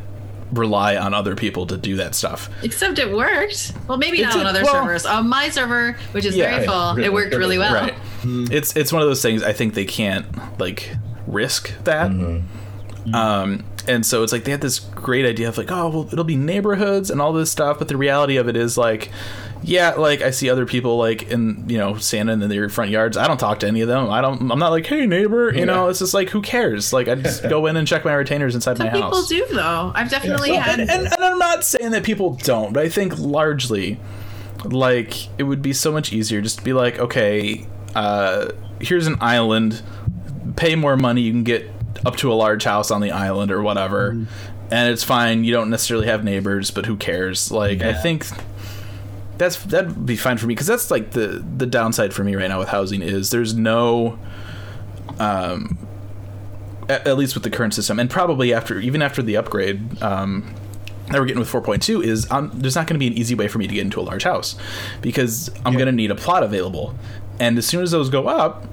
rely 0.53 0.97
on 0.97 1.15
other 1.15 1.35
people 1.35 1.67
to 1.67 1.77
do 1.77 1.97
that 1.97 2.15
stuff. 2.15 2.49
Except 2.63 2.99
it 2.99 3.13
worked. 3.15 3.73
Well, 3.87 3.99
maybe 3.99 4.19
It's 4.23 4.35
not 4.35 4.37
a- 4.37 4.41
on 4.41 4.47
other 4.47 4.65
well- 4.65 4.75
servers. 4.75 5.05
On 5.07 5.29
my 5.29 5.51
server, 5.51 5.97
which 6.13 6.25
is 6.25 6.37
Yeah, 6.37 6.55
very 6.57 6.67
full, 6.67 6.95
really, 6.95 7.05
it 7.07 7.13
worked 7.13 7.35
really 7.35 7.59
well. 7.59 7.75
Right. 7.75 7.95
It's 8.25 8.75
it's 8.77 8.93
one 8.93 9.03
of 9.03 9.09
those 9.09 9.23
things. 9.23 9.43
I 9.43 9.53
think 9.53 9.75
they 9.75 9.85
can't 9.85 10.27
like 10.59 10.97
risk 11.27 11.73
that. 11.85 12.11
Um, 13.15 13.65
and 13.87 14.05
so 14.05 14.23
it's 14.23 14.33
like 14.33 14.45
they 14.45 14.51
had 14.51 14.61
this 14.61 14.79
great 14.81 15.25
idea 15.25 15.49
of 15.49 15.57
like, 15.57 15.71
oh, 15.71 15.89
well, 15.89 16.09
it'll 16.13 16.25
be 16.25 16.37
neighborhoods 16.37 17.11
and 17.11 17.21
all 17.23 17.33
this 17.33 17.51
stuff. 17.51 17.79
But 17.79 17.89
the 17.89 17.97
reality 17.97 18.37
of 18.37 18.49
it 18.49 18.57
is 18.57 18.77
like, 18.77 19.11
yeah, 19.63 19.91
like 19.95 20.23
I 20.23 20.31
see 20.31 20.49
other 20.51 20.67
people 20.67 20.99
like 20.99 21.31
in 21.31 21.65
you 21.69 21.79
know 21.79 21.97
standing 21.97 22.43
in 22.43 22.49
their 22.49 22.69
front 22.69 22.91
yards. 22.91 23.17
I 23.17 23.27
don't 23.27 23.39
talk 23.39 23.61
to 23.61 23.67
any 23.67 23.81
of 23.81 23.89
them. 23.89 24.09
I 24.11 24.21
don't. 24.21 24.51
I'm 24.51 24.59
not 24.59 24.71
like, 24.71 24.87
hey 24.87 25.07
neighbor. 25.07 25.53
You 25.55 25.67
know, 25.67 25.89
it's 25.89 25.99
just 25.99 26.15
like 26.15 26.31
who 26.31 26.43
cares? 26.43 26.93
Like 26.93 27.09
I 27.09 27.17
just 27.17 27.43
go 27.49 27.67
in 27.67 27.77
and 27.77 27.87
check 27.87 28.05
my 28.05 28.15
retainers 28.15 28.55
inside 28.55 28.77
Some 28.77 28.87
my 28.87 28.93
people 28.93 29.11
house. 29.11 29.29
do 29.29 29.45
though. 29.53 29.93
I've 29.95 30.11
definitely 30.11 30.53
Well, 30.53 30.61
had. 30.61 30.81
And, 30.81 30.91
and, 30.91 31.07
and 31.07 31.25
I'm 31.25 31.39
not 31.39 31.65
saying 31.65 31.91
that 31.91 32.03
people 32.05 32.35
don't, 32.35 32.73
but 32.73 32.83
I 32.85 32.89
think 32.89 33.19
largely, 33.19 33.99
like, 34.65 35.29
it 35.39 35.43
would 35.45 35.63
be 35.63 35.73
so 35.73 35.93
much 35.93 36.13
easier 36.13 36.41
just 36.41 36.59
to 36.59 36.65
be 36.65 36.73
like, 36.73 36.99
okay, 36.99 37.67
uh, 37.95 38.51
here's 38.81 39.07
an 39.07 39.17
island, 39.21 39.83
pay 40.57 40.75
more 40.75 40.97
money, 40.97 41.23
you 41.23 41.33
can 41.33 41.45
get 41.45 41.69
up 42.07 42.17
to 42.17 42.33
a 42.33 42.35
large 42.35 42.65
house 42.65 42.91
on 42.91 43.01
the 43.01 43.11
island 43.11 43.51
or 43.51 43.61
whatever, 43.63 44.11
and 44.71 44.91
it's 44.91 45.03
fine. 45.03 45.43
You 45.45 45.53
don't 45.53 45.71
necessarily 45.71 46.07
have 46.07 46.23
neighbors, 46.25 46.71
but 46.71 46.87
who 46.87 46.97
cares? 46.97 47.51
Like, 47.51 47.83
I 47.83 47.93
think 47.93 48.27
that's 49.39 49.57
that'd 49.65 50.05
be 50.05 50.17
fine 50.17 50.37
for 50.37 50.47
me 50.47 50.55
because 50.55 50.67
that's 50.67 50.91
like 50.91 51.13
the 51.13 51.45
the 51.57 51.67
downside 51.67 52.13
for 52.13 52.25
me 52.25 52.35
right 52.35 52.49
now 52.49 52.59
with 52.59 52.69
housing 52.69 53.03
is 53.03 53.31
there's 53.31 53.55
no 53.55 54.19
um 55.19 55.79
at, 56.89 57.07
at 57.07 57.17
least 57.17 57.35
with 57.35 57.45
the 57.45 57.51
current 57.51 57.75
system 57.75 57.99
and 57.99 58.11
probably 58.11 58.53
after 58.53 58.79
even 58.81 59.01
after 59.03 59.23
the 59.23 59.37
upgrade 59.37 60.03
um 60.03 60.55
that 61.11 61.19
we're 61.21 61.27
getting 61.27 61.41
with 61.41 61.51
4.2 61.51 62.05
is 62.05 62.31
um, 62.31 62.51
there's 62.55 62.75
not 62.75 62.87
going 62.87 62.95
to 62.95 62.99
be 62.99 63.07
an 63.07 63.15
easy 63.15 63.35
way 63.35 63.49
for 63.49 63.59
me 63.59 63.67
to 63.67 63.75
get 63.75 63.81
into 63.81 64.01
a 64.01 64.03
large 64.03 64.25
house 64.25 64.57
because 65.01 65.51
I'm 65.65 65.73
going 65.75 65.87
to 65.87 65.93
need 65.93 66.11
a 66.11 66.15
plot 66.15 66.43
available, 66.43 66.95
and 67.41 67.57
as 67.57 67.67
soon 67.67 67.83
as 67.83 67.91
those 67.93 68.11
go 68.11 68.29
up, 68.29 68.67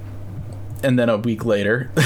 and 0.82 0.98
then 0.98 1.08
a 1.08 1.16
week 1.16 1.44
later 1.44 1.90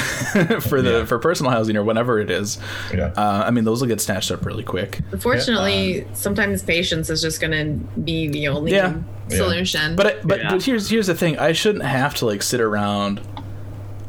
for 0.60 0.80
the 0.82 0.98
Yeah. 1.00 1.04
for 1.04 1.18
personal 1.18 1.50
housing 1.52 1.76
or 1.76 1.82
whatever 1.84 2.18
it 2.20 2.30
is, 2.30 2.58
Yeah. 2.94 3.12
uh, 3.16 3.44
I 3.46 3.50
mean 3.50 3.64
those 3.64 3.80
will 3.80 3.88
get 3.88 4.00
snatched 4.00 4.30
up 4.30 4.44
really 4.46 4.62
quick. 4.64 5.00
Unfortunately, 5.12 6.06
sometimes 6.12 6.62
patience 6.62 7.10
is 7.10 7.20
just 7.22 7.40
going 7.40 7.52
to 7.52 8.00
be 8.00 8.28
the 8.28 8.48
only 8.48 8.72
Yeah. 8.72 8.94
solution. 9.28 9.96
But 9.96 10.06
I, 10.06 10.14
but 10.24 10.38
Yeah. 10.40 10.50
but 10.52 10.62
here's 10.62 10.88
here's 10.90 11.06
the 11.08 11.14
thing: 11.14 11.38
I 11.38 11.52
shouldn't 11.52 11.84
have 11.84 12.14
to 12.16 12.26
like 12.26 12.42
sit 12.42 12.60
around 12.60 13.20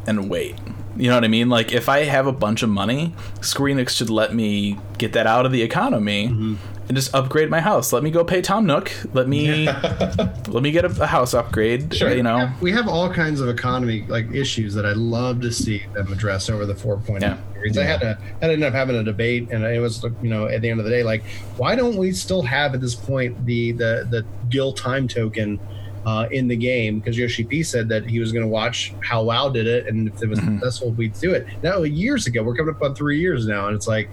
and 0.07 0.29
wait. 0.29 0.55
You 0.97 1.07
know 1.09 1.15
what 1.15 1.23
I 1.23 1.29
mean? 1.29 1.47
Like 1.49 1.71
if 1.71 1.87
I 1.89 2.03
have 2.03 2.27
a 2.27 2.31
bunch 2.33 2.63
of 2.63 2.69
money, 2.69 3.15
Screenix 3.39 3.89
should 3.91 4.09
let 4.09 4.35
me 4.35 4.77
get 4.97 5.13
that 5.13 5.25
out 5.25 5.45
of 5.45 5.51
the 5.51 5.61
economy 5.61 6.27
Mm-hmm. 6.27 6.55
And 6.91 6.97
just 6.97 7.15
upgrade 7.15 7.49
my 7.49 7.61
house. 7.61 7.93
Let 7.93 8.03
me 8.03 8.11
go 8.11 8.25
pay 8.25 8.41
Tom 8.41 8.65
Nook. 8.65 8.91
Let 9.13 9.29
me 9.29 9.65
let 10.49 10.61
me 10.61 10.71
get 10.71 10.83
a, 10.83 11.03
a 11.03 11.07
house 11.07 11.33
upgrade. 11.33 11.95
Sure. 11.95 12.13
You 12.13 12.21
know. 12.21 12.51
we 12.59 12.69
have 12.73 12.89
all 12.89 13.09
kinds 13.09 13.39
of 13.39 13.47
economy 13.47 14.03
like 14.09 14.29
issues 14.33 14.73
that 14.73 14.85
I'd 14.85 14.97
love 14.97 15.39
to 15.39 15.53
see 15.53 15.83
them 15.93 16.11
address 16.11 16.49
over 16.49 16.65
the 16.65 16.73
4.0 16.73 17.05
point. 17.05 17.21
Yeah. 17.21 17.37
I 17.79 17.83
had 17.83 18.01
to 18.01 18.17
I 18.41 18.43
ended 18.45 18.63
up 18.63 18.73
having 18.73 18.97
a 18.97 19.03
debate, 19.05 19.47
and 19.51 19.63
it 19.63 19.79
was 19.79 20.03
you 20.21 20.29
know 20.29 20.47
at 20.47 20.61
the 20.61 20.69
end 20.69 20.81
of 20.81 20.83
the 20.83 20.91
day, 20.91 21.01
like 21.03 21.23
why 21.55 21.75
don't 21.77 21.95
we 21.95 22.11
still 22.11 22.41
have 22.41 22.73
at 22.73 22.81
this 22.81 22.93
point 22.95 23.45
the 23.45 23.71
the 23.71 24.05
the 24.09 24.25
Gil 24.49 24.73
time 24.73 25.07
token 25.07 25.61
uh, 26.05 26.27
in 26.29 26.49
the 26.49 26.57
game? 26.57 26.99
Because 26.99 27.17
Yoshi 27.17 27.45
P 27.45 27.63
said 27.63 27.87
that 27.87 28.05
he 28.05 28.19
was 28.19 28.33
going 28.33 28.43
to 28.43 28.49
watch 28.49 28.93
how 29.01 29.23
WoW 29.23 29.47
did 29.47 29.65
it, 29.65 29.87
and 29.87 30.09
if 30.09 30.21
it 30.21 30.27
was 30.27 30.39
Mm-hmm. 30.39 30.55
successful, 30.55 30.91
we'd 30.91 31.13
do 31.21 31.31
it. 31.33 31.47
Now 31.63 31.83
years 31.83 32.27
ago, 32.27 32.43
we're 32.43 32.55
coming 32.55 32.75
up 32.75 32.81
on 32.81 32.95
three 32.95 33.21
years 33.21 33.47
now, 33.47 33.67
and 33.67 33.77
it's 33.77 33.87
like 33.87 34.09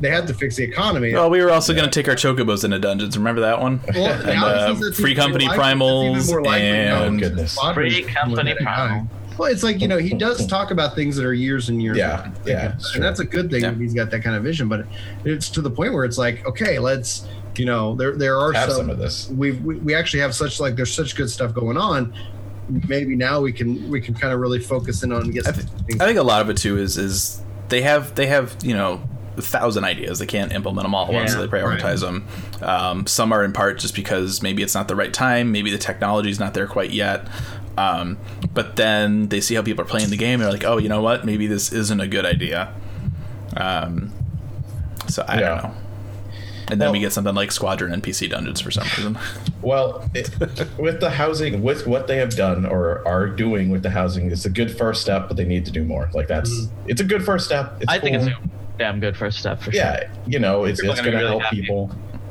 they 0.00 0.10
had 0.10 0.26
to 0.28 0.34
fix 0.34 0.56
the 0.56 0.64
economy. 0.64 1.12
Well, 1.12 1.28
we 1.30 1.40
were 1.42 1.50
also 1.50 1.72
going 1.74 1.84
to 1.84 1.90
take 1.90 2.08
our 2.08 2.14
chocobos 2.14 2.64
into 2.64 2.78
dungeons. 2.78 3.16
Remember 3.18 3.40
that 3.42 3.60
one? 3.60 3.80
Well, 3.94 4.12
and, 4.28 4.42
uh, 4.42 4.70
it's- 4.72 4.82
it's 4.84 5.00
free 5.00 5.14
company 5.14 5.46
more 5.46 5.56
likely- 5.56 6.18
it's 6.18 6.28
even 6.28 6.42
primals 6.44 6.44
more 6.44 6.56
and 6.56 7.18
because 7.18 7.30
Goodness. 7.30 7.58
Free 7.74 8.02
company 8.04 8.50
with 8.52 8.58
that 8.58 8.64
primal. 8.64 9.08
Well, 9.38 9.52
it's 9.52 9.62
like 9.62 9.80
you 9.80 9.86
know 9.86 9.98
he 9.98 10.14
does 10.26 10.46
talk 10.48 10.70
about 10.72 10.94
things 10.96 11.14
that 11.16 11.24
are 11.24 11.32
years 11.34 11.68
and 11.68 11.80
years. 11.82 11.96
Yeah, 11.96 12.30
yeah, 12.44 12.72
and 12.72 12.82
sure. 12.82 13.00
that's 13.00 13.20
a 13.20 13.24
good 13.24 13.50
thing 13.50 13.62
Yeah. 13.62 13.70
if 13.70 13.78
he's 13.78 13.94
got 13.94 14.10
that 14.10 14.22
kind 14.24 14.34
of 14.34 14.42
vision. 14.42 14.68
But 14.68 14.86
it's 15.24 15.48
to 15.50 15.60
the 15.60 15.70
point 15.70 15.92
where 15.94 16.04
it's 16.04 16.18
like, 16.18 16.44
okay, 16.46 16.78
let's 16.80 17.26
you 17.56 17.64
know 17.64 17.94
there 17.94 18.16
there 18.16 18.36
are 18.38 18.52
some, 18.54 18.70
some 18.70 18.90
of 18.90 18.98
this. 18.98 19.28
We, 19.30 19.52
we 19.52 19.76
we 19.76 19.94
actually 19.94 20.20
have 20.20 20.34
such 20.34 20.58
like 20.58 20.74
there's 20.74 20.92
such 20.92 21.14
good 21.14 21.30
stuff 21.30 21.54
going 21.54 21.76
on. 21.76 22.12
Maybe 22.88 23.14
now 23.14 23.40
we 23.40 23.52
can 23.52 23.88
we 23.88 24.00
can 24.00 24.12
kind 24.14 24.32
of 24.34 24.40
really 24.40 24.58
focus 24.58 25.02
in 25.04 25.12
on 25.12 25.30
get. 25.30 25.46
I, 25.46 25.52
th- 25.52 25.66
I 26.00 26.06
think 26.06 26.18
a 26.18 26.22
lot 26.24 26.42
of 26.42 26.50
it 26.50 26.56
too 26.56 26.76
is 26.76 26.98
is 26.98 27.40
they 27.68 27.82
have 27.82 28.14
they 28.16 28.26
have 28.26 28.56
you 28.64 28.74
know 28.74 28.94
a 28.94 29.17
thousand 29.42 29.84
ideas. 29.84 30.18
They 30.18 30.26
can't 30.26 30.52
implement 30.52 30.84
them 30.84 30.94
all 30.94 31.06
at 31.06 31.12
once 31.12 31.32
so 31.32 31.40
they 31.40 31.46
prioritize 31.48 32.00
them 32.00 32.26
um, 32.62 33.06
some 33.06 33.32
are 33.32 33.44
in 33.44 33.52
part 33.52 33.78
just 33.78 33.94
because 33.94 34.42
maybe 34.42 34.62
it's 34.62 34.74
not 34.74 34.88
the 34.88 34.96
right 34.96 35.12
time 35.12 35.52
maybe 35.52 35.70
the 35.70 35.78
technology 35.78 36.30
is 36.30 36.38
not 36.40 36.54
there 36.54 36.66
quite 36.66 36.90
yet. 36.90 37.26
Um, 37.76 38.18
but 38.54 38.74
then 38.76 39.28
they 39.28 39.40
see 39.40 39.54
how 39.54 39.62
people 39.62 39.82
are 39.82 39.88
playing 39.88 40.10
the 40.10 40.16
game 40.16 40.40
they're 40.40 40.50
like 40.50 40.64
oh 40.64 40.78
you 40.78 40.88
know 40.88 41.00
what? 41.02 41.24
Maybe 41.24 41.46
this 41.46 41.72
isn't 41.72 42.00
a 42.00 42.08
good 42.08 42.24
idea. 42.26 42.72
Um, 43.56 44.12
so 45.08 45.24
I 45.26 45.40
Yeah. 45.40 45.48
don't 45.48 45.62
know. 45.62 45.74
And 46.70 46.78
then 46.82 46.92
we 46.92 46.98
get 46.98 47.14
something 47.14 47.34
like 47.34 47.50
Squadron 47.50 47.94
and 47.94 48.02
PC 48.02 48.28
Dungeons 48.28 48.60
for 48.60 48.70
some 48.70 48.84
reason. 48.96 49.18
Well, 49.60 50.08
it, 50.14 50.30
with 50.78 51.00
the 51.00 51.10
housing, 51.10 51.62
with 51.62 51.84
what 51.88 52.06
they 52.06 52.18
have 52.18 52.36
done 52.36 52.64
or 52.64 53.06
are 53.08 53.26
doing 53.26 53.70
with 53.70 53.82
the 53.82 53.90
housing, 53.90 54.30
it's 54.30 54.44
a 54.44 54.50
good 54.50 54.70
first 54.78 55.00
step, 55.02 55.26
but 55.26 55.36
they 55.36 55.44
need 55.44 55.64
to 55.66 55.72
do 55.72 55.82
more. 55.82 56.08
Like 56.14 56.28
that's 56.28 56.68
it's 56.86 57.00
a 57.00 57.04
good 57.04 57.24
first 57.24 57.46
step. 57.46 57.74
It's 57.80 57.92
I 57.92 57.98
think 57.98 58.14
it's 58.16 58.26
a 58.26 58.36
damn 58.78 59.00
good 59.00 59.16
first 59.16 59.38
step 59.38 59.58
for 59.60 59.72
sure. 59.72 59.80
yeah, 59.80 60.10
you 60.26 60.38
know, 60.38 60.64
it's, 60.64 60.80
People 60.80 60.92
it's 60.94 61.00
going 61.02 61.12
gonna 61.12 61.24
really 61.24 61.30
help 61.40 61.42
happy. 61.42 61.60
people. 61.62 61.90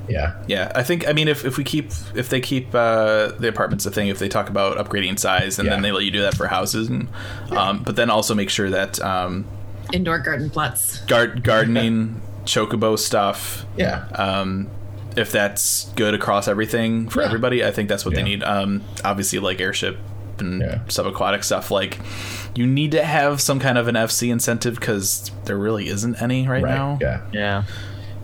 Yeah, 0.10 0.42
Yeah, 0.48 0.72
I 0.74 0.84
think 0.84 1.06
I 1.06 1.12
mean 1.12 1.28
if, 1.28 1.44
if 1.44 1.58
we 1.58 1.66
keep 1.66 1.92
if 2.16 2.30
they 2.30 2.40
keep 2.40 2.74
uh, 2.74 3.28
the 3.40 3.50
apartments 3.50 3.86
a 3.86 3.92
thing, 3.92 4.08
if 4.08 4.20
they 4.20 4.30
talk 4.30 4.48
about 4.50 4.78
upgrading 4.78 5.20
size, 5.20 5.60
and 5.60 5.68
then 5.68 5.82
they 5.82 5.92
let 5.92 6.06
you 6.06 6.12
do 6.12 6.22
that 6.22 6.34
for 6.38 6.48
houses, 6.48 6.88
and 6.88 7.10
um, 7.52 7.84
but 7.84 7.98
then 7.98 8.10
also 8.10 8.34
make 8.34 8.50
sure 8.50 8.70
that 8.70 9.02
um, 9.02 9.46
Indoor 9.92 10.20
garden 10.20 10.50
plots. 10.50 11.00
gar- 11.08 11.28
gardening, 11.28 12.22
chocobo 12.46 12.98
stuff, 12.98 13.66
yeah, 13.76 14.08
um, 14.16 14.70
if 15.18 15.34
that's 15.34 15.90
good 15.98 16.14
across 16.14 16.48
everything 16.48 17.10
for 17.10 17.20
Yeah. 17.20 17.26
everybody, 17.28 17.66
I 17.66 17.72
think 17.72 17.90
that's 17.90 18.06
what 18.06 18.16
they 18.16 18.24
need. 18.24 18.44
Um, 18.44 18.84
obviously, 19.04 19.40
like 19.40 19.60
airship 19.60 19.98
and 20.42 20.62
Yeah. 20.62 20.80
subaquatic 20.88 21.44
stuff, 21.44 21.72
like 21.72 21.98
you 22.56 22.66
need 22.66 22.92
to 22.92 23.04
have 23.04 23.40
some 23.42 23.60
kind 23.60 23.78
of 23.78 23.88
an 23.88 23.96
FC 23.96 24.30
incentive 24.32 24.76
because 24.76 25.32
there 25.46 25.58
really 25.58 25.88
isn't 25.88 26.22
any 26.22 26.48
right, 26.48 26.64
right. 26.64 26.74
now. 26.76 26.98
Yeah, 27.02 27.22
Yeah. 27.32 27.64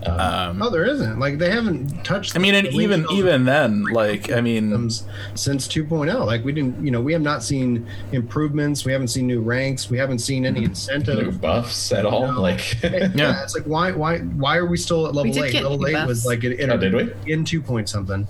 Um, 0.06 0.58
No, 0.60 0.70
there 0.70 0.84
isn't. 0.84 1.18
Like 1.18 1.38
they 1.38 1.50
haven't 1.50 2.04
touched. 2.04 2.36
I 2.36 2.40
mean, 2.40 2.56
and 2.56 2.68
even 2.68 3.06
even 3.10 3.46
then, 3.46 3.86
like 3.86 4.30
I 4.34 4.42
mean, 4.42 4.90
since 4.90 5.66
2.0. 5.66 6.26
Like 6.26 6.44
we 6.44 6.52
didn't, 6.52 6.84
you 6.84 6.92
know, 6.92 7.00
we 7.00 7.14
have 7.14 7.22
not 7.22 7.42
seen 7.42 7.88
improvements. 8.12 8.84
We 8.84 8.92
haven't 8.92 9.08
seen 9.08 9.28
new 9.28 9.40
ranks. 9.40 9.90
We 9.90 9.98
haven't 9.98 10.20
seen 10.20 10.46
any 10.46 10.60
New 10.60 10.66
incentive. 10.66 11.40
buffs 11.40 11.94
at 11.94 12.06
all? 12.06 12.34
No. 12.34 12.42
Like, 12.42 12.76
yeah. 12.84 13.44
it's 13.44 13.56
like 13.56 13.64
why 13.64 13.94
why 13.94 14.18
why 14.20 14.58
are 14.58 14.66
we 14.66 14.76
still 14.76 15.08
at 15.08 15.16
level 15.16 15.32
did 15.32 15.42
eight? 15.46 15.52
get 15.54 15.64
Level 15.64 15.88
eight 15.88 15.94
buffs. 15.94 16.08
was 16.10 16.26
like 16.26 16.44
in, 16.44 16.52
in, 16.52 16.70
Oh, 16.70 16.76
did 16.78 16.94
we? 16.94 17.32
in 17.32 17.46
two 17.46 17.62
point 17.62 17.88
something. 17.88 18.28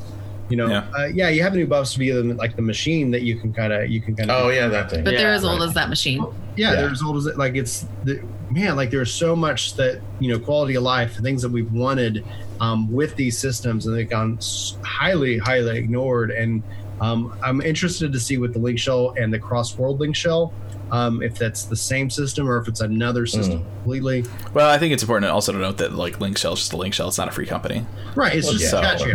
You 0.53 0.57
know, 0.57 0.67
Yeah. 0.67 0.85
yeah. 0.95 1.03
Uh, 1.03 1.05
yeah, 1.07 1.29
you 1.29 1.41
have 1.41 1.55
new 1.55 1.65
buffs 1.65 1.95
via 1.95 2.21
the, 2.21 2.35
like 2.35 2.55
the 2.55 2.61
machine 2.61 3.09
that 3.09 3.23
you 3.23 3.39
can 3.39 3.51
kind 3.51 3.73
of 3.73 3.89
you 3.89 3.99
can 3.99 4.15
kind 4.15 4.29
of 4.29 4.45
oh 4.45 4.49
yeah, 4.49 4.67
that 4.67 4.91
thing. 4.91 5.03
But 5.03 5.15
they're 5.17 5.33
as 5.33 5.43
old 5.43 5.61
right. 5.61 5.67
as 5.67 5.73
that 5.73 5.89
machine. 5.89 6.21
yeah, 6.21 6.29
Yeah. 6.55 6.75
they're 6.75 6.91
as 6.91 7.01
old 7.01 7.17
as 7.17 7.25
it. 7.25 7.39
Like 7.39 7.55
it's 7.55 7.87
the 8.03 8.21
man. 8.51 8.75
Like 8.75 8.91
there's 8.91 9.11
so 9.11 9.35
much 9.35 9.73
that 9.77 9.99
you 10.19 10.31
know, 10.31 10.37
quality 10.37 10.75
of 10.75 10.83
life, 10.83 11.15
things 11.15 11.41
that 11.41 11.49
we've 11.49 11.71
wanted 11.73 12.23
um, 12.61 12.91
with 12.93 13.15
these 13.15 13.35
systems, 13.35 13.87
and 13.87 13.95
they've 13.97 14.07
gone 14.07 14.37
highly, 14.83 15.39
highly 15.39 15.75
ignored. 15.75 16.29
And 16.29 16.61
um, 17.01 17.35
I'm 17.43 17.59
interested 17.61 18.13
to 18.13 18.19
see 18.19 18.37
with 18.37 18.53
the 18.53 18.59
link 18.59 18.77
shell 18.77 19.15
and 19.19 19.33
the 19.33 19.39
cross 19.39 19.75
world 19.75 19.99
link 19.99 20.15
shell. 20.15 20.53
Um, 20.91 21.23
if 21.23 21.35
that's 21.39 21.63
the 21.63 21.75
same 21.75 22.11
system 22.11 22.47
or 22.47 22.57
if 22.57 22.67
it's 22.67 22.81
another 22.81 23.25
system 23.25 23.61
Mm. 23.61 23.65
completely. 23.77 24.25
well, 24.53 24.69
I 24.69 24.77
think 24.77 24.93
it's 24.93 25.01
important 25.01 25.31
also 25.31 25.51
to 25.51 25.57
note 25.57 25.79
that 25.79 25.93
like 25.93 26.19
Link 26.21 26.37
Shell 26.37 26.53
is 26.53 26.59
just 26.59 26.73
a 26.73 26.77
Link 26.77 26.93
Shell. 26.93 27.07
It's 27.07 27.17
not 27.17 27.27
a 27.27 27.31
free 27.31 27.47
company. 27.47 27.83
Right. 28.13 28.35
It's 28.35 28.45
Well, 28.45 28.57
just 28.57 28.71
yeah. 28.71 28.81
catchy. 28.81 29.13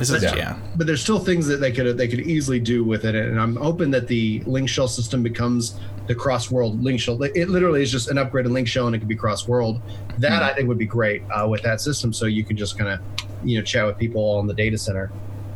This 0.00 0.10
is 0.10 0.22
Yeah. 0.22 0.34
yeah. 0.36 0.56
but 0.76 0.86
there's 0.86 1.00
still 1.02 1.18
things 1.20 1.46
that 1.46 1.58
they 1.60 1.70
could 1.70 1.96
they 1.96 2.08
could 2.08 2.20
easily 2.20 2.58
do 2.58 2.82
with 2.82 3.04
it 3.04 3.14
and 3.14 3.40
i'm 3.40 3.54
hoping 3.56 3.90
that 3.92 4.06
the 4.08 4.40
link 4.46 4.68
shell 4.68 4.88
system 4.88 5.22
becomes 5.22 5.78
the 6.08 6.14
cross 6.14 6.50
world 6.50 6.82
link 6.82 6.98
shell 7.00 7.22
it 7.22 7.48
literally 7.48 7.82
is 7.82 7.90
just 7.92 8.08
an 8.10 8.16
upgraded 8.16 8.50
link 8.50 8.66
shell 8.66 8.86
and 8.86 8.96
it 8.96 8.98
could 8.98 9.06
be 9.08 9.14
cross 9.14 9.46
world 9.46 9.80
that 10.18 10.42
i 10.42 10.52
think 10.54 10.66
would 10.68 10.78
be 10.78 10.86
great 10.86 11.22
uh, 11.30 11.46
with 11.48 11.62
that 11.62 11.80
system 11.80 12.12
so 12.12 12.26
you 12.26 12.42
can 12.44 12.56
just 12.56 12.76
kind 12.78 12.90
of 12.90 12.98
you 13.44 13.56
know 13.58 13.64
chat 13.64 13.86
with 13.86 13.96
people 13.98 14.22
on 14.38 14.46
the 14.46 14.54
data 14.54 14.76
center 14.76 15.10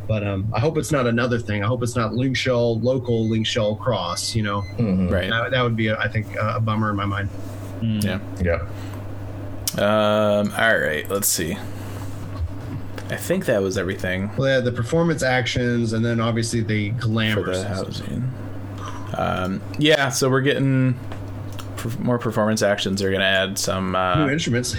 but 0.07 0.25
um, 0.25 0.47
i 0.53 0.59
hope 0.59 0.77
it's 0.77 0.91
not 0.91 1.05
another 1.07 1.39
thing 1.39 1.63
i 1.63 1.67
hope 1.67 1.81
it's 1.83 1.95
not 1.95 2.13
link 2.13 2.37
shell 2.37 2.79
local 2.79 3.27
link 3.27 3.45
shell 3.45 3.75
cross 3.75 4.35
you 4.35 4.43
know 4.43 4.61
Mhm. 4.77 5.11
Right. 5.11 5.29
that, 5.29 5.51
that 5.51 5.61
would 5.63 5.75
be 5.75 5.91
I 5.91 6.07
think 6.07 6.27
a 6.39 6.59
bummer 6.59 6.89
in 6.91 6.95
my 6.95 7.05
mind 7.05 7.29
Yeah. 7.81 8.19
Yeah. 8.41 8.61
Um. 9.77 10.51
All 10.57 10.77
right. 10.77 11.07
Let's 11.09 11.27
see. 11.27 11.57
I 13.09 13.17
think 13.17 13.45
that 13.45 13.61
was 13.61 13.77
everything 13.77 14.31
well 14.35 14.47
yeah, 14.47 14.59
the 14.59 14.71
performance 14.71 15.21
actions 15.21 15.93
and 15.93 16.03
then 16.03 16.19
obviously 16.19 16.61
the 16.61 16.89
glamour 16.91 17.43
for 17.43 17.51
the 17.51 17.67
housing. 17.67 18.33
Um. 19.17 19.61
Yeah. 19.79 20.09
So 20.09 20.29
we're 20.29 20.41
getting 20.41 20.99
per- 21.77 21.97
more 21.99 22.17
performance 22.17 22.61
actions. 22.61 22.99
They're 22.99 23.11
gonna 23.11 23.23
add 23.23 23.57
some 23.57 23.95
uh, 23.95 24.25
new 24.25 24.31
instruments 24.31 24.75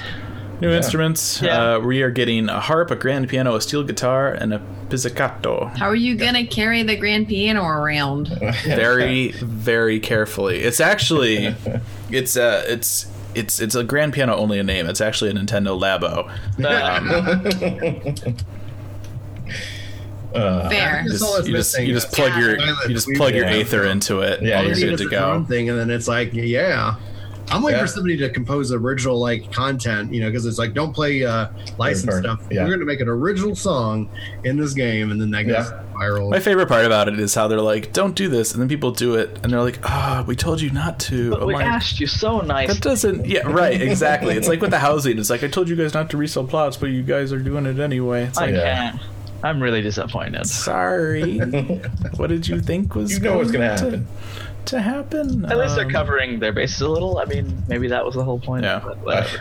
New 0.60 0.70
instruments. 0.70 1.42
Yeah. 1.42 1.74
Uh, 1.74 1.80
we 1.80 2.02
are 2.02 2.10
getting 2.10 2.48
a 2.48 2.60
harp, 2.60 2.90
a 2.90 2.96
grand 2.96 3.28
piano, 3.28 3.56
a 3.56 3.60
steel 3.60 3.82
guitar, 3.82 4.32
and 4.32 4.54
a 4.54 4.62
pizzicato. 4.88 5.66
How 5.66 5.86
are 5.86 5.94
you 5.94 6.16
gonna 6.16 6.46
carry 6.46 6.82
the 6.82 6.96
grand 6.96 7.28
piano 7.28 7.62
around? 7.62 8.28
Very, 8.64 9.32
very 9.32 10.00
carefully. 10.00 10.60
It's 10.60 10.80
actually, 10.80 11.54
it's 12.10 12.36
a, 12.36 12.64
it's, 12.72 13.06
it's, 13.36 13.60
it's 13.60 13.74
a 13.74 13.84
grand 13.84 14.12
piano 14.14 14.34
only 14.36 14.58
a 14.58 14.64
name. 14.64 14.86
It's 14.88 15.00
actually 15.00 15.30
a 15.30 15.34
Nintendo 15.34 15.78
Labo. 15.78 16.30
Uh, 20.34 20.68
Fair. 20.68 21.02
That's 21.06 21.18
Just- 21.20 21.46
you 21.48 21.54
just, 21.56 21.78
you 21.80 21.94
just 21.94 22.12
plug 22.12 22.36
your, 22.38 22.58
you 22.58 22.88
just 22.94 23.08
plug 23.14 23.34
your 23.34 23.46
Aether 23.46 23.84
into 23.86 24.20
it. 24.20 24.42
Yeah, 24.42 24.60
and 24.60 24.68
you 24.68 24.74
you're 24.74 24.90
good 24.90 24.98
to 24.98 25.04
It's 25.04 25.12
a 25.14 25.16
drum 25.16 25.42
go. 25.44 25.48
thing, 25.48 25.70
and 25.70 25.78
then 25.78 25.88
it's 25.90 26.08
like, 26.08 26.34
yeah. 26.34 26.96
I'm 27.48 27.62
waiting 27.62 27.78
Yeah. 27.78 27.86
for 27.86 27.92
somebody 27.92 28.16
to 28.18 28.28
compose 28.28 28.70
original 28.72 29.18
like 29.18 29.50
content, 29.52 30.12
you 30.12 30.20
know, 30.20 30.26
because 30.28 30.44
it's 30.44 30.58
like 30.58 30.74
don't 30.74 30.92
play 30.92 31.24
uh, 31.24 31.46
licensed 31.78 32.18
stuff. 32.18 32.42
yeah. 32.50 32.62
We're 32.64 32.68
going 32.70 32.80
to 32.80 32.86
make 32.86 33.00
an 33.00 33.08
original 33.08 33.54
song 33.54 34.10
in 34.44 34.56
this 34.58 34.74
game, 34.74 35.10
and 35.12 35.18
then 35.20 35.30
that 35.30 35.44
goes 35.44 35.70
Yeah. 35.70 35.82
Viral. 36.00 36.30
My 36.30 36.40
favorite 36.40 36.68
part 36.68 36.84
about 36.84 37.08
it 37.08 37.18
is 37.18 37.34
how 37.34 37.48
they're 37.48 37.60
like, 37.60 37.92
"Don't 37.92 38.14
do 38.14 38.28
this," 38.28 38.52
and 38.52 38.60
then 38.60 38.68
people 38.68 38.90
do 38.90 39.14
it, 39.14 39.38
and 39.42 39.52
they're 39.52 39.62
like, 39.62 39.78
"Ah, 39.84 40.24
we 40.26 40.36
told 40.36 40.60
you 40.60 40.70
not 40.70 40.98
to." 41.00 41.30
But 41.30 41.40
I'm 41.42 41.46
we 41.48 41.54
like, 41.54 41.64
asked 41.66 42.00
you 42.00 42.06
so 42.06 42.40
nice. 42.40 42.68
That 42.72 42.82
doesn't. 42.82 43.26
Yeah, 43.26 43.46
right. 43.46 43.80
Exactly. 43.80 44.34
It's 44.36 44.48
like 44.48 44.60
with 44.60 44.70
the 44.70 44.78
housing. 44.78 45.18
It's 45.18 45.30
like 45.30 45.42
I 45.42 45.48
told 45.48 45.68
you 45.68 45.76
guys 45.76 45.94
not 45.94 46.10
to 46.10 46.16
resell 46.16 46.44
plots, 46.44 46.76
but 46.76 46.86
you 46.86 47.02
guys 47.02 47.32
are 47.32 47.38
doing 47.38 47.66
it 47.66 47.78
anyway. 47.78 48.24
It's 48.24 48.38
I 48.38 48.46
like, 48.46 48.54
Yeah. 48.54 48.90
can't. 48.90 49.00
I'm 49.44 49.62
really 49.62 49.82
disappointed. 49.82 50.46
sorry. 50.46 51.38
what 52.16 52.28
did 52.28 52.48
you 52.48 52.60
think 52.60 52.94
was? 52.94 53.12
you 53.12 53.20
know 53.20 53.36
what's 53.36 53.50
gonna 53.50 53.68
happen. 53.76 54.06
To, 54.66 54.80
happen. 54.80 55.44
At 55.44 55.56
least 55.58 55.76
they're 55.76 55.84
Um, 55.84 55.90
covering 55.92 56.40
their 56.40 56.52
bases 56.52 56.80
a 56.80 56.88
little. 56.88 57.18
I 57.18 57.24
mean, 57.26 57.62
maybe 57.68 57.86
that 57.88 58.04
was 58.04 58.14
the 58.16 58.24
whole 58.24 58.40
point. 58.40 58.64
Yeah. 58.64 58.80
But 58.82 58.98
whatever. 58.98 59.38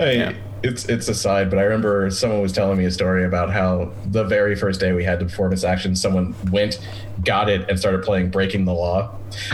I 0.00 0.04
mean, 0.04 0.18
Yeah. 0.18 0.32
It's 0.62 0.84
it's 0.86 1.08
a 1.08 1.14
side, 1.14 1.50
but 1.50 1.58
I 1.58 1.62
remember 1.62 2.10
someone 2.10 2.40
was 2.40 2.52
telling 2.52 2.78
me 2.78 2.84
a 2.84 2.90
story 2.90 3.24
about 3.24 3.50
how 3.50 3.92
the 4.06 4.24
very 4.24 4.54
first 4.56 4.80
day 4.80 4.92
we 4.92 5.04
had 5.04 5.18
the 5.18 5.24
performance 5.24 5.64
action, 5.64 5.94
someone 5.96 6.34
went, 6.50 6.78
got 7.24 7.48
it, 7.48 7.68
and 7.68 7.78
started 7.78 8.02
playing 8.02 8.30
"Breaking 8.30 8.64
the 8.64 8.72
Law." 8.72 9.16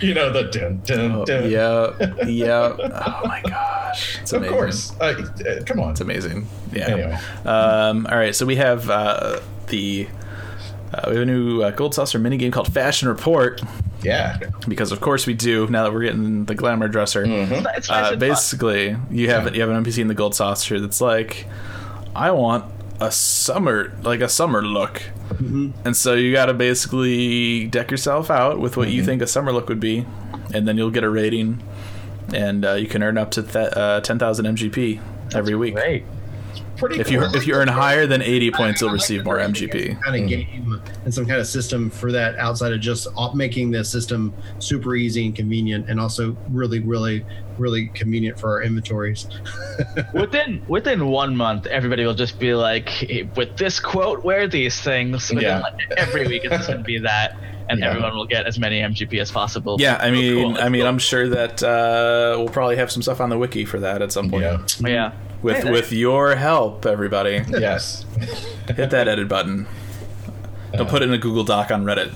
you 0.00 0.14
know 0.14 0.30
the 0.32 0.48
dun 0.52 0.80
dun 0.84 1.12
Oh, 1.12 1.24
dun. 1.24 1.50
yeah. 1.50 2.24
Yeah. 2.26 2.76
Oh 2.78 3.20
my 3.24 3.42
gosh. 3.42 4.18
It's 4.20 4.32
of 4.32 4.46
course. 4.46 4.92
Uh, 5.00 5.04
uh, 5.48 5.62
come 5.64 5.80
on. 5.80 5.92
It's 5.92 6.00
amazing. 6.00 6.46
Yeah. 6.72 6.88
Anyway. 6.88 7.18
Um, 7.44 8.06
all 8.06 8.16
right. 8.18 8.34
So 8.34 8.46
we 8.46 8.56
have 8.56 8.88
uh, 8.90 9.40
the. 9.68 10.08
Uh, 10.92 11.02
we 11.08 11.14
have 11.14 11.22
a 11.22 11.26
new 11.26 11.62
uh, 11.62 11.70
Gold 11.70 11.94
Saucer 11.94 12.18
minigame 12.18 12.52
called 12.52 12.72
Fashion 12.72 13.08
Report 13.08 13.62
Yeah. 14.02 14.38
because, 14.68 14.92
of 14.92 15.00
course, 15.00 15.26
we 15.26 15.34
do. 15.34 15.66
Now 15.68 15.84
that 15.84 15.92
we're 15.92 16.02
getting 16.04 16.44
the 16.46 16.54
glamour 16.54 16.88
dresser, 16.88 17.24
Mm-hmm. 17.26 17.66
Uh, 17.90 18.16
basically 18.16 18.96
you 19.10 19.28
have 19.30 19.46
Yeah. 19.46 19.52
you 19.52 19.60
have 19.60 19.70
an 19.70 19.84
NPC 19.84 19.98
in 19.98 20.08
the 20.08 20.14
Gold 20.14 20.34
Saucer 20.34 20.80
that's 20.80 21.00
like, 21.00 21.46
I 22.14 22.30
want 22.30 22.64
a 23.00 23.10
summer 23.10 23.92
like 24.02 24.20
a 24.20 24.28
summer 24.28 24.62
look, 24.62 25.02
and 25.38 25.96
so 25.96 26.14
you 26.14 26.32
got 26.32 26.46
to 26.46 26.54
basically 26.54 27.66
deck 27.66 27.90
yourself 27.90 28.30
out 28.30 28.58
with 28.58 28.76
what 28.76 28.90
you 28.90 29.02
think 29.04 29.22
a 29.22 29.26
summer 29.26 29.52
look 29.52 29.68
would 29.68 29.80
be, 29.80 30.04
and 30.52 30.66
then 30.68 30.76
you'll 30.76 30.90
get 30.90 31.04
a 31.04 31.08
rating, 31.10 31.62
and 32.34 32.64
uh, 32.64 32.72
you 32.74 32.86
can 32.86 33.02
earn 33.02 33.16
up 33.16 33.30
to 33.32 33.42
th- 33.42 33.72
uh, 33.74 34.00
ten 34.02 34.18
thousand 34.18 34.44
MGP 34.46 35.00
every 35.34 35.54
week. 35.54 35.74
Great. 35.74 36.04
Pretty 36.80 36.98
If 36.98 37.06
cool. 37.08 37.16
you 37.16 37.24
if 37.34 37.46
you 37.46 37.54
earn 37.54 37.68
higher 37.68 38.06
than 38.06 38.22
eighty 38.22 38.50
points, 38.50 38.80
you'll 38.80 38.90
receive 38.90 39.24
more 39.24 39.36
MGP. 39.38 40.00
Kind 40.02 40.22
of 40.24 40.28
game 40.28 40.82
and 41.04 41.12
some 41.14 41.26
kind 41.26 41.38
of 41.40 41.46
system 41.46 41.90
for 41.90 42.10
that 42.10 42.36
outside 42.38 42.72
of 42.72 42.80
just 42.80 43.06
making 43.34 43.70
the 43.70 43.84
system 43.84 44.32
super 44.58 44.94
easy 44.96 45.26
and 45.26 45.36
convenient, 45.36 45.88
and 45.90 46.00
also 46.00 46.36
really, 46.50 46.80
really, 46.80 47.24
really 47.58 47.88
convenient 47.88 48.40
for 48.40 48.48
our 48.50 48.62
inventories. 48.62 49.26
Within 50.14 50.62
within 50.68 51.06
one 51.08 51.36
month, 51.36 51.66
everybody 51.66 52.04
will 52.04 52.14
just 52.14 52.38
be 52.38 52.54
like, 52.54 52.88
"Hey, 52.88 53.28
with 53.36 53.56
this 53.56 53.78
quote, 53.78 54.24
wear 54.24 54.48
these 54.48 54.80
things. 54.80 55.28
Within, 55.30 55.42
Yeah. 55.44 55.60
like, 55.60 55.74
every 55.98 56.26
week, 56.26 56.44
it's 56.44 56.54
just 56.56 56.66
going 56.68 56.78
to 56.80 56.84
be 56.84 56.98
that, 57.00 57.36
and 57.68 57.80
Yeah. 57.80 57.90
everyone 57.90 58.14
will 58.16 58.26
get 58.26 58.46
as 58.46 58.58
many 58.58 58.80
MGP 58.80 59.20
as 59.20 59.30
possible. 59.30 59.76
Yeah, 59.78 59.98
I 60.00 60.08
Oh, 60.08 60.12
mean, 60.12 60.54
cool. 60.54 60.62
I 60.62 60.68
mean, 60.70 60.86
I'm 60.86 60.98
sure 60.98 61.28
that 61.28 61.62
uh, 61.62 62.36
we'll 62.38 62.48
probably 62.48 62.76
have 62.76 62.90
some 62.90 63.02
stuff 63.02 63.20
on 63.20 63.28
the 63.30 63.38
wiki 63.38 63.64
for 63.64 63.78
that 63.80 64.00
at 64.02 64.12
some 64.12 64.30
point. 64.30 64.44
yeah. 64.44 64.58
yeah. 64.86 65.12
With 65.42 65.64
with 65.64 65.92
your 65.92 66.34
help, 66.36 66.84
everybody, 66.86 67.42
Yes. 67.48 68.04
hit 68.76 68.90
that 68.90 69.08
edit 69.08 69.28
button. 69.28 69.66
Don't 70.72 70.88
put 70.88 71.02
it 71.02 71.08
in 71.08 71.14
a 71.14 71.18
Google 71.18 71.44
Doc 71.44 71.70
on 71.70 71.84
Reddit. 71.84 72.12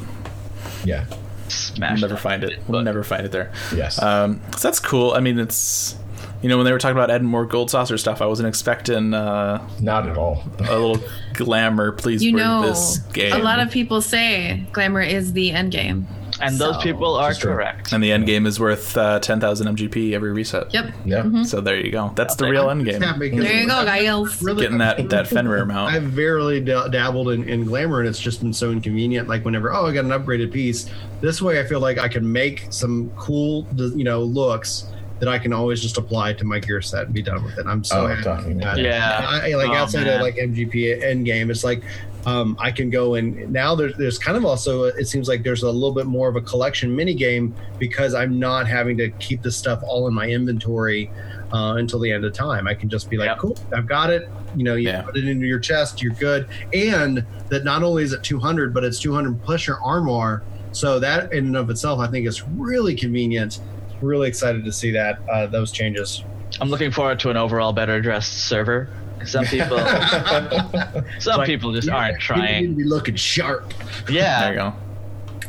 Yeah. 0.85 1.07
smash. 1.49 2.01
We'll 2.01 2.09
never 2.09 2.21
find 2.21 2.45
it. 2.45 2.61
We'll 2.69 2.83
never 2.83 3.03
find 3.03 3.25
it 3.27 3.33
there. 3.33 3.53
Yes. 3.75 4.01
Um, 4.01 4.41
so 4.53 4.69
that's 4.69 4.79
cool. 4.81 5.13
I 5.13 5.21
mean, 5.21 5.39
it's 5.39 5.97
you 6.43 6.49
know 6.51 6.57
when 6.59 6.67
they 6.67 6.73
were 6.73 6.79
talking 6.79 6.97
about 6.97 7.11
adding 7.11 7.27
more 7.27 7.47
gold 7.47 7.71
saucer 7.71 7.97
stuff, 7.97 8.21
I 8.21 8.27
wasn't 8.27 8.49
expecting 8.49 9.15
uh, 9.15 9.67
Not 9.81 10.07
at 10.09 10.17
all. 10.19 10.45
a 10.59 10.63
little 10.79 10.99
glamour. 11.33 11.93
Please, 11.93 12.23
You 12.23 12.33
for 12.33 12.39
know, 12.39 12.63
this 12.63 12.99
game. 13.15 13.33
a 13.33 13.39
lot 13.39 13.59
of 13.61 13.71
people 13.71 14.01
say 14.03 14.65
glamour 14.73 15.01
is 15.01 15.33
the 15.33 15.51
end 15.53 15.73
game. 15.73 16.07
And 16.41 16.59
those 16.59 16.75
So- 16.77 16.81
people 16.83 17.15
are 17.17 17.33
correct. 17.35 17.93
and 17.93 18.03
the 18.03 18.11
end 18.13 18.27
game 18.27 18.45
is 18.47 18.59
worth 18.59 18.97
uh, 18.97 19.21
ten 19.21 19.39
thousand 19.41 19.69
MGP 19.77 20.13
every 20.15 20.33
reset. 20.33 20.75
Yep. 20.75 20.93
Yeah. 21.05 21.43
So 21.45 21.61
there 21.61 21.77
you 21.77 21.93
go. 21.93 22.13
That's 22.17 22.35
the 22.37 22.49
real 22.49 22.69
end 22.71 22.85
game. 22.85 23.01
There 23.01 23.23
you 23.25 23.67
go, 23.69 23.75
I've 23.77 23.87
guys. 23.87 24.43
really- 24.43 24.63
Getting 24.63 24.79
that 24.79 25.09
that 25.11 25.29
Fenrir 25.29 25.65
mount. 25.65 25.95
I've 25.95 26.03
very 26.03 26.35
rarely 26.35 26.61
da- 26.61 26.89
dabbled 26.89 27.29
in, 27.31 27.49
in 27.49 27.65
glamour, 27.65 28.01
and 28.01 28.09
it's 28.09 28.19
just 28.19 28.41
been 28.41 28.53
so 28.53 28.73
inconvenient. 28.73 29.29
Like 29.29 29.45
whenever, 29.45 29.73
oh, 29.73 29.87
I 29.87 29.93
got 29.95 30.05
an 30.05 30.11
upgraded 30.11 30.53
piece. 30.53 30.91
This 31.21 31.41
way, 31.41 31.61
I 31.61 31.65
feel 31.65 31.79
like 31.81 31.99
I 31.99 32.09
can 32.09 32.31
make 32.33 32.67
some 32.71 33.11
cool, 33.17 33.67
you 33.77 34.03
know, 34.05 34.23
looks 34.23 34.87
that 35.21 35.29
I 35.29 35.39
can 35.39 35.53
always 35.53 35.81
just 35.81 35.97
apply 35.97 36.33
to 36.33 36.45
my 36.45 36.59
gear 36.59 36.83
set 36.83 37.05
and 37.05 37.15
be 37.15 37.23
done 37.23 37.45
with 37.45 37.57
it. 37.57 37.67
I'm 37.67 37.85
so 37.85 38.01
Oh, 38.03 38.07
happy. 38.09 38.23
talking 38.25 38.53
about 38.61 38.77
that. 38.77 38.85
it. 38.85 38.89
Yeah. 38.89 39.21
I, 39.29 39.55
like 39.55 39.69
Oh, 39.71 39.75
outside 39.75 40.05
man. 40.07 40.17
of 40.17 40.23
like 40.23 40.35
MGP 40.37 41.03
end 41.05 41.25
game, 41.25 41.51
it's 41.53 41.63
like 41.63 41.85
um, 42.27 42.57
I 42.59 42.71
can 42.71 42.89
go 42.91 43.15
and 43.15 43.37
now 43.53 43.75
there's 43.75 43.95
there's 43.97 44.19
kind 44.19 44.37
of 44.37 44.45
also 44.45 44.85
it 44.85 45.07
seems 45.07 45.29
like 45.29 45.43
there's 45.43 45.63
a 45.63 45.71
little 45.71 45.95
bit 45.95 46.07
more 46.07 46.29
of 46.29 46.37
a 46.37 46.41
collection 46.41 46.95
mini 46.97 47.15
game 47.15 47.55
because 47.79 48.15
I'm 48.15 48.39
not 48.39 48.67
having 48.67 48.97
to 48.99 49.11
keep 49.13 49.43
this 49.43 49.57
stuff 49.59 49.81
all 49.83 50.07
in 50.09 50.15
my 50.15 50.27
inventory 50.27 51.11
uh, 51.53 51.75
until 51.77 52.01
the 52.01 52.11
end 52.11 52.25
of 52.25 52.33
time. 52.33 52.67
I 52.67 52.75
can 52.75 52.89
just 52.89 53.11
be 53.11 53.17
like, 53.17 53.29
Yep. 53.29 53.39
cool, 53.39 53.59
I've 53.75 53.87
got 53.87 54.11
it. 54.11 54.23
You 54.55 54.65
know, 54.65 54.75
you 54.75 54.89
Yeah. 54.89 55.03
put 55.03 55.17
it 55.17 55.27
into 55.29 55.47
your 55.47 55.59
chest, 55.61 56.01
you're 56.03 56.15
good. 56.15 56.47
And 56.73 57.25
that 57.51 57.65
not 57.65 57.83
only 57.83 58.03
is 58.05 58.13
it 58.13 58.23
200, 58.23 58.73
but 58.73 58.85
it's 58.85 58.99
200 59.01 59.43
plus 59.43 59.67
your 59.67 59.79
armor. 59.85 60.43
So 60.73 60.99
that 61.01 61.33
in 61.33 61.47
and 61.47 61.57
of 61.57 61.71
itself, 61.71 62.01
I 62.01 62.07
think 62.09 62.27
is 62.27 62.43
really 62.49 62.95
convenient. 62.97 63.61
Really 64.01 64.29
excited 64.29 64.65
to 64.65 64.73
see 64.73 64.91
that 64.93 65.19
uh, 65.33 65.47
those 65.47 65.71
changes. 65.73 66.25
I'm 66.61 66.69
looking 66.71 66.91
forward 66.91 67.19
to 67.21 67.31
an 67.31 67.37
overall 67.37 67.73
better 67.73 68.01
dressed 68.01 68.33
server. 68.47 68.89
Some 69.27 69.45
people, 69.47 69.79
some 71.19 71.39
Like- 71.39 71.47
people 71.47 71.73
just 71.73 71.89
aren't 71.89 72.09
You 72.13 72.15
need 72.15 72.21
trying. 72.21 72.69
to 72.69 72.75
be 72.77 72.85
looking 72.85 73.17
sharp. 73.17 73.73
Yeah, 74.09 74.41
There 74.41 74.51
you 74.53 74.59
go. 74.59 74.73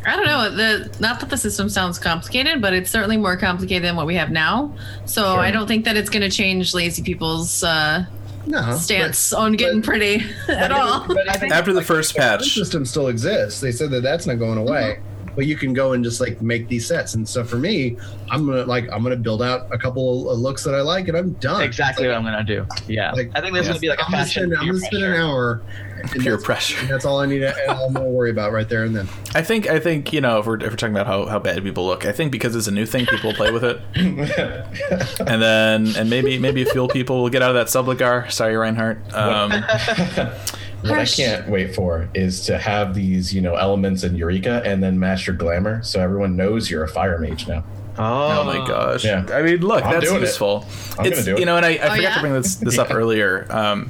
I 0.08 0.16
don't 0.16 0.26
know. 0.28 0.52
The 0.56 0.96
not 1.00 1.20
that 1.22 1.32
the 1.32 1.38
system 1.38 1.68
sounds 1.68 1.98
complicated, 1.98 2.62
but 2.62 2.74
it's 2.74 2.92
certainly 2.92 3.18
more 3.18 3.36
complicated 3.38 3.84
than 3.84 3.96
what 3.96 4.06
we 4.06 4.14
have 4.16 4.30
now. 4.30 4.72
So 5.06 5.38
I 5.38 5.50
don't 5.50 5.66
think 5.68 5.84
that 5.86 5.98
it's 5.98 6.10
going 6.12 6.22
to 6.22 6.30
change 6.30 6.76
lazy 6.76 7.02
people's 7.02 7.64
uh, 7.64 8.06
No. 8.46 8.78
stance 8.78 9.34
on 9.34 9.54
getting 9.54 9.82
pretty 9.82 10.24
at 10.48 10.72
all. 10.72 11.08
But 11.08 11.28
I 11.28 11.48
After 11.48 11.74
the 11.74 11.82
first 11.82 12.16
patch, 12.16 12.40
the 12.42 12.44
patch, 12.46 12.54
system 12.54 12.86
still 12.86 13.08
exists. 13.08 13.62
They 13.62 13.72
said 13.72 13.90
that 13.92 14.04
that's 14.04 14.28
not 14.28 14.36
going 14.38 14.60
away. 14.60 15.00
But 15.36 15.46
you 15.46 15.56
can 15.58 15.74
go 15.74 15.94
and 15.94 16.04
just 16.04 16.22
like 16.22 16.42
make 16.42 16.68
these 16.68 16.86
sets. 16.88 17.14
And 17.16 17.28
so 17.28 17.44
for 17.44 17.58
me, 17.58 17.98
I'm 18.30 18.46
gonna 18.46 18.64
like 18.66 18.90
I'm 18.92 19.04
gonna 19.04 19.16
build 19.16 19.42
out 19.42 19.68
a 19.74 19.78
couple 19.78 20.30
of 20.30 20.40
looks 20.40 20.64
that 20.64 20.74
I 20.76 20.82
like, 20.82 21.08
and 21.08 21.18
I'm 21.18 21.32
done. 21.34 21.62
exactly 21.62 22.08
what 22.08 22.16
I'm 22.16 22.24
gonna 22.24 22.44
do. 22.44 22.66
Yeah, 22.88 23.12
Like, 23.12 23.32
I 23.36 23.42
think 23.42 23.54
there's 23.54 23.66
yeah. 23.68 23.74
gonna 23.74 23.80
be 23.82 23.90
like 23.90 24.00
a 24.00 24.06
I'm 24.06 24.12
gonna 24.12 24.24
fashion. 24.24 24.44
spend, 24.52 24.58
I'm 24.62 24.68
gonna 24.68 24.80
spend 24.80 25.04
an 25.04 25.10
pressure. 25.12 25.24
hour. 25.24 25.62
and 26.02 26.12
Peer 26.12 26.22
that's- 26.24 26.44
pressure. 26.44 26.86
That's 26.88 27.06
all 27.06 27.20
I 27.20 27.26
need 27.26 27.40
to 27.40 27.56
and 27.68 27.72
I'm 27.72 27.94
gonna 27.94 28.06
worry 28.10 28.30
about 28.32 28.52
right 28.52 28.68
there 28.68 28.84
and 28.84 28.96
then. 28.96 29.08
I 29.34 29.42
think 29.42 29.68
I 29.68 29.80
think 29.80 30.14
you 30.14 30.22
know 30.22 30.40
if 30.40 30.46
we're, 30.46 30.58
if 30.58 30.70
we're 30.70 30.76
talking 30.78 30.96
about 30.96 31.08
how, 31.08 31.26
how 31.26 31.40
bad 31.40 31.62
people 31.64 31.86
look, 31.86 32.06
I 32.06 32.12
think 32.12 32.32
because 32.32 32.56
it's 32.56 32.68
a 32.68 32.72
new 32.72 32.86
thing, 32.86 33.06
people 33.06 33.34
play 33.34 33.52
with 33.52 33.64
it, 33.64 33.82
and 33.96 35.42
then 35.42 35.96
and 35.98 36.10
maybe 36.10 36.38
maybe 36.40 36.62
a 36.62 36.66
few 36.66 36.88
people 36.88 37.22
will 37.22 37.30
get 37.30 37.42
out 37.42 37.56
of 37.56 37.56
that 37.56 37.68
subligar. 37.68 38.32
Sorry, 38.32 38.56
Reinhardt. 38.56 39.14
Um, 39.14 39.52
What 40.82 41.00
I 41.00 41.06
can't 41.06 41.50
wait 41.50 41.74
for 41.74 42.10
is 42.14 42.46
to 42.46 42.58
have 42.58 42.94
these, 42.94 43.34
you 43.34 43.42
know, 43.42 43.56
elements 43.56 44.04
in 44.04 44.16
Eureka 44.16 44.62
and 44.66 44.84
then 44.84 45.00
match 45.00 45.26
your 45.28 45.36
glamour, 45.36 45.82
so 45.84 46.00
everyone 46.00 46.36
knows 46.36 46.70
you're 46.70 46.84
a 46.84 46.88
fire 46.88 47.18
mage 47.18 47.48
now. 47.48 47.64
oh 47.98 48.44
my 48.44 48.68
gosh! 48.68 49.04
Yeah. 49.04 49.26
I 49.32 49.42
mean, 49.42 49.62
look, 49.62 49.84
I'm 49.84 49.94
that's 49.94 50.06
doing 50.06 50.22
it. 50.22 50.26
useful. 50.26 50.66
I'm 51.00 51.06
it's 51.06 51.16
gonna 51.16 51.26
do 51.26 51.36
it. 51.36 51.40
you 51.40 51.46
know, 51.46 51.58
and 51.58 51.66
I, 51.66 51.70
I 51.72 51.78
forgot 51.78 52.02
yeah? 52.02 52.14
to 52.16 52.20
bring 52.22 52.34
this 52.34 52.56
this 52.56 52.78
up 52.78 52.92
earlier, 52.94 53.48
um, 53.50 53.90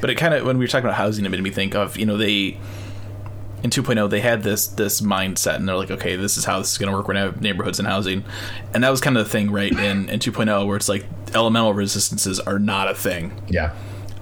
but 0.00 0.10
it 0.10 0.16
kind 0.16 0.34
of 0.34 0.44
when 0.44 0.58
we 0.58 0.64
were 0.64 0.68
talking 0.68 0.86
about 0.86 0.96
housing, 0.96 1.24
it 1.24 1.28
made 1.30 1.42
me 1.42 1.50
think 1.50 1.74
of 1.74 1.96
you 1.96 2.06
know 2.06 2.16
they. 2.16 2.58
In 3.62 3.70
2.0, 3.70 4.10
they 4.10 4.20
had 4.20 4.42
this 4.42 4.66
this 4.66 5.00
mindset, 5.00 5.56
and 5.56 5.66
they're 5.66 5.74
like, 5.76 5.90
"Okay, 5.90 6.16
this 6.16 6.36
is 6.36 6.44
how 6.44 6.58
this 6.58 6.72
is 6.72 6.76
going 6.76 6.90
to 6.90 6.94
work. 6.94 7.08
We're 7.08 7.14
going 7.14 7.26
to 7.28 7.32
have 7.32 7.40
neighborhoods 7.40 7.78
and 7.78 7.88
housing," 7.88 8.22
and 8.74 8.84
that 8.84 8.90
was 8.90 9.00
kind 9.00 9.16
of 9.16 9.24
the 9.24 9.30
thing, 9.30 9.50
right? 9.50 9.72
In 9.72 10.10
in 10.10 10.20
2.0, 10.20 10.66
where 10.66 10.76
it's 10.76 10.86
like 10.86 11.06
elemental 11.34 11.72
resistances 11.72 12.38
are 12.40 12.58
not 12.58 12.90
a 12.90 12.94
thing, 12.94 13.32
Yeah, 13.48 13.72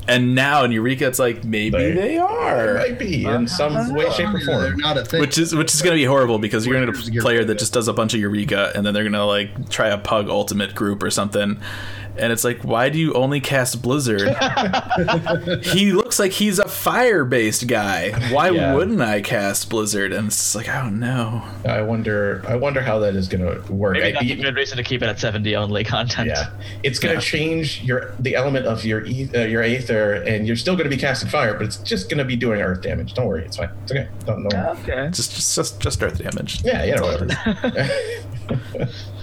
And 0.09 0.34
now 0.34 0.64
in 0.64 0.72
Eureka, 0.72 1.07
it's 1.07 1.18
like 1.20 1.44
maybe 1.44 1.78
They- 1.78 1.92
they, 1.92 2.18
are, 2.18 2.74
might 2.74 2.98
be 2.98 3.24
in 3.24 3.30
uh-huh. 3.30 3.46
some 3.46 3.94
way, 3.94 4.11
shape, 4.11 4.28
or 4.34 4.38
They're 4.44 4.70
form. 4.70 4.76
not 4.78 4.98
a 4.98 5.05
thing. 5.05 5.20
which 5.20 5.38
is 5.38 5.55
which 5.55 5.72
is 5.72 5.80
going 5.80 5.92
to 5.96 6.00
be 6.00 6.05
horrible 6.05 6.38
because 6.38 6.66
you're 6.66 6.74
going 6.74 6.92
to 6.92 7.11
get 7.11 7.20
a 7.20 7.22
player 7.22 7.44
that 7.44 7.59
just 7.59 7.72
does 7.72 7.86
a 7.88 7.92
bunch 7.92 8.12
of 8.14 8.20
Eureka, 8.20 8.72
and 8.74 8.84
then 8.84 8.94
they're 8.94 9.05
going 9.05 9.12
to 9.12 9.24
like 9.24 9.68
try 9.68 9.88
a 9.88 9.98
Pug 9.98 10.28
Ultimate 10.28 10.74
group 10.74 11.03
or 11.03 11.11
something, 11.11 11.61
and 12.16 12.32
it's 12.32 12.44
like, 12.44 12.62
why 12.62 12.88
do 12.88 12.98
you 12.98 13.12
only 13.14 13.40
cast 13.40 13.80
Blizzard? 13.82 14.22
he 15.64 15.92
looks 15.92 16.18
like 16.18 16.32
he's 16.32 16.58
a 16.58 16.68
fire 16.68 17.24
based 17.24 17.66
guy. 17.66 18.10
Why 18.32 18.50
Yeah. 18.50 18.74
wouldn't 18.74 19.00
I 19.00 19.20
cast 19.22 19.70
Blizzard? 19.70 20.12
And 20.12 20.28
it's 20.28 20.54
like, 20.54 20.68
I 20.68 20.82
don't 20.82 20.98
know. 21.00 21.42
I 21.64 21.80
wonder. 21.82 22.42
I 22.46 22.56
wonder 22.56 22.80
how 22.80 22.98
that 23.00 23.14
is 23.14 23.28
going 23.28 23.42
to 23.44 23.72
work. 23.72 23.94
Maybe 23.94 24.08
I- 24.08 24.12
that's 24.12 24.30
a 24.30 24.34
good 24.36 24.56
reason 24.56 24.76
to 24.76 24.82
keep 24.82 25.02
it 25.02 25.06
at 25.06 25.18
70 25.18 25.56
only 25.56 25.84
content. 25.84 26.28
yeah, 26.28 26.50
it's 26.82 26.98
going 26.98 27.12
to 27.18 27.20
Yeah. 27.22 27.30
change 27.30 27.82
your 27.82 28.12
the 28.18 28.34
element 28.36 28.66
of 28.66 28.84
your 28.84 29.00
uh, 29.02 29.40
your 29.46 29.62
aether, 29.62 30.14
and 30.14 30.46
you're 30.46 30.56
still 30.56 30.74
going 30.76 30.88
to 30.90 30.94
be 30.94 31.00
casting 31.00 31.28
fire, 31.28 31.54
but 31.54 31.62
it's 31.66 31.78
just 31.78 32.08
going 32.08 32.18
to 32.18 32.24
be 32.24 32.36
doing 32.36 32.60
earth 32.60 32.82
damage. 32.82 33.14
Don't 33.14 33.26
worry, 33.26 33.44
it's 33.44 33.56
fine. 33.56 33.70
It's 33.84 33.92
okay. 33.92 34.08
Don't 34.26 34.42
know. 34.44 34.76
Okay. 34.82 35.08
Just 35.12 35.34
just 35.34 35.54
just, 35.54 35.80
just 35.80 36.02
Earth 36.02 36.18
damage. 36.18 36.62
Yeah, 36.64 36.84
yeah, 36.84 36.96
That's 37.00 37.02
all 37.02 37.70
whatever. 37.70 38.88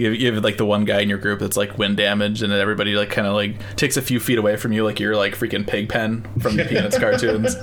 is. 0.00 0.04
You 0.04 0.10
have, 0.10 0.20
you 0.20 0.32
have 0.34 0.44
like 0.44 0.56
the 0.56 0.66
one 0.66 0.84
guy 0.84 1.00
in 1.00 1.08
your 1.08 1.18
group 1.18 1.40
that's 1.40 1.56
like 1.56 1.78
wind 1.78 1.96
damage, 1.96 2.42
and 2.42 2.52
then 2.52 2.60
everybody 2.60 2.94
like 2.94 3.10
kind 3.10 3.26
of 3.26 3.34
like 3.34 3.56
takes 3.76 3.96
a 3.96 4.02
few 4.02 4.20
feet 4.20 4.38
away 4.38 4.56
from 4.56 4.72
you, 4.72 4.84
like 4.84 5.00
you're 5.00 5.16
like 5.16 5.34
freaking 5.36 5.66
Pigpen 5.66 6.26
from 6.40 6.56
the 6.56 6.64
Peanuts 6.64 6.98
cartoons. 7.00 7.56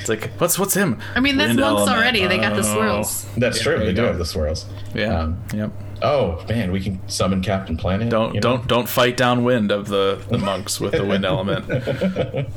It's 0.00 0.08
like, 0.08 0.30
what's 0.38 0.58
what's 0.58 0.74
him? 0.74 1.00
I 1.14 1.20
mean, 1.20 1.36
that's 1.36 1.48
Wind 1.48 1.60
monks 1.60 1.80
element. 1.80 1.98
already. 1.98 2.26
They 2.26 2.38
got 2.38 2.54
the 2.54 2.60
Oh. 2.68 2.74
swirls. 2.74 3.26
That's 3.36 3.60
true. 3.60 3.78
They 3.78 3.86
do 3.86 4.02
go. 4.02 4.06
have 4.06 4.18
the 4.18 4.24
swirls. 4.24 4.64
Yeah. 4.94 5.18
Um, 5.20 5.42
yep. 5.54 5.70
Oh 6.00 6.44
man, 6.48 6.70
we 6.70 6.80
can 6.80 7.00
summon 7.08 7.42
Captain 7.42 7.76
Planet. 7.76 8.08
Don't 8.08 8.34
you 8.34 8.40
know? 8.40 8.56
don't 8.58 8.68
don't 8.68 8.88
fight 8.88 9.16
downwind 9.16 9.72
of 9.72 9.88
the 9.88 10.22
the 10.30 10.38
monks 10.38 10.78
with 10.80 10.92
the 10.92 11.04
wind 11.04 11.24
element. 11.24 11.64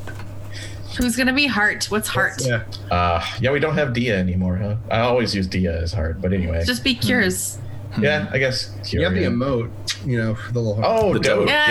Who's 0.98 1.16
gonna 1.16 1.32
be 1.32 1.46
heart? 1.46 1.86
What's 1.86 2.08
heart? 2.08 2.34
yeah. 2.44 2.64
Uh, 2.90 3.24
yeah, 3.40 3.50
we 3.50 3.58
don't 3.60 3.74
have 3.74 3.94
Dia 3.94 4.16
anymore, 4.18 4.56
huh? 4.58 4.76
I 4.90 5.00
always 5.00 5.34
use 5.34 5.46
Dia 5.46 5.80
as 5.80 5.92
hard, 5.92 6.20
but 6.20 6.32
anyway. 6.34 6.62
Just 6.66 6.84
be 6.84 6.94
cures. 6.94 7.58
Yeah, 8.00 8.28
I 8.32 8.38
guess. 8.38 8.70
You 8.92 9.02
have 9.04 9.14
the 9.14 9.20
Kyrian. 9.24 9.34
emote, 9.36 10.06
you 10.06 10.18
know, 10.18 10.36
the 10.52 10.60
little 10.60 10.80
Oh, 10.84 11.12
The 11.12 11.20
dope. 11.20 11.38
dope. 11.40 11.48
Yeah. 11.48 11.68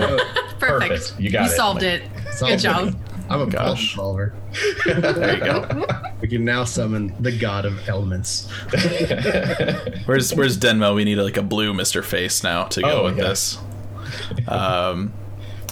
Yeah. 0.00 0.16
Perfect. 0.58 0.90
Perfect. 0.90 1.20
You 1.20 1.30
got 1.30 1.42
it. 1.42 1.46
you 1.46 1.52
it. 1.52 1.56
solved 1.56 1.82
it. 1.82 2.02
Solved 2.32 2.52
Good 2.52 2.60
job. 2.60 2.96
I'm 3.30 3.40
a 3.40 3.46
problem 3.46 3.78
solver. 3.78 4.34
There 4.84 5.34
you 5.38 5.40
go. 5.44 5.86
We 6.20 6.28
can 6.28 6.44
now 6.44 6.64
summon 6.64 7.14
the 7.20 7.36
god 7.36 7.66
of 7.66 7.86
elements. 7.86 8.48
Where's 10.06 10.34
where's 10.34 10.56
Denmo? 10.58 10.94
We 10.94 11.04
need 11.04 11.16
like 11.16 11.36
a 11.36 11.42
blue 11.42 11.74
Mister 11.74 12.02
Face 12.02 12.42
now 12.42 12.64
to 12.64 12.80
go 12.80 13.00
Oh, 13.00 13.04
with 13.04 13.18
yeah. 13.18 13.24
this. 13.24 13.58
Um. 14.48 15.12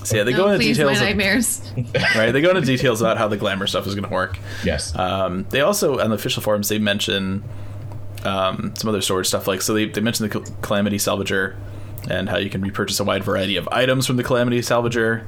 So 0.04 0.16
yeah, 0.16 0.24
they 0.24 0.32
go 0.32 0.48
into 0.48 0.58
please, 0.58 0.78
my 0.78 0.94
details. 1.14 1.60
Of, 1.76 1.94
right, 2.16 2.32
they 2.32 2.40
go 2.42 2.50
into 2.50 2.62
details 2.62 3.00
about 3.00 3.16
how 3.18 3.28
the 3.28 3.36
glamour 3.36 3.66
stuff 3.68 3.86
is 3.86 3.94
going 3.94 4.04
to 4.04 4.10
work. 4.12 4.36
yes. 4.64 4.94
Um, 4.98 5.46
they 5.50 5.60
also 5.60 6.00
on 6.00 6.10
the 6.10 6.16
official 6.16 6.42
forums 6.42 6.68
they 6.68 6.78
mention 6.80 7.44
um, 8.24 8.72
some 8.76 8.88
other 8.88 9.00
storage 9.00 9.26
stuff 9.26 9.46
like 9.46 9.60
so 9.62 9.74
they, 9.74 9.86
they 9.86 10.00
mention 10.00 10.28
the 10.28 10.40
calamity 10.62 10.96
salvager 10.96 11.56
and 12.10 12.28
how 12.28 12.36
you 12.36 12.50
can 12.50 12.60
repurchase 12.60 12.98
a 13.00 13.04
wide 13.04 13.22
variety 13.24 13.56
of 13.56 13.68
items 13.70 14.06
from 14.06 14.16
the 14.16 14.22
calamity 14.24 14.58
salvager 14.60 15.24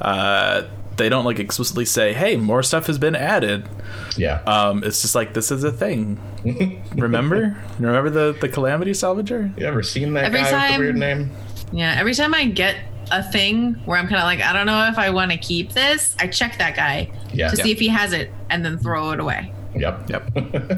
uh, 0.00 0.62
they 0.96 1.08
don't 1.08 1.24
like 1.24 1.38
explicitly 1.38 1.84
say 1.84 2.12
hey 2.12 2.36
more 2.36 2.62
stuff 2.62 2.86
has 2.86 2.98
been 2.98 3.14
added 3.14 3.68
yeah. 4.16 4.40
um, 4.46 4.82
it's 4.84 5.00
just 5.02 5.14
like 5.14 5.32
this 5.34 5.50
is 5.50 5.62
a 5.64 5.70
thing 5.72 6.18
remember 6.96 7.56
remember 7.78 8.10
the, 8.10 8.36
the 8.40 8.48
calamity 8.48 8.90
salvager 8.92 9.56
you 9.58 9.66
ever 9.66 9.82
seen 9.82 10.12
that 10.14 10.24
Every 10.24 10.40
guy 10.40 10.44
with 10.44 10.50
the 10.52 10.56
time- 10.68 10.80
weird 10.80 10.96
name? 10.96 11.30
Yeah. 11.70 11.94
Every 11.98 12.14
time 12.14 12.32
I 12.34 12.46
get 12.46 12.76
a 13.10 13.22
thing 13.30 13.74
where 13.84 13.98
I'm 13.98 14.06
kind 14.08 14.16
of 14.16 14.24
like, 14.24 14.40
I 14.40 14.54
don't 14.54 14.64
know 14.64 14.88
if 14.88 14.96
I 14.96 15.10
want 15.10 15.32
to 15.32 15.36
keep 15.36 15.72
this, 15.74 16.16
I 16.18 16.26
check 16.28 16.56
that 16.56 16.74
guy 16.74 17.10
Yeah. 17.32 17.50
to 17.50 17.56
see 17.56 17.70
if 17.70 17.78
he 17.78 17.88
has 17.88 18.14
it 18.14 18.30
and 18.48 18.64
then 18.64 18.78
throw 18.78 19.10
it 19.10 19.20
away. 19.20 19.52
Yep. 19.74 20.10
Yep. 20.10 20.30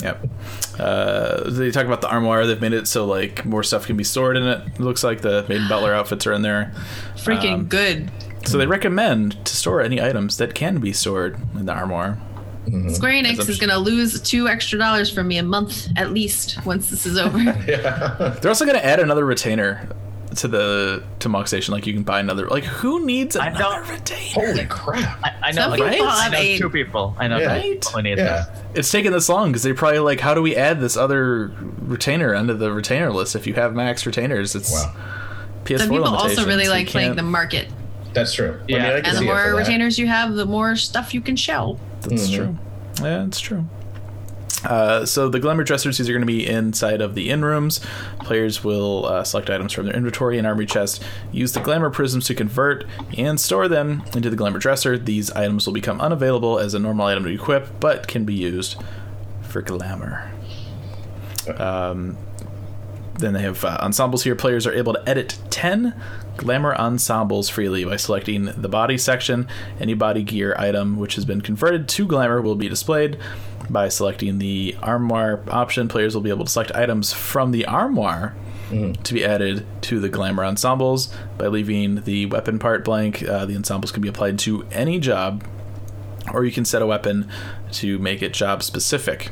yep. 0.03 0.29
Uh, 0.79 1.49
they 1.51 1.71
talk 1.71 1.87
about 1.87 2.01
the 2.01 2.09
armoire. 2.09 2.47
They've 2.47 2.61
made 2.61 2.73
it 2.73 2.89
so 2.89 3.07
like 3.07 3.45
more 3.45 3.63
stuff 3.63 3.87
can 3.87 3.97
be 3.97 4.05
stored 4.05 4.37
in 4.37 4.43
it. 4.43 4.67
It 4.67 4.81
looks 4.81 5.05
like 5.05 5.21
the 5.21 5.45
Maiden 5.49 5.69
Butler 5.69 5.95
outfits 5.95 6.27
are 6.27 6.33
in 6.33 6.43
there. 6.43 6.73
Freaking 7.17 7.55
Um, 7.55 7.65
good. 7.67 8.11
So 8.47 8.59
they 8.59 8.67
recommend 8.67 9.45
to 9.45 9.57
store 9.57 9.81
any 9.81 10.01
items 10.03 10.39
that 10.39 10.55
can 10.55 10.79
be 10.79 10.93
stored 10.93 11.39
in 11.55 11.67
the 11.67 11.73
armoire. 11.73 12.19
Square 12.93 13.13
Enix 13.25 13.49
is 13.49 13.59
going 13.59 13.71
to 13.71 13.79
lose 13.79 14.21
two 14.21 14.47
extra 14.47 14.79
dollars 14.79 15.11
from 15.11 15.29
me 15.29 15.39
a 15.39 15.43
month 15.43 15.89
at 15.97 16.13
least 16.13 16.65
once 16.65 16.89
this 16.91 17.05
is 17.07 17.19
over. 17.19 17.39
yeah. 17.67 18.37
They're 18.41 18.51
also 18.51 18.65
going 18.65 18.79
to 18.79 18.85
add 18.85 19.01
another 19.01 19.25
retainer 19.25 19.89
to 20.37 20.49
the 20.49 21.03
to 21.21 21.29
Mog 21.29 21.49
Station. 21.49 21.73
Like 21.75 21.87
you 21.87 21.93
can 21.93 22.03
buy 22.03 22.21
another. 22.21 22.49
Like 22.49 22.65
who 22.65 23.05
needs 23.05 23.37
I 23.37 23.49
another 23.49 23.63
don't- 23.85 23.89
retainer? 23.91 24.47
Holy 24.47 24.67
crap. 24.67 25.19
I, 25.25 25.35
I 25.43 25.53
know, 25.53 25.63
Some 25.63 25.71
like, 25.73 25.93
people 25.93 26.07
I 26.09 26.23
have 26.25 26.33
know 26.33 26.39
a- 26.39 26.59
two 26.59 26.71
people. 26.71 27.17
I 27.19 27.29
know 27.29 27.39
Yeah. 27.39 27.61
two 27.61 27.75
people 27.75 28.03
need 28.03 28.19
Yeah. 28.19 28.25
this. 28.25 28.49
It's 28.75 28.91
taken 28.93 29.13
this 29.13 29.29
long 29.29 29.51
because 29.51 29.63
they 29.63 29.73
probably 29.73 29.99
like, 30.01 30.21
how 30.21 30.35
do 30.35 30.43
we 30.43 30.55
add 30.57 30.81
this 30.81 30.97
other 30.97 31.53
retainer 31.81 32.35
under 32.35 32.55
the 32.55 32.73
retainer 32.73 33.11
list? 33.13 33.35
If 33.35 33.47
you 33.47 33.55
have 33.55 33.75
max 33.75 34.07
retainers, 34.07 34.55
it's 34.55 34.73
Wow. 34.73 34.95
PS4 35.65 35.79
Some 35.79 35.91
people 35.91 36.07
also 36.09 36.47
really 36.47 36.69
like 36.69 36.87
playing 36.89 37.09
can't- 37.09 37.17
the 37.17 37.23
market. 37.25 37.69
That's 38.13 38.33
true. 38.35 38.59
Yeah. 38.67 38.77
I 38.77 38.81
mean, 38.81 38.91
I 38.91 38.95
And 38.97 39.05
the 39.07 39.11
see 39.19 39.25
it 39.25 39.27
more 39.27 39.37
that. 39.37 39.55
retainers 39.57 39.99
you 39.99 40.07
have, 40.09 40.35
the 40.35 40.47
more 40.47 40.75
stuff 40.77 41.13
you 41.15 41.21
can 41.21 41.37
shell. 41.37 41.79
That's 42.03 42.29
Mm-hmm. 42.29 42.35
true. 42.37 42.59
Yeah, 43.07 43.25
it's 43.25 43.39
true. 43.41 43.65
Uh, 44.65 45.07
so 45.07 45.29
the 45.29 45.41
glamour 45.41 45.65
dressers 45.65 45.99
these 45.99 46.09
are 46.09 46.13
going 46.13 46.23
to 46.23 46.27
be 46.27 46.47
inside 46.47 47.01
of 47.01 47.15
the 47.15 47.31
in 47.31 47.45
rooms. 47.45 47.81
Players 48.21 48.63
will 48.63 49.07
uh, 49.07 49.25
select 49.25 49.49
items 49.49 49.73
from 49.73 49.87
their 49.87 49.97
inventory 49.97 50.39
and 50.39 50.47
armory 50.47 50.67
chest, 50.67 51.03
use 51.33 51.53
the 51.53 51.61
glamour 51.61 51.91
prisms 51.91 52.27
to 52.27 52.35
convert 52.35 52.85
and 53.17 53.41
store 53.41 53.69
them 53.69 54.03
into 54.15 54.29
the 54.29 54.37
glamour 54.37 54.59
dresser. 54.59 54.99
These 54.99 55.31
items 55.33 55.67
will 55.67 55.73
become 55.73 56.01
unavailable 56.01 56.59
as 56.59 56.75
a 56.75 56.79
normal 56.79 57.07
item 57.07 57.25
to 57.25 57.31
equip, 57.31 57.81
but 57.81 58.07
can 58.07 58.25
be 58.25 58.35
used 58.35 58.77
for 59.43 59.63
glamour. 59.63 60.31
Um, 61.57 62.17
then 63.19 63.35
they 63.35 63.43
have 63.43 63.65
uh, 63.65 63.79
ensembles 63.81 64.25
here. 64.25 64.35
Players 64.35 64.67
are 64.67 64.73
able 64.73 64.95
to 64.95 65.09
edit 65.09 65.39
10 65.51 65.95
glamour 66.37 66.75
ensembles 66.75 67.51
freely 67.51 67.85
by 67.85 67.97
selecting 67.97 68.47
the 68.57 68.69
body 68.69 68.97
section. 68.97 69.47
Any 69.79 69.95
body 69.95 70.23
gear 70.23 70.55
item 70.59 70.97
which 70.97 71.17
has 71.17 71.25
been 71.25 71.41
converted 71.41 71.89
to 71.91 72.07
glamour 72.07 72.41
will 72.41 72.55
be 72.55 72.69
displayed. 72.69 73.19
By 73.71 73.89
selecting 73.89 74.39
the 74.39 74.77
armoire 74.83 75.41
option, 75.49 75.87
players 75.87 76.15
will 76.15 76.23
be 76.23 76.31
able 76.31 76.45
to 76.45 76.51
select 76.51 76.73
items 76.75 77.13
from 77.13 77.53
the 77.53 77.65
armoire 77.67 78.35
to 79.05 79.15
be 79.15 79.25
added 79.25 79.65
to 79.83 80.01
the 80.01 80.09
glamour 80.09 80.45
ensembles. 80.45 81.09
By 81.39 81.47
leaving 81.47 82.03
the 82.03 82.27
weapon 82.27 82.59
part 82.59 82.85
blank, 82.85 83.23
uh, 83.23 83.47
the 83.47 83.55
ensembles 83.57 83.93
can 83.93 84.03
be 84.03 84.09
applied 84.09 84.39
to 84.41 84.67
any 84.73 84.99
job, 84.99 85.45
or 86.33 86.45
you 86.45 86.53
can 86.53 86.65
set 86.65 86.83
a 86.83 86.87
weapon 86.87 87.29
to 87.73 87.99
make 88.01 88.23
it 88.23 88.33
job 88.33 88.63
specific. 88.63 89.31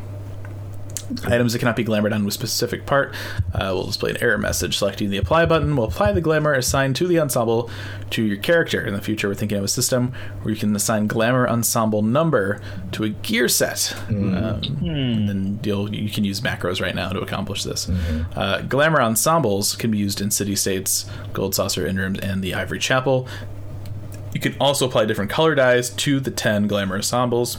Items 1.24 1.52
that 1.52 1.58
cannot 1.58 1.76
be 1.76 1.84
glamored 1.84 2.14
onto 2.14 2.28
a 2.28 2.30
specific 2.30 2.84
part 2.86 3.14
uh, 3.54 3.70
will 3.72 3.86
display 3.86 4.10
an 4.10 4.18
error 4.22 4.38
message. 4.38 4.76
Selecting 4.76 5.10
the 5.10 5.16
apply 5.16 5.46
button 5.46 5.74
will 5.74 5.84
apply 5.84 6.12
the 6.12 6.20
glamour 6.20 6.52
assigned 6.52 6.96
to 6.96 7.06
the 7.06 7.18
ensemble 7.18 7.70
to 8.10 8.22
your 8.22 8.36
character. 8.36 8.84
In 8.86 8.94
the 8.94 9.00
future, 9.00 9.28
we're 9.28 9.34
thinking 9.34 9.58
of 9.58 9.64
a 9.64 9.68
system 9.68 10.12
where 10.42 10.52
you 10.52 10.60
can 10.60 10.74
assign 10.76 11.06
glamour 11.06 11.48
ensemble 11.48 12.02
number 12.02 12.60
to 12.92 13.04
a 13.04 13.08
gear 13.08 13.48
set. 13.48 13.94
Um, 14.08 14.84
and 14.86 15.28
then 15.28 15.60
you'll, 15.62 15.94
you 15.94 16.10
can 16.10 16.24
use 16.24 16.40
macros 16.40 16.80
right 16.80 16.94
now 16.94 17.10
to 17.10 17.20
accomplish 17.20 17.64
this. 17.64 17.88
Uh, 18.36 18.62
glamour 18.62 19.00
ensembles 19.00 19.76
can 19.76 19.90
be 19.90 19.98
used 19.98 20.20
in 20.20 20.30
city 20.30 20.56
states, 20.56 21.06
Gold 21.32 21.54
Saucer 21.54 21.86
Inrooms, 21.86 22.18
and 22.22 22.42
the 22.42 22.54
Ivory 22.54 22.78
Chapel. 22.78 23.26
You 24.34 24.40
can 24.40 24.54
also 24.60 24.86
apply 24.86 25.06
different 25.06 25.30
color 25.30 25.54
dyes 25.54 25.90
to 25.90 26.20
the 26.20 26.30
10 26.30 26.66
glamour 26.66 26.96
ensembles. 26.96 27.56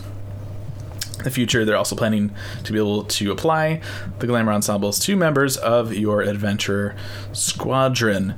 In 1.19 1.25
the 1.25 1.31
future, 1.31 1.65
they're 1.65 1.75
also 1.77 1.95
planning 1.95 2.33
to 2.63 2.71
be 2.71 2.79
able 2.79 3.03
to 3.03 3.31
apply 3.31 3.81
the 4.19 4.27
glamour 4.27 4.53
ensembles 4.53 4.99
to 4.99 5.15
members 5.15 5.57
of 5.57 5.93
your 5.93 6.21
adventure 6.21 6.95
squadron. 7.33 8.35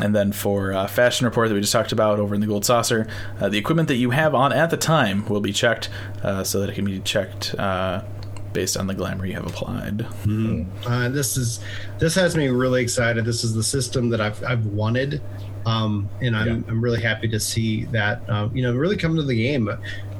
And 0.00 0.16
then 0.16 0.32
for 0.32 0.72
uh, 0.72 0.86
fashion 0.86 1.26
report 1.26 1.48
that 1.48 1.54
we 1.54 1.60
just 1.60 1.72
talked 1.72 1.92
about 1.92 2.18
over 2.18 2.34
in 2.34 2.40
the 2.40 2.46
gold 2.46 2.64
saucer, 2.64 3.06
uh, 3.40 3.48
the 3.48 3.58
equipment 3.58 3.88
that 3.88 3.96
you 3.96 4.10
have 4.10 4.34
on 4.34 4.52
at 4.52 4.70
the 4.70 4.76
time 4.76 5.24
will 5.26 5.40
be 5.42 5.52
checked 5.52 5.88
uh, 6.22 6.42
so 6.42 6.60
that 6.60 6.70
it 6.70 6.74
can 6.74 6.84
be 6.86 6.98
checked 7.00 7.54
uh, 7.56 8.02
based 8.52 8.76
on 8.76 8.86
the 8.86 8.94
glamour 8.94 9.26
you 9.26 9.34
have 9.34 9.46
applied. 9.46 10.06
Uh, 10.86 11.08
this 11.10 11.36
is 11.36 11.60
this 11.98 12.14
has 12.14 12.36
me 12.36 12.48
really 12.48 12.82
excited. 12.82 13.24
This 13.24 13.44
is 13.44 13.54
the 13.54 13.62
system 13.62 14.08
that 14.08 14.20
I've 14.20 14.42
I've 14.42 14.66
wanted, 14.66 15.20
um, 15.66 16.08
and 16.20 16.36
I'm 16.36 16.46
Yeah. 16.46 16.52
I'm 16.68 16.80
really 16.82 17.00
happy 17.00 17.28
to 17.28 17.40
see 17.40 17.84
that 17.86 18.22
uh, 18.28 18.48
you 18.52 18.62
know 18.62 18.74
really 18.74 18.96
come 18.96 19.16
to 19.16 19.22
the 19.22 19.34
game. 19.36 19.68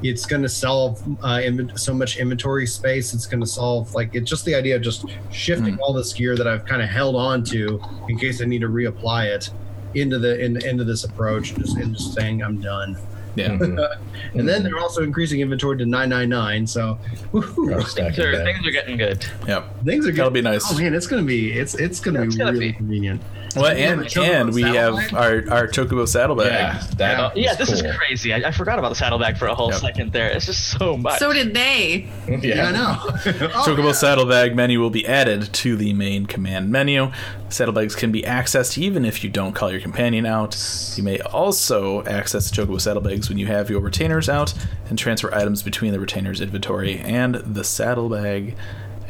It's 0.03 0.25
going 0.25 0.41
to 0.43 0.49
solve 0.49 1.01
uh, 1.23 1.37
inven- 1.37 1.79
so 1.79 1.93
much 1.93 2.17
inventory 2.17 2.67
space. 2.67 3.13
It's 3.13 3.25
going 3.25 3.39
to 3.41 3.47
solve 3.47 3.93
like 3.95 4.13
it's 4.13 4.29
just 4.29 4.45
the 4.45 4.53
idea 4.53 4.75
of 4.75 4.81
just 4.81 5.05
shifting 5.31 5.77
all 5.79 5.93
this 5.93 6.13
gear 6.13 6.35
that 6.35 6.47
I've 6.47 6.65
kind 6.65 6.81
of 6.81 6.89
held 6.89 7.15
on 7.15 7.43
to 7.45 7.81
in 8.09 8.17
case 8.19 8.41
I 8.41 8.45
need 8.45 8.59
to 8.61 8.67
reapply 8.69 9.27
it 9.35 9.49
into 9.93 10.19
the 10.19 10.43
in, 10.43 10.63
into 10.65 10.83
this 10.83 11.05
approach, 11.05 11.51
and 11.51 11.63
just 11.63 11.77
and 11.77 11.95
just 11.95 12.13
saying 12.13 12.43
I'm 12.43 12.59
done. 12.61 12.97
Yeah. 13.35 13.57
And 14.33 14.47
then 14.47 14.63
they're 14.63 14.77
also 14.79 15.01
increasing 15.01 15.39
inventory 15.39 15.77
to 15.77 15.85
999. 15.85 16.67
So 16.67 16.99
woohoo, 17.31 17.85
stacking 17.85 18.13
Sure, 18.13 18.31
that. 18.35 18.43
things 18.45 18.65
are 18.67 18.71
getting 18.71 18.97
good. 18.97 19.25
Yep. 19.47 19.83
things 19.85 20.05
are 20.07 20.11
That'll 20.11 20.25
good. 20.29 20.33
be 20.35 20.41
nice. 20.41 20.65
Oh 20.69 20.77
man, 20.77 20.93
it's 20.93 21.07
gonna 21.07 21.23
be 21.23 21.51
it's 21.53 21.75
it's 21.75 21.99
gonna 22.01 22.23
It's 22.23 22.35
be 22.35 22.39
gonna 22.39 22.51
really 22.53 22.67
be. 22.71 22.73
convenient. 22.73 23.21
Well, 23.55 23.75
Do 23.75 23.81
and 23.81 24.17
and 24.17 24.53
we 24.53 24.61
have 24.63 24.93
our 25.13 25.43
our 25.49 25.67
Chocobo 25.67 26.07
saddlebag. 26.07 26.51
Yeah, 26.51 26.83
that 26.97 27.37
Yeah, 27.37 27.51
is 27.51 27.57
this 27.57 27.81
cool. 27.81 27.89
is 27.91 27.97
crazy. 27.97 28.33
I, 28.33 28.47
I 28.47 28.51
forgot 28.51 28.79
about 28.79 28.89
the 28.89 28.95
saddlebag 28.95 29.37
for 29.37 29.47
a 29.47 29.55
whole 29.55 29.71
Yep. 29.71 29.81
second 29.81 30.11
there. 30.13 30.29
It's 30.29 30.45
just 30.45 30.69
so 30.77 30.97
much. 30.97 31.19
So 31.19 31.31
did 31.33 31.53
they. 31.53 32.07
Yeah, 32.27 32.37
Yeah, 32.41 32.67
I 32.67 32.71
know. 32.71 32.95
Oh, 33.55 33.63
Chocobo 33.67 33.85
yeah. 33.87 33.91
saddlebag 33.93 34.55
menu 34.55 34.79
will 34.79 34.89
be 34.89 35.05
added 35.07 35.53
to 35.53 35.75
the 35.75 35.93
main 35.93 36.25
command 36.25 36.69
menu. 36.71 37.11
Saddlebags 37.49 37.95
can 37.95 38.11
be 38.11 38.23
accessed 38.23 38.77
even 38.77 39.05
if 39.05 39.23
you 39.23 39.29
don't 39.29 39.53
call 39.53 39.71
your 39.71 39.79
companion 39.79 40.25
out. 40.25 40.57
You 40.97 41.03
may 41.03 41.19
also 41.19 42.03
access 42.05 42.49
the 42.49 42.55
Chocobo 42.61 42.81
saddlebags 42.81 43.29
when 43.29 43.37
you 43.37 43.45
have 43.47 43.69
your 43.69 43.79
retainers 43.81 44.27
out 44.27 44.53
and 44.89 44.97
transfer 44.99 45.33
items 45.33 45.63
between 45.63 45.91
the 45.93 45.99
retainer's 45.99 46.41
inventory 46.41 46.97
and 46.99 47.35
the 47.35 47.63
saddlebag 47.63 48.55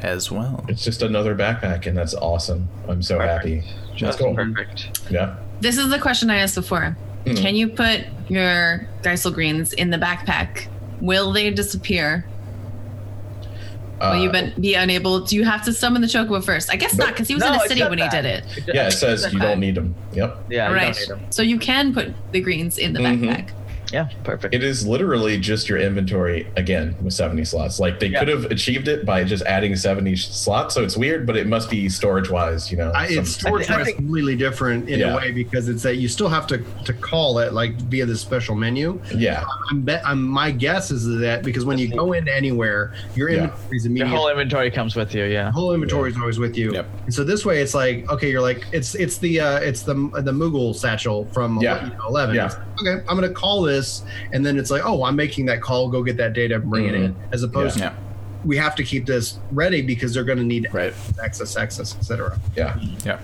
as 0.06 0.32
well. 0.32 0.64
It's 0.70 0.84
just 0.84 1.02
another 1.02 1.36
backpack, 1.36 1.86
and 1.88 1.98
that's 1.98 2.14
awesome. 2.14 2.70
I'm 2.88 3.02
so 3.02 3.20
happy. 3.20 3.64
That's 4.00 4.18
cool. 4.18 4.36
perfect. 4.36 5.00
Yeah. 5.10 5.36
This 5.62 5.78
is 5.78 5.90
the 5.90 6.00
question 6.00 6.30
I 6.30 6.38
asked 6.38 6.56
before. 6.56 6.96
Hmm. 7.26 7.34
Can 7.36 7.56
you 7.56 7.68
put 7.70 8.02
your 8.30 8.88
Gysahl 9.02 9.34
greens 9.34 9.74
in 9.74 9.90
the 9.90 9.98
backpack? 9.98 10.68
Will 11.02 11.32
they 11.32 11.50
disappear? 11.52 12.26
Will 14.02 14.18
you 14.22 14.30
Uh, 14.30 14.50
be 14.60 14.76
unable? 14.76 15.22
Do 15.22 15.36
you 15.38 15.46
have 15.46 15.64
to 15.66 15.74
summon 15.74 16.02
the 16.02 16.08
Chocobo 16.08 16.44
first? 16.44 16.70
I 16.70 16.76
guess 16.76 16.96
not, 16.96 17.10
because 17.10 17.28
he 17.30 17.34
was 17.34 17.44
in 17.44 17.52
No, 17.54 17.58
a 17.58 17.68
city 17.68 17.80
does 17.80 17.90
when 17.90 18.00
he 18.00 18.10
did 18.10 18.26
it. 18.26 18.44
Yeah, 18.68 18.88
it 18.88 18.92
says 18.92 19.32
you 19.32 19.40
don't 19.40 19.60
need 19.60 19.76
them. 19.76 19.96
Yep. 20.14 20.38
Yeah, 20.50 20.70
you 20.70 20.76
right. 20.76 20.94
don't 20.94 21.00
need 21.00 21.10
them. 21.10 21.32
So 21.32 21.42
you 21.42 21.58
can 21.58 21.94
put 21.94 22.14
the 22.34 22.42
greens 22.42 22.78
in 22.78 22.92
the 22.94 23.00
Mhm. 23.00 23.22
backpack. 23.22 23.50
Yeah, 23.96 24.10
perfect. 24.26 24.54
It 24.54 24.62
is 24.62 24.86
literally 24.86 25.38
just 25.40 25.70
your 25.70 25.78
inventory 25.78 26.48
again 26.58 26.98
with 27.02 27.14
70 27.14 27.46
slots. 27.46 27.80
Like 27.80 27.98
they 27.98 28.08
Yeah. 28.08 28.20
could 28.20 28.28
have 28.28 28.44
achieved 28.52 28.90
it 28.90 29.06
by 29.06 29.24
just 29.24 29.42
adding 29.46 29.74
70 29.74 30.18
slots, 30.18 30.76
so 30.76 30.84
it's 30.84 30.98
weird, 30.98 31.26
but 31.26 31.38
it 31.38 31.48
must 31.48 31.70
be 31.70 31.88
storage 31.88 32.30
wise, 32.30 32.70
you 32.70 32.76
know. 32.78 32.92
I, 32.94 33.08
it's 33.08 33.30
storage 33.32 33.70
I 33.70 33.78
wise 33.84 33.94
completely 33.94 34.36
different 34.36 34.90
in 34.90 35.00
Yeah. 35.00 35.14
a 35.14 35.16
way 35.16 35.32
because 35.32 35.70
it's 35.70 35.82
that 35.84 35.96
you 35.96 36.10
still 36.10 36.28
have 36.28 36.46
to 36.48 36.58
to 36.84 36.92
call 36.92 37.40
it 37.40 37.54
like 37.54 37.76
via 37.84 38.06
the 38.06 38.18
special 38.18 38.54
menu. 38.54 39.00
yeah. 39.16 39.46
I'm 39.72 39.82
bet. 39.82 40.02
I'm, 40.06 40.22
my 40.28 40.52
guess 40.52 40.92
is 40.92 41.06
that 41.22 41.42
because 41.44 41.64
when 41.64 41.78
you 41.78 41.88
go 41.88 42.12
in 42.12 42.28
anywhere, 42.28 42.92
your 43.16 43.30
Yeah. 43.30 43.44
inventory 43.46 43.78
is 43.78 43.86
Your 43.86 44.08
whole 44.08 44.28
inventory 44.30 44.70
comes 44.72 44.98
with 44.98 45.16
you. 45.16 45.24
Yeah. 45.24 45.46
the 45.46 45.52
whole 45.52 45.74
inventory 45.74 46.12
is 46.12 46.18
always 46.18 46.38
with 46.38 46.58
you. 46.58 46.74
Yep. 46.74 46.86
And 47.06 47.14
so 47.14 47.24
this 47.24 47.46
way, 47.46 47.62
it's 47.62 47.74
like 47.74 48.12
okay, 48.12 48.30
you're 48.30 48.42
like 48.52 48.66
it's 48.74 48.94
it's 48.96 49.18
the 49.20 49.40
uh, 49.40 49.60
it's 49.60 49.84
the 49.84 49.94
the 50.28 50.34
Moogle 50.34 50.76
satchel 50.76 51.28
from 51.32 51.62
Yeah. 51.62 51.92
eleven. 52.10 52.36
Yeah. 52.36 52.46
Like, 52.48 52.58
okay, 52.82 53.06
I'm 53.08 53.16
gonna 53.16 53.30
call 53.46 53.62
this, 53.62 53.85
and 54.34 54.46
then 54.46 54.58
it's 54.58 54.72
like 54.72 54.84
oh, 54.86 55.04
I'm 55.04 55.16
making 55.16 55.46
that 55.48 55.62
call. 55.62 55.90
Go 55.90 56.04
get 56.04 56.18
that 56.18 56.34
data, 56.34 56.60
bring 56.60 56.86
it 56.86 56.96
in. 56.96 57.16
As 57.32 57.44
opposed 57.44 57.80
Yeah. 57.80 57.90
to 57.90 57.96
we 58.44 58.56
have 58.58 58.76
to 58.76 58.84
keep 58.84 59.08
this 59.08 59.40
ready 59.52 59.82
because 59.82 60.14
they're 60.14 60.24
going 60.24 60.38
to 60.38 60.44
need 60.44 60.68
Right. 60.72 60.94
access, 61.24 61.58
access, 61.58 61.96
etc. 61.98 62.40
Yeah. 62.56 62.78
Yeah. 63.04 63.18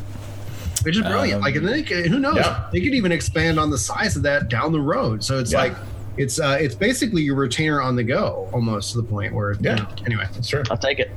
Which 0.81 0.95
is 0.97 1.03
brilliant. 1.03 1.35
Um, 1.35 1.41
like, 1.41 1.55
and 1.55 1.63
then 1.67 1.73
they 1.73 1.83
could, 1.83 2.07
who 2.07 2.17
knows? 2.19 2.37
Yeah. 2.37 2.67
They 2.73 2.81
could 2.81 2.95
even 2.95 3.11
expand 3.11 3.59
on 3.59 3.69
the 3.69 3.77
size 3.77 4.15
of 4.15 4.23
that 4.23 4.49
down 4.49 4.71
the 4.71 4.81
road. 4.81 5.23
So 5.23 5.37
it's 5.37 5.51
Yeah. 5.51 5.59
like 5.59 5.75
it's 6.17 6.39
uh 6.39 6.57
it's 6.59 6.73
basically 6.75 7.21
your 7.21 7.35
retainer 7.35 7.81
on 7.81 7.95
the 7.95 8.03
go 8.03 8.49
almost 8.51 8.91
to 8.93 8.97
the 8.97 9.03
point 9.03 9.31
where 9.33 9.53
Yeah. 9.61 9.75
you 9.77 9.83
know, 9.83 9.87
anyway. 10.07 10.25
That's 10.33 10.47
true. 10.49 10.63
I'll 10.71 10.77
take 10.77 10.97
it. 10.97 11.11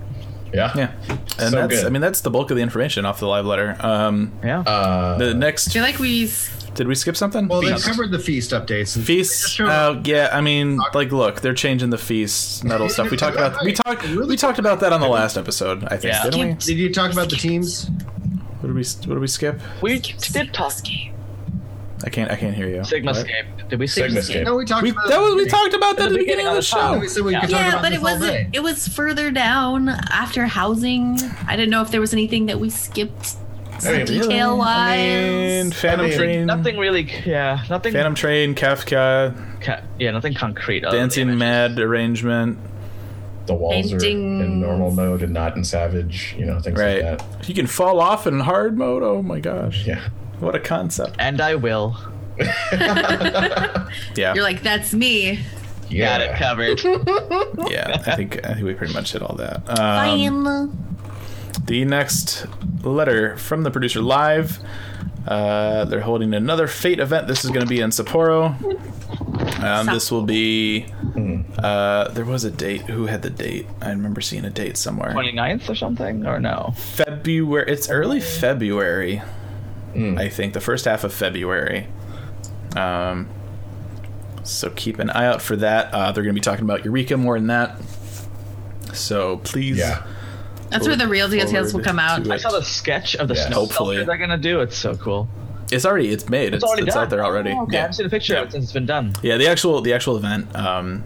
Yeah. 0.53 0.71
Yeah. 0.77 0.91
And 1.09 1.51
So 1.51 1.51
that's 1.51 1.75
good. 1.75 1.87
I 1.87 1.89
mean 1.89 2.03
that's 2.03 2.21
the 2.21 2.31
bulk 2.31 2.51
of 2.51 2.57
the 2.59 2.63
information 2.63 3.07
off 3.07 3.19
the 3.21 3.27
live 3.27 3.47
letter. 3.47 3.75
Um 3.81 4.33
Yeah. 4.45 4.61
Uh, 4.61 5.17
the 5.17 5.33
next. 5.33 5.35
I 5.35 5.39
next 5.39 5.73
feel 5.73 5.83
like 5.83 5.99
we. 5.99 6.31
Did 6.75 6.89
we 6.89 6.95
skip 6.95 7.17
something? 7.17 7.49
Well, 7.49 7.61
they 7.63 7.73
Feast. 7.73 7.87
covered 7.87 8.11
the 8.11 8.19
feast 8.19 8.51
updates. 8.51 8.97
And 8.97 9.05
Feast. 9.05 9.51
showed 9.51 9.69
Uh, 9.69 10.01
yeah, 10.05 10.31
I 10.33 10.41
mean, 10.41 10.79
like, 10.95 11.13
look, 11.13 11.41
they're 11.41 11.55
changing 11.55 11.91
the 11.91 11.99
feast 11.99 12.65
metal 12.65 12.89
stuff. 12.89 13.11
We 13.11 13.17
talked 13.17 13.37
about 13.37 13.65
we 13.65 13.73
talked 13.73 14.07
we 14.09 14.37
taled 14.37 14.59
about 14.59 14.81
that 14.81 14.93
on 14.93 15.01
the 15.01 15.09
last 15.09 15.37
episode. 15.37 15.85
I 15.85 15.97
think, 15.97 16.15
Yeah. 16.15 16.25
didn't 16.25 16.41
we? 16.49 16.55
Did 16.55 16.79
you 16.79 16.93
talk 16.93 17.13
about 17.13 17.31
the 17.31 17.37
teams? 17.37 17.89
What 18.61 18.69
did 18.69 18.75
we 18.75 18.83
What 18.83 19.15
did 19.15 19.19
we 19.19 19.27
skip? 19.27 19.61
we 19.83 20.01
skipped 20.01 20.55
talk 20.55 20.73
I 22.05 22.11
can't 22.11 22.31
I 22.31 22.37
can't 22.37 22.55
hear 22.55 22.69
you. 22.69 22.81
Sigmascape. 22.81 23.69
Did 23.71 23.79
we 23.79 23.87
see 23.87 24.03
Sigmascape. 24.03 24.45
No, 24.45 24.57
we 24.57 24.65
talked 24.67 24.83
We, 24.83 24.91
about 24.91 25.09
that 25.09 25.21
was 25.21 25.35
we 25.37 25.47
talked 25.47 25.73
about 25.75 25.97
that 25.97 26.07
at 26.07 26.13
the 26.13 26.19
beginning 26.19 26.47
of 26.47 26.55
the 26.55 26.63
top. 26.63 26.95
show. 26.95 27.01
We 27.01 27.09
said 27.09 27.25
we 27.25 27.33
Yeah. 27.33 27.41
could 27.41 27.51
talk 27.51 27.61
Yeah, 27.61 27.69
about 27.71 27.83
but 27.83 27.89
this 27.91 27.99
it 27.99 28.03
wasn't. 28.03 28.57
It 28.57 28.63
was 28.63 28.89
further 28.89 29.31
down 29.31 29.89
after 29.89 30.45
housing. 30.47 31.19
I 31.47 31.57
didn't 31.57 31.71
know 31.71 31.81
if 31.83 31.91
there 31.91 32.01
was 32.03 32.13
anything 32.13 32.47
that 32.47 32.61
we 32.61 32.69
skipped 32.69 33.37
I 33.37 33.44
mean, 33.83 34.07
detail 34.07 34.61
I 34.63 34.97
mean, 34.97 35.67
wise. 35.71 35.81
Phantom 35.81 36.07
I 36.07 36.09
mean, 36.09 36.19
Train, 36.19 36.47
Nothing 36.47 36.79
really. 36.79 37.11
Yeah. 37.25 37.65
Nothing. 37.71 37.93
Phantom 37.93 38.15
Train, 38.15 38.55
Kefka, 38.55 39.61
ca- 39.61 39.83
yeah. 39.99 40.11
Nothing 40.11 40.35
concrete. 40.35 40.81
Dancing. 40.81 41.37
Mad 41.39 41.79
arrangement. 41.79 42.59
the 43.47 43.55
walls 43.55 43.93
are 43.93 44.05
in 44.07 44.61
normal 44.61 44.91
mode 44.91 45.23
and 45.23 45.33
not 45.35 45.55
in 45.57 45.65
savage, 45.65 46.35
you 46.39 46.47
know, 46.47 46.59
things 46.61 46.79
Right. 46.81 47.03
like 47.05 47.19
that. 47.19 47.49
You 47.49 47.55
can 47.55 47.67
fall 47.67 48.01
off 48.01 48.27
in 48.27 48.41
hard 48.41 48.79
mode. 48.79 49.03
Oh 49.03 49.23
my 49.23 49.39
gosh. 49.41 49.87
Yeah. 49.87 50.09
What 50.41 50.55
a 50.55 50.61
concept. 50.61 51.17
And 51.19 51.41
I 51.41 51.55
will. 51.57 51.97
Yeah. 54.17 54.35
You're 54.35 54.43
like, 54.43 54.63
that's 54.63 54.93
me. 54.95 55.41
Yeah. 55.89 56.19
Got 56.19 56.21
it 56.23 56.37
covered. 56.37 57.71
yeah. 57.71 58.03
I 58.07 58.17
think 58.17 58.45
I 58.45 58.55
think 58.55 58.67
we 58.67 58.75
pretty 58.75 58.93
much 58.95 59.13
did 59.13 59.23
all 59.23 59.37
that. 59.37 59.57
Um, 59.69 59.77
Fine. 59.77 60.84
The 61.65 61.85
next 61.85 62.47
letter 62.83 63.37
from 63.37 63.63
the 63.63 63.71
producer 63.71 64.01
live. 64.01 64.59
Uh, 65.27 65.87
they're 65.87 66.01
holding 66.03 66.35
another 66.35 66.67
Fate 66.67 67.01
event. 67.01 67.27
This 67.27 67.45
is 67.45 67.51
going 67.51 67.63
to 67.63 67.67
be 67.67 67.81
in 67.81 67.91
Sapporo. 67.91 68.55
Um, 69.63 69.87
this 69.87 70.11
will 70.11 70.23
be. 70.23 70.87
Uh, 71.59 72.09
there 72.09 72.25
was 72.27 72.45
a 72.45 72.51
date. 72.51 72.83
Who 72.83 73.07
had 73.07 73.23
the 73.23 73.31
date? 73.31 73.67
I 73.81 73.91
remember 73.91 74.21
seeing 74.21 74.45
a 74.45 74.51
date 74.51 74.77
somewhere. 74.77 75.13
29th 75.13 75.71
or 75.71 75.75
something, 75.75 76.27
or 76.27 76.39
no? 76.39 76.75
February. 76.77 77.71
It's 77.73 77.89
early 77.89 78.21
February. 78.21 79.23
I 79.97 80.29
think 80.29 80.55
the 80.55 80.61
first 80.61 80.87
half 80.87 81.05
of 81.05 81.15
February. 81.15 81.87
Um, 82.77 83.29
so 84.43 84.71
keep 84.71 84.99
an 84.99 85.09
eye 85.11 85.27
out 85.27 85.41
for 85.41 85.55
that. 85.57 85.95
Uh, 85.95 86.11
they're 86.13 86.25
going 86.25 86.35
to 86.35 86.41
be 86.41 86.43
talking 86.45 86.65
about 86.65 86.85
Eureka 86.85 87.17
more 87.17 87.39
than 87.39 87.47
that. 87.47 87.81
So 88.93 89.39
please. 89.39 89.79
Yeah. 89.79 90.05
That's 90.71 90.87
where 90.87 90.97
the 90.97 91.07
real 91.09 91.29
details 91.29 91.73
will 91.73 91.83
come 91.83 91.99
out. 91.99 92.29
I 92.31 92.37
saw 92.37 92.51
the 92.51 92.63
sketch 92.63 93.15
of 93.17 93.29
the 93.29 93.35
Yeah. 93.35 93.47
snow 93.47 93.57
Hopefully. 93.61 93.97
sculpture 93.97 94.05
they're 94.07 94.17
gonna 94.17 94.39
do. 94.39 94.61
It's 94.61 94.77
so 94.77 94.97
cool. 94.97 95.29
It's 95.71 95.85
already 95.87 96.11
it's 96.11 96.29
made. 96.29 96.49
It's, 96.55 96.57
It's 96.57 96.65
already 96.65 96.83
it's 96.85 96.95
done. 96.95 97.05
out 97.05 97.11
there 97.11 97.25
already. 97.25 97.51
Oh, 97.51 97.63
okay. 97.63 97.77
Yeah. 97.77 97.85
I've 97.87 97.95
seen 97.95 98.07
a 98.07 98.11
picture 98.11 98.37
of 98.37 98.49
it 98.49 98.53
since 98.53 98.65
it's 98.65 98.73
been 98.73 98.87
done. 98.87 99.13
Yeah, 99.23 99.37
the 99.37 99.47
actual 99.49 99.81
the 99.81 99.93
actual 99.93 100.17
event 100.17 100.55
um, 100.57 101.05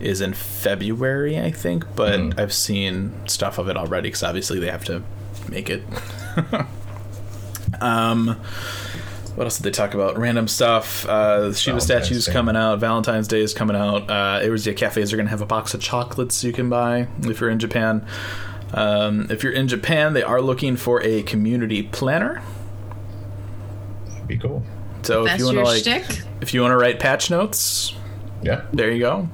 is 0.00 0.20
in 0.20 0.32
February, 0.34 1.38
I 1.40 1.50
think, 1.50 1.84
but 1.96 2.20
Mm. 2.20 2.38
I've 2.38 2.52
seen 2.52 3.12
stuff 3.26 3.58
of 3.58 3.68
it 3.68 3.76
already 3.76 4.08
because 4.08 4.22
obviously 4.22 4.58
they 4.60 4.70
have 4.70 4.84
to 4.84 5.02
make 5.48 5.70
it. 5.70 5.82
um, 7.80 8.36
what 9.34 9.44
else 9.44 9.56
did 9.56 9.64
they 9.64 9.70
talk 9.70 9.94
about? 9.94 10.18
Random 10.18 10.48
stuff. 10.48 11.06
Uh, 11.06 11.52
Shiva 11.52 11.80
statues 11.80 12.26
Day. 12.26 12.32
coming 12.32 12.56
out. 12.56 12.80
Valentine's 12.80 13.28
Day 13.28 13.40
is 13.40 13.54
coming 13.54 13.76
out. 13.76 14.10
Uh, 14.10 14.40
Eorzea 14.42 14.76
cafes 14.76 15.12
are 15.12 15.16
going 15.16 15.26
to 15.26 15.30
have 15.30 15.42
a 15.42 15.46
box 15.46 15.74
of 15.74 15.80
chocolates 15.80 16.42
you 16.42 16.52
can 16.52 16.68
buy 16.68 17.06
if 17.22 17.40
you're 17.40 17.50
in 17.50 17.58
Japan. 17.58 18.04
Um, 18.74 19.26
if 19.30 19.42
you're 19.42 19.52
in 19.52 19.66
Japan, 19.68 20.12
they 20.12 20.22
are 20.22 20.40
looking 20.42 20.76
for 20.76 21.02
a 21.02 21.22
community 21.22 21.82
planner. 21.82 22.42
Be 24.26 24.36
cool. 24.36 24.62
So 25.02 25.26
if 25.26 25.38
you 25.38 25.46
want 25.46 25.58
to 25.58 25.64
like, 25.64 25.80
shtick. 25.82 26.04
if 26.40 26.52
you 26.52 26.60
want 26.60 26.72
to 26.72 26.76
write 26.76 27.00
patch 27.00 27.30
notes, 27.30 27.94
Yeah. 28.42 28.62
there 28.72 28.90
you 28.90 28.98
go. 29.00 29.28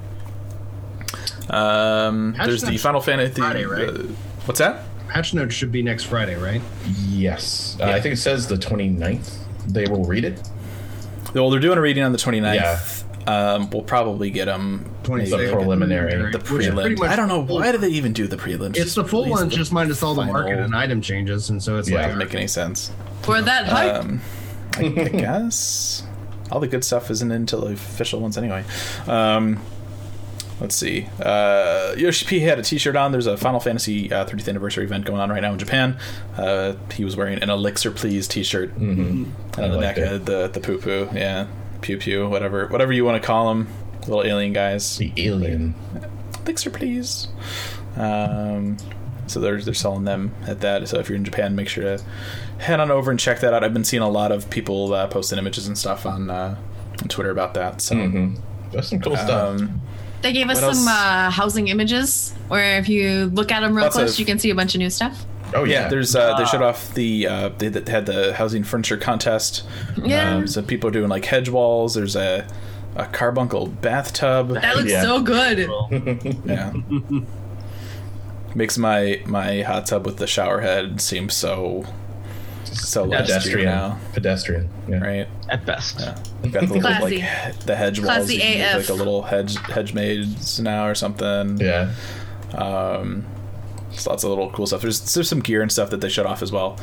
Um, 1.50 2.34
Patch 2.36 2.46
there's 2.46 2.62
the 2.62 2.76
Final 2.78 3.00
Fantasy. 3.00 3.40
Friday, 3.40 3.64
right? 3.64 3.88
uh, 3.88 3.92
what's 4.46 4.60
that? 4.60 4.84
Patch 5.08 5.34
notes 5.34 5.54
should 5.54 5.70
be 5.72 5.82
next 5.82 6.04
Friday, 6.04 6.36
right? 6.36 6.62
Yes. 7.08 7.76
Uh, 7.80 7.84
I 7.84 8.00
think 8.00 8.14
it 8.14 8.18
says 8.18 8.46
the 8.48 8.56
29th. 8.56 9.38
They 9.66 9.86
will 9.86 10.04
read 10.04 10.24
it. 10.24 10.40
Well, 11.34 11.50
they're 11.50 11.60
doing 11.60 11.78
a 11.78 11.80
reading 11.80 12.02
on 12.04 12.12
the 12.12 12.18
29th. 12.18 13.04
Um, 13.28 13.70
we'll 13.70 13.82
probably 13.82 14.30
get 14.30 14.46
them. 14.46 14.93
Twenty 15.04 15.26
The 15.26 15.48
preliminary. 15.52 16.10
The 16.32 16.38
Which 16.38 16.66
is 16.66 16.74
prelim. 16.74 17.06
I 17.08 17.14
don't 17.16 17.28
know 17.28 17.40
why 17.42 17.70
do 17.72 17.78
they 17.78 17.88
even 17.90 18.12
do 18.12 18.26
the 18.26 18.36
prelims. 18.36 18.76
It's 18.76 18.94
the 18.94 19.04
full 19.04 19.28
one, 19.28 19.50
just 19.50 19.70
minus 19.72 20.02
all 20.02 20.14
the 20.14 20.22
final- 20.22 20.32
market 20.34 20.58
and 20.58 20.74
item 20.74 21.00
changes, 21.00 21.50
and 21.50 21.62
so 21.62 21.78
it's 21.78 21.88
Yeah. 21.88 21.96
like 21.98 22.04
Doesn't 22.06 22.18
make 22.18 22.34
any 22.34 22.46
sense. 22.48 22.90
For 23.22 23.40
that 23.40 23.66
hype. 23.66 23.94
Um, 24.04 24.20
I, 24.76 24.84
I 24.86 24.88
guess 25.08 26.02
all 26.50 26.58
the 26.60 26.66
good 26.68 26.84
stuff 26.84 27.10
isn't 27.10 27.30
until 27.30 27.60
the 27.62 27.72
official 27.74 28.20
ones 28.20 28.36
anyway. 28.38 28.64
Um, 29.06 29.60
let's 30.60 30.74
see. 30.74 31.06
Uh, 31.20 31.94
Yoshi 31.96 32.26
P 32.26 32.40
had 32.40 32.58
a 32.58 32.62
T-shirt 32.62 32.96
on. 32.96 33.12
There's 33.12 33.26
a 33.26 33.36
Final 33.36 33.60
Fantasy 33.60 34.12
uh, 34.12 34.24
30th 34.26 34.48
anniversary 34.48 34.84
event 34.84 35.04
going 35.04 35.20
on 35.20 35.30
right 35.30 35.40
now 35.40 35.52
in 35.52 35.58
Japan. 35.58 35.96
Uh, 36.36 36.74
he 36.92 37.04
was 37.04 37.16
wearing 37.16 37.42
an 37.42 37.50
Elixir 37.50 37.90
Please 37.90 38.26
T-shirt, 38.28 38.74
Mm-hmm. 38.74 39.00
and 39.00 39.34
on 39.58 39.70
the 39.70 39.76
liked 39.76 39.80
neck 39.80 39.98
it. 39.98 40.06
had 40.08 40.26
the 40.26 40.48
the 40.48 40.60
poo 40.60 40.78
poo. 40.78 41.08
Yeah, 41.14 41.46
pew 41.80 41.96
pew, 41.98 42.28
whatever 42.28 42.66
whatever 42.68 42.92
you 42.92 43.04
want 43.04 43.20
to 43.22 43.26
call 43.26 43.48
them. 43.54 43.68
Little 44.06 44.24
alien 44.24 44.52
guys. 44.52 44.98
The 44.98 45.12
alien. 45.16 45.74
Elixir 46.44 46.70
Please. 46.70 47.28
Um, 47.96 48.76
so 49.26 49.40
they're 49.40 49.60
they're 49.62 49.74
selling 49.74 50.04
them 50.04 50.34
at 50.46 50.60
that. 50.60 50.88
So 50.88 50.98
if 50.98 51.08
you're 51.08 51.16
in 51.16 51.24
Japan, 51.24 51.56
make 51.56 51.68
sure 51.68 51.84
to 51.84 52.04
head 52.58 52.80
on 52.80 52.90
over 52.90 53.10
and 53.10 53.18
check 53.18 53.40
that 53.40 53.54
out. 53.54 53.64
I've 53.64 53.72
been 53.72 53.84
seeing 53.84 54.02
a 54.02 54.08
lot 54.08 54.32
of 54.32 54.50
people 54.50 54.92
uh, 54.92 55.06
posting 55.06 55.38
images 55.38 55.66
and 55.66 55.76
stuff 55.78 56.04
on 56.06 56.28
uh, 56.30 56.56
on 57.02 57.08
Twitter 57.08 57.30
about 57.30 57.54
that. 57.54 57.80
So 57.80 57.94
hmm 57.96 58.34
That's 58.72 58.88
some 58.90 59.00
cool 59.00 59.16
stuff. 59.16 59.60
um, 59.60 59.80
They 60.22 60.32
gave 60.32 60.50
us 60.50 60.60
what 60.60 60.74
some 60.76 60.86
uh, 60.88 61.30
housing 61.30 61.68
images 61.68 62.34
where 62.48 62.78
if 62.78 62.88
you 62.88 63.26
look 63.26 63.50
at 63.52 63.60
them 63.60 63.74
real 63.74 63.84
Lots 63.84 63.96
close, 63.96 64.12
of- 64.14 64.18
you 64.20 64.26
can 64.26 64.38
see 64.38 64.50
a 64.50 64.54
bunch 64.54 64.74
of 64.74 64.80
new 64.80 64.90
stuff. 64.90 65.24
oh 65.54 65.64
yeah, 65.64 65.82
yeah. 65.82 65.88
there's 65.88 66.14
uh, 66.14 66.36
they 66.36 66.44
showed 66.44 66.62
off 66.62 66.92
the 66.94 67.26
uh, 67.26 67.48
they, 67.56 67.68
they 67.68 67.90
had 67.90 68.04
the 68.06 68.34
housing 68.34 68.64
furniture 68.64 68.96
contest. 68.98 69.62
Yeah. 70.02 70.36
Um, 70.36 70.46
so 70.46 70.60
people 70.62 70.88
are 70.88 70.92
doing 70.92 71.08
like 71.08 71.24
hedge 71.24 71.48
walls. 71.48 71.94
There's 71.94 72.16
a 72.16 72.46
a 72.96 73.06
carbuncle 73.06 73.66
bathtub. 73.66 74.50
That 74.50 74.76
looks 74.76 74.90
Yeah. 74.90 75.02
so 75.02 75.20
good. 75.22 75.68
Yeah. 76.44 76.72
Makes 78.54 78.78
my 78.78 79.20
my 79.26 79.62
hot 79.62 79.86
tub 79.86 80.06
with 80.06 80.18
the 80.18 80.26
shower 80.28 80.60
head 80.60 81.00
seem 81.00 81.28
so 81.28 81.84
so 82.64 83.08
pedestrian. 83.08 83.66
now, 83.66 83.98
Pedestrian. 84.12 84.68
Yeah. 84.88 84.98
right? 84.98 85.28
At 85.48 85.66
best. 85.66 85.98
Yeah. 86.00 86.16
We've 86.42 86.52
got 86.52 86.68
the 86.68 86.74
little 86.74 86.82
like 87.00 87.60
the 87.60 87.74
hedge 87.76 87.98
walls. 87.98 88.06
Classy 88.14 88.34
you 88.34 88.40
can 88.40 88.58
make, 88.58 88.70
AF. 88.70 88.76
like 88.76 88.88
a 88.90 88.94
little 88.94 89.22
hedge 89.22 89.56
hedge 89.56 89.92
maids 89.92 90.60
now 90.60 90.86
or 90.86 90.94
something. 90.94 91.58
Yeah. 91.58 91.92
Um, 92.52 93.26
there's 93.90 94.06
lots 94.06 94.22
of 94.24 94.30
little 94.30 94.50
cool 94.50 94.66
stuff. 94.68 94.82
There's 94.82 95.14
there's 95.14 95.28
some 95.28 95.40
gear 95.40 95.60
and 95.62 95.70
stuff 95.72 95.90
that 95.90 96.00
they 96.00 96.08
shut 96.08 96.26
off 96.26 96.40
as 96.42 96.52
well. 96.52 96.78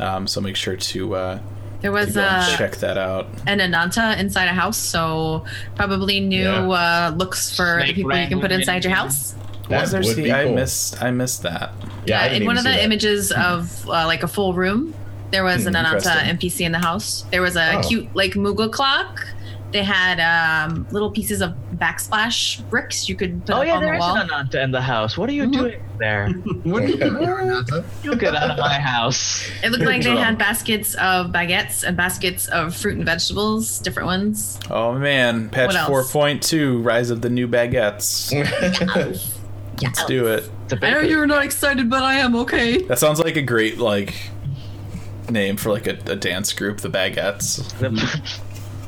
Um, 0.00 0.26
so 0.26 0.40
make 0.40 0.56
sure 0.56 0.74
to 0.76 1.14
uh, 1.14 1.38
There 1.82 1.92
was 1.92 2.16
a 2.16 2.22
uh, 2.24 2.56
check 2.56 2.76
that 2.76 2.96
out. 2.96 3.26
an 3.46 3.60
Ananta 3.60 4.18
inside 4.18 4.46
a 4.46 4.52
house, 4.54 4.78
so 4.78 5.44
probably 5.74 6.20
new 6.20 6.44
Yeah. 6.44 6.68
uh, 6.68 7.12
looks 7.16 7.54
for 7.54 7.82
the 7.86 7.92
people 7.92 8.16
you 8.16 8.28
can 8.28 8.40
put 8.40 8.50
wrangling 8.50 8.60
inside 8.60 8.84
your 8.84 8.94
house. 8.94 9.34
That 9.68 9.80
Was 9.82 9.90
there? 9.92 10.00
would 10.02 10.14
See, 10.16 10.22
be 10.24 10.32
I 10.32 10.44
cool. 10.44 10.54
missed 10.54 11.02
I 11.02 11.10
missed 11.10 11.42
that. 11.42 11.72
Yeah. 12.06 12.20
I 12.22 12.28
Uh, 12.28 12.32
in 12.34 12.46
one 12.46 12.56
of 12.58 12.64
the 12.64 12.70
that. 12.70 12.82
images 12.84 13.32
of 13.32 13.88
uh, 13.88 14.06
like 14.06 14.22
a 14.22 14.28
full 14.28 14.54
room, 14.54 14.94
there 15.30 15.44
was 15.44 15.66
an 15.66 15.74
Ananta. 15.76 16.10
NPC 16.10 16.60
in 16.66 16.72
the 16.72 16.78
house. 16.78 17.24
There 17.30 17.42
was 17.42 17.56
a 17.56 17.76
Oh. 17.78 17.80
cute 17.88 18.08
like 18.14 18.32
Moogle 18.34 18.70
clock. 18.70 19.26
They 19.72 19.82
had 19.82 20.20
um, 20.20 20.86
little 20.90 21.10
pieces 21.10 21.40
of 21.40 21.54
backsplash 21.76 22.68
bricks 22.68 23.08
you 23.08 23.14
could 23.16 23.44
put 23.46 23.54
Oh 23.54 23.60
up 23.60 23.66
yeah, 23.66 23.74
on 23.76 23.80
there 23.82 23.92
the 23.92 23.96
is 23.96 24.00
wall. 24.00 24.16
an 24.16 24.30
Ananta 24.30 24.62
in 24.62 24.70
the 24.70 24.82
house. 24.82 25.16
What 25.16 25.30
are 25.30 25.32
you 25.32 25.44
Mhm. 25.44 25.52
doing 25.52 25.80
there? 25.98 26.28
What 26.64 26.82
are 26.82 26.86
you 26.88 26.96
doing, 26.98 27.84
You 28.02 28.16
get 28.16 28.34
out 28.34 28.50
of 28.50 28.58
my 28.58 28.78
house. 28.78 29.48
It 29.64 29.70
looked 29.70 29.84
like 29.84 30.02
they 30.02 30.14
had 30.14 30.36
baskets 30.38 30.94
of 30.96 31.28
baguettes 31.32 31.84
and 31.84 31.96
baskets 31.96 32.48
of 32.48 32.76
fruit 32.76 32.96
and 32.96 33.04
vegetables, 33.06 33.78
different 33.78 34.06
ones. 34.06 34.60
Oh 34.70 34.92
man, 34.98 35.48
patch 35.48 35.74
four 35.86 36.04
point 36.04 36.42
two, 36.42 36.80
rise 36.82 37.08
of 37.10 37.22
the 37.22 37.30
new 37.30 37.48
baguettes. 37.48 38.30
Let's 39.82 40.04
do 40.04 40.26
it. 40.26 40.48
It's 40.64 40.74
a 40.74 40.86
I 40.86 40.90
know 40.90 41.00
you're 41.00 41.26
not 41.26 41.44
excited, 41.44 41.88
but 41.90 42.02
I 42.02 42.14
am 42.14 42.36
okay. 42.36 42.82
That 42.82 42.98
sounds 42.98 43.18
like 43.18 43.36
a 43.36 43.42
great 43.42 43.78
like 43.78 44.14
name 45.30 45.56
for 45.56 45.70
like 45.72 45.86
a, 45.86 45.96
a 46.06 46.14
dance 46.16 46.52
group, 46.52 46.78
the 46.80 46.88
Baguettes. 46.90 48.38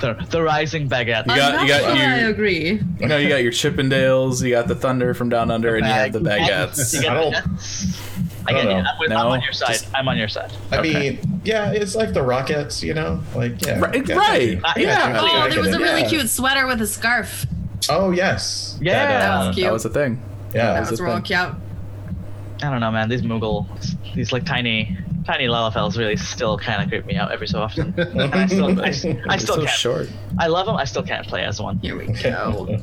The, 0.05 0.15
the, 0.15 0.27
the 0.31 0.43
rising 0.43 0.89
baguette. 0.89 1.27
You 1.27 1.35
got- 1.37 1.55
I'm 1.55 1.63
you 1.67 1.73
got 1.73 1.81
sure 1.81 1.91
I 1.93 2.21
your- 2.21 2.31
agree. 2.31 2.81
You 3.01 3.07
know, 3.09 3.17
you 3.17 3.29
got 3.29 3.43
your 3.43 3.53
Chippendales, 3.53 4.43
you 4.43 4.51
got 4.51 4.69
the 4.69 4.75
Thunder 4.75 5.15
from 5.15 5.29
Down 5.31 5.51
Under, 5.51 5.77
and 5.77 5.87
you 5.87 5.93
have 5.93 6.13
the 6.13 6.19
You 6.21 6.25
Baguettes. 6.27 7.01
get 7.01 7.11
I 7.11 7.15
don't- 7.15 7.35
baguettes. 7.35 8.01
I 8.47 8.51
I 8.51 8.53
get 8.53 8.63
don't 8.65 8.71
it. 8.79 8.83
know. 8.83 8.89
I'm, 8.91 8.99
with, 9.01 9.09
No, 9.11 9.17
I'm 9.17 9.27
on 9.29 9.41
your 9.43 9.53
side. 9.53 9.69
just- 9.69 9.87
I'm 9.95 10.07
on 10.09 10.19
your 10.19 10.29
side. 10.29 10.53
I 10.71 10.79
Okay. 10.79 10.93
mean, 11.19 11.41
yeah, 11.45 11.71
it's 11.73 11.95
like 11.95 12.13
the 12.13 12.23
Rockets, 12.23 12.83
you 12.83 12.93
know, 12.93 13.23
like 13.35 13.65
yeah, 13.65 13.79
Right, 13.81 14.07
got 14.07 14.17
right. 14.19 14.43
you. 14.43 14.61
Uh, 14.63 14.73
I 14.77 14.81
yeah. 14.81 15.19
Oh, 15.21 15.49
there 15.49 15.61
was 15.63 15.75
a 15.75 15.79
really 15.79 16.03
Yeah. 16.03 16.09
cute 16.09 16.29
sweater 16.29 16.67
with 16.67 16.83
a 16.83 16.87
scarf. 16.87 17.47
Oh 17.89 18.11
yes, 18.11 18.79
Yeah. 18.83 18.93
That, 19.07 19.19
That 19.21 19.31
uh, 19.31 19.47
was 19.47 19.55
cute. 19.55 19.65
That 19.67 19.73
was 19.73 19.83
the 19.85 19.89
thing. 19.91 20.21
yeah, 20.55 20.75
That 20.75 20.91
was 20.91 21.01
a 21.01 21.03
real 21.05 21.15
thing. 21.15 21.23
cute. 21.23 21.39
I 21.41 22.71
don't 22.71 22.81
know, 22.81 22.91
man. 22.91 23.09
These 23.09 23.23
Moogle, 23.23 23.67
these 24.15 24.33
like 24.33 24.45
tiny, 24.45 24.97
tiny 25.25 25.47
Lalafels 25.47 25.97
really 25.97 26.17
still 26.17 26.59
kind 26.59 26.83
of 26.83 26.89
creep 26.89 27.07
me 27.07 27.17
out 27.17 27.33
every 27.33 27.47
so 27.47 27.61
often. 27.61 27.95
And 27.99 28.35
I 28.35 28.47
still, 28.47 28.81
I, 28.81 28.89
I 29.29 29.37
still 29.37 29.55
so 29.57 29.65
can't. 29.65 29.71
short. 29.71 30.09
I 30.39 30.47
love 30.49 30.67
them. 30.67 30.77
I 30.77 30.85
still 30.85 31.03
can't 31.03 31.27
play 31.27 31.45
as 31.45 31.61
one. 31.61 31.79
Here 31.79 31.97
we 31.97 32.07
go. 32.07 32.79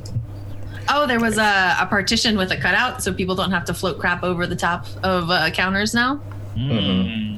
Oh, 0.88 1.06
there 1.06 1.20
was 1.20 1.38
a, 1.38 1.76
a 1.80 1.86
partition 1.86 2.36
with 2.36 2.50
a 2.50 2.56
cutout, 2.56 3.02
so 3.02 3.12
people 3.12 3.34
don't 3.34 3.52
have 3.52 3.64
to 3.66 3.74
float 3.74 3.98
crap 3.98 4.24
over 4.24 4.46
the 4.46 4.56
top 4.56 4.86
of 5.02 5.30
uh, 5.30 5.50
counters 5.50 5.94
now. 5.94 6.20
Mm. 6.56 7.31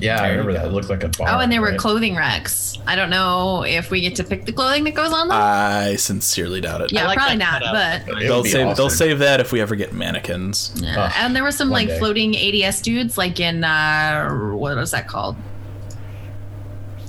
Yeah, 0.00 0.16
I 0.16 0.18
There 0.18 0.26
you 0.26 0.30
remember 0.38 0.52
that. 0.54 0.66
It 0.66 0.72
looked 0.72 0.88
like 0.90 1.04
a 1.04 1.08
bar. 1.08 1.28
oh, 1.30 1.38
and 1.40 1.50
there 1.50 1.60
were 1.60 1.74
clothing 1.76 2.14
racks. 2.16 2.78
I 2.86 2.94
don't 2.96 3.10
know 3.10 3.62
if 3.64 3.90
we 3.90 4.00
get 4.00 4.14
to 4.16 4.24
pick 4.24 4.44
the 4.44 4.52
clothing 4.52 4.84
that 4.84 4.94
goes 4.94 5.12
on 5.12 5.28
them. 5.28 5.36
I 5.40 5.96
sincerely 5.96 6.60
doubt 6.60 6.80
it. 6.82 6.92
yeah, 6.92 7.06
like 7.06 7.18
probably 7.18 7.36
not. 7.38 7.62
cutout. 7.62 8.04
But 8.06 8.18
They'll 8.20 8.42
be 8.42 8.50
save 8.50 8.76
they'll 8.76 8.90
save 8.90 9.18
that 9.20 9.40
if 9.40 9.50
we 9.52 9.60
ever 9.60 9.74
get 9.74 9.92
mannequins. 9.92 10.72
yeah. 10.76 11.04
Ugh, 11.06 11.12
and 11.16 11.34
there 11.34 11.42
were 11.42 11.50
some 11.52 11.70
like 11.70 11.88
day. 11.88 11.98
floating 11.98 12.36
ADS 12.36 12.82
dudes, 12.82 13.16
like 13.18 13.40
in 13.40 13.64
uh, 13.64 14.28
what 14.52 14.76
was 14.76 14.90
that 14.92 15.08
called? 15.08 15.36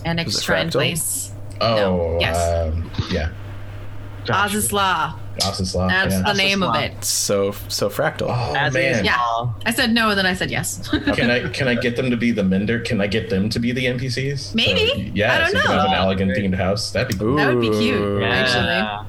An 0.05 0.17
Was 0.23 0.37
it 0.37 0.43
Shrine 0.43 0.67
Fractal? 0.69 0.71
Place. 0.73 1.31
Oh, 1.59 1.75
No, 1.75 2.17
yes. 2.19 2.67
um, 2.73 2.91
yeah, 3.11 3.31
Josh. 4.23 4.53
Azys 4.53 4.71
Lla. 4.71 5.19
Azys 5.39 5.75
Lla. 5.75 5.87
That's 5.87 6.15
yeah. 6.15 6.21
the 6.21 6.33
name 6.33 6.63
of 6.63 6.75
it. 6.75 7.03
So 7.03 7.51
so 7.67 7.89
fractal. 7.89 8.27
Oh 8.29 8.55
As 8.55 8.73
man, 8.73 9.05
Yeah. 9.05 9.17
I 9.65 9.71
said 9.71 9.91
no, 9.93 10.09
and 10.09 10.17
then 10.17 10.25
I 10.25 10.33
said 10.33 10.51
yes. 10.51 10.87
can 11.15 11.29
I 11.29 11.49
can 11.49 11.67
I 11.67 11.75
get 11.75 11.95
them 11.95 12.09
to 12.09 12.17
be 12.17 12.31
the 12.31 12.43
Mender? 12.43 12.79
Can 12.79 13.01
I 13.01 13.07
get 13.07 13.29
them 13.29 13.49
to 13.49 13.59
be 13.59 13.71
the 13.71 13.85
NPCs? 13.85 14.55
Maybe. 14.55 14.87
So, 14.87 15.11
yeah, 15.13 15.33
I 15.33 15.37
don't 15.39 15.51
so 15.51 15.57
know. 15.57 15.79
have 15.79 15.85
an 15.85 15.91
Allagan 15.91 16.35
themed 16.35 16.55
house. 16.55 16.91
That'd 16.91 17.09
be 17.09 17.17
cool. 17.17 17.35
That 17.35 17.53
would 17.53 17.61
be 17.61 17.69
cute, 17.69 17.99
Ooh. 17.99 18.23
actually. 18.23 19.07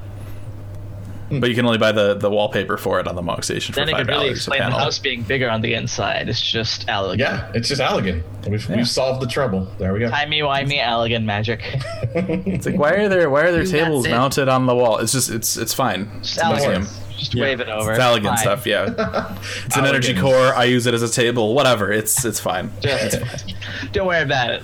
Yeah. 1.29 1.39
But 1.39 1.49
you 1.49 1.55
can 1.55 1.65
only 1.65 1.77
buy 1.77 1.91
the, 1.91 2.15
the 2.15 2.29
wallpaper 2.29 2.77
for 2.77 2.99
it 2.99 3.07
on 3.07 3.15
the 3.15 3.21
Mog 3.21 3.43
Station 3.43 3.73
for 3.73 3.81
Then 3.81 3.89
it 3.89 3.91
five 3.91 3.99
could 4.01 4.07
really 4.07 4.23
dollars 4.27 4.37
explain 4.37 4.59
the 4.61 4.71
house 4.71 4.99
being 4.99 5.21
bigger 5.23 5.49
on 5.49 5.61
the 5.61 5.73
inside. 5.75 6.27
It's 6.29 6.41
just 6.41 6.87
Allagan. 6.87 7.19
Yeah, 7.19 7.51
it's 7.53 7.67
just 7.67 7.81
Allagan. 7.81 8.23
We've, 8.47 8.67
Yeah. 8.69 8.75
we've 8.77 8.87
solved 8.89 9.21
the 9.21 9.27
trouble. 9.27 9.67
There 9.77 9.93
we 9.93 9.99
go. 9.99 10.09
Timey 10.09 10.39
wimey 10.41 10.79
Allagan 10.79 11.23
magic. 11.25 11.61
It's 12.15 12.65
like 12.65 12.77
why 12.77 12.91
are 12.93 13.07
there 13.09 13.29
why 13.29 13.41
are 13.43 13.51
there 13.51 13.59
That's 13.59 13.71
tables 13.71 14.05
it. 14.05 14.11
mounted 14.11 14.49
on 14.49 14.65
the 14.65 14.75
wall? 14.75 14.97
It's 14.97 15.11
just 15.11 15.29
it's 15.29 15.55
it's 15.57 15.73
fine. 15.73 16.09
Just 16.21 16.37
It's 16.37 16.43
Allagan. 16.43 16.99
Just 17.17 17.35
wave 17.35 17.59
it 17.59 17.67
over. 17.67 17.91
It's 17.91 17.99
Allagan 18.01 18.23
Fine. 18.29 18.37
stuff, 18.37 18.65
yeah. 18.65 19.35
It's 19.65 19.75
an 19.75 19.85
energy 19.85 20.15
core. 20.17 20.55
I 20.55 20.63
use 20.63 20.87
it 20.87 20.93
as 20.93 21.01
a 21.03 21.09
table. 21.11 21.53
Whatever. 21.53 21.91
It's 21.91 22.23
it's 22.23 22.39
fine. 22.39 22.71
Just, 22.79 23.53
don't 23.91 24.07
worry 24.07 24.21
about 24.23 24.51
it. 24.51 24.63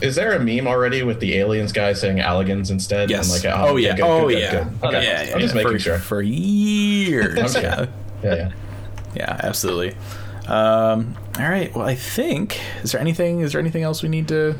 Is 0.00 0.14
there 0.14 0.32
a 0.32 0.38
meme 0.38 0.66
already 0.66 1.02
with 1.02 1.20
the 1.20 1.34
aliens 1.38 1.72
guy 1.72 1.92
saying 1.92 2.18
Allagans 2.18 2.70
instead? 2.70 3.10
Yes. 3.10 3.44
I'm 3.44 3.52
like, 3.52 3.58
oh, 3.58 3.72
okay, 3.74 3.82
yeah. 3.82 3.96
good, 3.96 4.04
oh 4.04 4.20
good, 4.20 4.34
good, 4.34 4.40
yeah. 4.40 4.50
good. 4.64 4.78
Oh, 4.82 4.88
Okay. 4.88 5.02
Yeah, 5.04 5.22
yeah. 5.22 5.34
I'm 5.34 5.40
just 5.40 5.54
yeah. 5.54 5.62
making 5.62 5.72
for, 5.72 5.78
sure. 5.80 5.98
For 5.98 6.22
years. 6.22 7.56
Okay. 7.56 7.62
yeah. 7.62 7.86
Yeah, 8.22 8.34
yeah. 8.34 8.52
Yeah, 9.14 9.40
absolutely. 9.42 9.96
Um, 10.46 11.16
all 11.38 11.48
right. 11.48 11.74
Well, 11.74 11.86
I 11.86 11.94
think 11.94 12.60
is 12.82 12.92
there 12.92 13.00
anything 13.00 13.40
is 13.40 13.52
there 13.52 13.60
anything 13.60 13.82
else 13.82 14.02
we 14.02 14.08
need 14.08 14.28
to 14.28 14.54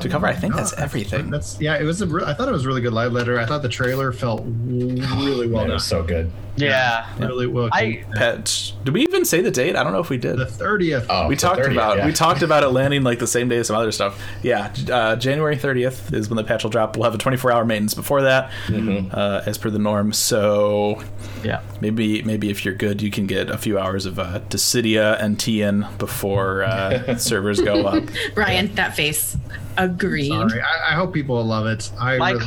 to 0.00 0.08
cover? 0.08 0.26
I 0.26 0.34
think 0.34 0.54
that's 0.54 0.74
everything. 0.74 1.30
That's 1.30 1.58
yeah. 1.60 1.78
It 1.78 1.84
was 1.84 2.02
a. 2.02 2.06
Re- 2.06 2.22
I 2.24 2.34
thought 2.34 2.48
it 2.48 2.52
was 2.52 2.64
a 2.64 2.68
really 2.68 2.82
good 2.82 2.92
live 2.92 3.12
letter. 3.12 3.40
I 3.40 3.46
thought 3.46 3.62
the 3.62 3.68
trailer 3.68 4.12
felt 4.12 4.42
really 4.44 5.46
well 5.48 5.62
Man, 5.62 5.64
it 5.64 5.68
done. 5.68 5.70
was 5.70 5.84
so 5.84 6.02
good. 6.02 6.30
Yeah. 6.66 7.06
really 7.18 7.46
well. 7.46 7.68
I- 7.72 8.04
Pet. 8.14 8.72
Did 8.84 8.94
we 8.94 9.02
even 9.02 9.24
say 9.24 9.40
the 9.40 9.50
date? 9.50 9.76
I 9.76 9.82
don't 9.84 9.92
know 9.92 10.00
if 10.00 10.10
we 10.10 10.16
did. 10.18 10.36
the 10.38 10.46
thirtieth. 10.46 11.06
Oh, 11.10 11.28
we 11.28 11.34
the 11.34 11.40
talked 11.40 11.60
30th, 11.60 11.72
about 11.72 11.96
yeah. 11.98 12.06
we 12.06 12.12
talked 12.12 12.42
about 12.42 12.62
it 12.62 12.68
landing 12.70 13.02
like 13.02 13.18
the 13.18 13.26
same 13.26 13.48
day 13.48 13.58
as 13.58 13.66
some 13.68 13.76
other 13.76 13.92
stuff. 13.92 14.20
Yeah, 14.42 14.72
uh, 14.90 15.16
January 15.16 15.56
30th 15.56 16.12
is 16.14 16.28
when 16.28 16.36
the 16.36 16.44
patch 16.44 16.62
will 16.62 16.70
drop. 16.70 16.96
We'll 16.96 17.04
have 17.04 17.14
a 17.14 17.18
24 17.18 17.52
hour 17.52 17.64
maintenance 17.64 17.94
before 17.94 18.22
that, 18.22 18.50
Mm-hmm. 18.66 19.10
uh, 19.12 19.42
as 19.46 19.58
per 19.58 19.70
the 19.70 19.78
norm. 19.78 20.12
So 20.12 21.02
Yeah. 21.44 21.60
maybe 21.80 22.22
maybe 22.22 22.50
if 22.50 22.64
you're 22.64 22.74
good, 22.74 23.02
you 23.02 23.10
can 23.10 23.26
get 23.26 23.50
a 23.50 23.58
few 23.58 23.78
hours 23.78 24.06
of 24.06 24.18
uh, 24.18 24.40
Dissidia 24.48 25.16
NT 25.22 25.98
before 25.98 26.62
uh, 26.64 27.16
servers 27.18 27.60
go 27.60 27.86
up. 27.86 28.04
Brian, 28.34 28.74
that 28.74 28.94
face. 28.96 29.36
Agreed. 29.76 30.28
Sorry, 30.28 30.60
I, 30.60 30.92
I 30.92 30.94
hope 30.94 31.12
people 31.14 31.36
will 31.36 31.44
love 31.44 31.66
it. 31.66 31.90
I 32.00 32.18
My, 32.18 32.32
really 32.32 32.46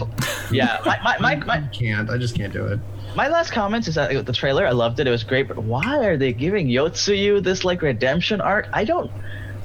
yeah, 0.51 0.79
my, 0.85 0.99
my, 1.01 1.17
my, 1.19 1.35
my, 1.45 1.61
can't. 1.71 2.09
I 2.09 2.17
just 2.17 2.35
can't 2.35 2.51
do 2.51 2.65
it. 2.67 2.79
My 3.15 3.27
last 3.27 3.51
comments 3.51 3.87
is 3.87 3.95
that 3.95 4.25
the 4.25 4.33
trailer, 4.33 4.65
I 4.65 4.71
loved 4.71 4.99
it. 4.99 5.07
It 5.07 5.11
was 5.11 5.23
great, 5.23 5.47
but 5.47 5.57
why 5.57 6.05
are 6.05 6.17
they 6.17 6.33
giving 6.33 6.67
Yotsuyu 6.67 7.43
this 7.43 7.63
like 7.63 7.81
redemption 7.81 8.41
arc? 8.41 8.67
I 8.73 8.83
don't. 8.85 9.11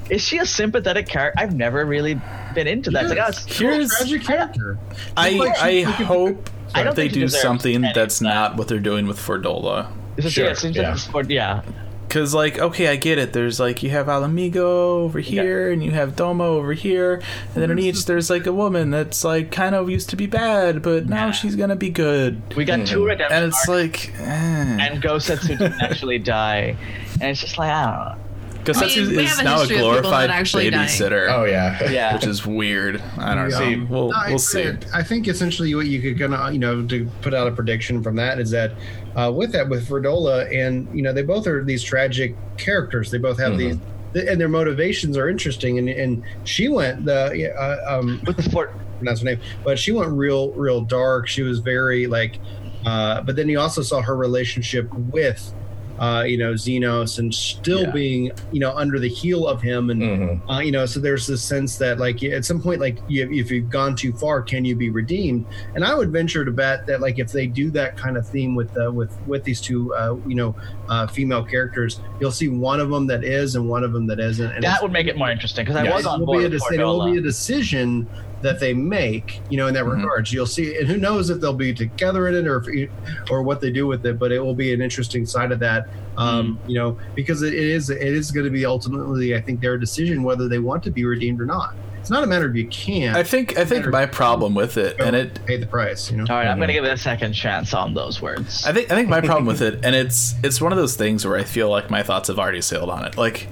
Is 0.09 0.21
she 0.21 0.37
a 0.37 0.45
sympathetic 0.45 1.07
character? 1.07 1.39
I've 1.41 1.53
never 1.55 1.85
really 1.85 2.19
been 2.55 2.67
into 2.67 2.91
that. 2.91 3.03
It's 3.05 3.09
like, 3.09 3.19
oh, 3.19 3.29
it's- 3.29 3.57
Here's 3.57 3.89
Tragic 3.97 4.23
character. 4.23 4.77
I 5.17 5.53
I 5.59 5.81
hope 5.81 6.49
I 6.73 6.91
they 6.91 7.07
do 7.07 7.27
something 7.27 7.81
that's 7.93 8.21
not 8.21 8.55
what 8.57 8.67
they're 8.67 8.79
doing 8.79 9.07
with 9.07 9.17
Fordola. 9.19 9.91
it's 10.15 10.23
just, 10.23 10.35
Sure, 10.35 10.45
yeah, 10.45 10.51
it 10.51 10.57
seems 10.57 10.75
yeah. 10.75 10.97
like 11.13 11.29
yeah. 11.29 11.61
Cause 12.09 12.33
like 12.33 12.57
okay, 12.57 12.87
I 12.87 12.95
get 12.95 13.17
it. 13.17 13.33
There's 13.33 13.59
like 13.59 13.83
you 13.83 13.89
have 13.89 14.07
Ala 14.07 14.27
Mhigo 14.27 14.55
over 14.55 15.19
here, 15.19 15.71
and 15.71 15.83
you 15.83 15.91
have 15.91 16.15
Doma 16.15 16.43
over 16.43 16.71
here, 16.71 17.21
and 17.53 17.61
then 17.61 17.69
in 17.69 17.79
each 17.79 18.05
there's 18.05 18.29
like 18.29 18.45
a 18.47 18.53
woman 18.53 18.91
that's 18.91 19.25
like 19.25 19.51
kind 19.51 19.75
of 19.75 19.89
used 19.89 20.09
to 20.11 20.15
be 20.15 20.25
bad, 20.25 20.81
but 20.81 21.07
now 21.07 21.31
she's 21.31 21.57
gonna 21.57 21.75
be 21.75 21.89
good. 21.89 22.41
We 22.55 22.63
got 22.63 22.87
two 22.87 23.05
redemption 23.05 23.35
And 23.37 23.45
it's 23.47 23.57
arcs, 23.57 23.67
like, 23.67 24.13
eh. 24.19 24.23
and 24.23 25.03
Gosetsu 25.03 25.57
didn't 25.57 25.81
actually 25.81 26.19
die, 26.19 26.77
and 27.19 27.23
it's 27.23 27.41
just 27.41 27.57
like 27.57 27.71
I 27.71 27.83
don't 27.85 28.17
know. 28.19 28.23
Gosetsu 28.63 29.03
I 29.03 29.09
mean, 29.11 29.19
is 29.19 29.39
a 29.39 29.43
now 29.43 29.55
a 29.55 29.59
history 29.59 29.75
of 29.77 29.79
people 29.81 29.91
that 29.93 30.01
glorified 30.01 30.29
actually 30.29 30.69
die. 30.69 30.85
babysitter, 30.85 31.29
Oh 31.29 31.43
yeah. 31.45 31.89
Yeah. 31.89 32.13
which 32.15 32.25
is 32.25 32.45
weird. 32.45 33.01
I 33.17 33.33
don't 33.35 33.49
Yeah. 33.49 33.75
know. 33.75 33.87
We'll 33.89 34.09
No, 34.09 34.15
I- 34.17 34.29
we'll 34.29 34.39
see. 34.39 34.71
I 34.93 35.03
think 35.03 35.27
essentially 35.29 35.73
what 35.75 35.87
you 35.87 36.01
could 36.01 36.17
gonna 36.17 36.51
you 36.51 36.59
know 36.59 36.85
to 36.87 37.09
put 37.21 37.33
out 37.33 37.47
a 37.47 37.51
prediction 37.51 38.03
from 38.03 38.15
that 38.17 38.39
is 38.39 38.51
that 38.51 38.71
uh, 39.17 39.31
with 39.31 39.51
that 39.51 39.67
with 39.67 39.87
Fordola 39.87 40.47
and 40.55 40.87
you 40.95 41.01
know 41.01 41.11
they 41.11 41.23
both 41.23 41.47
are 41.47 41.63
these 41.63 41.83
tragic 41.83 42.35
characters. 42.57 43.11
They 43.11 43.17
both 43.17 43.39
have 43.39 43.57
these. 43.57 43.77
And 44.15 44.39
their 44.41 44.49
motivations 44.49 45.17
are 45.17 45.29
interesting, 45.29 45.77
and 45.77 45.89
and 45.89 46.23
she 46.43 46.69
went 46.69 47.05
the 47.05 47.53
uh, 47.53 47.99
um 47.99 48.21
With 48.25 48.37
the 48.37 48.43
fort, 48.49 48.73
pronounce 48.97 49.19
her 49.19 49.25
name, 49.25 49.39
but 49.63 49.77
she 49.77 49.91
went 49.91 50.11
real 50.11 50.51
real 50.51 50.81
dark. 50.81 51.27
She 51.27 51.43
was 51.43 51.59
very 51.59 52.07
like, 52.07 52.39
uh, 52.85 53.21
but 53.21 53.35
then 53.35 53.49
you 53.49 53.59
also 53.59 53.81
saw 53.81 54.01
her 54.01 54.15
relationship 54.15 54.91
with, 54.93 55.53
uh, 55.99 56.23
you 56.25 56.37
know, 56.37 56.53
Zenos, 56.53 57.17
and 57.17 57.33
still 57.33 57.83
Yeah. 57.85 57.91
being 57.91 58.31
you 58.51 58.59
know 58.59 58.73
under 58.75 58.99
the 58.99 59.09
heel 59.09 59.47
of 59.47 59.61
him, 59.61 59.89
and 59.89 60.01
Mhm. 60.01 60.41
uh, 60.49 60.59
you 60.59 60.71
know, 60.71 60.85
so 60.85 60.99
there's 60.99 61.25
this 61.27 61.43
sense 61.43 61.77
that 61.77 61.99
like 61.99 62.23
at 62.23 62.45
some 62.45 62.61
point, 62.61 62.79
like 62.79 63.01
you, 63.07 63.27
if 63.31 63.49
you've 63.51 63.69
gone 63.69 63.95
too 63.95 64.13
far, 64.13 64.41
can 64.41 64.63
you 64.65 64.75
be 64.75 64.89
redeemed? 64.89 65.45
And 65.75 65.83
I 65.83 65.93
would 65.95 66.11
venture 66.11 66.45
to 66.45 66.51
bet 66.51 66.85
that 66.87 67.01
like 67.01 67.17
if 67.19 67.31
they 67.31 67.47
do 67.47 67.71
that 67.71 67.97
kind 67.97 68.17
of 68.17 68.27
theme 68.27 68.55
with 68.55 68.71
uh, 68.77 68.91
with 68.91 69.17
with 69.25 69.43
these 69.43 69.61
two, 69.61 69.93
uh, 69.95 70.15
you 70.25 70.35
know, 70.35 70.55
uh, 70.89 71.07
female 71.07 71.43
characters, 71.43 71.99
you'll 72.19 72.31
see 72.31 72.47
one 72.47 72.79
of 72.79 72.89
them 72.89 73.07
that 73.07 73.23
is 73.23 73.55
and 73.55 73.67
one 73.67 73.83
of 73.83 73.91
them 73.93 74.07
that 74.07 74.19
isn't. 74.19 74.51
And 74.51 74.63
that 74.63 74.81
would 74.81 74.91
make 74.91 75.07
it 75.07 75.17
more 75.17 75.31
interesting 75.31 75.65
because 75.65 75.75
I 75.77 75.83
Yes. 75.83 75.95
was 75.95 76.05
on 76.05 76.15
it 76.15 76.19
will 76.19 76.25
board 76.27 76.39
be 76.39 76.45
a 76.45 76.49
with 76.49 76.79
it 76.79 76.83
will 76.83 77.05
be 77.11 77.17
a 77.17 77.21
decision 77.21 78.07
that 78.41 78.59
they 78.59 78.73
make, 78.73 79.41
you 79.49 79.57
know, 79.57 79.67
in 79.67 79.73
that 79.73 79.83
Mhm. 79.85 79.97
regards. 79.97 80.31
You'll 80.31 80.45
see, 80.45 80.77
and 80.77 80.87
who 80.87 80.97
knows 80.97 81.29
if 81.29 81.41
they'll 81.41 81.53
be 81.53 81.73
together 81.73 82.27
in 82.27 82.35
it 82.35 82.47
or 82.47 82.63
if, 82.69 82.89
or 83.31 83.41
what 83.41 83.61
they 83.61 83.71
do 83.71 83.87
with 83.87 84.05
it. 84.05 84.19
But 84.19 84.31
it 84.31 84.39
will 84.39 84.55
be 84.55 84.73
an 84.73 84.81
interesting 84.81 85.25
side 85.25 85.51
of 85.51 85.59
that, 85.59 85.87
um, 86.17 86.59
you 86.67 86.75
know, 86.75 86.97
because 87.15 87.41
it 87.41 87.53
is 87.53 87.89
it 87.89 88.01
is 88.01 88.31
going 88.31 88.45
to 88.45 88.51
be 88.51 88.65
ultimately, 88.65 89.35
I 89.35 89.41
think, 89.41 89.61
their 89.61 89.77
decision 89.77 90.23
whether 90.23 90.47
they 90.47 90.59
want 90.59 90.83
to 90.83 90.91
be 90.91 91.03
redeemed 91.05 91.41
or 91.41 91.45
not. 91.45 91.73
It's 91.99 92.11
not 92.11 92.23
a 92.23 92.27
matter 92.27 92.45
of 92.45 92.55
you 92.55 92.67
can't. 92.67 93.17
I 93.17 93.23
think 93.23 93.57
I 93.57 93.65
think 93.65 93.87
my 93.87 94.05
problem 94.05 94.55
with 94.55 94.77
it, 94.77 94.95
and 94.99 95.13
it 95.13 95.39
pay 95.45 95.57
the 95.57 95.65
price, 95.65 96.09
you 96.09 96.15
know. 96.17 96.25
All 96.29 96.37
right, 96.37 96.47
I'm 96.47 96.57
gonna 96.59 96.71
give 96.71 96.85
it 96.85 96.93
a 96.93 96.97
second 96.97 97.33
chance 97.33 97.73
on 97.73 97.93
those 97.95 98.21
words. 98.21 98.65
I 98.65 98.71
think 98.71 98.89
I 98.91 98.95
think 98.95 99.09
my 99.09 99.19
problem 99.19 99.45
with 99.45 99.61
it, 99.63 99.79
and 99.83 99.93
it's 99.93 100.35
it's 100.41 100.61
one 100.61 100.71
of 100.71 100.77
those 100.77 100.95
things 100.95 101.25
where 101.25 101.35
I 101.37 101.43
feel 101.43 101.69
like 101.69 101.89
my 101.89 102.03
thoughts 102.03 102.29
have 102.29 102.39
already 102.39 102.61
sailed 102.61 102.89
on 102.89 103.03
it. 103.03 103.17
Like 103.17 103.47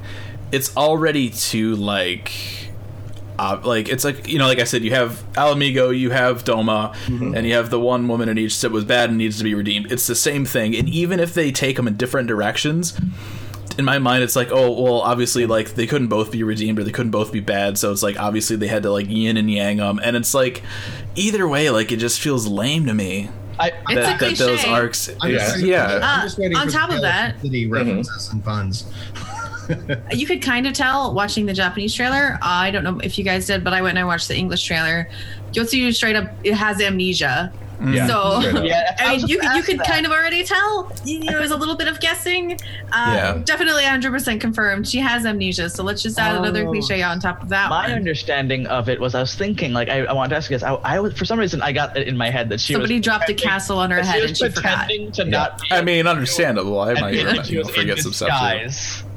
it's 0.54 0.76
already 0.78 1.32
too 1.32 1.76
like. 1.76 2.32
Uh, 3.38 3.60
like 3.64 3.90
it's 3.90 4.04
like 4.04 4.28
you 4.28 4.38
know, 4.40 4.48
like 4.48 4.60
I 4.60 4.64
said, 4.64 4.84
you 4.84 4.92
have 4.92 5.24
Ala 5.38 5.56
Mhigo, 5.56 5.98
you 5.98 6.12
have 6.12 6.44
Doma, 6.44 6.96
and 7.08 7.46
you 7.46 7.54
have 7.54 7.70
the 7.70 7.80
one 7.80 8.08
woman 8.08 8.30
in 8.30 8.38
each 8.38 8.60
that 8.62 8.72
was 8.72 8.86
bad 8.86 9.10
and 9.10 9.18
needs 9.18 9.38
to 9.40 9.44
be 9.44 9.54
redeemed. 9.54 9.92
It's 9.92 10.08
the 10.08 10.16
same 10.16 10.46
thing, 10.46 10.76
and 10.76 10.88
even 10.88 11.20
if 11.20 11.34
they 11.34 11.52
take 11.52 11.76
them 11.76 11.88
in 11.88 11.98
different 11.98 12.28
directions, 12.30 12.98
in 13.78 13.84
my 13.84 14.00
mind, 14.00 14.24
it's 14.24 14.38
like, 14.38 14.52
oh, 14.52 14.72
well, 14.82 15.02
obviously, 15.02 15.46
like 15.46 15.76
they 15.76 15.86
couldn't 15.86 16.08
both 16.08 16.32
be 16.32 16.44
redeemed 16.44 16.80
or 16.80 16.84
they 16.86 16.92
couldn't 16.92 17.12
both 17.12 17.34
be 17.34 17.42
bad, 17.42 17.78
so 17.78 17.92
it's 17.92 18.02
like 18.04 18.18
obviously 18.20 18.56
they 18.56 18.68
had 18.68 18.84
to 18.84 18.92
like 18.92 19.08
yin 19.10 19.36
and 19.36 19.52
yang 19.52 19.78
them, 19.78 20.00
and 20.02 20.16
it's 20.16 20.34
like 20.34 20.64
either 21.16 21.46
way, 21.48 21.70
like 21.70 21.92
it 21.92 21.98
just 21.98 22.22
feels 22.22 22.48
lame 22.48 22.86
to 22.86 22.94
me 22.94 23.30
I, 23.60 23.68
It's 23.68 23.92
a 23.92 23.96
that, 23.96 24.20
that 24.20 24.38
those 24.38 24.66
arcs, 24.66 25.10
I'm 25.22 25.32
is- 25.32 25.42
just- 25.42 25.60
yeah. 25.64 26.00
I'm 26.02 26.28
just 26.28 26.40
Uh, 26.40 26.58
on 26.60 26.68
top 26.68 26.90
of 26.92 27.02
that- 27.02 27.42
City 27.42 27.68
references 27.68 28.30
and 28.32 28.44
puns. 28.44 28.86
you 30.14 30.26
could 30.28 30.42
kind 30.42 30.68
of 30.68 30.74
tell 30.74 31.14
watching 31.14 31.46
the 31.46 31.54
Japanese 31.54 31.94
trailer. 31.94 32.38
I 32.42 32.72
don't 32.72 32.84
know 32.84 33.00
if 33.04 33.18
you 33.18 33.24
guys 33.24 33.46
did, 33.48 33.64
but 33.64 33.74
I 33.74 33.82
went 33.82 33.98
and 33.98 34.00
I 34.00 34.06
watched 34.06 34.28
the 34.28 34.36
English 34.36 34.64
trailer. 34.64 35.10
Yotsuyu 35.54 35.94
straight 35.94 36.16
up 36.16 36.30
it 36.44 36.54
has 36.54 36.82
amnesia. 36.82 37.52
Yeah. 37.86 38.08
So. 38.08 38.40
Yeah, 38.64 38.96
I 39.00 39.04
I 39.16 39.18
mean, 39.18 39.28
you 39.28 39.42
gonna 39.42 39.58
you 39.58 39.62
could 39.64 39.80
that. 39.80 39.86
kind 39.88 40.06
of 40.06 40.12
already 40.14 40.46
tell. 40.46 40.90
You 41.04 41.20
know, 41.20 41.32
there 41.34 41.42
was 41.42 41.52
a 41.52 41.58
little 41.58 41.76
bit 41.76 41.90
of 41.90 42.00
guessing. 42.00 42.54
Uh, 42.94 43.12
Yeah. 43.14 43.42
Definitely 43.44 43.84
100% 43.84 44.40
confirmed. 44.40 44.88
She 44.88 45.00
has 45.00 45.26
amnesia. 45.26 45.70
So 45.70 45.84
let's 45.84 46.02
just 46.02 46.18
add 46.18 46.38
another 46.38 46.66
Oh. 46.66 46.72
cliche 46.72 47.04
on 47.04 47.20
top 47.20 47.44
of 47.44 47.50
that 47.50 47.70
My 47.70 47.88
one. 47.88 47.92
understanding 47.92 48.66
of 48.68 48.88
it 48.88 49.00
was 49.02 49.14
I 49.14 49.20
was 49.20 49.36
thinking 49.36 49.74
like 49.74 49.90
I, 49.90 50.06
I 50.06 50.14
wanted 50.14 50.30
to 50.30 50.36
ask 50.38 50.50
you 50.50 50.58
guys. 50.58 50.64
I, 50.64 50.76
I 50.76 51.00
was 51.02 51.14
for 51.18 51.26
some 51.26 51.38
reason 51.38 51.62
I 51.62 51.74
got 51.74 51.98
it 51.98 52.08
in 52.08 52.16
my 52.16 52.30
head 52.30 52.48
that 52.50 52.62
she 52.62 52.74
Somebody 52.74 52.96
was 52.96 53.04
dropped 53.04 53.30
a 53.30 53.34
castle 53.34 53.78
on 53.78 53.92
her 53.92 53.98
that 53.98 54.06
head 54.06 54.22
was 54.22 54.32
and 54.32 54.38
she 54.38 54.50
forgot. 54.56 54.78
pretending 54.88 55.12
to 55.12 55.26
not. 55.26 55.60
Be 55.62 55.68
I 55.72 55.82
mean, 55.82 56.08
understandable. 56.08 56.80
I 56.80 56.92
and 56.92 57.02
might 57.02 57.12
being 57.12 57.28
you 57.28 57.34
like 57.34 57.46
she 57.46 57.54
know, 57.56 57.60
was 57.60 57.68
in 57.70 57.74
forget 57.76 58.00
some 58.00 58.14
stuff. 58.14 58.30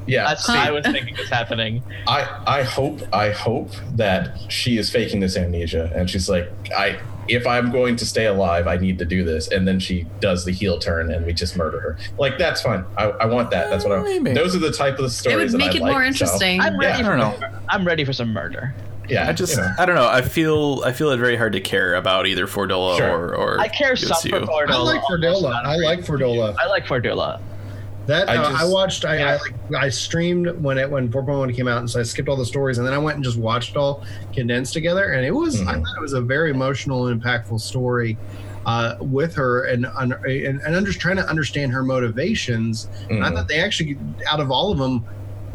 Too. 0.05 0.11
disguise. 0.11 0.13
Yeah. 0.13 0.23
That's 0.27 0.47
what 0.47 0.57
I 0.57 0.71
was 0.71 0.85
thinking 0.85 1.15
was 1.17 1.29
happening. 1.29 1.83
I 2.07 2.41
I 2.47 2.63
hope 2.63 3.01
I 3.13 3.31
hope 3.31 3.71
that 3.95 4.37
she 4.51 4.77
is 4.77 4.89
faking 4.91 5.19
this 5.19 5.37
amnesia 5.37 5.91
and 5.95 6.09
she's 6.09 6.29
like 6.29 6.51
I 6.75 6.99
if 7.27 7.45
I'm 7.45 7.71
going 7.71 7.95
to 7.97 8.05
stay 8.07 8.25
alive 8.25 8.65
I 8.65 8.77
need 8.77 8.97
to 8.99 9.05
do 9.05 9.23
this 9.23 9.49
and 9.49 9.67
then 9.67 9.79
she 9.79 10.07
does 10.19 10.45
the 10.45 10.51
heel 10.51 10.79
turn 10.79 11.11
and 11.11 11.25
we 11.27 11.33
just 11.33 11.55
murder 11.55 11.79
her 11.79 11.97
like 12.17 12.39
that's 12.39 12.61
fine 12.63 12.83
I, 12.97 13.03
I 13.11 13.25
want 13.27 13.51
that 13.51 13.69
that's 13.69 13.85
what 13.85 13.93
I 13.99 14.01
Maybe. 14.01 14.33
those 14.33 14.55
are 14.55 14.59
the 14.59 14.71
type 14.71 14.97
of 14.97 15.05
It 15.05 15.09
stories 15.09 15.51
would 15.53 15.61
that 15.61 15.65
make 15.67 15.75
I 15.75 15.77
it 15.77 15.81
like, 15.83 15.91
more 15.91 16.01
so, 16.01 16.07
interesting. 16.07 16.59
I'm 16.59 16.79
ready. 16.79 17.03
I 17.03 17.17
don't 17.17 17.35
for, 17.35 17.41
know. 17.41 17.59
I'm 17.69 17.85
ready 17.85 18.03
for 18.03 18.13
some 18.13 18.33
murder. 18.33 18.73
yeah 19.07 19.29
I 19.29 19.33
just, 19.33 19.55
you 19.55 19.61
know. 19.61 19.71
I 19.77 19.85
don't 19.85 19.95
know. 19.95 20.07
I 20.07 20.21
feel, 20.23 20.81
I 20.85 20.91
feel 20.91 21.11
it 21.11 21.17
very 21.17 21.35
hard 21.35 21.53
to 21.53 21.61
care 21.61 21.93
about 21.93 22.25
either 22.25 22.47
Fordola 22.47 22.97
Sure. 22.97 23.11
or, 23.11 23.35
or 23.35 23.59
I 23.59 23.67
care 23.67 23.95
some 23.95 24.17
for 24.27 24.39
Fordola. 24.39 24.69
I 24.69 24.77
like 24.77 25.03
almost 25.03 25.09
Fordola. 25.11 25.65
I 25.65 25.75
like 25.75 25.99
Fordola. 25.99 26.55
I 26.59 26.65
like 26.67 26.85
Fordola. 26.87 27.39
That 28.07 28.27
I 28.29 28.33
I, 28.33 28.37
uh, 28.37 28.49
just- 28.51 28.63
I 28.63 28.67
watched. 28.67 29.05
I, 29.05 29.17
Yeah. 29.17 29.27
I 29.27 29.31
like 29.71 29.83
I 29.83 29.89
streamed 29.89 30.49
when 30.63 30.77
it 30.77 30.89
when 30.89 31.09
4.1 31.09 31.53
came 31.55 31.67
out, 31.67 31.77
and 31.79 31.89
so 31.89 31.99
I 31.99 32.03
skipped 32.03 32.27
all 32.27 32.35
the 32.37 32.45
stories, 32.45 32.77
and 32.79 32.87
then 32.87 32.93
I 32.93 32.97
went 32.97 33.15
and 33.15 33.23
just 33.23 33.37
watched 33.37 33.71
it 33.71 33.77
all 33.77 34.03
condensed 34.33 34.73
together, 34.73 35.11
and 35.13 35.25
it 35.25 35.31
was 35.31 35.61
I 35.61 35.65
Mhm. 35.75 35.83
thought 35.83 35.97
it 35.97 36.01
was 36.01 36.13
a 36.13 36.21
very 36.21 36.49
emotional 36.51 37.07
and 37.07 37.21
impactful 37.21 37.59
story 37.61 38.17
uh, 38.65 38.95
with 38.99 39.33
her, 39.35 39.63
and 39.65 39.85
and 39.99 40.13
and, 40.25 40.59
and 40.61 40.75
under, 40.75 40.91
trying 40.91 41.15
to 41.17 41.27
understand 41.29 41.71
her 41.71 41.81
motivations. 41.83 42.87
And 43.09 43.23
I 43.23 43.31
thought 43.31 43.47
they 43.47 43.59
actually, 43.61 43.97
out 44.29 44.39
of 44.39 44.51
all 44.51 44.71
of 44.71 44.77
them, 44.77 45.03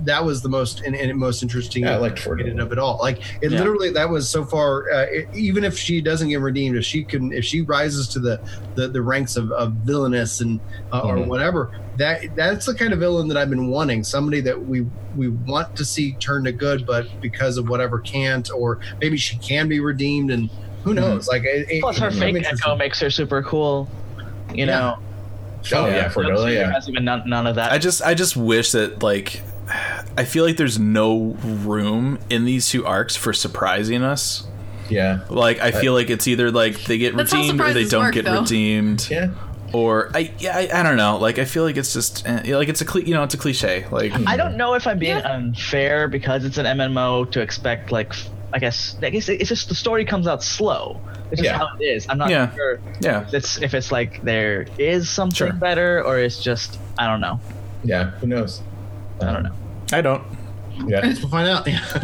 that 0.04 0.24
was 0.24 0.42
the 0.42 0.48
most 0.48 0.80
and, 0.82 0.94
and 0.94 1.16
most 1.18 1.42
interesting. 1.42 1.82
Yeah, 1.84 1.92
I 1.92 1.96
liked 1.96 2.24
in 2.26 2.32
and 2.32 2.58
Fordola 2.58 2.62
of 2.62 2.72
it 2.72 2.78
all. 2.78 2.98
Like 3.00 3.18
it 3.42 3.50
Yeah. 3.50 3.58
literally, 3.58 3.90
that 3.90 4.08
was 4.08 4.28
so 4.28 4.44
far. 4.44 4.90
Uh, 4.92 5.06
it, 5.10 5.28
even 5.34 5.64
if 5.64 5.78
she 5.78 6.00
doesn't 6.00 6.28
get 6.28 6.40
redeemed, 6.40 6.76
if 6.76 6.84
she 6.84 7.04
can, 7.04 7.32
if 7.32 7.44
she 7.44 7.60
rises 7.62 8.08
to 8.08 8.18
the 8.18 8.40
the, 8.74 8.88
the 8.88 9.02
ranks 9.02 9.36
of, 9.36 9.50
of 9.52 9.72
villainous 9.72 10.40
and 10.40 10.60
uh, 10.92 11.00
or 11.00 11.16
Mhm. 11.16 11.26
whatever, 11.26 11.70
that 11.96 12.34
that's 12.36 12.66
the 12.66 12.74
kind 12.74 12.92
of 12.92 12.98
villain 12.98 13.28
that 13.28 13.36
I've 13.36 13.50
been 13.50 13.68
wanting. 13.68 14.02
Somebody 14.04 14.40
that 14.42 14.60
we 14.66 14.86
we 15.16 15.28
want 15.28 15.76
to 15.76 15.84
see 15.84 16.12
turn 16.14 16.44
to 16.44 16.52
good, 16.52 16.86
but 16.86 17.06
because 17.20 17.56
of 17.58 17.68
whatever 17.68 17.98
can't, 18.00 18.50
or 18.50 18.80
maybe 19.00 19.16
she 19.16 19.36
can 19.38 19.68
be 19.68 19.80
redeemed, 19.80 20.30
and 20.30 20.50
who 20.82 20.92
knows? 20.94 21.28
Like 21.28 21.44
it, 21.44 21.66
it- 21.70 21.80
Plus, 21.82 21.98
her 21.98 22.10
fake 22.10 22.44
echo 22.44 22.76
makes 22.76 23.00
her 23.00 23.10
super 23.10 23.42
cool. 23.42 23.88
You 24.52 24.66
know, 24.66 24.98
oh 24.98 25.86
yeah, 25.86 25.86
Yeah. 25.86 26.08
Fordola 26.10 26.36
Yotsuyu 26.46 26.54
yeah 26.54 26.72
has 26.72 26.88
even 26.88 27.04
none, 27.04 27.22
none 27.28 27.46
of 27.46 27.56
that. 27.56 27.72
I 27.72 27.78
just, 27.78 28.02
I 28.02 28.12
just 28.14 28.36
wish 28.36 28.72
that 28.72 29.02
like, 29.02 29.40
I 30.16 30.24
feel 30.24 30.44
like 30.44 30.56
there's 30.56 30.78
no 30.78 31.36
room 31.42 32.18
in 32.30 32.44
these 32.44 32.68
two 32.68 32.84
arcs 32.86 33.16
for 33.16 33.32
surprising 33.32 34.02
us. 34.02 34.46
yeah 34.90 35.20
Like, 35.30 35.60
I 35.60 35.70
feel 35.70 35.92
like 35.94 36.10
it's 36.10 36.26
either 36.28 36.50
like 36.50 36.84
they 36.84 36.98
get 36.98 37.16
That's 37.16 37.32
how 37.32 37.38
redeemed 37.38 37.60
or 37.60 37.64
they 37.72 37.84
surprises 37.84 37.90
don't 37.90 38.04
work, 38.04 38.14
get 38.14 38.24
though. 38.26 38.40
redeemed. 38.40 39.08
yeah 39.10 39.28
Or 39.72 40.10
I, 40.14 40.30
yeah, 40.38 40.56
I, 40.56 40.80
I 40.80 40.82
don't 40.82 40.96
know. 40.98 41.16
Like, 41.18 41.38
I 41.38 41.44
feel 41.46 41.64
like 41.64 41.76
it's 41.76 41.92
just 41.94 42.26
eh, 42.28 42.56
like 42.56 42.68
it's 42.68 42.80
a, 42.80 42.84
cli- 42.84 43.04
you 43.06 43.14
know, 43.14 43.22
it's 43.24 43.34
a 43.34 43.38
cliche. 43.38 43.86
Like, 43.90 44.12
I 44.26 44.36
don't 44.36 44.56
know 44.56 44.74
if 44.74 44.86
I'm 44.86 44.98
being 44.98 45.16
Yeah. 45.16 45.32
unfair 45.34 46.06
because 46.08 46.44
it's 46.44 46.58
an 46.58 46.66
MMO 46.66 47.30
to 47.32 47.40
expect 47.40 47.90
like 47.90 48.10
f- 48.10 48.28
I 48.52 48.58
guess 48.60 48.96
I 49.02 49.10
guess 49.10 49.28
it's 49.28 49.48
just 49.48 49.68
the 49.68 49.74
story 49.74 50.04
comes 50.04 50.28
out 50.28 50.42
slow. 50.44 51.00
It's 51.32 51.40
just 51.40 51.50
Yeah. 51.52 51.58
how 51.58 51.68
it 51.80 51.82
is. 51.82 52.06
I'm 52.08 52.18
not 52.18 52.30
Yeah. 52.30 52.54
sure 52.54 52.78
Yeah. 53.00 53.22
if 53.22 53.34
it's 53.34 53.60
if 53.62 53.74
it's 53.74 53.90
like 53.90 54.22
there 54.22 54.66
is 54.78 55.10
something 55.10 55.34
Sure. 55.34 55.52
better 55.52 56.04
or 56.04 56.18
it's 56.20 56.40
just 56.40 56.78
I 56.98 57.08
don't 57.08 57.20
know. 57.20 57.40
Yeah, 57.82 58.10
who 58.20 58.28
knows? 58.28 58.60
I 59.28 59.32
don't 59.32 59.42
know. 59.44 59.52
I 59.92 60.00
don't. 60.00 60.22
Yeah, 60.88 61.02
We'll 61.06 61.28
find 61.28 61.48
out. 61.48 61.64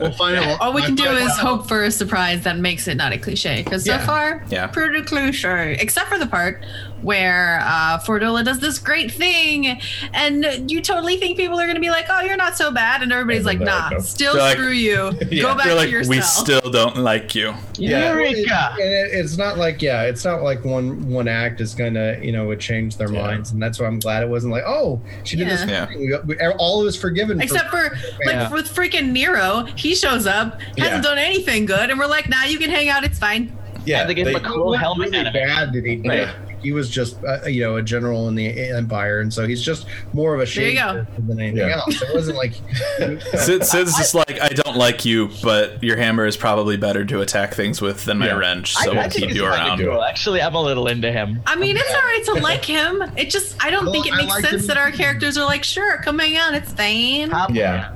we'll 0.00 0.12
find 0.12 0.36
out. 0.36 0.60
All 0.60 0.72
we 0.72 0.82
can 0.82 0.94
do 0.94 1.06
I'll 1.06 1.16
is 1.16 1.30
out. 1.32 1.38
hope 1.38 1.66
for 1.68 1.82
a 1.82 1.90
surprise 1.90 2.44
that 2.44 2.56
makes 2.56 2.86
it 2.86 2.96
not 2.96 3.12
a 3.12 3.18
cliche. 3.18 3.62
Because 3.64 3.84
Yeah. 3.84 3.98
so 4.00 4.06
far, 4.06 4.44
Yeah. 4.48 4.68
pretty 4.68 5.02
cliche. 5.02 5.76
Except 5.80 6.08
for 6.08 6.16
the 6.16 6.26
part 6.28 6.64
where 7.02 7.60
uh, 7.62 7.98
Fordola 8.00 8.44
does 8.44 8.58
this 8.60 8.78
great 8.78 9.10
thing, 9.10 9.80
and 10.12 10.70
you 10.70 10.80
totally 10.80 11.16
think 11.16 11.36
people 11.36 11.58
are 11.58 11.64
going 11.64 11.74
to 11.76 11.80
be 11.80 11.90
like, 11.90 12.06
"Oh, 12.08 12.20
you're 12.20 12.36
not 12.36 12.56
so 12.56 12.70
bad," 12.70 13.02
and 13.02 13.12
everybody's 13.12 13.44
like, 13.46 13.60
"Nah, 13.60 13.88
like, 13.92 14.00
still 14.02 14.34
They're 14.34 14.42
like- 14.42 14.56
screw 14.56 14.70
you. 14.72 15.12
Yeah. 15.30 15.42
Go 15.42 15.54
back 15.54 15.64
They're 15.66 15.74
to 15.74 15.80
like, 15.80 15.90
yourself." 15.90 16.16
we 16.16 16.20
still 16.22 16.70
don't 16.70 16.96
like 16.98 17.34
you. 17.34 17.54
Yeah. 17.76 18.12
Eureka! 18.12 18.70
And 18.72 18.80
it, 18.80 19.10
it's 19.12 19.36
not 19.38 19.58
like 19.58 19.80
yeah, 19.82 20.02
it's 20.02 20.24
not 20.24 20.42
like 20.42 20.64
one 20.64 21.08
one 21.08 21.28
act 21.28 21.60
is 21.60 21.74
gonna 21.74 22.18
you 22.20 22.32
know 22.32 22.46
would 22.46 22.60
change 22.60 22.96
their 22.96 23.10
Yeah. 23.12 23.22
minds, 23.22 23.52
and 23.52 23.62
that's 23.62 23.78
why 23.78 23.86
I'm 23.86 23.98
glad 24.00 24.22
it 24.22 24.28
wasn't 24.28 24.52
like 24.52 24.64
oh 24.66 25.00
she 25.24 25.36
did 25.36 25.48
this. 25.48 25.64
Yeah. 25.66 25.86
thing. 25.86 26.00
We 26.00 26.08
got, 26.08 26.26
we, 26.26 26.36
all 26.58 26.86
is 26.86 26.96
forgiven. 26.96 27.40
Except 27.40 27.70
for 27.70 27.90
like 28.24 28.34
Yeah. 28.34 28.50
with 28.52 28.66
freaking 28.74 29.12
Nero, 29.12 29.64
he 29.76 29.94
shows 29.94 30.26
up, 30.26 30.60
hasn't 30.60 30.78
Yeah. 30.78 31.00
done 31.00 31.18
anything 31.18 31.64
good, 31.66 31.90
and 31.90 31.98
we're 31.98 32.06
like, 32.06 32.28
"Nah, 32.28 32.44
you 32.44 32.58
can 32.58 32.70
hang 32.70 32.88
out. 32.88 33.04
It's 33.04 33.18
fine." 33.18 33.56
yeah. 33.86 34.00
And 34.00 34.10
they 34.10 34.14
gave 34.14 34.26
him 34.26 34.36
a 34.36 34.40
cool 34.40 34.72
helmet 34.74 35.10
really 35.12 35.30
bad 35.30 35.72
did 35.72 35.84
he? 35.86 35.96
do? 35.96 36.28
Yeah. 36.60 36.62
He 36.62 36.72
was 36.72 36.90
just 36.90 37.16
uh, 37.24 37.46
you 37.46 37.62
know 37.62 37.76
a 37.76 37.82
general 37.82 38.28
in 38.28 38.34
the 38.34 38.48
empire, 38.70 39.20
and 39.20 39.32
so 39.32 39.46
he's 39.46 39.62
just 39.62 39.86
more 40.12 40.34
of 40.34 40.40
a 40.40 40.44
There 40.44 40.68
you 40.68 40.76
shade 40.78 41.06
than 41.26 41.40
anything 41.40 41.56
Yeah. 41.68 41.78
else. 41.78 42.02
It 42.02 42.14
wasn't 42.14 42.36
like 42.36 42.52
Sid, 42.98 43.64
Sid's 43.64 43.96
just 43.96 44.14
like, 44.14 44.40
I 44.40 44.48
don't 44.48 44.76
like 44.76 45.04
you, 45.04 45.30
but 45.42 45.82
your 45.82 45.96
hammer 45.96 46.26
is 46.26 46.36
probably 46.36 46.76
better 46.76 47.04
to 47.06 47.20
attack 47.20 47.54
things 47.54 47.80
with 47.80 48.04
than 48.04 48.18
my 48.18 48.26
Yeah. 48.26 48.36
wrench, 48.36 48.74
so 48.74 48.90
I 48.90 48.94
we'll 48.94 49.02
think 49.10 49.28
keep 49.28 49.34
you 49.34 49.44
around. 49.46 49.78
cool. 49.78 50.02
Actually, 50.02 50.42
I'm 50.42 50.54
a 50.54 50.62
little 50.62 50.86
into 50.86 51.10
him. 51.10 51.42
I 51.46 51.56
mean, 51.56 51.76
it's 51.76 51.90
all 51.94 52.00
right 52.00 52.22
to 52.26 52.34
like 52.34 52.64
him. 52.64 53.02
It 53.16 53.30
just, 53.30 53.56
I 53.64 53.70
don't 53.70 53.84
Well, 53.84 53.92
think 53.92 54.06
it 54.06 54.14
makes 54.14 54.30
like 54.30 54.44
sense 54.44 54.62
him. 54.62 54.68
that 54.68 54.76
our 54.76 54.90
characters 54.92 55.36
are 55.38 55.44
like, 55.44 55.64
"Sure, 55.64 55.98
come 56.02 56.18
hang 56.18 56.36
out. 56.36 56.54
It's 56.54 56.72
fine." 56.72 57.32
Um, 57.32 57.54
Yeah, 57.54 57.92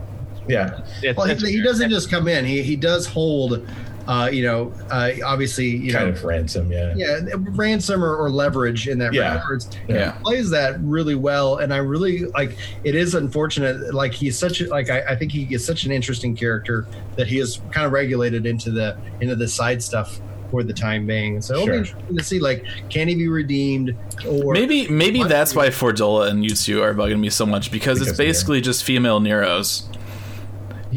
yeah, 0.48 0.80
It's, 1.02 1.16
well, 1.16 1.28
it's 1.28 1.42
he, 1.42 1.52
he 1.56 1.62
doesn't 1.62 1.90
just 1.90 2.10
come 2.10 2.28
in. 2.28 2.44
He 2.44 2.62
he 2.62 2.76
does 2.76 3.06
hold. 3.06 3.66
Uh, 4.06 4.28
you 4.30 4.42
know, 4.42 4.72
uh, 4.90 5.10
obviously, 5.24 5.66
you 5.66 5.92
kind 5.92 6.06
know, 6.06 6.12
of 6.12 6.24
ransom. 6.24 6.70
Yeah, 6.70 6.92
yeah, 6.94 7.20
ransom 7.52 8.04
or, 8.04 8.14
or 8.16 8.28
leverage 8.30 8.86
in 8.86 8.98
that 8.98 9.14
Yeah. 9.14 9.34
regards. 9.36 9.70
Yeah. 9.88 10.12
He 10.18 10.22
plays 10.22 10.50
that 10.50 10.78
really 10.82 11.14
well, 11.14 11.56
and 11.56 11.72
I 11.72 11.78
really 11.78 12.26
like. 12.26 12.56
It 12.84 12.94
is 12.94 13.14
unfortunate, 13.14 13.94
like 13.94 14.12
he's 14.12 14.38
such 14.38 14.60
a, 14.60 14.66
like 14.68 14.90
I, 14.90 15.00
I 15.10 15.16
think 15.16 15.32
he 15.32 15.44
is 15.54 15.64
such 15.64 15.84
an 15.84 15.92
interesting 15.92 16.36
character 16.36 16.86
that 17.16 17.26
he 17.26 17.38
is 17.38 17.60
kind 17.72 17.86
of 17.86 17.92
regulated 17.92 18.44
into 18.46 18.70
the 18.70 18.96
into 19.20 19.36
the 19.36 19.48
side 19.48 19.82
stuff 19.82 20.20
for 20.50 20.62
the 20.62 20.72
time 20.74 21.06
being. 21.06 21.40
So 21.40 21.54
it'll 21.54 21.64
Sure. 21.66 21.72
be 21.74 21.78
interesting 21.78 22.16
to 22.18 22.22
see, 22.24 22.38
like, 22.38 22.64
can 22.90 23.08
he 23.08 23.14
be 23.14 23.28
redeemed 23.28 23.96
or 24.28 24.52
Maybe 24.52 24.86
maybe 24.88 25.22
that's 25.24 25.54
why 25.54 25.68
Fordola 25.68 26.28
and 26.28 26.44
Yutsu 26.44 26.82
are 26.82 26.94
bugging 26.94 27.18
me 27.20 27.30
so 27.30 27.46
much 27.46 27.72
because, 27.72 27.98
Because 27.98 28.10
it's 28.10 28.18
basically 28.18 28.60
just 28.60 28.84
female 28.84 29.18
Neros. 29.20 29.88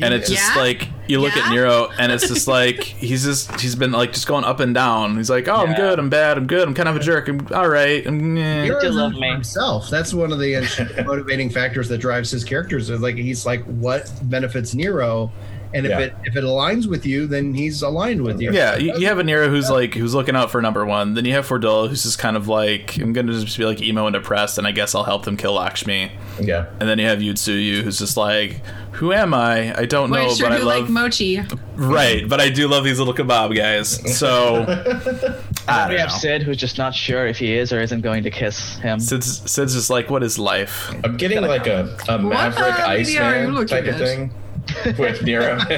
And 0.06 0.14
it's 0.14 0.30
just 0.30 0.56
Yeah? 0.56 0.62
like 0.62 0.88
you 1.08 1.20
look 1.20 1.36
Yeah? 1.36 1.44
at 1.46 1.52
Nero 1.52 1.90
and 2.00 2.12
it's 2.12 2.28
just 2.28 2.48
like 2.60 2.84
he's 2.84 3.24
just 3.24 3.60
he's 3.62 3.76
been 3.76 3.92
like 3.92 4.14
just 4.14 4.28
going 4.28 4.44
up 4.44 4.60
and 4.60 4.74
down. 4.74 5.18
He's 5.18 5.30
like, 5.30 5.48
Oh, 5.48 5.66
I'm 5.66 5.74
good, 5.76 6.00
I'm 6.00 6.10
bad, 6.10 6.38
I'm 6.38 6.48
good, 6.48 6.68
I'm 6.68 6.74
kind 6.74 6.90
of 6.90 6.96
a 6.96 7.00
jerk, 7.00 7.28
I'm 7.30 7.48
all 7.54 7.68
right. 7.70 8.06
I'm, 8.06 8.38
eh." 8.38 8.62
He 8.64 8.68
You 8.68 8.76
runs 8.78 8.96
love 8.96 9.14
me. 9.14 9.28
himself. 9.32 9.90
That's 9.90 10.14
one 10.14 10.32
of 10.32 10.40
the 10.40 11.04
motivating 11.06 11.50
factors 11.50 11.88
that 11.90 12.00
drives 12.00 12.30
his 12.32 12.44
characters. 12.44 12.90
Is 12.90 13.02
like 13.02 13.16
he's 13.16 13.46
like, 13.46 13.64
what 13.66 14.12
benefits 14.24 14.74
Nero, 14.76 15.32
and 15.74 15.86
if 15.86 15.92
Yeah. 15.92 16.00
it 16.00 16.16
if 16.26 16.36
it 16.36 16.44
aligns 16.44 16.88
with 16.88 17.06
you, 17.06 17.28
then 17.28 17.54
he's 17.54 17.82
aligned 17.82 18.22
with 18.22 18.42
you. 18.42 18.52
Yeah, 18.52 18.78
you, 18.78 18.98
you 18.98 19.08
have 19.08 19.18
Anira 19.18 19.26
Nero 19.26 19.50
who's 19.50 19.70
like 19.70 19.94
who's 19.94 20.14
looking 20.16 20.36
out 20.36 20.50
for 20.52 20.62
number 20.62 20.86
one. 20.86 21.14
Then 21.14 21.26
you 21.26 21.34
have 21.34 21.48
Fordola 21.48 21.90
who's 21.90 22.04
just 22.04 22.20
kind 22.20 22.38
of 22.38 22.48
like 22.48 22.98
I'm 22.98 23.14
gonna 23.14 23.34
just 23.34 23.58
be 23.58 23.66
like 23.66 23.82
emo 23.82 24.08
and 24.08 24.14
depressed, 24.14 24.58
and 24.58 24.66
I 24.68 24.72
guess 24.72 24.96
I'll 24.96 25.04
help 25.04 25.26
them 25.26 25.38
kill 25.38 25.54
Lakshmi. 25.54 26.12
yeah. 26.42 26.68
And 26.80 26.88
then 26.90 27.00
you 27.00 27.06
have 27.08 27.20
Yotsuyu 27.20 27.82
who's 27.84 28.00
just 28.00 28.18
like, 28.18 28.62
who 28.94 29.12
am 29.14 29.34
I? 29.34 29.78
I 29.78 29.86
don't 29.86 30.10
know, 30.10 30.34
sure, 30.34 30.48
but 30.50 30.56
I 30.56 30.60
who 30.60 30.66
love 30.66 30.82
like 30.84 30.90
mochi? 30.90 31.42
right, 31.76 32.28
but 32.28 32.40
I 32.42 32.50
do 32.50 32.68
love 32.68 32.84
these 32.84 32.98
little 33.00 33.14
kebab 33.14 33.56
guys. 33.56 34.18
So 34.18 34.64
I 35.68 35.88
we 35.90 35.96
don't 35.96 36.00
have 36.00 36.10
know. 36.10 36.18
Sid, 36.18 36.44
who's 36.44 36.58
just 36.58 36.78
not 36.78 36.96
sure 36.96 37.28
if 37.28 37.38
he 37.38 37.54
is 37.54 37.72
or 37.74 37.82
isn't 37.82 38.02
going 38.02 38.24
to 38.24 38.32
kiss 38.32 38.76
him. 38.78 39.00
Sid's, 39.00 39.50
Sid's 39.52 39.74
just 39.76 39.90
like, 39.90 40.10
what 40.10 40.24
is 40.24 40.40
life? 40.40 40.90
I'm 41.04 41.18
getting 41.18 41.42
like 41.42 41.68
a, 41.68 41.96
a 42.08 42.18
Maverick 42.18 42.76
video 43.06 43.22
are 43.22 43.26
Iceman 43.36 43.54
looking 43.54 43.68
type 43.68 43.86
of 43.86 43.98
thing 43.98 44.32
with 44.98 45.22
Nero. 45.24 45.58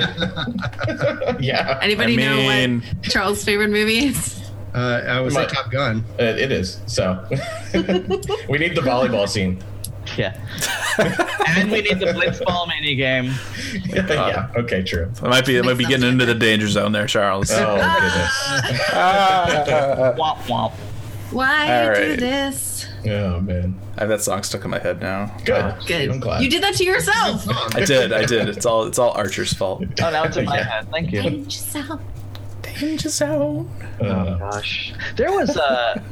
yeah, 1.40 1.80
Anybody 1.82 2.14
I 2.14 2.16
mean- 2.18 2.80
know 2.80 2.86
what 2.86 3.04
Charles' 3.04 3.44
favorite 3.44 3.70
movie 3.70 4.06
is? 4.06 4.36
Uh, 4.74 5.04
I 5.08 5.20
was 5.20 5.34
say 5.34 5.42
My- 5.42 5.46
Top 5.48 5.72
Gun. 5.72 6.04
it, 6.20 6.38
it 6.40 6.52
is. 6.52 6.80
So 6.86 7.26
we 8.50 8.58
need 8.60 8.76
the 8.76 8.82
volleyball 8.82 9.28
scene. 9.28 9.64
Yeah. 10.18 10.36
and 11.48 11.72
we 11.72 11.82
need 11.82 12.00
the 12.00 12.08
blitzball 12.08 12.68
mini 12.68 12.96
game. 12.96 13.32
yeah. 13.86 14.50
Okay. 14.56 14.82
True. 14.84 15.04
It 15.16 15.22
might 15.24 15.46
be 15.46 15.56
it 15.58 15.66
might 15.66 15.78
be 15.78 15.86
getting 15.86 16.08
into 16.10 16.26
the 16.26 16.34
danger 16.36 16.68
zone 16.68 16.92
there, 16.92 17.06
Charles. 17.08 17.52
Oh 17.52 17.76
goodness. 17.76 18.90
Womp 20.20 20.38
womp. 20.48 20.74
Why 21.32 21.86
All 21.88 21.94
do 21.96 22.02
right. 22.10 22.20
this? 22.20 22.88
Oh 23.08 23.40
man. 23.40 23.80
I 23.98 24.02
have 24.02 24.10
that 24.10 24.22
song 24.22 24.44
stuck 24.44 24.64
in 24.66 24.72
my 24.72 24.80
head 24.80 25.00
now. 25.02 25.36
Good. 25.46 25.76
Good. 25.86 26.10
I'm 26.10 26.20
glad. 26.20 26.42
You 26.44 26.50
did 26.50 26.64
that 26.64 26.76
to 26.76 26.84
yourself. 26.84 27.46
I 27.76 27.86
did, 27.86 28.12
I 28.12 28.26
did. 28.26 28.50
It's 28.50 28.66
all 28.66 28.86
it's 28.86 28.98
all 29.00 29.12
Archer's 29.12 29.54
fault. 29.54 29.84
Oh, 30.02 30.10
now 30.10 30.24
it's 30.24 30.38
in 30.38 30.46
my 30.46 30.58
Yeah. 30.58 30.64
head. 30.64 30.92
Thank 30.92 31.12
you. 31.12 31.22
Yourself. 31.22 32.02
Danger 32.62 33.10
zone. 33.10 33.70
Uh, 34.02 34.38
Gosh, 34.38 34.94
there 35.16 35.32
was 35.32 35.56
a. 35.56 36.04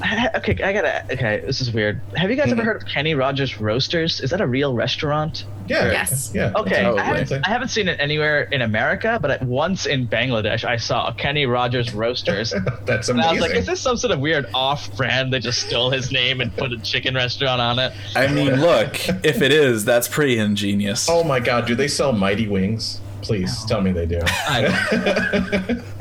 Okay, 0.00 0.62
I 0.62 0.72
gotta. 0.72 1.04
Okay, 1.12 1.42
this 1.46 1.60
is 1.60 1.72
weird. 1.72 2.00
Have 2.16 2.30
you 2.30 2.36
guys 2.36 2.46
ever 2.46 2.56
mm-hmm. 2.60 2.66
heard 2.66 2.82
of 2.82 2.88
Kenny 2.88 3.14
Rogers 3.14 3.60
Roasters? 3.60 4.20
Is 4.20 4.30
that 4.30 4.40
a 4.40 4.46
real 4.46 4.74
restaurant? 4.74 5.44
yeah. 5.66 5.90
Yes. 5.90 6.32
Yeah. 6.34 6.52
Okay, 6.56 6.84
I 6.84 7.02
haven't, 7.02 7.46
I 7.46 7.48
haven't 7.48 7.68
seen 7.68 7.88
it 7.88 7.98
anywhere 8.00 8.42
in 8.42 8.62
America, 8.62 9.18
but 9.20 9.30
at 9.30 9.42
once 9.42 9.86
in 9.86 10.06
Bangladesh, 10.06 10.64
I 10.64 10.76
saw 10.76 11.12
Kenny 11.12 11.46
Rogers 11.46 11.94
Roasters. 11.94 12.52
That's 12.84 13.08
amazing. 13.08 13.10
And 13.10 13.18
That's 13.18 13.28
I 13.28 13.32
was 13.32 13.40
like, 13.40 13.54
is 13.54 13.66
this 13.66 13.80
some 13.80 13.96
sort 13.96 14.12
of 14.12 14.20
weird 14.20 14.46
off 14.54 14.94
brand? 14.96 15.32
They 15.32 15.40
just 15.40 15.66
stole 15.66 15.90
his 15.90 16.12
name 16.12 16.40
and 16.40 16.54
put 16.56 16.72
a 16.72 16.78
chicken 16.78 17.14
restaurant 17.14 17.60
on 17.60 17.78
it. 17.78 17.92
I 18.14 18.26
mean, 18.26 18.60
look, 18.60 19.08
if 19.24 19.42
it 19.42 19.52
is, 19.52 19.84
that's 19.84 20.08
pretty 20.08 20.38
ingenious. 20.38 21.08
oh 21.08 21.24
my 21.24 21.40
god, 21.40 21.66
do 21.66 21.74
they 21.74 21.88
sell 21.88 22.12
Mighty 22.12 22.48
Wings? 22.48 23.00
Please 23.22 23.64
tell 23.64 23.80
me 23.80 23.90
they 23.90 24.06
do. 24.06 24.20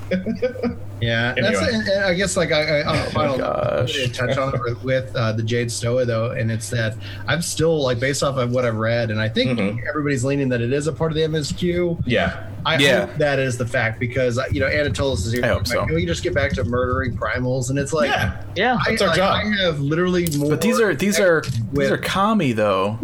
Yeah, 1.01 1.33
that's 1.35 1.59
Anyway. 1.59 1.73
and- 1.73 1.87
and 1.89 2.05
I 2.05 2.13
guess 2.13 2.37
like 2.37 2.51
I, 2.53 2.79
I, 2.79 2.83
on 2.85 2.95
a 2.95 3.09
final 3.09 3.37
gosh. 3.37 3.93
to 3.93 4.07
touch 4.09 4.37
on 4.37 4.55
it 4.55 4.61
with, 4.63 4.83
with 4.83 5.15
uh, 5.15 5.33
the 5.33 5.43
Jade 5.43 5.69
Stoa 5.69 6.05
though, 6.05 6.31
and 6.31 6.49
it's 6.49 6.69
that 6.69 6.95
I'm 7.27 7.41
still 7.41 7.81
like 7.83 7.99
based 7.99 8.23
off 8.23 8.37
of 8.37 8.51
what 8.51 8.63
I've 8.65 8.77
read, 8.77 9.11
and 9.11 9.19
I 9.19 9.27
think 9.27 9.59
Mhm. 9.59 9.79
everybody's 9.87 10.23
leaning 10.23 10.47
that 10.49 10.61
it 10.61 10.71
is 10.71 10.87
a 10.87 10.93
part 10.93 11.11
of 11.11 11.15
the 11.17 11.23
MSQ. 11.23 12.01
yeah. 12.05 12.47
I 12.65 12.77
Yeah. 12.77 13.07
hope 13.07 13.17
that 13.17 13.39
is 13.39 13.57
the 13.57 13.65
fact 13.65 13.99
because 13.99 14.37
uh, 14.39 14.45
you 14.49 14.61
know 14.61 14.67
Anatolis 14.67 15.25
is 15.25 15.33
here. 15.33 15.43
I 15.43 15.47
hope 15.49 15.57
like, 15.59 15.67
so. 15.67 15.85
Can 15.85 15.95
we 15.95 16.05
just 16.05 16.23
get 16.23 16.33
back 16.33 16.53
to 16.53 16.63
murdering 16.63 17.17
primals? 17.17 17.69
And 17.69 17.77
it's 17.77 17.91
like 17.91 18.09
Yeah. 18.09 18.41
Yeah. 18.55 18.77
I, 18.85 18.91
That's 18.91 19.01
our 19.01 19.07
like, 19.09 19.17
job. 19.17 19.35
I 19.43 19.63
have 19.65 19.81
literally 19.81 20.27
more. 20.37 20.51
But 20.51 20.61
these 20.61 20.79
are 20.79 20.95
these 20.95 21.19
are 21.19 21.43
with- 21.73 21.73
these 21.73 21.91
are 21.91 21.97
kami 21.97 22.53
though. 22.53 22.97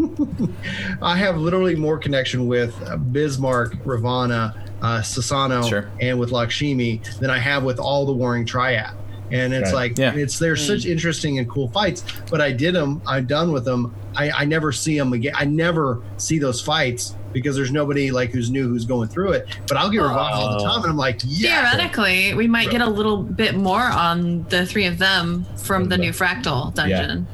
I 1.02 1.18
have 1.18 1.38
literally 1.38 1.76
more 1.76 1.98
connection 1.98 2.48
with 2.48 2.73
uh, 2.88 2.95
Bismarck, 2.95 3.76
Ravana, 3.84 4.56
uh, 4.81 4.99
Susano, 4.99 5.68
Sure. 5.68 5.89
and 5.99 6.19
with 6.19 6.31
Lakshmi 6.31 7.01
than 7.19 7.30
I 7.30 7.38
have 7.39 7.64
with 7.64 7.80
all 7.80 8.06
the 8.06 8.14
Warring 8.14 8.45
Triad. 8.45 8.91
And 9.31 9.53
it's 9.53 9.65
Right. 9.73 9.91
like 9.91 9.97
Yeah. 9.97 10.14
it's 10.15 10.39
they're 10.39 10.56
such 10.56 10.85
interesting 10.85 11.38
and 11.38 11.47
cool 11.47 11.69
fights. 11.69 12.03
But 12.31 12.41
I 12.41 12.51
did 12.51 12.73
them. 12.73 13.01
I'm 13.06 13.26
done 13.27 13.51
with 13.51 13.64
them. 13.64 13.93
I, 14.15 14.31
I 14.31 14.45
never 14.45 14.72
see 14.72 14.97
them 14.97 15.14
again. 15.14 15.34
I 15.38 15.45
never 15.45 16.01
see 16.18 16.39
those 16.39 16.60
fights 16.61 17.14
because 17.31 17.56
there's 17.56 17.72
nobody 17.72 18.10
like 18.10 18.31
who's 18.31 18.49
new 18.49 18.68
who's 18.68 18.85
going 18.85 19.07
through 19.07 19.34
it. 19.34 19.47
But 19.68 19.77
I'll 19.77 19.91
get 19.91 19.99
Ravana 19.99 20.34
all 20.34 20.57
the 20.57 20.64
time, 20.68 20.81
and 20.81 20.89
I'm 20.89 20.97
like, 20.97 21.22
yeah. 21.26 21.69
Theoretically, 21.69 22.34
we 22.34 22.47
might 22.47 22.72
get 22.72 22.81
a 22.81 22.89
little 22.89 23.18
bit 23.22 23.53
more 23.56 23.84
on 23.84 24.45
the 24.49 24.65
three 24.65 24.85
of 24.88 24.97
them 24.97 25.45
from 25.57 25.89
the 25.89 25.97
new 25.99 26.11
Fractal 26.11 26.73
dungeon. 26.73 27.27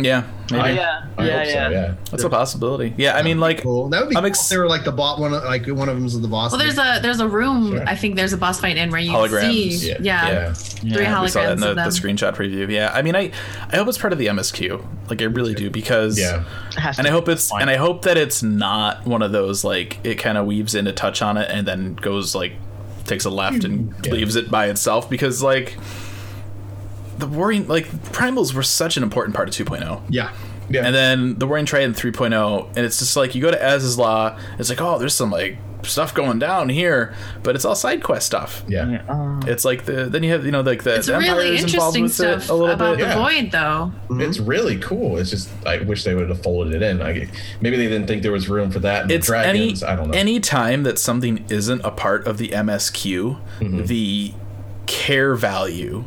Yeah, 0.00 0.24
maybe. 0.50 0.62
Oh, 0.62 0.66
yeah. 0.74 1.06
I 1.18 1.26
yeah, 1.26 1.38
hope 1.38 1.46
yeah. 1.46 1.52
so. 1.52 1.70
Yeah. 1.70 1.94
That's 2.10 2.24
a 2.24 2.30
possibility. 2.30 2.94
Yeah, 2.96 3.16
I 3.16 3.22
mean, 3.22 3.40
like, 3.40 3.62
Cool. 3.62 3.88
That 3.88 4.00
would 4.02 4.10
be 4.10 4.16
I'm 4.16 4.22
cool 4.24 4.32
if 4.32 4.48
they 4.48 4.56
were 4.58 4.68
like 4.68 4.84
the 4.84 4.92
bot 4.92 5.18
one, 5.20 5.32
like 5.32 5.66
one 5.66 5.88
of 5.88 5.96
them's 5.98 6.18
the 6.20 6.26
boss. 6.28 6.52
Well, 6.52 6.58
there's 6.58 6.78
a 6.78 6.98
there's 7.02 7.20
a 7.20 7.28
room. 7.28 7.72
Sure. 7.72 7.84
I 7.88 7.94
think 7.96 8.16
there's 8.16 8.32
a 8.32 8.36
boss 8.38 8.60
fight 8.60 8.76
in 8.76 8.90
where 8.90 9.00
you 9.00 9.12
Holograms. 9.12 9.50
see, 9.52 9.88
Yeah. 9.88 9.96
yeah, 10.00 10.28
Yeah. 10.28 10.52
three 10.54 10.90
Yeah, 11.02 11.22
we 11.22 11.28
saw 11.28 11.42
that 11.42 11.52
in 11.52 11.60
the, 11.60 11.70
of 11.70 11.76
the 11.76 11.82
screenshot 11.82 12.34
preview. 12.34 12.70
Yeah, 12.70 12.90
I 12.94 13.02
mean, 13.02 13.14
I 13.16 13.30
I 13.70 13.76
hope 13.76 13.88
it's 13.88 13.98
part 13.98 14.12
of 14.12 14.18
the 14.18 14.26
MSQ. 14.26 14.84
Like, 15.08 15.20
I 15.22 15.24
really 15.26 15.54
do 15.54 15.70
because 15.70 16.18
Yeah. 16.18 16.44
And 16.98 17.06
I 17.06 17.10
hope 17.10 17.28
it's 17.28 17.48
fine. 17.48 17.62
and 17.62 17.70
I 17.70 17.76
hope 17.76 18.02
that 18.02 18.16
it's 18.16 18.42
not 18.42 19.06
one 19.06 19.22
of 19.22 19.32
those 19.32 19.64
like 19.64 19.98
it 20.04 20.16
kind 20.16 20.38
of 20.38 20.46
weaves 20.46 20.74
in 20.74 20.84
to 20.86 20.92
touch 20.92 21.20
on 21.22 21.36
it 21.36 21.50
and 21.50 21.66
then 21.66 21.94
goes 21.94 22.34
like 22.34 22.52
takes 23.04 23.24
a 23.24 23.30
left 23.30 23.64
and 23.64 23.92
Yeah. 24.04 24.12
leaves 24.12 24.36
it 24.36 24.50
by 24.50 24.68
itself 24.68 25.10
because 25.10 25.42
like 25.42 25.76
the 27.20 27.26
warring 27.26 27.66
like 27.68 27.86
primals 28.12 28.52
were 28.54 28.62
such 28.62 28.96
an 28.96 29.02
important 29.02 29.34
part 29.36 29.48
of 29.48 29.54
2.0 29.54 30.02
yeah. 30.08 30.32
Yeah. 30.68 30.86
and 30.86 30.94
then 30.94 31.38
the 31.38 31.46
warring 31.46 31.66
triad 31.66 31.84
in 31.88 31.94
3.0 31.94 32.66
and 32.68 32.78
it's 32.78 32.98
just 32.98 33.16
like 33.16 33.34
you 33.34 33.42
go 33.42 33.50
to 33.50 33.56
Azys 33.58 33.96
Lla 33.98 34.38
it's 34.58 34.68
like 34.70 34.80
oh 34.80 34.98
there's 34.98 35.14
some 35.14 35.30
like 35.30 35.58
stuff 35.82 36.12
going 36.12 36.38
down 36.38 36.68
here, 36.68 37.14
but 37.42 37.56
it's 37.56 37.64
all 37.64 37.74
side 37.74 38.02
quest 38.02 38.26
stuff. 38.26 38.62
Yeah. 38.68 39.02
Uh, 39.08 39.40
It's 39.46 39.64
like 39.64 39.86
the 39.86 40.04
then 40.10 40.22
you 40.22 40.30
have 40.32 40.44
you 40.44 40.52
know 40.52 40.60
like 40.60 40.82
the, 40.82 40.96
It's 40.96 41.06
the 41.06 41.14
Empire 41.14 41.36
really 41.36 41.54
is 41.56 41.64
involved 41.72 41.96
interesting 41.96 42.02
with 42.02 42.12
stuff 42.12 42.44
it 42.44 42.50
a 42.50 42.54
little 42.54 42.74
about 42.74 42.98
bit. 42.98 43.04
the 43.04 43.08
Yeah. 43.08 43.40
void, 43.40 43.50
though. 43.50 43.92
It's 44.22 44.38
really 44.38 44.76
cool. 44.76 45.16
It's 45.16 45.30
just 45.30 45.48
I 45.66 45.78
wish 45.78 46.04
they 46.04 46.14
would 46.14 46.28
have 46.28 46.42
folded 46.42 46.74
it 46.74 46.82
in. 46.82 47.00
I, 47.00 47.28
maybe 47.62 47.78
they 47.78 47.88
didn't 47.88 48.08
think 48.08 48.22
there 48.22 48.30
was 48.30 48.46
room 48.46 48.70
for 48.70 48.80
that. 48.80 49.04
In 49.04 49.08
the 49.08 49.14
it's 49.14 49.26
dragons. 49.28 49.82
any 49.82 49.90
I 49.90 49.96
don't 49.96 50.08
know. 50.10 50.18
any 50.18 50.38
time 50.38 50.82
that 50.82 50.98
something 50.98 51.46
isn't 51.48 51.80
a 51.82 51.90
part 51.90 52.26
of 52.26 52.36
the 52.36 52.48
MSQ, 52.50 53.38
Mm-hmm. 53.60 53.84
the 53.86 54.34
care 54.84 55.34
value 55.34 56.04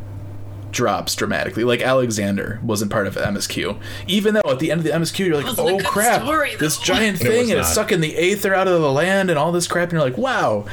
drops 0.73 1.15
dramatically. 1.15 1.63
Like 1.63 1.81
Alexander 1.81 2.59
wasn't 2.63 2.91
part 2.91 3.07
of 3.07 3.15
MSQ, 3.15 3.79
even 4.07 4.33
though 4.33 4.41
at 4.45 4.59
the 4.59 4.71
end 4.71 4.79
of 4.79 4.83
the 4.83 4.91
MSQ 4.91 5.19
you're 5.25 5.41
like, 5.41 5.57
oh 5.57 5.79
crap, 5.85 6.23
story, 6.23 6.55
this 6.59 6.77
giant 6.79 7.21
It 7.21 7.27
was 7.27 7.35
thing 7.35 7.51
and 7.51 7.59
it's 7.61 7.73
sucking 7.73 8.01
the 8.01 8.15
aether 8.17 8.53
out 8.53 8.67
of 8.67 8.81
the 8.81 8.91
land 8.91 9.29
and 9.29 9.39
all 9.39 9.51
this 9.51 9.67
crap, 9.67 9.89
and 9.89 9.93
you're 9.93 10.01
like, 10.01 10.17
wow, 10.17 10.65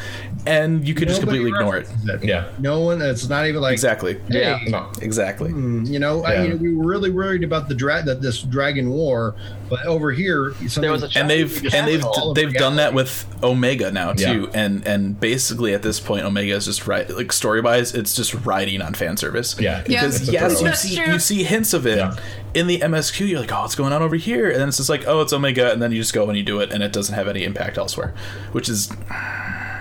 and 0.46 0.86
you 0.88 0.94
could 0.94 1.06
just 1.08 1.20
completely 1.20 1.48
ignore 1.50 1.76
it. 1.76 1.86
references 1.86 2.24
yeah. 2.28 2.50
No 2.58 2.80
one. 2.80 3.00
It's 3.02 3.28
not 3.28 3.46
even 3.46 3.60
like 3.60 3.72
Exactly. 3.74 4.14
Hey, 4.28 4.40
Yeah. 4.40 4.58
No. 4.68 4.90
Exactly. 5.02 5.50
Hmm, 5.50 5.84
you 5.84 5.98
know, 5.98 6.24
I, 6.24 6.34
Yeah. 6.34 6.42
you 6.42 6.48
know, 6.50 6.56
we 6.56 6.74
were 6.74 6.86
really 6.86 7.10
worried 7.10 7.44
about 7.44 7.68
the 7.68 7.74
dra- 7.74 8.02
that 8.04 8.22
this 8.22 8.40
dragon 8.42 8.90
war, 8.90 9.34
but 9.70 9.86
over 9.86 10.10
here, 10.12 10.52
There 10.76 10.90
was 10.92 11.02
a 11.04 11.08
and 11.18 11.30
they've 11.30 11.72
and 11.74 11.86
they've 11.88 12.04
all 12.04 12.34
they've 12.34 12.52
done 12.52 12.76
that 12.76 12.92
with 12.92 13.24
Omega 13.42 13.90
now 13.92 14.12
too, 14.12 14.50
Yeah. 14.52 14.60
and 14.64 14.86
and 14.86 15.18
basically 15.18 15.72
at 15.72 15.82
this 15.82 15.98
point, 16.00 16.24
Omega 16.26 16.52
is 16.54 16.66
just 16.66 16.86
right 16.86 17.08
like 17.08 17.32
story 17.32 17.60
wise, 17.62 17.94
it's 17.94 18.14
just 18.14 18.34
riding 18.44 18.82
on 18.82 18.92
fan 18.94 19.16
service. 19.16 19.56
Yeah. 19.58 19.78
Yeah, 19.86 20.02
because 20.02 20.20
It's 20.20 20.28
a 20.28 20.32
yes, 20.32 20.60
you 20.62 20.74
see 20.74 20.96
true. 20.96 21.12
you 21.14 21.18
see 21.20 21.42
hints 21.44 21.72
of 21.72 21.86
it 21.86 21.98
Yeah. 21.98 22.16
in 22.52 22.66
the 22.66 22.80
MSQ. 22.80 23.26
You're 23.28 23.40
like, 23.40 23.52
oh, 23.52 23.62
what's 23.62 23.76
going 23.76 23.92
on 23.92 24.02
over 24.02 24.16
here? 24.16 24.50
And 24.50 24.60
then 24.60 24.68
it's 24.68 24.76
just 24.78 24.90
like, 24.90 25.06
oh, 25.06 25.20
it's 25.22 25.32
Omega, 25.32 25.72
and 25.72 25.80
then 25.80 25.92
you 25.92 25.98
just 26.00 26.12
go 26.12 26.28
and 26.28 26.36
you 26.36 26.42
do 26.42 26.58
it, 26.60 26.72
and 26.72 26.82
it 26.82 26.92
doesn't 26.92 27.14
have 27.14 27.28
any 27.28 27.44
impact 27.44 27.78
elsewhere, 27.78 28.12
which 28.52 28.68
is 28.68 28.90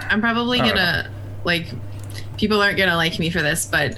I'm 0.10 0.22
probably 0.22 0.60
gonna 0.60 1.10
like 1.44 1.68
people 2.38 2.62
aren't 2.62 2.78
gonna 2.78 2.96
like 2.96 3.18
me 3.20 3.30
for 3.32 3.42
this, 3.42 3.66
but 3.66 3.98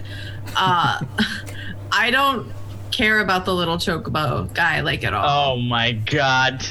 uh 0.56 1.00
I 1.92 2.10
don't 2.12 2.48
care 2.92 3.20
about 3.20 3.46
the 3.46 3.54
little 3.54 3.78
chocobo 3.78 4.54
guy 4.54 4.82
like 4.82 5.04
at 5.04 5.14
all. 5.14 5.54
oh 5.56 5.62
my 5.62 5.92
god. 5.94 6.66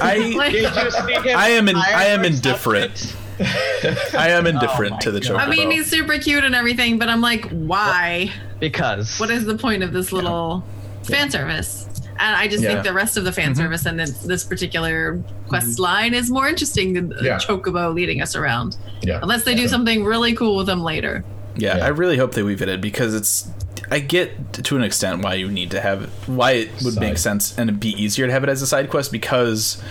I 0.00 0.16
Like, 0.36 0.52
Did 0.52 0.74
you 0.74 0.90
see 0.90 1.12
him 1.12 1.36
I 1.36 1.48
am 1.50 1.68
in- 1.68 1.76
I 1.76 2.04
am 2.06 2.24
indifferent. 2.24 3.16
I 3.40 4.30
am 4.30 4.46
oh 4.46 4.50
indifferent 4.50 4.94
Oh 4.94 4.98
to 5.00 5.10
the 5.12 5.20
God. 5.20 5.30
Chocobo. 5.30 5.38
I 5.38 5.48
mean, 5.50 5.70
he's 5.70 5.88
super 5.88 6.18
cute 6.18 6.44
and 6.44 6.54
everything, 6.54 6.98
but 6.98 7.08
I'm 7.08 7.20
like, 7.20 7.48
why? 7.50 8.32
Because 8.60 9.18
What 9.18 9.30
is 9.30 9.44
the 9.44 9.56
point 9.56 9.82
of 9.82 9.92
this 9.92 10.12
little 10.12 10.64
fan 11.04 11.30
service? 11.30 11.86
And 12.20 12.34
I 12.34 12.48
just 12.48 12.64
Yeah. 12.64 12.72
think 12.72 12.84
the 12.84 12.92
rest 12.92 13.16
of 13.16 13.24
the 13.24 13.30
fan 13.32 13.52
mm-hmm. 13.52 13.62
service 13.62 13.86
and 13.86 13.98
this, 13.98 14.10
this 14.22 14.42
particular 14.44 15.22
quest 15.48 15.68
mm-hmm. 15.74 15.82
line 15.82 16.14
is 16.14 16.30
more 16.30 16.48
interesting 16.48 16.94
than 16.94 17.10
the 17.10 17.22
Yeah. 17.22 17.36
Chocobo 17.38 17.94
leading 17.94 18.20
us 18.20 18.34
around. 18.34 18.76
Yeah. 19.02 19.20
Unless 19.22 19.44
they 19.44 19.54
do 19.54 19.68
something 19.68 20.04
really 20.04 20.34
cool 20.34 20.56
with 20.56 20.68
him 20.68 20.82
later. 20.82 21.24
Yeah, 21.56 21.76
Yeah. 21.76 21.84
I 21.84 21.88
really 21.88 22.16
hope 22.16 22.32
they 22.32 22.42
weave 22.42 22.60
it 22.62 22.68
in 22.68 22.80
because 22.80 23.14
it's. 23.14 23.48
I 23.90 24.00
get 24.00 24.52
to 24.64 24.76
an 24.76 24.82
extent 24.82 25.22
why 25.22 25.34
you 25.34 25.50
need 25.50 25.70
to 25.72 25.80
have 25.80 26.10
why 26.28 26.52
it 26.52 26.70
would 26.84 26.94
Side. 26.94 27.00
make 27.00 27.18
sense 27.18 27.56
and 27.58 27.70
it'd 27.70 27.80
be 27.80 27.90
easier 28.00 28.26
to 28.26 28.32
have 28.32 28.42
it 28.44 28.48
as 28.50 28.62
a 28.62 28.66
side 28.66 28.90
quest 28.90 29.12
because. 29.12 29.82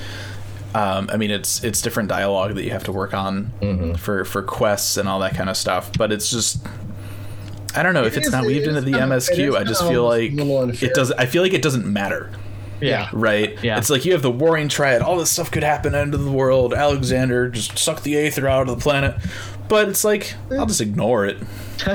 Um, 0.75 1.09
I 1.11 1.17
mean, 1.17 1.31
it's 1.31 1.63
it's 1.63 1.81
different 1.81 2.09
dialogue 2.09 2.53
that 2.55 2.63
you 2.63 2.71
have 2.71 2.83
to 2.83 2.91
work 2.91 3.13
on 3.13 3.51
Mm-hmm. 3.61 3.93
for 3.95 4.25
for 4.25 4.43
quests 4.43 4.97
and 4.97 5.07
all 5.09 5.19
that 5.21 5.33
kind 5.33 5.49
of 5.49 5.57
stuff. 5.57 5.91
But 5.97 6.11
it's 6.11 6.29
just, 6.29 6.59
I 7.73 7.81
don't 7.81 7.93
know 7.95 8.03
if 8.03 8.13
It 8.13 8.17
it's 8.17 8.27
is- 8.27 8.33
not 8.33 8.43
it 8.43 8.47
weaved 8.47 8.67
into 8.67 8.81
the 8.81 8.91
kind 8.91 9.11
of- 9.11 9.23
MSQ. 9.23 9.55
I 9.57 9.63
just 9.63 9.87
feel 9.87 10.03
like 10.03 10.33
it 10.83 10.93
does. 10.93 11.11
I 11.13 11.25
feel 11.25 11.41
like 11.41 11.53
it 11.53 11.61
doesn't 11.63 11.85
matter 11.91 12.31
yeah. 12.79 13.09
right? 13.11 13.57
Yeah. 13.63 13.79
It's 13.79 13.89
like 13.89 14.05
you 14.05 14.11
have 14.11 14.21
the 14.21 14.29
Warring 14.29 14.67
Triad. 14.67 15.01
All 15.01 15.17
this 15.17 15.31
stuff 15.31 15.49
could 15.49 15.63
happen 15.63 15.95
end 15.95 16.13
of 16.13 16.23
the 16.23 16.31
world. 16.31 16.75
Alexander 16.75 17.49
just 17.49 17.79
suck 17.79 18.03
the 18.03 18.15
aether 18.17 18.47
out 18.47 18.69
of 18.69 18.77
the 18.77 18.81
planet. 18.83 19.15
But 19.69 19.89
it's 19.89 20.03
like 20.03 20.33
I'll 20.51 20.65
just 20.65 20.81
ignore 20.81 21.25
it. 21.25 21.37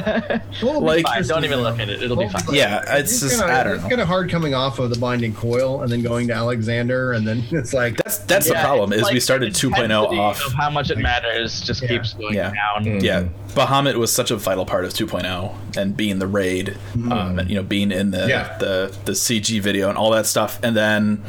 like 0.63 1.05
Fine, 1.05 1.23
don't 1.27 1.45
even 1.45 1.61
look 1.61 1.79
at 1.81 1.89
it. 1.89 2.03
It'll 2.03 2.17
be 2.17 2.29
fine. 2.29 2.55
yeah, 2.55 2.83
it's 2.99 3.21
just 3.21 3.41
kinda, 3.41 3.53
I 3.53 3.65
don't 3.65 3.75
it's 3.75 3.83
know. 3.83 3.89
kind 3.89 4.01
of 4.01 4.07
hard 4.09 4.31
coming 4.31 4.55
off 4.55 4.79
of 4.79 4.91
the 4.91 4.99
binding 4.99 5.35
coil 5.35 5.83
and 5.83 5.91
then 5.91 6.03
going 6.03 6.29
to 6.29 6.35
Alexander, 6.35 7.13
and 7.13 7.27
then 7.27 7.43
it's 7.51 7.73
like 7.75 7.97
That's 7.97 8.19
that's 8.19 8.49
the 8.49 8.55
problem 8.55 8.93
it's 8.93 9.03
is 9.09 9.13
we 9.13 9.21
started 9.21 9.53
the 9.55 9.59
2.0 9.59 9.75
intensity 9.85 10.19
off. 10.19 10.47
Of 10.47 10.53
how 10.53 10.71
much 10.71 10.91
it 10.91 10.99
matters 10.99 11.61
just 11.61 11.83
Yeah. 11.83 11.89
keeps 11.89 12.13
going 12.15 12.35
Yeah. 12.35 12.53
down. 12.53 13.01
Yeah, 13.01 13.25
Bahamut 13.55 13.97
was 13.97 14.13
such 14.13 14.31
a 14.31 14.37
vital 14.37 14.67
part 14.67 14.85
of 14.85 14.93
2.0 14.93 15.53
and 15.77 15.97
being 15.97 16.19
the 16.21 16.27
raid, 16.29 16.77
um, 16.95 17.39
and 17.41 17.49
you 17.51 17.57
know 17.57 17.63
being 17.63 17.91
in 17.91 18.13
the, 18.13 18.29
Yeah. 18.29 18.57
the 18.59 18.95
the 19.05 19.13
CG 19.13 19.61
video 19.61 19.89
and 19.89 19.99
all 19.99 20.11
that 20.11 20.27
stuff, 20.27 20.61
and 20.63 20.77
then 20.77 21.23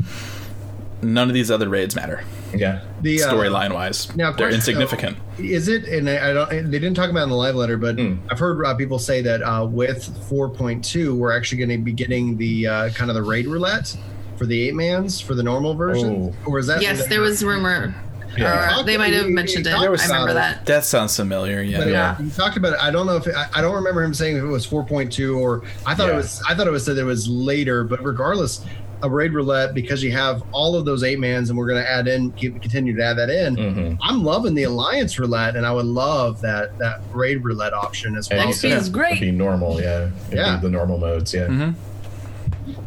none 1.04 1.28
of 1.28 1.34
these 1.34 1.52
other 1.52 1.70
raids 1.70 1.96
matter 1.96 2.24
Yeah. 2.54 2.82
the 3.02 3.22
uh, 3.24 3.32
storyline 3.32 3.74
wise. 3.74 4.16
Now, 4.16 4.32
They're 4.32 4.50
insignificant. 4.50 5.18
though, 5.38 5.44
is 5.44 5.68
it? 5.68 5.86
And 5.86 6.10
I 6.10 6.30
I 6.30 6.34
don't. 6.34 6.50
They 6.72 6.80
didn't 6.80 6.96
talk 6.96 7.10
about 7.10 7.22
it 7.22 7.24
in 7.24 7.30
the 7.30 7.36
live 7.36 7.56
letter, 7.56 7.78
but 7.78 7.98
Hmm. 8.00 8.16
I've 8.30 8.40
heard 8.40 8.64
uh, 8.66 8.74
people 8.76 9.00
say 9.00 9.22
that 9.22 9.42
uh, 9.44 9.66
with 9.66 10.04
4.2, 10.30 11.16
we're 11.16 11.36
actually 11.36 11.58
going 11.60 11.70
to 11.70 11.78
be 11.84 11.92
getting 11.94 12.38
the 12.38 12.68
uh, 12.68 12.90
kind 12.92 13.10
of 13.12 13.16
the 13.16 13.24
raid 13.24 13.48
roulette 13.48 13.96
for 14.38 14.46
the 14.46 14.68
eight 14.68 14.74
mans 14.76 15.20
for 15.22 15.36
the 15.36 15.44
normal 15.44 15.74
version, 15.76 16.34
Oh. 16.46 16.52
or 16.52 16.60
is 16.60 16.68
that? 16.68 16.82
Yes, 16.82 17.08
there 17.08 17.22
was 17.22 17.44
rumor. 17.44 17.94
Yeah. 18.36 18.80
Or 18.80 18.84
they 18.84 18.98
might 18.98 19.14
have 19.14 19.28
mentioned 19.30 19.68
it. 19.68 19.70
There 19.70 19.78
I 19.78 19.90
was 19.90 20.04
remember 20.08 20.34
that. 20.34 20.66
That 20.66 20.84
sounds 20.86 21.16
familiar. 21.16 21.62
Yeah. 21.62 21.78
But 21.78 21.88
Yeah. 21.90 22.12
uh, 22.12 22.16
he 22.16 22.30
talked 22.32 22.58
about 22.58 22.74
it. 22.74 22.80
I 22.82 22.90
don't 22.90 23.06
know 23.06 23.16
if 23.16 23.28
it, 23.28 23.36
I, 23.36 23.46
I 23.54 23.62
don't 23.62 23.76
remember 23.76 24.02
him 24.04 24.12
saying 24.16 24.38
if 24.38 24.44
it 24.44 24.48
was 24.48 24.66
4.2 24.66 25.38
or 25.38 25.62
I 25.86 25.94
thought 25.94 26.08
Yeah. 26.08 26.14
it 26.16 26.18
was. 26.18 26.42
I 26.50 26.56
thought 26.56 26.66
it 26.66 26.72
was 26.72 26.84
said 26.84 26.98
it 26.98 27.04
was 27.04 27.28
later. 27.28 27.84
But 27.84 28.04
regardless, 28.04 28.66
a 29.04 29.10
raid 29.10 29.34
roulette 29.34 29.74
because 29.76 30.02
you 30.02 30.12
have 30.12 30.42
all 30.52 30.76
of 30.76 30.86
those 30.86 31.04
eight 31.04 31.20
mans, 31.20 31.50
and 31.50 31.58
we're 31.60 31.68
going 31.68 31.84
to 31.84 31.90
add 31.92 32.08
in, 32.08 32.32
keep, 32.32 32.60
continue 32.62 32.96
to 32.96 33.04
add 33.04 33.18
that 33.18 33.30
in. 33.30 33.56
Mhm. 33.56 33.98
I'm 34.02 34.24
loving 34.24 34.56
the 34.56 34.64
alliance 34.64 35.20
roulette, 35.20 35.56
and 35.56 35.66
I 35.66 35.72
would 35.74 35.86
love 35.86 36.42
that 36.42 36.78
that 36.80 37.02
raid 37.12 37.44
roulette 37.44 37.74
option 37.74 38.16
as 38.16 38.30
well. 38.30 38.40
you 38.48 38.54
XP 38.54 38.56
said 38.56 38.72
is 38.72 38.82
it'd 38.84 38.94
great. 38.94 39.20
Be 39.20 39.32
normal, 39.32 39.80
yeah. 39.82 40.10
It'd 40.28 40.38
Yeah. 40.40 40.56
Be 40.56 40.62
the 40.64 40.72
normal 40.72 40.98
modes, 40.98 41.34
yeah. 41.34 41.48
Mhm. 41.48 41.76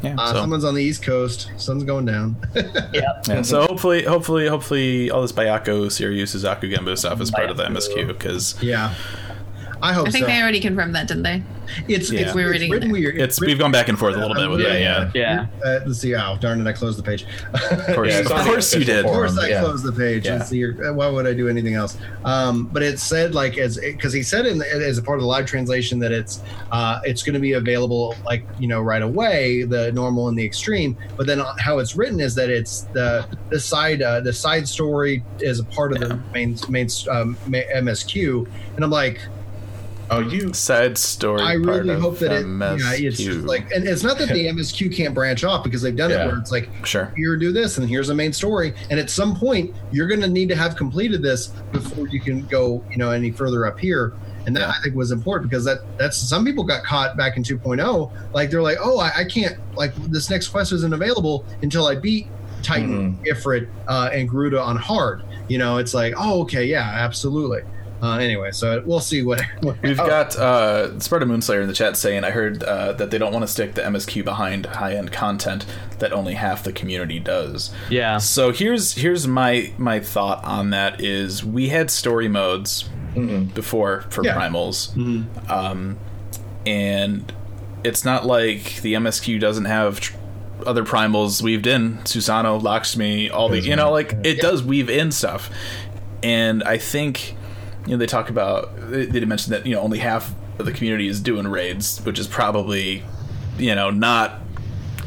Yeah. 0.02 0.14
Uh, 0.18 0.32
so. 0.32 0.40
Someone's 0.40 0.64
on 0.64 0.74
the 0.74 0.82
East 0.82 1.02
Coast. 1.02 1.50
Sun's 1.58 1.84
going 1.84 2.06
down. 2.06 2.36
Yeah, 3.28 3.42
so 3.42 3.60
hopefully, 3.66 4.04
hopefully, 4.04 4.46
hopefully, 4.48 5.10
all 5.10 5.20
this 5.20 5.32
Byakko, 5.32 5.86
Seiryu, 5.88 6.22
Suzaku, 6.22 6.72
Genbu 6.74 6.96
stuff 6.96 7.20
is 7.20 7.30
part 7.30 7.50
of 7.50 7.56
the 7.58 7.64
MSQ 7.64 8.06
because 8.06 8.54
yeah, 8.62 8.94
I 9.82 9.92
hope 9.92 10.08
I 10.08 10.10
think 10.10 10.24
so. 10.24 10.30
they 10.30 10.40
already 10.40 10.60
confirmed 10.60 10.94
that, 10.94 11.08
didn't 11.08 11.22
they? 11.24 11.42
it's 11.88 12.12
Yeah. 12.12 12.20
it's, 12.20 12.34
We're 12.34 12.42
it's 12.52 12.52
reading 12.52 12.70
written 12.70 12.90
it. 12.90 12.92
weird. 12.92 13.18
it's 13.20 13.40
we've 13.40 13.58
gone 13.58 13.72
back 13.72 13.88
and 13.88 13.98
forth 13.98 14.14
a 14.14 14.18
little 14.20 14.36
bit 14.36 14.48
with 14.48 14.60
Yeah, 14.60 14.74
it. 14.74 14.80
yeah. 14.80 15.10
Yeah, 15.14 15.46
Yeah. 15.64 15.68
Uh, 15.68 15.80
let's 15.84 15.98
see. 15.98 16.14
Oh, 16.14 16.36
darn 16.40 16.60
it! 16.60 16.66
I 16.68 16.72
closed 16.72 16.96
the 16.98 17.02
page. 17.02 17.26
of 17.54 17.86
course, 17.94 18.08
Yeah, 18.12 18.20
of 18.20 18.26
course 18.46 18.72
you 18.74 18.84
did. 18.84 19.04
Of 19.04 19.10
course, 19.10 19.36
I 19.36 19.48
yeah. 19.48 19.60
closed 19.60 19.84
the 19.84 19.92
page. 19.92 20.24
Yeah. 20.26 20.36
Let's 20.36 20.48
see, 20.48 20.64
why 20.64 21.08
would 21.08 21.26
I 21.26 21.32
do 21.34 21.48
anything 21.48 21.74
else? 21.74 21.98
Um, 22.24 22.66
but 22.72 22.82
it 22.82 23.00
said 23.00 23.34
like 23.34 23.58
as 23.58 23.78
because 23.78 24.12
he 24.12 24.22
said 24.22 24.46
in 24.46 24.62
as 24.62 24.96
a 24.98 25.02
part 25.02 25.18
of 25.18 25.22
the 25.22 25.26
live 25.28 25.46
translation 25.46 25.98
that 25.98 26.12
it's 26.12 26.40
uh, 26.70 27.00
it's 27.04 27.22
going 27.24 27.34
to 27.34 27.40
be 27.40 27.54
available 27.54 28.14
like 28.24 28.44
you 28.60 28.68
know 28.68 28.80
right 28.80 29.02
away 29.02 29.64
the 29.64 29.90
normal 29.92 30.28
and 30.28 30.38
the 30.38 30.44
extreme. 30.44 30.96
But 31.16 31.26
then 31.26 31.42
how 31.58 31.78
it's 31.80 31.96
written 31.96 32.20
is 32.20 32.34
that 32.36 32.48
it's 32.48 32.82
the 32.92 33.26
the 33.50 33.58
side 33.58 34.02
uh, 34.02 34.20
the 34.20 34.32
side 34.32 34.68
story 34.68 35.24
is 35.40 35.58
a 35.58 35.64
part 35.64 35.92
of 35.92 35.98
the 35.98 36.14
main 36.32 36.56
main 36.68 36.86
um, 37.10 37.36
MSQ, 37.50 38.46
and 38.76 38.84
I'm 38.84 38.90
like. 38.90 39.20
Oh, 40.10 40.20
you. 40.20 40.52
Side 40.52 40.96
story. 40.96 41.42
I 41.42 41.54
really 41.54 41.98
hope 41.98 42.18
that 42.20 42.30
it, 42.32 42.46
MSQ. 42.46 42.78
yeah, 43.00 43.08
it's 43.08 43.18
just 43.18 43.40
like, 43.40 43.70
and 43.72 43.86
it's 43.88 44.02
not 44.04 44.18
that 44.18 44.28
the 44.28 44.46
MSQ 44.52 44.94
can't 44.94 45.14
branch 45.14 45.42
off 45.42 45.64
because 45.64 45.82
they've 45.82 45.96
done 45.96 46.10
it 46.12 46.24
where 46.26 46.38
it's 46.38 46.52
like, 46.52 46.68
Sure. 46.84 47.12
here 47.16 47.36
do 47.36 47.52
this, 47.52 47.78
and 47.78 47.88
here's 47.88 48.08
a 48.08 48.14
main 48.14 48.32
story, 48.32 48.72
and 48.90 49.00
at 49.00 49.10
some 49.10 49.34
point 49.34 49.74
you're 49.90 50.06
going 50.06 50.20
to 50.20 50.28
need 50.28 50.48
to 50.48 50.56
have 50.56 50.76
completed 50.76 51.22
this 51.22 51.48
before 51.72 52.06
you 52.08 52.20
can 52.20 52.42
go, 52.46 52.84
you 52.90 52.98
know, 52.98 53.10
any 53.10 53.30
further 53.32 53.66
up 53.66 53.78
here. 53.80 54.12
And 54.46 54.54
that 54.54 54.60
Yeah. 54.60 54.68
I 54.78 54.82
think 54.82 54.94
was 54.94 55.10
important 55.10 55.50
because 55.50 55.64
that 55.64 55.78
that's 55.98 56.16
some 56.16 56.44
people 56.44 56.62
got 56.62 56.84
caught 56.84 57.16
back 57.16 57.36
in 57.36 57.42
2.0. 57.42 58.12
Like 58.32 58.48
they're 58.48 58.62
like, 58.62 58.78
oh, 58.80 59.00
I, 59.00 59.10
I 59.16 59.24
can't 59.24 59.56
like 59.74 59.92
this 60.12 60.30
next 60.30 60.48
quest 60.48 60.70
isn't 60.72 60.94
available 60.94 61.44
until 61.62 61.88
I 61.88 61.96
beat 61.96 62.28
Titan, 62.62 63.18
Ifrit, 63.24 63.68
uh, 63.88 64.10
and 64.12 64.28
Garuda 64.28 64.60
on 64.60 64.76
hard. 64.76 65.22
You 65.48 65.58
know, 65.58 65.78
it's 65.78 65.94
like, 65.94 66.14
oh, 66.16 66.42
okay, 66.42 66.64
yeah, 66.64 66.82
absolutely. 66.94 67.62
Uh, 68.02 68.18
anyway, 68.18 68.50
so 68.50 68.82
we'll 68.84 69.00
see 69.00 69.22
what. 69.22 69.40
what 69.62 69.80
We've 69.82 69.96
got 69.96 70.36
uh, 70.36 70.98
Sparta 71.00 71.24
Moonslayer 71.26 71.62
in 71.62 71.68
the 71.68 71.74
chat 71.74 71.96
saying, 71.96 72.24
I 72.24 72.30
heard 72.30 72.62
uh, 72.62 72.92
that 72.92 73.10
they 73.10 73.18
don't 73.18 73.32
want 73.32 73.42
to 73.42 73.48
stick 73.48 73.74
the 73.74 73.82
MSQ 73.82 74.24
behind 74.24 74.66
high 74.66 74.94
end 74.94 75.12
content 75.12 75.64
that 75.98 76.12
only 76.12 76.34
half 76.34 76.62
the 76.62 76.72
community 76.72 77.18
does. 77.18 77.72
Yeah. 77.88 78.18
So 78.18 78.52
here's 78.52 78.94
here's 78.94 79.26
my 79.26 79.72
my 79.78 80.00
thought 80.00 80.44
on 80.44 80.70
that 80.70 81.00
is 81.00 81.44
we 81.44 81.68
had 81.70 81.90
story 81.90 82.28
modes 82.28 82.88
before 83.54 84.02
for 84.10 84.22
Yeah. 84.22 84.36
primals, 84.36 84.94
um, 85.50 85.96
and 86.66 87.32
it's 87.82 88.04
not 88.04 88.26
like 88.26 88.82
the 88.82 88.92
MSQ 88.94 89.40
doesn't 89.40 89.64
have 89.64 90.00
tr- 90.00 90.16
other 90.66 90.84
primals 90.84 91.40
weaved 91.40 91.66
in 91.66 91.96
Susano, 91.98 92.62
Lakshmi, 92.62 93.30
all 93.30 93.48
the 93.48 93.60
you 93.60 93.74
know 93.76 93.90
like 93.90 94.14
it 94.24 94.40
does 94.40 94.62
weave 94.62 94.90
in 94.90 95.12
stuff, 95.12 95.50
and 96.22 96.62
I 96.64 96.76
think 96.76 97.35
you 97.86 97.92
know 97.92 97.96
they 97.98 98.06
talk 98.06 98.28
about 98.30 98.70
they, 98.90 99.06
they 99.06 99.24
mentioned 99.24 99.52
that 99.54 99.66
you 99.66 99.74
know 99.74 99.80
only 99.80 99.98
half 99.98 100.34
of 100.58 100.66
the 100.66 100.72
community 100.72 101.06
is 101.08 101.20
doing 101.20 101.46
raids, 101.48 102.00
which 102.04 102.18
is 102.18 102.26
probably 102.26 103.02
you 103.58 103.74
know 103.74 103.90
not 103.90 104.40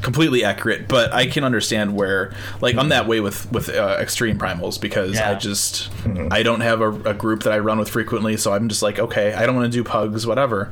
completely 0.02 0.46
accurate, 0.46 0.88
but 0.88 1.12
I 1.12 1.26
can 1.26 1.44
understand 1.44 1.94
where, 1.94 2.34
like, 2.62 2.78
I'm 2.78 2.88
that 2.88 3.06
way 3.06 3.20
with 3.20 3.52
with 3.52 3.68
uh, 3.68 3.98
extreme 4.00 4.38
primals 4.40 4.80
because 4.80 5.16
Yeah. 5.16 5.32
I 5.32 5.36
just 5.36 5.90
I 6.32 6.42
don't 6.42 6.62
have 6.62 6.80
a, 6.80 6.90
a 7.02 7.14
group 7.14 7.44
that 7.44 7.52
I 7.52 7.60
run 7.60 7.78
with 7.80 7.90
frequently, 7.90 8.38
so 8.38 8.54
I'm 8.54 8.70
just 8.70 8.82
like, 8.82 8.98
okay, 8.98 9.34
I 9.34 9.46
don't 9.46 9.58
want 9.58 9.70
to 9.70 9.78
do 9.78 9.84
pugs, 9.84 10.26
whatever. 10.26 10.72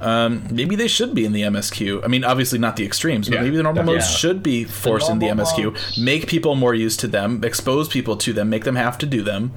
Um, 0.00 0.48
maybe 0.50 0.74
they 0.74 0.88
should 0.88 1.14
be 1.14 1.24
in 1.24 1.32
the 1.32 1.42
MSQ. 1.42 2.02
I 2.04 2.08
mean, 2.08 2.24
obviously 2.24 2.58
not 2.58 2.74
the 2.74 2.84
extremes, 2.84 3.28
but 3.28 3.36
Yeah, 3.36 3.42
maybe 3.42 3.56
the 3.56 3.62
normal 3.62 3.82
definitely. 3.82 3.98
modes 4.00 4.10
should 4.10 4.42
be 4.42 4.64
forced 4.64 5.08
in 5.08 5.20
the 5.20 5.26
MSQ. 5.28 5.64
modes. 5.72 5.98
Make 5.98 6.26
people 6.26 6.56
more 6.56 6.74
used 6.74 6.98
to 7.00 7.06
them, 7.06 7.44
expose 7.44 7.86
people 7.88 8.16
to 8.16 8.32
them, 8.32 8.50
make 8.50 8.64
them 8.64 8.74
have 8.74 8.98
to 8.98 9.06
do 9.06 9.22
them, 9.22 9.52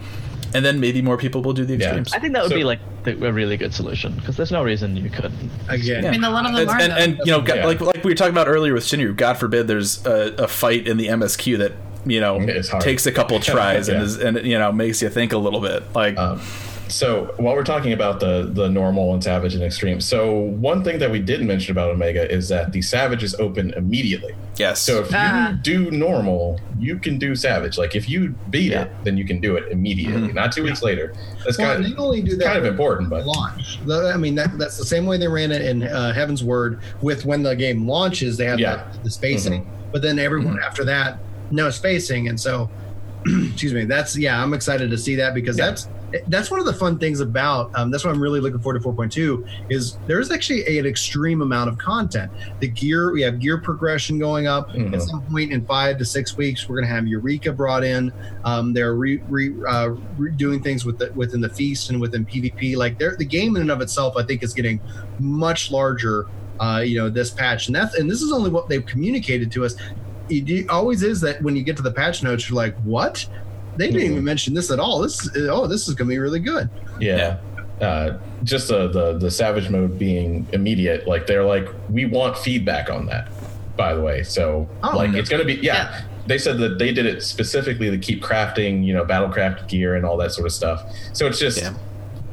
and 0.53 0.63
then 0.65 0.79
maybe 0.79 1.01
more 1.01 1.17
people 1.17 1.41
will 1.41 1.53
do 1.53 1.65
the 1.65 1.75
Yeah. 1.75 1.87
extremes. 1.87 2.13
I 2.13 2.19
think 2.19 2.33
that 2.33 2.43
would 2.43 2.51
So- 2.51 2.57
be 2.57 2.63
like 2.63 2.79
the, 3.03 3.11
a 3.25 3.31
really 3.31 3.57
good 3.57 3.73
solution 3.73 4.13
because 4.13 4.35
there's 4.37 4.51
no 4.51 4.63
reason 4.63 4.95
you 4.97 5.09
couldn't. 5.09 5.33
Again, 5.69 6.05
I 6.05 6.11
mean, 6.11 6.23
a 6.23 6.29
lot 6.29 6.45
of 6.45 6.51
them 6.55 6.61
and, 6.61 6.69
are. 6.69 6.79
and, 6.79 6.93
and, 6.93 7.19
you 7.25 7.31
know, 7.31 7.43
Yeah. 7.47 7.65
like 7.65 7.79
like 7.81 8.03
we 8.03 8.11
were 8.11 8.15
talking 8.15 8.31
about 8.33 8.47
earlier 8.47 8.73
with 8.73 8.83
Shinryu. 8.83 9.15
God 9.15 9.37
forbid 9.37 9.67
there's 9.67 10.05
a, 10.05 10.33
a 10.39 10.47
fight 10.47 10.87
in 10.87 10.97
the 10.97 11.07
MSQ 11.07 11.57
that 11.59 11.73
you 12.05 12.19
know 12.21 12.39
takes 12.79 13.05
a 13.05 13.11
couple 13.11 13.39
tries 13.41 13.89
and 13.89 14.01
is, 14.01 14.17
and 14.17 14.37
you 14.45 14.57
know 14.57 14.71
makes 14.71 15.01
you 15.01 15.09
think 15.09 15.33
a 15.33 15.37
little 15.37 15.59
bit. 15.61 15.83
Like 15.93 16.17
Um, 16.17 16.41
so 16.89 17.33
while 17.37 17.53
we're 17.55 17.63
talking 17.63 17.93
about 17.93 18.19
the 18.19 18.49
the 18.53 18.69
normal 18.69 19.13
and 19.13 19.23
savage 19.23 19.53
and 19.55 19.63
extreme, 19.63 19.99
so 20.01 20.33
one 20.39 20.83
thing 20.83 20.99
that 20.99 21.11
we 21.11 21.19
didn't 21.19 21.47
mention 21.47 21.71
about 21.71 21.89
Omega 21.89 22.29
is 22.31 22.49
that 22.49 22.71
the 22.71 22.81
savage 22.81 23.23
is 23.23 23.35
open 23.35 23.73
immediately. 23.75 24.33
yes, 24.57 24.81
So 24.81 25.01
if 25.01 25.09
Ah. 25.13 25.51
you 25.51 25.57
do 25.57 25.91
normal, 25.91 26.59
you 26.79 26.97
can 26.97 27.17
do 27.19 27.35
savage. 27.35 27.77
Like 27.77 27.95
if 27.95 28.09
you 28.09 28.33
beat 28.49 28.71
Yeah. 28.71 28.83
it, 28.83 28.91
then 29.03 29.17
you 29.17 29.25
can 29.25 29.39
do 29.39 29.55
it 29.55 29.71
immediately, 29.71 30.31
not 30.33 30.51
two 30.51 30.63
weeks 30.63 30.81
later. 30.81 31.13
That's 31.45 31.57
Well, 31.57 31.73
kind 31.73 31.85
they 31.85 31.91
of 31.91 31.99
only 31.99 32.21
do 32.21 32.35
that 32.37 32.45
kind 32.45 32.57
of 32.57 32.65
important, 32.65 33.09
but 33.09 33.25
launch. 33.25 33.79
I 33.89 34.17
mean, 34.17 34.35
that, 34.35 34.57
that's 34.57 34.77
the 34.77 34.85
same 34.85 35.05
way 35.05 35.17
they 35.17 35.27
ran 35.27 35.51
it 35.51 35.61
in 35.61 35.83
uh, 35.83 36.13
Heavensward. 36.15 36.79
With 37.01 37.25
when 37.25 37.43
the 37.43 37.55
game 37.55 37.87
launches, 37.87 38.37
they 38.37 38.45
have 38.45 38.59
Yeah. 38.59 38.75
Mm-hmm. 38.77 38.91
the, 38.97 39.03
the 39.03 39.09
spacing, 39.11 39.67
but 39.91 40.01
then 40.01 40.17
everyone 40.19 40.59
after 40.65 40.83
that, 40.85 41.19
no 41.51 41.69
spacing, 41.69 42.27
and 42.29 42.39
so, 42.39 42.69
excuse 43.25 43.73
me. 43.73 43.85
That's 43.85 44.17
yeah, 44.17 44.41
I'm 44.41 44.53
excited 44.53 44.89
to 44.91 44.97
see 44.97 45.15
that 45.15 45.33
because 45.33 45.57
Yeah. 45.57 45.67
that's 45.67 45.87
that's 46.27 46.49
one 46.49 46.59
of 46.59 46.65
the 46.65 46.73
fun 46.73 46.97
things 46.97 47.19
about. 47.19 47.69
Um, 47.75 47.91
that's 47.91 48.05
what 48.05 48.13
I'm 48.13 48.21
really 48.21 48.39
looking 48.39 48.59
forward 48.59 48.81
to 48.81 48.87
4.2 48.87 49.45
is 49.69 49.97
there's 50.07 50.31
actually 50.31 50.61
a, 50.67 50.79
an 50.79 50.85
extreme 50.85 51.41
amount 51.41 51.69
of 51.69 51.77
content. 51.77 52.31
The 52.59 52.67
gear 52.69 53.11
we 53.11 53.21
have 53.23 53.39
gear 53.39 53.57
progression 53.57 54.17
going 54.17 54.47
up 54.47 54.69
Mhm. 54.71 54.93
at 54.93 55.01
some 55.01 55.21
point 55.23 55.51
in 55.51 55.65
five 55.65 55.97
to 55.97 56.05
six 56.05 56.37
weeks. 56.37 56.67
We're 56.69 56.77
going 56.77 56.87
to 56.87 56.93
have 56.95 57.07
Eureka 57.07 57.51
brought 57.51 57.83
in. 57.83 58.11
Um, 58.45 58.71
they're 58.73 58.95
re, 58.95 59.17
re, 59.27 59.53
uh, 59.67 59.89
re, 60.17 60.31
doing 60.31 60.61
things 60.63 60.85
with 60.85 60.97
the, 60.97 61.11
within 61.13 61.41
the 61.41 61.49
feast 61.49 61.89
and 61.89 61.99
within 61.99 62.25
PvP. 62.25 62.77
Like 62.77 62.97
they're, 62.97 63.15
the 63.17 63.25
game 63.25 63.55
in 63.57 63.63
and 63.63 63.71
of 63.71 63.81
itself, 63.81 64.15
I 64.17 64.23
think, 64.23 64.43
is 64.43 64.53
getting 64.53 64.79
much 65.19 65.71
larger. 65.71 66.27
Uh, 66.59 66.81
you 66.83 66.97
know, 66.97 67.07
this 67.07 67.29
patch, 67.29 67.67
and 67.67 67.75
that's 67.75 67.93
and 67.99 68.09
this 68.09 68.21
is 68.23 68.31
only 68.31 68.49
what 68.49 68.67
they've 68.67 68.83
communicated 68.87 69.51
to 69.51 69.63
us. 69.63 69.75
It 70.29 70.67
always 70.69 71.03
is 71.03 71.21
that 71.21 71.39
when 71.43 71.55
you 71.55 71.61
get 71.63 71.77
to 71.77 71.83
the 71.83 71.91
patch 71.91 72.23
notes, 72.23 72.49
you're 72.49 72.55
like, 72.57 72.75
what? 72.79 73.27
They 73.77 73.87
didn't 73.87 74.01
even 74.01 74.15
mm-hmm. 74.17 74.25
mention 74.25 74.53
this 74.53 74.71
at 74.71 74.79
all. 74.79 74.99
This 74.99 75.25
is, 75.35 75.49
oh, 75.49 75.67
this 75.67 75.87
is 75.87 75.93
going 75.93 76.07
to 76.07 76.13
be 76.13 76.19
really 76.19 76.39
good. 76.39 76.69
yeah. 76.99 77.37
Uh, 77.81 78.17
just 78.43 78.69
the, 78.69 78.87
the 78.87 79.19
the 79.19 79.29
savage 79.29 79.69
mode 79.69 79.99
being 79.99 80.47
immediate, 80.51 81.07
like 81.07 81.27
they're 81.27 81.43
like, 81.43 81.67
we 81.89 82.05
want 82.05 82.35
feedback 82.35 82.89
on 82.89 83.05
that. 83.05 83.29
By 83.75 83.93
the 83.93 84.01
way, 84.01 84.23
so 84.23 84.67
Oh, 84.81 84.97
like 84.97 85.13
it's 85.13 85.29
gonna 85.29 85.45
be 85.45 85.55
yeah. 85.55 85.61
Yeah. 85.73 86.01
They 86.25 86.39
said 86.39 86.57
that 86.57 86.79
they 86.79 86.91
did 86.91 87.05
it 87.05 87.21
specifically 87.21 87.91
to 87.91 87.97
keep 87.99 88.23
crafting, 88.23 88.83
you 88.83 88.93
know, 88.93 89.05
battlecraft 89.05 89.67
gear 89.67 89.95
and 89.95 90.05
all 90.05 90.17
that 90.17 90.31
sort 90.31 90.47
of 90.47 90.53
stuff. 90.53 90.91
So 91.13 91.27
it's 91.27 91.37
just, 91.37 91.61
Yeah. 91.61 91.73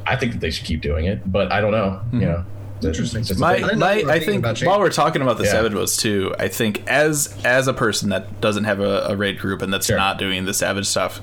I 0.06 0.16
think 0.16 0.32
that 0.32 0.40
they 0.40 0.50
should 0.50 0.64
keep 0.64 0.80
doing 0.80 1.04
it, 1.04 1.30
but 1.30 1.52
I 1.52 1.60
don't 1.60 1.72
know. 1.72 2.00
You 2.12 2.18
mm-hmm. 2.18 2.20
know, 2.20 2.44
Interesting. 2.84 3.20
It's 3.20 3.28
just 3.28 3.40
my. 3.40 3.56
I 3.56 3.74
my 3.74 3.92
I 4.08 4.20
think 4.20 4.44
while 4.64 4.78
we're 4.78 4.90
talking 4.90 5.22
about 5.22 5.38
the 5.38 5.44
Yeah. 5.44 5.50
savage 5.52 5.72
modes 5.72 5.96
too, 5.96 6.34
I 6.38 6.48
think 6.48 6.82
as 6.86 7.34
as 7.44 7.66
a 7.68 7.72
person 7.74 8.10
that 8.10 8.40
doesn't 8.40 8.64
have 8.64 8.80
a, 8.80 9.06
a 9.08 9.16
raid 9.16 9.38
group 9.38 9.62
and 9.62 9.72
that's 9.72 9.86
Sure. 9.86 9.96
not 9.96 10.18
doing 10.18 10.44
the 10.44 10.54
savage 10.54 10.86
stuff, 10.86 11.20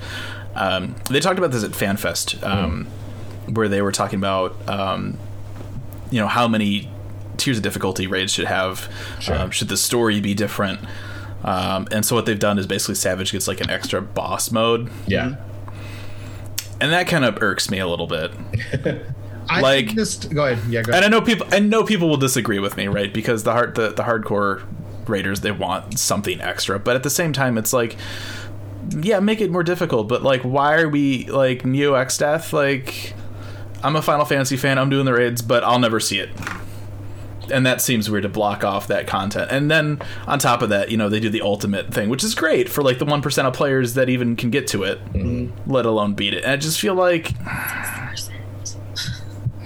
um, 0.54 0.94
they 1.10 1.20
talked 1.20 1.38
about 1.38 1.50
this 1.52 1.64
at 1.64 1.70
FanFest, 1.72 2.42
um, 2.46 2.86
where 3.46 3.68
they 3.68 3.82
were 3.82 3.92
talking 3.92 4.18
about 4.18 4.56
um, 4.68 5.18
you 6.10 6.20
know 6.20 6.26
how 6.28 6.46
many 6.48 6.90
tiers 7.38 7.56
of 7.56 7.62
difficulty 7.62 8.06
raids 8.06 8.32
should 8.32 8.46
have, 8.46 8.88
Sure. 9.20 9.36
um, 9.36 9.50
should 9.50 9.68
the 9.68 9.76
story 9.76 10.20
be 10.20 10.34
different. 10.34 10.80
Um, 11.44 11.88
and 11.90 12.04
so 12.06 12.14
what 12.14 12.26
they've 12.26 12.38
done 12.38 12.58
is 12.58 12.66
basically 12.66 12.94
Savage 12.94 13.32
gets 13.32 13.48
like 13.48 13.60
an 13.60 13.68
extra 13.70 14.00
boss 14.02 14.50
mode, 14.52 14.90
yeah. 15.06 15.36
and 16.80 16.92
that 16.92 17.08
kind 17.08 17.24
of 17.24 17.42
irks 17.42 17.68
me 17.70 17.78
a 17.80 17.86
little 17.86 18.06
bit. 18.06 18.30
I 19.48 19.60
Like- 19.60 19.86
think 19.86 19.96
this. 19.98 20.16
Go 20.16 20.46
ahead. 20.46 20.70
Yeah, 20.70 20.82
go 20.82 20.92
and. 20.92 21.04
I 21.04 21.08
know 21.08 21.20
people. 21.20 21.46
I 21.50 21.58
know 21.58 21.84
people 21.84 22.08
will 22.08 22.16
disagree 22.16 22.58
with 22.58 22.76
me, 22.76 22.88
right? 22.88 23.12
Because 23.12 23.42
the 23.44 23.52
hard, 23.52 23.74
the, 23.74 23.90
the 23.90 24.02
hardcore 24.02 24.62
raiders, 25.06 25.40
they 25.40 25.50
want 25.52 25.98
something 25.98 26.40
extra, 26.40 26.78
but 26.78 26.94
at 26.96 27.02
the 27.02 27.10
same 27.10 27.32
time, 27.32 27.58
it's 27.58 27.72
like, 27.72 27.96
yeah, 29.00 29.18
make 29.20 29.40
it 29.40 29.50
more 29.50 29.62
difficult. 29.64 30.08
But 30.08 30.22
like, 30.22 30.42
why 30.42 30.80
are 30.80 30.88
we 30.88 31.26
like 31.26 31.64
Neo 31.64 31.94
Exdeath? 31.94 32.52
Like, 32.52 33.14
I'm 33.82 33.96
a 33.96 34.02
Final 34.02 34.24
Fantasy 34.24 34.56
fan. 34.56 34.78
I'm 34.78 34.90
doing 34.90 35.04
the 35.06 35.12
raids, 35.12 35.42
but 35.42 35.64
I'll 35.64 35.80
never 35.80 35.98
see 36.00 36.18
it. 36.20 36.30
And 37.50 37.66
that 37.66 37.80
seems 37.80 38.08
weird 38.08 38.22
to 38.22 38.28
block 38.28 38.62
off 38.64 38.86
that 38.86 39.08
content. 39.08 39.50
And 39.50 39.68
then 39.68 40.00
on 40.28 40.38
top 40.38 40.62
of 40.62 40.68
that, 40.68 40.90
you 40.92 40.96
know, 40.96 41.08
they 41.08 41.18
do 41.18 41.28
the 41.28 41.42
ultimate 41.42 41.92
thing, 41.92 42.08
which 42.08 42.22
is 42.22 42.36
great 42.36 42.68
for 42.68 42.82
like 42.82 43.00
the 43.00 43.04
one 43.04 43.20
percent 43.20 43.48
of 43.48 43.52
players 43.54 43.94
that 43.94 44.08
even 44.08 44.36
can 44.36 44.50
get 44.50 44.68
to 44.68 44.84
it, 44.84 45.00
let 45.66 45.84
alone 45.84 46.14
beat 46.14 46.32
it. 46.34 46.44
And 46.44 46.52
I 46.52 46.56
just 46.56 46.78
feel 46.78 46.94
like, 46.94 47.32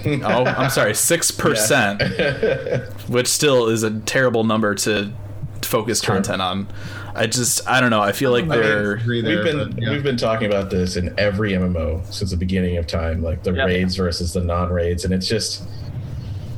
oh, 0.23 0.45
I'm 0.45 0.69
sorry, 0.69 0.93
six 0.95 1.31
percent 1.31 2.01
which 3.09 3.27
still 3.27 3.67
is 3.67 3.83
a 3.83 3.99
terrible 4.01 4.43
number 4.43 4.75
to 4.75 5.11
focus 5.61 6.01
content 6.01 6.41
on. 6.41 6.67
I 7.15 7.25
just 7.25 7.67
I 7.67 7.81
don't 7.81 7.89
know. 7.89 8.01
I 8.01 8.11
feel 8.11 8.31
like 8.31 8.43
I 8.45 8.57
they're 8.57 8.93
agree 8.93 9.21
there, 9.21 9.43
we've 9.43 9.43
been 9.43 9.71
but, 9.71 9.81
yeah. 9.81 9.89
we've 9.89 10.03
been 10.03 10.17
talking 10.17 10.47
about 10.47 10.69
this 10.69 10.95
in 10.97 11.13
every 11.17 11.53
MMO 11.53 12.05
since 12.13 12.29
the 12.31 12.37
beginning 12.37 12.77
of 12.77 12.85
time, 12.85 13.23
like 13.23 13.43
the 13.43 13.51
Yeah. 13.53 13.65
raids 13.65 13.95
versus 13.95 14.33
the 14.33 14.41
non-raids, 14.43 15.03
and 15.03 15.13
it's 15.13 15.27
just 15.27 15.63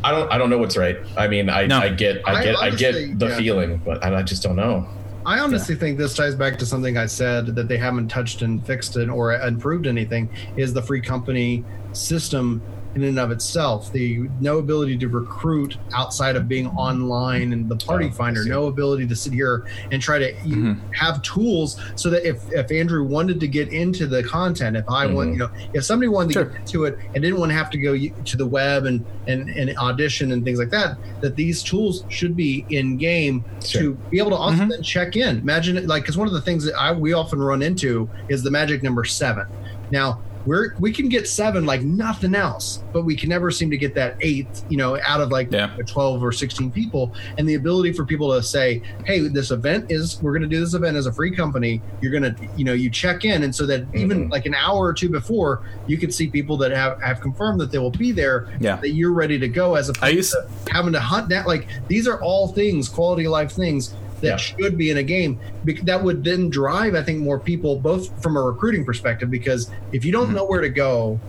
I 0.03 0.11
don't 0.11 0.31
I 0.31 0.37
don't 0.37 0.49
know 0.49 0.57
what's 0.57 0.75
right. 0.77 0.97
I 1.17 1.27
mean, 1.27 1.49
I, 1.49 1.65
No. 1.65 1.79
I 1.79 1.89
get 1.89 2.21
I 2.27 2.33
I 2.33 2.43
get 2.43 2.55
I, 2.55 2.67
honestly- 2.67 3.07
get 3.07 3.19
the 3.19 3.27
yeah. 3.27 3.37
feeling, 3.37 3.81
but 3.85 4.03
I, 4.03 4.15
I 4.19 4.23
just 4.23 4.43
don't 4.43 4.55
know. 4.57 4.87
I 5.25 5.39
honestly 5.39 5.75
think 5.75 5.97
this 5.97 6.15
ties 6.15 6.33
back 6.33 6.57
to 6.59 6.65
something 6.65 6.97
I 6.97 7.05
said 7.05 7.47
that 7.55 7.67
they 7.67 7.77
haven't 7.77 8.07
touched 8.07 8.41
and 8.41 8.65
fixed 8.65 8.95
it 8.97 9.09
or 9.09 9.33
improved 9.33 9.85
anything 9.85 10.29
is 10.57 10.73
the 10.73 10.81
free 10.81 11.01
company 11.01 11.63
system 11.93 12.61
in 12.95 13.03
and 13.03 13.19
of 13.19 13.29
itself. 13.31 13.91
The 13.91 14.27
no 14.39 14.57
ability 14.57 14.97
to 14.97 15.07
recruit 15.07 15.77
outside 15.95 16.35
of 16.35 16.47
being 16.47 16.67
online 16.69 17.53
and 17.53 17.69
the 17.69 17.75
party 17.75 18.07
Oh, 18.07 18.11
finder, 18.11 18.43
no 18.45 18.65
ability 18.65 19.05
to 19.07 19.15
sit 19.15 19.31
here 19.33 19.65
and 19.91 20.01
try 20.01 20.17
to 20.19 20.33
you 20.43 20.75
have 20.93 21.21
tools 21.21 21.79
so 21.95 22.09
that 22.09 22.27
if, 22.27 22.41
if 22.51 22.71
Andrew 22.71 23.03
wanted 23.03 23.39
to 23.41 23.47
get 23.47 23.69
into 23.71 24.07
the 24.07 24.23
content, 24.23 24.75
if 24.75 24.85
I 24.89 25.05
want, 25.05 25.29
Mhm. 25.29 25.33
you 25.33 25.39
know, 25.39 25.49
if 25.73 25.83
somebody 25.85 26.07
wanted 26.07 26.33
to 26.33 26.45
get 26.45 26.55
into 26.61 26.85
it 26.85 26.97
and 27.13 27.23
didn't 27.23 27.39
want 27.39 27.51
to 27.51 27.55
have 27.55 27.69
to 27.71 27.77
go 27.77 27.95
to 27.97 28.37
the 28.37 28.45
web 28.45 28.85
and, 28.85 29.05
and, 29.27 29.49
and 29.49 29.77
audition 29.77 30.31
and 30.31 30.43
things 30.43 30.57
like 30.57 30.71
that, 30.71 30.97
that 31.21 31.35
these 31.35 31.61
tools 31.61 32.03
should 32.09 32.35
be 32.35 32.65
in 32.69 32.97
game 32.97 33.43
Sure. 33.63 33.81
to 33.81 33.93
be 34.09 34.17
able 34.19 34.31
to 34.31 34.35
also 34.37 34.65
then 34.65 34.81
check 34.81 35.15
in. 35.15 35.37
Imagine 35.39 35.77
it 35.77 35.85
like 35.87 36.03
because 36.03 36.17
one 36.17 36.27
of 36.27 36.33
the 36.33 36.41
things 36.41 36.63
that 36.65 36.73
I 36.75 36.91
we 36.91 37.13
often 37.13 37.39
run 37.39 37.61
into 37.61 38.09
is 38.29 38.41
the 38.41 38.51
magic 38.51 38.81
number 38.81 39.03
seven. 39.05 39.45
Now 39.91 40.21
we're 40.45 40.73
we 40.79 40.91
can 40.93 41.09
get 41.09 41.27
seven 41.27 41.65
like 41.65 41.81
nothing 41.81 42.33
else, 42.35 42.81
but 42.93 43.03
we 43.03 43.15
can 43.15 43.29
never 43.29 43.51
seem 43.51 43.69
to 43.71 43.77
get 43.77 43.93
that 43.95 44.15
eighth, 44.21 44.63
you 44.69 44.77
know, 44.77 44.97
out 45.05 45.19
of 45.21 45.31
like 45.31 45.51
Yeah. 45.51 45.75
twelve 45.85 46.23
or 46.23 46.31
sixteen 46.31 46.71
people. 46.71 47.13
And 47.37 47.47
the 47.47 47.55
ability 47.55 47.93
for 47.93 48.05
people 48.05 48.33
to 48.33 48.41
say, 48.41 48.81
"Hey, 49.05 49.19
this 49.27 49.51
event 49.51 49.91
is 49.91 50.21
we're 50.21 50.31
going 50.31 50.43
to 50.43 50.47
do 50.47 50.59
this 50.59 50.73
event 50.73 50.95
as 50.97 51.05
a 51.07 51.11
free 51.11 51.35
company. 51.35 51.81
You're 52.01 52.11
going 52.17 52.23
to, 52.23 52.35
you 52.55 52.63
know, 52.63 52.73
you 52.73 52.89
check 52.89 53.25
in, 53.25 53.43
and 53.43 53.53
so 53.53 53.65
that 53.65 53.83
even 53.93 54.27
Mhm. 54.27 54.31
like 54.31 54.45
an 54.45 54.55
hour 54.55 54.79
or 54.87 54.93
two 54.93 55.09
before, 55.09 55.61
you 55.87 55.97
could 55.97 56.13
see 56.13 56.27
people 56.27 56.57
that 56.57 56.71
have 56.71 57.01
have 57.01 57.19
confirmed 57.21 57.59
that 57.59 57.71
they 57.71 57.77
will 57.79 57.91
be 57.91 58.11
there. 58.11 58.47
Yeah. 58.59 58.77
that 58.77 58.91
you're 58.91 59.11
ready 59.13 59.37
to 59.39 59.47
go 59.47 59.75
as 59.75 59.89
opposed 59.89 60.15
used- 60.15 60.31
to 60.31 60.47
having 60.73 60.93
to 60.93 60.99
hunt 60.99 61.29
down. 61.29 61.45
Like 61.45 61.67
these 61.87 62.07
are 62.07 62.21
all 62.21 62.47
things, 62.49 62.87
quality 62.89 63.25
of 63.25 63.31
life 63.31 63.51
things 63.51 63.93
that 64.21 64.27
Yeah. 64.27 64.35
should 64.37 64.77
be 64.77 64.89
in 64.89 64.97
a 64.97 65.03
game. 65.03 65.39
That 65.83 66.03
would 66.03 66.23
then 66.23 66.49
drive, 66.49 66.95
I 66.95 67.03
think, 67.03 67.19
more 67.19 67.39
people, 67.39 67.79
both 67.79 68.21
from 68.21 68.37
a 68.37 68.41
recruiting 68.41 68.85
perspective, 68.85 69.29
because 69.29 69.69
if 69.91 70.05
you 70.05 70.11
don't 70.11 70.27
Mm-hmm. 70.27 70.35
know 70.35 70.45
where 70.45 70.61
to 70.61 70.69
go, 70.69 71.19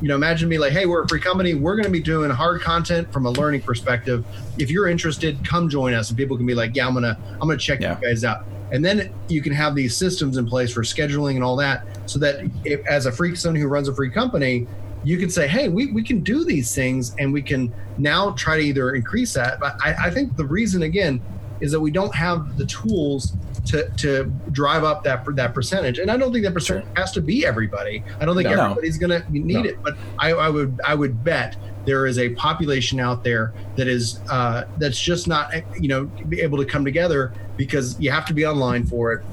you 0.00 0.08
know, 0.08 0.14
imagine 0.14 0.48
me 0.48 0.58
like, 0.58 0.72
hey, 0.72 0.86
we're 0.86 1.02
a 1.02 1.08
free 1.08 1.20
company. 1.20 1.52
We're 1.54 1.74
going 1.76 1.84
to 1.84 1.90
be 1.90 2.00
doing 2.02 2.30
hard 2.30 2.62
content 2.62 3.12
from 3.12 3.26
a 3.26 3.30
learning 3.30 3.62
perspective. 3.62 4.24
If 4.58 4.70
you're 4.70 4.88
interested, 4.88 5.44
come 5.46 5.68
join 5.68 5.92
us, 5.92 6.08
and 6.08 6.16
people 6.16 6.36
can 6.38 6.46
be 6.46 6.54
like, 6.54 6.74
yeah, 6.74 6.86
I'm 6.86 6.94
gonna, 6.94 7.18
I'm 7.40 7.48
gonna 7.48 7.58
check 7.58 7.80
Yeah. 7.80 7.98
you 8.00 8.08
guys 8.08 8.24
out. 8.24 8.38
And 8.72 8.82
then 8.84 9.10
you 9.28 9.42
can 9.42 9.52
have 9.52 9.74
these 9.74 9.96
systems 9.96 10.36
in 10.38 10.46
place 10.46 10.72
for 10.72 10.82
scheduling 10.82 11.34
and 11.34 11.44
all 11.44 11.56
that, 11.56 11.84
so 12.06 12.18
that 12.20 12.36
if, 12.64 12.80
as 12.88 13.04
a 13.06 13.12
free 13.12 13.34
someone 13.36 13.60
who 13.60 13.68
runs 13.68 13.88
a 13.88 13.94
free 13.94 14.10
company, 14.10 14.66
you 15.02 15.18
can 15.18 15.28
say, 15.28 15.46
hey, 15.48 15.68
we, 15.68 15.92
we 15.92 16.02
can 16.04 16.20
do 16.20 16.44
these 16.44 16.74
things, 16.74 17.14
and 17.18 17.30
we 17.32 17.42
can 17.42 17.70
now 17.98 18.30
try 18.38 18.56
to 18.56 18.62
either 18.62 18.94
increase 18.94 19.34
that. 19.34 19.58
But 19.60 19.74
I, 19.84 20.06
I 20.06 20.10
think 20.10 20.34
the 20.36 20.46
reason 20.46 20.82
again 20.82 21.20
is 21.60 21.72
that 21.72 21.80
we 21.80 21.90
don't 21.90 22.14
have 22.14 22.56
the 22.56 22.66
tools 22.66 23.32
to 23.66 23.88
to 23.98 24.24
drive 24.52 24.84
up 24.84 25.04
that 25.04 25.24
that 25.36 25.54
percentage. 25.54 25.98
And 25.98 26.10
I 26.10 26.16
don't 26.16 26.32
think 26.32 26.44
that 26.44 26.54
percentage 26.54 26.86
has 26.96 27.12
to 27.12 27.20
be 27.20 27.44
everybody. 27.46 28.02
I 28.20 28.24
don't 28.24 28.36
think 28.36 28.48
No. 28.48 28.62
everybody's 28.62 28.96
going 28.98 29.10
to 29.22 29.30
need 29.32 29.52
No. 29.52 29.64
it. 29.64 29.82
But 29.82 29.96
I, 30.18 30.30
I 30.32 30.48
would 30.48 30.80
I 30.86 30.94
would 30.94 31.22
bet 31.22 31.56
there 31.86 32.06
is 32.06 32.18
a 32.18 32.30
population 32.30 33.00
out 33.00 33.22
there 33.24 33.52
that 33.76 33.88
is 33.88 34.20
uh, 34.30 34.64
that's 34.78 35.00
just 35.00 35.28
not 35.28 35.52
you 35.80 35.88
know 35.88 36.04
be 36.28 36.40
able 36.40 36.58
to 36.58 36.64
come 36.64 36.84
together 36.84 37.32
because 37.56 37.98
you 38.00 38.10
have 38.10 38.24
to 38.26 38.34
be 38.34 38.46
online 38.46 38.84
for 38.86 39.12
it 39.12 39.24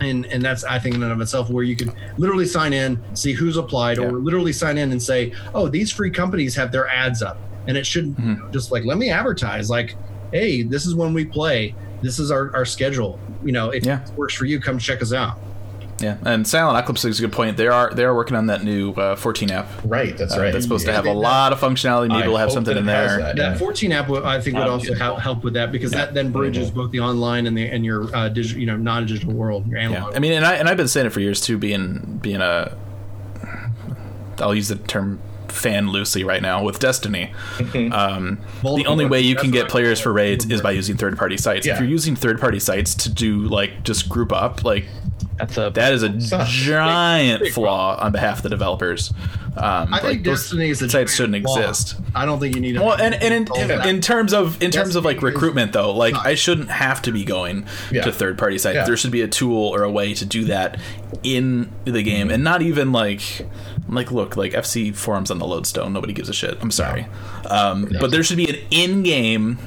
and 0.00 0.26
and 0.26 0.42
that's 0.42 0.64
I 0.64 0.78
think 0.78 0.94
in 0.94 1.02
and 1.02 1.12
of 1.12 1.20
itself 1.20 1.50
where 1.50 1.64
you 1.64 1.74
can 1.76 1.92
literally 2.18 2.46
sign 2.46 2.72
in, 2.72 3.02
see 3.16 3.32
who's 3.32 3.56
applied, 3.56 3.98
or 3.98 4.12
literally 4.12 4.52
sign 4.52 4.78
in 4.78 4.92
and 4.92 5.02
say, 5.02 5.32
oh, 5.54 5.68
these 5.68 5.90
free 5.90 6.10
companies 6.10 6.54
have 6.54 6.70
their 6.70 6.86
ads 6.88 7.20
up, 7.20 7.36
and 7.66 7.76
it 7.76 7.84
should 7.84 8.14
you 8.18 8.36
know, 8.36 8.48
just 8.52 8.70
like 8.70 8.84
let 8.84 8.96
me 8.96 9.10
advertise, 9.10 9.68
like, 9.68 9.96
hey, 10.32 10.62
this 10.62 10.86
is 10.86 10.94
when 10.94 11.12
we 11.14 11.24
play, 11.24 11.74
this 12.02 12.18
is 12.18 12.30
our, 12.30 12.54
our 12.54 12.64
schedule, 12.64 13.18
you 13.44 13.52
know, 13.52 13.70
if 13.70 13.84
Yeah. 13.84 14.02
it 14.04 14.10
works 14.16 14.34
for 14.34 14.44
you, 14.44 14.60
come 14.60 14.78
check 14.78 15.02
us 15.02 15.12
out. 15.12 15.38
Yeah, 16.00 16.16
and 16.24 16.46
Silent 16.46 16.78
Eclipse 16.78 17.04
is 17.04 17.18
a 17.18 17.22
good 17.22 17.32
point. 17.32 17.56
They 17.56 17.66
are 17.66 17.92
they 17.92 18.04
are 18.04 18.14
working 18.14 18.36
on 18.36 18.46
that 18.46 18.62
new 18.62 18.92
uh, 18.92 19.16
14 19.16 19.50
app. 19.50 19.66
Right, 19.82 20.16
that's 20.16 20.36
Uh, 20.36 20.40
right. 20.42 20.52
that's 20.52 20.64
supposed 20.64 20.86
to 20.86 20.92
have 20.92 21.06
a 21.06 21.08
Yeah. 21.08 21.14
lot 21.14 21.52
of 21.52 21.58
functionality. 21.58 22.06
Maybe 22.10 22.22
I 22.22 22.28
we'll 22.28 22.36
have 22.36 22.52
something 22.52 22.72
that 22.74 22.78
in 22.78 22.86
there. 22.86 23.18
that. 23.18 23.34
That 23.34 23.52
Yeah. 23.54 23.58
14 23.58 23.90
app, 23.90 24.08
I 24.08 24.40
think, 24.40 24.56
would 24.58 24.68
also 24.68 24.94
help, 24.94 25.18
help 25.18 25.42
with 25.42 25.54
that 25.54 25.72
because 25.72 25.90
that 25.90 26.14
then 26.14 26.30
bridges 26.30 26.70
both 26.70 26.92
the 26.92 27.00
online 27.00 27.48
and 27.48 27.58
the 27.58 27.66
and 27.66 27.84
your 27.84 28.14
uh, 28.14 28.28
digital, 28.28 28.60
you 28.60 28.66
know, 28.66 28.76
non-digital 28.76 29.32
world, 29.32 29.66
your 29.66 29.80
Yeah, 29.80 29.86
analog. 29.86 30.14
I 30.14 30.20
mean, 30.20 30.34
and 30.34 30.44
I 30.46 30.54
and 30.54 30.68
I've 30.68 30.76
been 30.76 30.86
saying 30.86 31.06
it 31.08 31.10
for 31.10 31.18
years 31.18 31.40
too. 31.40 31.58
Being 31.58 32.20
being 32.22 32.40
a, 32.42 32.76
I'll 34.38 34.54
use 34.54 34.68
the 34.68 34.76
term 34.76 35.18
fan 35.52 35.90
loosely 35.90 36.24
right 36.24 36.42
now 36.42 36.62
with 36.62 36.78
Destiny. 36.78 37.32
Um, 37.92 38.38
the 38.62 38.84
only 38.86 39.06
way 39.06 39.20
you 39.20 39.36
can 39.36 39.50
get 39.50 39.68
players 39.68 40.00
for 40.00 40.12
raids 40.12 40.46
is 40.50 40.60
by 40.60 40.72
using 40.72 40.96
third 40.96 41.16
party 41.18 41.36
sites. 41.36 41.66
If 41.66 41.78
you're 41.80 41.88
using 41.88 42.16
third 42.16 42.40
party 42.40 42.58
sites 42.60 42.94
to 42.96 43.10
do 43.10 43.40
like 43.40 43.82
just 43.84 44.08
group 44.08 44.32
up, 44.32 44.64
like 44.64 44.86
That's 45.36 45.56
a 45.56 45.70
that 45.70 45.92
is 45.92 46.02
a 46.02 46.20
Sucks. 46.20 46.50
giant 46.50 47.40
Big- 47.40 47.46
big 47.48 47.54
flaw 47.54 47.96
on 48.00 48.12
behalf 48.12 48.38
of 48.38 48.42
the 48.44 48.48
developers. 48.50 49.12
Um, 49.56 49.92
I 49.92 49.98
think 49.98 50.04
like, 50.04 50.22
those 50.24 50.42
Destiny 50.42 50.70
is 50.70 50.80
a 50.82 50.88
sites 50.88 51.14
shouldn't 51.16 51.42
flaw. 51.44 51.58
exist. 51.58 51.96
I 52.14 52.24
don't 52.26 52.38
think 52.38 52.54
you 52.54 52.60
need. 52.60 52.74
to- 52.74 52.80
Well, 52.82 53.00
and, 53.00 53.14
and 53.16 53.50
all 53.50 53.58
in, 53.60 53.70
in 53.88 54.00
terms 54.00 54.32
of 54.32 54.62
in 54.62 54.70
terms 54.70 54.94
of 54.94 55.04
like 55.04 55.20
recruitment 55.20 55.72
though, 55.72 55.92
like 55.92 56.14
Sucks. 56.14 56.26
I 56.26 56.34
shouldn't 56.34 56.70
have 56.70 57.02
to 57.02 57.12
be 57.12 57.24
going 57.24 57.66
Yeah. 57.90 58.02
to 58.02 58.12
third 58.12 58.38
party 58.38 58.58
sites. 58.58 58.76
Yeah. 58.76 58.84
There 58.84 58.96
should 58.96 59.10
be 59.10 59.22
a 59.22 59.28
tool 59.28 59.74
or 59.74 59.82
a 59.82 59.90
way 59.90 60.14
to 60.14 60.24
do 60.24 60.44
that 60.44 60.78
in 61.24 61.72
the 61.84 62.02
game, 62.04 62.30
and 62.30 62.44
not 62.44 62.62
even 62.62 62.92
like 62.92 63.48
like 63.88 64.10
look 64.12 64.36
like 64.36 64.52
FC 64.52 64.94
forums 64.94 65.30
on 65.30 65.38
the 65.38 65.46
Lodestone. 65.46 65.92
Nobody 65.92 66.12
gives 66.12 66.28
a 66.28 66.34
shit. 66.34 66.58
I'm 66.60 66.70
sorry, 66.70 67.06
um, 67.48 67.88
but 68.00 68.10
there 68.10 68.22
should 68.22 68.36
be 68.36 68.48
an 68.48 68.56
in 68.70 69.02
game 69.02 69.58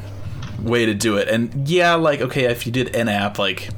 way 0.61 0.85
to 0.85 0.93
do 0.93 1.17
it. 1.17 1.27
And 1.27 1.67
yeah, 1.67 1.95
like 1.95 2.21
okay, 2.21 2.45
if 2.45 2.65
you 2.65 2.71
did 2.71 2.95
an 2.95 3.07
app 3.09 3.37
like. 3.39 3.69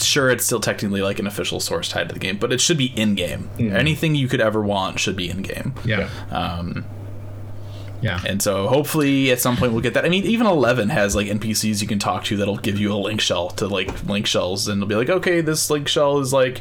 Sure, 0.00 0.30
it's 0.30 0.44
still 0.44 0.58
technically 0.58 1.00
like 1.00 1.20
an 1.20 1.28
official 1.28 1.60
source 1.60 1.88
tied 1.88 2.08
to 2.08 2.12
the 2.12 2.18
game, 2.18 2.36
but 2.36 2.52
it 2.52 2.60
should 2.60 2.76
be 2.78 2.86
in 2.86 3.14
game. 3.14 3.48
Anything 3.60 4.16
you 4.16 4.26
could 4.26 4.40
ever 4.40 4.60
want 4.60 4.98
should 4.98 5.14
be 5.14 5.30
in 5.30 5.42
game. 5.42 5.74
yeah, 5.84 6.08
Um, 6.32 6.84
yeah. 8.00 8.20
and 8.26 8.42
so 8.42 8.66
hopefully 8.66 9.30
at 9.30 9.38
some 9.40 9.56
point 9.56 9.70
we'll 9.72 9.80
get 9.80 9.94
that. 9.94 10.04
I 10.04 10.08
mean, 10.08 10.24
even 10.24 10.48
11 10.48 10.88
has 10.88 11.14
like 11.14 11.28
NPCs 11.28 11.80
you 11.82 11.86
can 11.86 12.00
talk 12.00 12.24
to 12.24 12.36
that'll 12.36 12.56
give 12.56 12.80
you 12.80 12.92
a 12.92 12.96
link 12.96 13.20
shell 13.20 13.50
to 13.50 13.68
like 13.68 14.02
link 14.04 14.26
shells, 14.26 14.66
and 14.66 14.78
it'll 14.82 14.88
be 14.88 14.96
like, 14.96 15.08
okay, 15.10 15.40
this 15.40 15.70
link 15.70 15.86
shell 15.86 16.18
is 16.18 16.32
like, 16.32 16.60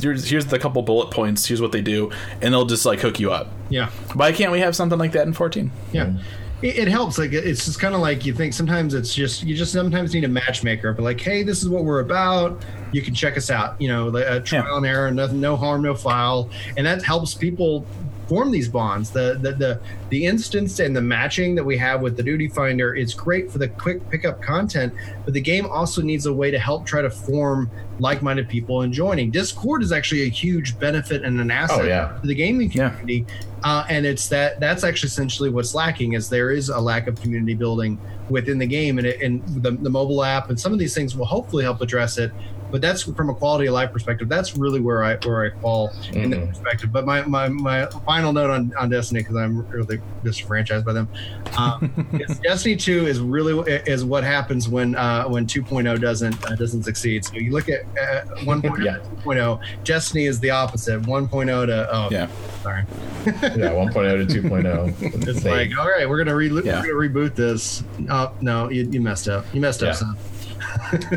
here's, 0.00 0.28
here's 0.28 0.46
the 0.46 0.58
couple 0.58 0.80
bullet 0.82 1.10
points, 1.10 1.46
here's 1.46 1.60
what 1.60 1.72
they 1.72 1.82
do, 1.82 2.10
and 2.42 2.52
they'll 2.54 2.66
just 2.66 2.84
like 2.86 3.00
hook 3.00 3.18
you 3.20 3.32
up. 3.32 3.48
yeah. 3.68 3.90
Why 4.14 4.32
can't 4.32 4.52
we 4.52 4.60
have 4.60 4.74
something 4.76 4.98
like 4.98 5.12
that 5.12 5.26
in 5.26 5.32
14? 5.32 5.70
Yeah. 5.92 6.12
It, 6.60 6.76
it 6.76 6.88
helps. 6.88 7.18
Like 7.18 7.32
it's 7.32 7.64
just 7.66 7.78
kind 7.78 7.94
of 7.94 8.00
like 8.00 8.26
you 8.26 8.34
think 8.34 8.52
sometimes 8.52 8.92
it's 8.92 9.14
just 9.14 9.44
you 9.44 9.54
just 9.56 9.72
sometimes 9.72 10.12
need 10.12 10.24
a 10.24 10.28
matchmaker. 10.28 10.92
But 10.92 11.04
like, 11.04 11.20
hey, 11.20 11.44
this 11.44 11.62
is 11.62 11.68
what 11.68 11.84
we're 11.84 12.00
about. 12.00 12.64
You 12.90 13.00
can 13.00 13.14
check 13.14 13.36
us 13.36 13.48
out. 13.48 13.80
You 13.80 13.86
know, 13.88 14.08
uh, 14.16 14.40
trial 14.40 14.64
Yeah. 14.64 14.76
and 14.78 14.84
error, 14.86 15.10
nothing, 15.12 15.40
no 15.40 15.54
harm, 15.54 15.82
no 15.82 15.94
foul, 15.94 16.50
and 16.76 16.84
that 16.84 17.04
helps 17.04 17.32
people 17.32 17.86
form 18.28 18.50
these 18.50 18.68
bonds. 18.68 19.10
The 19.10 19.38
the 19.40 19.52
the 19.52 19.80
the 20.10 20.26
instance 20.26 20.78
and 20.80 20.94
the 20.94 21.00
matching 21.02 21.54
that 21.54 21.64
we 21.64 21.76
have 21.78 22.02
with 22.02 22.16
the 22.16 22.22
Duty 22.22 22.48
Finder 22.48 22.94
is 22.94 23.14
great 23.14 23.50
for 23.50 23.58
the 23.58 23.68
quick 23.68 24.08
pickup 24.10 24.40
content. 24.42 24.92
But 25.24 25.34
the 25.34 25.40
game 25.40 25.66
also 25.66 26.02
needs 26.02 26.26
a 26.26 26.32
way 26.32 26.50
to 26.50 26.58
help 26.58 26.86
try 26.86 27.02
to 27.02 27.10
form 27.10 27.70
like-minded 27.98 28.48
people 28.48 28.82
and 28.82 28.92
joining. 28.92 29.30
Discord 29.30 29.82
is 29.82 29.90
actually 29.90 30.22
a 30.22 30.28
huge 30.28 30.78
benefit 30.78 31.24
and 31.24 31.40
an 31.40 31.50
asset 31.50 31.80
Oh, 31.80 31.84
yeah. 31.84 32.16
to 32.20 32.26
the 32.28 32.34
gaming 32.34 32.70
Yeah. 32.70 32.90
community 32.90 33.26
uh, 33.64 33.84
and 33.88 34.06
it's 34.06 34.28
that 34.28 34.60
that's 34.60 34.84
actually 34.84 35.08
essentially 35.08 35.50
what's 35.50 35.74
lacking 35.74 36.12
is 36.12 36.28
there 36.28 36.52
is 36.52 36.68
a 36.68 36.78
lack 36.78 37.08
of 37.08 37.20
community 37.20 37.54
building 37.54 37.98
within 38.28 38.56
the 38.56 38.66
game 38.66 38.98
and, 38.98 39.06
it, 39.08 39.20
and 39.20 39.42
the, 39.64 39.72
the 39.72 39.90
mobile 39.90 40.22
app 40.22 40.48
and 40.48 40.60
some 40.60 40.72
of 40.72 40.78
these 40.78 40.94
things 40.94 41.16
will 41.16 41.24
hopefully 41.26 41.64
help 41.64 41.80
address 41.80 42.18
it 42.18 42.30
but 42.70 42.80
that's 42.80 43.02
from 43.02 43.30
a 43.30 43.34
quality 43.34 43.66
of 43.66 43.74
life 43.74 43.90
perspective 43.92 44.28
that's 44.28 44.56
really 44.56 44.80
where 44.80 45.02
i 45.04 45.16
where 45.24 45.44
i 45.46 45.60
fall 45.60 45.90
in 46.12 46.30
that 46.30 46.40
Mhm. 46.40 46.48
perspective 46.48 46.92
but 46.92 47.06
my 47.06 47.22
my, 47.22 47.48
my 47.48 47.86
final 48.06 48.32
note 48.32 48.50
on, 48.50 48.72
on 48.78 48.88
destiny 48.90 49.20
because 49.20 49.36
i'm 49.36 49.66
really 49.68 50.00
disenfranchised 50.24 50.84
by 50.84 50.92
them 50.92 51.08
um, 51.56 51.90
destiny 52.42 52.76
2 52.76 53.06
is 53.06 53.20
really 53.20 53.58
is 53.86 54.04
what 54.04 54.22
happens 54.24 54.68
when 54.68 54.94
uh, 54.96 55.24
when 55.24 55.46
2.0 55.46 56.00
doesn't 56.00 56.44
uh, 56.50 56.54
doesn't 56.56 56.82
succeed 56.82 57.24
so 57.24 57.34
you 57.34 57.52
look 57.52 57.68
at 57.68 57.82
uh, 58.00 58.24
1.0 58.44 58.84
Yeah. 58.84 58.98
to 58.98 59.08
2.0 59.24 59.60
destiny 59.84 60.26
is 60.26 60.38
the 60.40 60.50
opposite 60.50 61.00
1.0 61.02 61.66
to 61.66 61.88
oh 61.94 62.08
Yeah. 62.10 62.28
sorry 62.62 62.84
yeah, 63.26 63.72
1.0 63.72 64.28
to 64.28 64.42
2.0. 64.42 65.28
it's 65.28 65.44
like, 65.44 65.76
all 65.78 65.88
right, 65.88 66.08
we're 66.08 66.16
gonna, 66.18 66.34
re- 66.34 66.48
Yeah. 66.64 66.80
we're 66.80 66.86
gonna 66.94 67.28
reboot 67.28 67.34
this. 67.34 67.82
Oh 68.08 68.32
no, 68.40 68.70
you, 68.70 68.84
you 68.90 69.00
messed 69.02 69.28
up. 69.28 69.44
You 69.52 69.60
messed 69.60 69.82
up, 69.82 69.94
Yeah. 70.00 70.14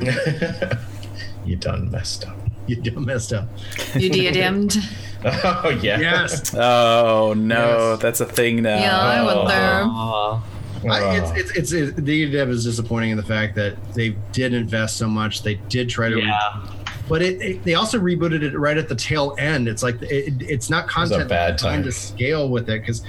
son. 0.02 0.78
you 1.46 1.56
done 1.56 1.90
messed 1.92 2.26
up. 2.26 2.38
You 2.68 2.76
done 2.78 3.06
messed 3.06 3.34
up. 3.34 3.50
You 3.96 4.10
diademed. 4.10 4.78
Oh 5.24 5.70
yeah. 5.84 6.00
Yes, 6.00 6.54
Oh 6.56 7.36
no, 7.38 7.92
Yes. 7.92 8.02
that's 8.02 8.22
a 8.22 8.26
thing 8.26 8.64
now. 8.64 8.80
Yeah, 8.80 9.00
I 9.00 9.24
went 9.24 9.38
oh. 9.38 9.48
there. 9.48 9.84
Aw. 9.86 10.44
I, 10.90 11.18
it's, 11.18 11.32
it's 11.32 11.52
it's 11.52 11.72
it's 11.74 12.02
the 12.02 12.32
dev 12.32 12.50
is 12.50 12.64
disappointing 12.64 13.12
in 13.12 13.18
the 13.18 13.24
fact 13.24 13.56
that 13.56 13.76
they 13.94 14.16
did 14.32 14.54
invest 14.54 14.98
so 14.98 15.08
much. 15.08 15.44
They 15.44 15.56
did 15.70 15.90
try 15.90 16.10
to, 16.10 16.20
yeah. 16.20 16.66
but 17.08 17.22
it, 17.22 17.40
it 17.42 17.64
they 17.64 17.76
also 17.76 18.00
rebooted 18.00 18.42
it 18.42 18.58
right 18.58 18.78
at 18.78 18.90
the 18.90 18.96
tail 18.96 19.36
end. 19.38 19.68
It's 19.68 19.84
like 19.84 20.02
it, 20.02 20.42
it's 20.42 20.70
not 20.70 20.86
was 20.86 21.12
a 21.12 21.16
content 21.16 21.30
bad 21.30 21.58
trying 21.58 21.76
time. 21.76 21.84
to 21.84 21.92
scale 21.92 22.50
with 22.50 22.70
it 22.70 22.82
because. 22.82 23.04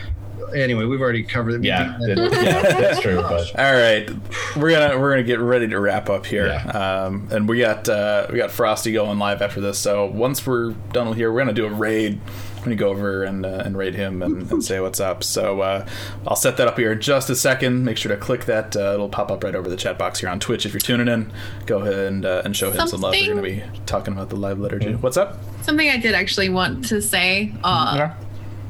Anyway, 0.54 0.84
we've 0.84 1.00
already 1.00 1.22
covered 1.22 1.54
it. 1.54 1.64
Yeah, 1.64 1.96
that. 2.00 2.18
it- 2.18 2.32
yeah, 2.44 2.62
that's 2.80 3.00
true. 3.00 3.20
But 3.22 3.58
All 3.58 3.72
right, 3.72 4.10
we're 4.56 4.70
gonna 4.70 4.98
we're 4.98 5.10
gonna 5.10 5.22
get 5.22 5.38
ready 5.40 5.68
to 5.68 5.78
wrap 5.80 6.10
up 6.10 6.26
here, 6.26 6.46
Yeah. 6.46 6.64
um, 7.04 7.28
and 7.30 7.48
we 7.48 7.58
got 7.60 7.88
uh, 7.88 8.26
we 8.30 8.38
got 8.38 8.50
Frosty 8.50 8.92
going 8.92 9.18
live 9.18 9.42
after 9.42 9.60
this. 9.60 9.78
So 9.78 10.06
once 10.06 10.46
we're 10.46 10.72
done 10.92 11.08
with 11.08 11.16
here, 11.18 11.32
we're 11.32 11.40
gonna 11.40 11.52
do 11.52 11.66
a 11.66 11.70
raid. 11.70 12.20
I'm 12.58 12.66
gonna 12.66 12.76
go 12.76 12.90
over 12.90 13.24
and 13.24 13.44
uh, 13.44 13.62
and 13.64 13.76
raid 13.76 13.96
him 13.96 14.22
and, 14.22 14.48
and 14.52 14.62
say 14.64 14.78
what's 14.78 15.00
up. 15.00 15.24
So 15.24 15.62
uh, 15.62 15.84
I'll 16.28 16.36
set 16.36 16.56
that 16.58 16.68
up 16.68 16.78
here 16.78 16.92
in 16.92 17.00
just 17.00 17.28
a 17.28 17.34
second. 17.34 17.84
Make 17.84 17.96
sure 17.96 18.14
to 18.14 18.20
click 18.20 18.44
that; 18.44 18.76
uh, 18.76 18.92
it'll 18.94 19.08
pop 19.08 19.32
up 19.32 19.42
right 19.42 19.54
over 19.56 19.68
the 19.68 19.76
chat 19.76 19.98
box 19.98 20.20
here 20.20 20.28
on 20.28 20.38
Twitch. 20.38 20.64
If 20.64 20.72
you're 20.72 20.78
tuning 20.80 21.08
in, 21.08 21.32
go 21.66 21.78
ahead 21.80 21.94
and 21.94 22.24
uh, 22.24 22.42
and 22.44 22.56
show 22.56 22.70
him 22.70 22.86
some 22.86 23.00
love. 23.00 23.14
We're 23.14 23.28
gonna 23.34 23.42
be 23.42 23.64
talking 23.86 24.14
about 24.14 24.30
the 24.30 24.36
Live 24.36 24.60
Letter. 24.60 24.78
What's 24.98 25.16
up? 25.16 25.38
Something 25.62 25.88
I 25.88 25.96
did 25.96 26.14
actually 26.14 26.50
want 26.50 26.84
to 26.88 27.02
say. 27.02 27.52
Uh, 27.64 27.94
Yeah. 27.96 28.14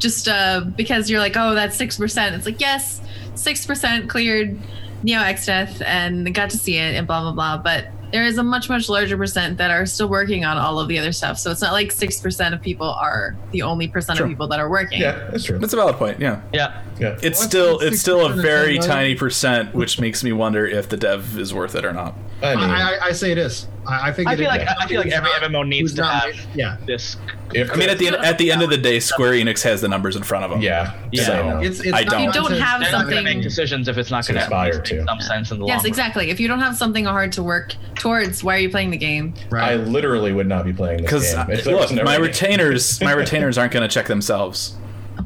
Just 0.03 0.27
uh, 0.29 0.62
because 0.77 1.09
you're 1.09 1.20
like, 1.20 1.37
oh, 1.37 1.55
that's 1.55 1.77
six 1.77 1.97
percent. 1.97 2.35
It's 2.35 2.45
like, 2.47 2.61
yes, 2.61 3.01
six 3.37 3.65
percent 3.65 4.11
cleared 4.11 4.59
Neo 5.05 5.20
Exdeath 5.20 5.81
and 5.85 6.35
got 6.35 6.51
to 6.51 6.59
see 6.59 6.77
it 6.77 6.95
and 6.97 7.07
blah 7.07 7.20
blah 7.23 7.33
blah. 7.33 7.59
But 7.59 7.87
there 8.12 8.27
is 8.27 8.37
a 8.37 8.43
much 8.43 8.69
much 8.69 8.89
larger 8.89 9.16
percent 9.16 9.57
that 9.59 9.70
are 9.70 9.87
still 9.87 10.09
working 10.09 10.45
on 10.45 10.59
all 10.59 10.79
of 10.79 10.89
the 10.89 10.99
other 10.99 11.12
stuff. 11.12 11.39
So 11.39 11.51
it's 11.51 11.62
not 11.62 11.73
like 11.73 11.91
six 11.93 12.20
percent 12.20 12.55
of 12.55 12.61
people 12.61 12.89
are 12.91 13.37
the 13.53 13.62
only 13.62 13.89
percent 13.89 14.16
Sure. 14.19 14.27
of 14.27 14.31
people 14.31 14.49
that 14.49 14.59
are 14.61 14.69
working. 14.69 15.01
yeah, 15.01 15.29
that's 15.31 15.45
true. 15.45 15.59
That's 15.59 15.73
a 15.73 15.77
valid 15.77 15.97
point. 15.97 16.20
Yeah. 16.20 16.43
Yeah. 16.53 16.83
Yeah. 17.01 17.15
It's 17.23 17.39
What's 17.39 17.43
still 17.43 17.79
it's 17.81 18.01
still 18.01 18.27
a 18.27 18.33
very 18.35 18.79
tiny 18.79 19.15
percent, 19.15 19.74
which 19.74 19.99
makes 20.01 20.23
me 20.24 20.33
wonder 20.33 20.66
if 20.66 20.89
the 20.89 20.97
dev 20.97 21.39
is 21.39 21.55
worth 21.55 21.74
it 21.74 21.85
or 21.85 21.93
not. 21.93 22.15
I 22.43 22.55
mean, 22.57 22.65
I, 22.70 22.97
I, 22.97 23.05
I 23.07 23.12
say 23.12 23.31
it 23.33 23.39
is. 23.39 23.66
I, 23.86 24.09
I 24.09 24.12
think. 24.12 24.28
I 24.28 24.36
feel 24.36 24.46
like 24.48 24.66
I 24.66 24.86
feel 24.86 25.00
like 25.00 25.10
every 25.10 25.30
MMO 25.30 25.66
needs 25.66 25.94
to 25.94 26.02
not- 26.02 26.24
have 26.34 26.46
Yeah, 26.54 26.76
this. 26.86 27.16
if 27.52 27.70
I 27.72 27.74
mean, 27.76 27.88
at 27.88 27.98
the 27.98 28.06
end, 28.06 28.16
at 28.16 28.38
the 28.38 28.52
end 28.52 28.62
of 28.62 28.70
the 28.70 28.76
day, 28.76 29.00
Square 29.00 29.32
Enix 29.32 29.62
has 29.62 29.80
the 29.80 29.88
numbers 29.88 30.14
in 30.14 30.22
front 30.22 30.44
of 30.44 30.50
them. 30.52 30.60
yeah, 30.60 30.94
Yeah. 31.10 31.24
so, 31.24 31.59
it's, 31.60 31.80
it's 31.80 31.92
I 31.92 32.04
don't. 32.04 32.22
You 32.22 32.32
don't 32.32 32.52
have 32.52 32.80
They're 32.80 32.92
not 32.92 33.00
something- 33.02 33.24
make 33.24 33.42
decisions 33.42 33.88
if 33.88 33.98
it's 33.98 34.10
not 34.10 34.26
going 34.26 34.36
to 34.38 34.42
Aspire 34.44 34.74
make 34.74 34.84
to. 34.84 35.04
some 35.04 35.20
sense 35.20 35.50
in 35.50 35.59
the 35.59 35.64
long 35.64 35.68
Yes, 35.68 35.78
run. 35.82 35.86
exactly. 35.86 36.30
If 36.30 36.38
you 36.38 36.46
don't 36.48 36.60
have 36.60 36.76
something 36.76 37.04
hard 37.04 37.32
to 37.32 37.42
work 37.42 37.74
towards, 37.96 38.44
why 38.44 38.54
are 38.56 38.59
you 38.60 38.70
playing 38.70 38.90
the 38.90 38.96
game? 38.96 39.34
Right. 39.50 39.72
I 39.72 39.74
literally 39.76 40.32
would 40.32 40.46
not 40.48 40.64
be 40.64 40.72
playing 40.72 41.02
this 41.02 41.10
Because 41.10 41.34
game. 41.34 41.50
if 41.50 41.64
there 41.64 41.74
look, 41.74 41.92
my 42.04 42.16
retainers, 42.16 43.00
my 43.00 43.12
retainers 43.12 43.59
aren't 43.59 43.72
going 43.72 43.88
to 43.88 43.92
check 43.92 44.06
themselves. 44.06 44.74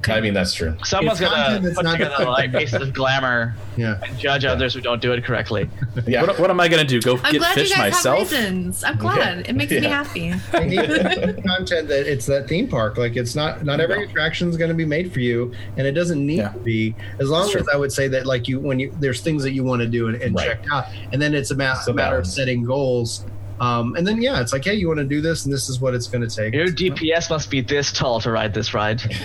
I 0.08 0.20
mean, 0.20 0.34
that's 0.34 0.54
true. 0.54 0.76
Someone's 0.84 1.20
going 1.20 1.32
to 1.32 1.60
put 1.74 1.84
together 1.86 2.08
defined 2.10 2.28
like 2.30 2.52
by- 2.52 2.58
pieces 2.60 2.82
of 2.82 2.92
glamour 2.92 3.54
Yeah. 3.76 4.00
and 4.02 4.18
judge 4.18 4.44
others 4.44 4.72
who 4.74 4.80
don't 4.80 5.00
do 5.02 5.12
it 5.12 5.24
correctly. 5.24 5.68
Yeah. 6.06 6.22
What, 6.22 6.38
what 6.38 6.50
am 6.50 6.60
I 6.60 6.68
going 6.68 6.86
to 6.86 6.86
do? 6.86 7.00
Go 7.00 7.16
I'm 7.24 7.32
get 7.32 7.38
glad 7.38 7.54
fish 7.54 7.70
you 7.70 7.76
guys 7.76 7.92
myself? 7.94 8.18
have 8.18 8.32
reasons. 8.32 8.84
I'm 8.84 8.96
glad. 8.98 9.48
It 9.48 9.54
makes 9.56 9.72
me 9.72 9.80
Yeah. 9.80 9.88
happy. 10.04 10.34
They 10.52 10.66
need 10.68 11.44
content 11.44 11.88
that 11.88 12.06
it's 12.06 12.26
that 12.26 12.48
theme 12.48 12.68
park. 12.68 12.96
Like 12.98 13.16
it's 13.16 13.34
not 13.34 13.64
not 13.64 13.80
every 13.80 14.04
attraction 14.04 14.48
is 14.50 14.56
going 14.56 14.68
to 14.68 14.74
be 14.74 14.84
made 14.84 15.12
for 15.12 15.20
you, 15.20 15.52
and 15.76 15.86
it 15.86 15.92
doesn't 15.92 16.24
need 16.24 16.38
Yeah. 16.38 16.50
to 16.50 16.58
be. 16.58 16.94
As 17.18 17.28
long 17.30 17.48
Sure. 17.50 17.60
as 17.60 17.68
I 17.72 17.76
would 17.76 17.92
say 17.92 18.08
that 18.08 18.26
like 18.26 18.46
you 18.46 18.60
when 18.60 18.78
you 18.78 18.94
there's 19.00 19.20
things 19.22 19.42
that 19.42 19.52
you 19.52 19.64
want 19.64 19.80
to 19.82 19.88
do 19.88 20.08
and, 20.08 20.20
and 20.22 20.34
Right. 20.36 20.48
check 20.48 20.64
out, 20.70 20.84
and 21.12 21.20
then 21.20 21.34
it's 21.34 21.50
a, 21.50 21.56
ma- 21.56 21.74
a 21.86 21.90
a 21.90 21.94
matter 21.94 22.18
of 22.18 22.26
setting 22.26 22.62
goals 22.62 23.24
Um, 23.58 23.94
and 23.96 24.06
then 24.06 24.20
yeah, 24.20 24.40
it's 24.40 24.52
like, 24.52 24.64
hey, 24.64 24.74
you 24.74 24.86
want 24.88 24.98
to 24.98 25.04
do 25.06 25.20
this, 25.22 25.44
and 25.46 25.52
this 25.54 25.68
is 25.70 25.80
what 25.80 25.94
it's 25.94 26.06
going 26.06 26.26
to 26.28 26.34
take. 26.34 26.52
Your 26.54 26.66
DPS 26.66 27.30
must 27.30 27.50
be 27.50 27.60
this 27.62 27.90
tall 27.90 28.20
to 28.20 28.30
ride 28.30 28.52
this 28.52 28.74
ride. 28.74 29.00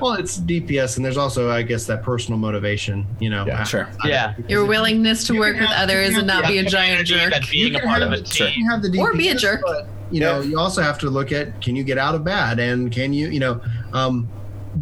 Well, 0.00 0.12
it's 0.14 0.38
DPS, 0.38 0.96
and 0.96 1.04
there's 1.04 1.16
also, 1.16 1.50
I 1.50 1.62
guess, 1.62 1.86
that 1.86 2.02
personal 2.02 2.38
motivation. 2.38 3.06
You 3.20 3.30
know, 3.30 3.46
Yeah, 3.46 3.64
sure. 3.64 3.88
Yeah. 4.04 4.34
Your 4.48 4.64
willingness 4.66 5.26
to 5.28 5.34
You 5.34 5.40
work 5.40 5.54
with 5.58 5.68
have- 5.68 5.84
others 5.88 6.12
you 6.12 6.18
and 6.20 6.28
can 6.28 6.40
not 6.42 6.46
be 6.48 6.58
a 6.58 6.64
giant 6.64 7.06
jerk. 7.06 7.30
that 7.32 7.48
being 7.50 7.74
a 7.74 7.80
part 7.80 8.02
have- 8.02 8.12
of 8.12 8.20
a 8.20 8.22
team. 8.22 8.52
You 8.56 8.70
have 8.70 8.82
the 8.82 8.88
DPS, 8.88 8.98
Or 9.00 9.14
be 9.14 9.28
a 9.30 9.34
jerk. 9.34 9.62
but, 9.64 9.88
you 10.10 10.20
know, 10.20 10.40
you 10.40 10.58
also 10.58 10.82
have 10.82 10.98
to 11.00 11.10
look 11.10 11.32
at 11.32 11.60
can 11.60 11.74
you 11.76 11.82
get 11.84 11.98
out 11.98 12.14
of 12.14 12.24
bad, 12.24 12.58
and 12.60 12.92
can 12.92 13.12
you, 13.12 13.28
you 13.28 13.40
know, 13.40 13.60
um, 13.92 14.28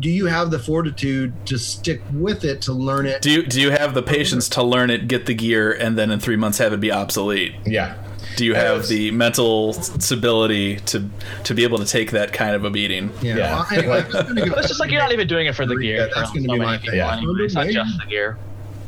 do 0.00 0.10
you 0.10 0.26
have 0.26 0.50
the 0.50 0.58
fortitude 0.58 1.32
to 1.46 1.56
stick 1.56 2.02
with 2.12 2.44
it 2.44 2.60
to 2.62 2.72
learn 2.72 3.06
it? 3.06 3.22
Do 3.22 3.30
you 3.30 3.42
do 3.46 3.60
you 3.60 3.70
have 3.70 3.94
the 3.94 4.02
patience 4.02 4.48
to 4.50 4.62
learn 4.62 4.90
it, 4.90 5.06
get 5.08 5.26
the 5.26 5.34
gear, 5.34 5.70
and 5.72 5.96
then 5.96 6.10
in 6.10 6.18
three 6.18 6.36
months 6.36 6.58
have 6.58 6.72
it 6.72 6.80
be 6.80 6.90
obsolete? 6.92 7.54
yeah. 7.64 7.94
Do 8.36 8.44
you 8.44 8.54
have 8.54 8.78
Yes. 8.78 8.88
the 8.88 9.10
mental 9.12 9.72
stability 9.74 10.76
to 10.86 11.08
to 11.44 11.54
be 11.54 11.62
able 11.64 11.78
to 11.78 11.84
take 11.84 12.10
that 12.12 12.32
kind 12.32 12.54
of 12.56 12.64
a 12.64 12.70
beating? 12.70 13.10
yeah, 13.22 13.36
Yeah. 13.36 13.54
Well, 13.54 13.66
anyway, 13.72 13.98
I'm 13.98 14.10
just 14.12 14.28
gonna 14.28 14.46
go- 14.48 14.54
it's 14.56 14.68
just 14.68 14.80
like 14.80 14.90
you're 14.90 15.00
not 15.00 15.12
even 15.12 15.26
doing 15.28 15.46
it 15.46 15.54
for 15.54 15.66
the 15.66 15.76
gear. 15.76 15.96
Yeah, 15.98 16.06
that's 16.14 16.32
gonna 16.32 16.48
be 16.52 16.58
my 16.58 16.78
thing. 16.78 16.94
Yeah. 16.96 17.16
anyway. 17.16 17.44
It's 17.44 17.54
not 17.54 17.68
just 17.68 17.98
the 18.00 18.06
gear. 18.06 18.36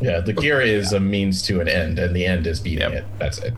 Yeah, 0.00 0.20
the 0.20 0.32
gear 0.32 0.60
is 0.60 0.92
a 0.92 1.00
means 1.00 1.42
to 1.42 1.60
an 1.60 1.68
end, 1.68 1.98
and 1.98 2.14
the 2.14 2.26
end 2.26 2.46
is 2.46 2.60
beating 2.60 2.80
Yep. 2.80 2.92
it. 2.92 3.04
That's 3.18 3.38
it. 3.38 3.54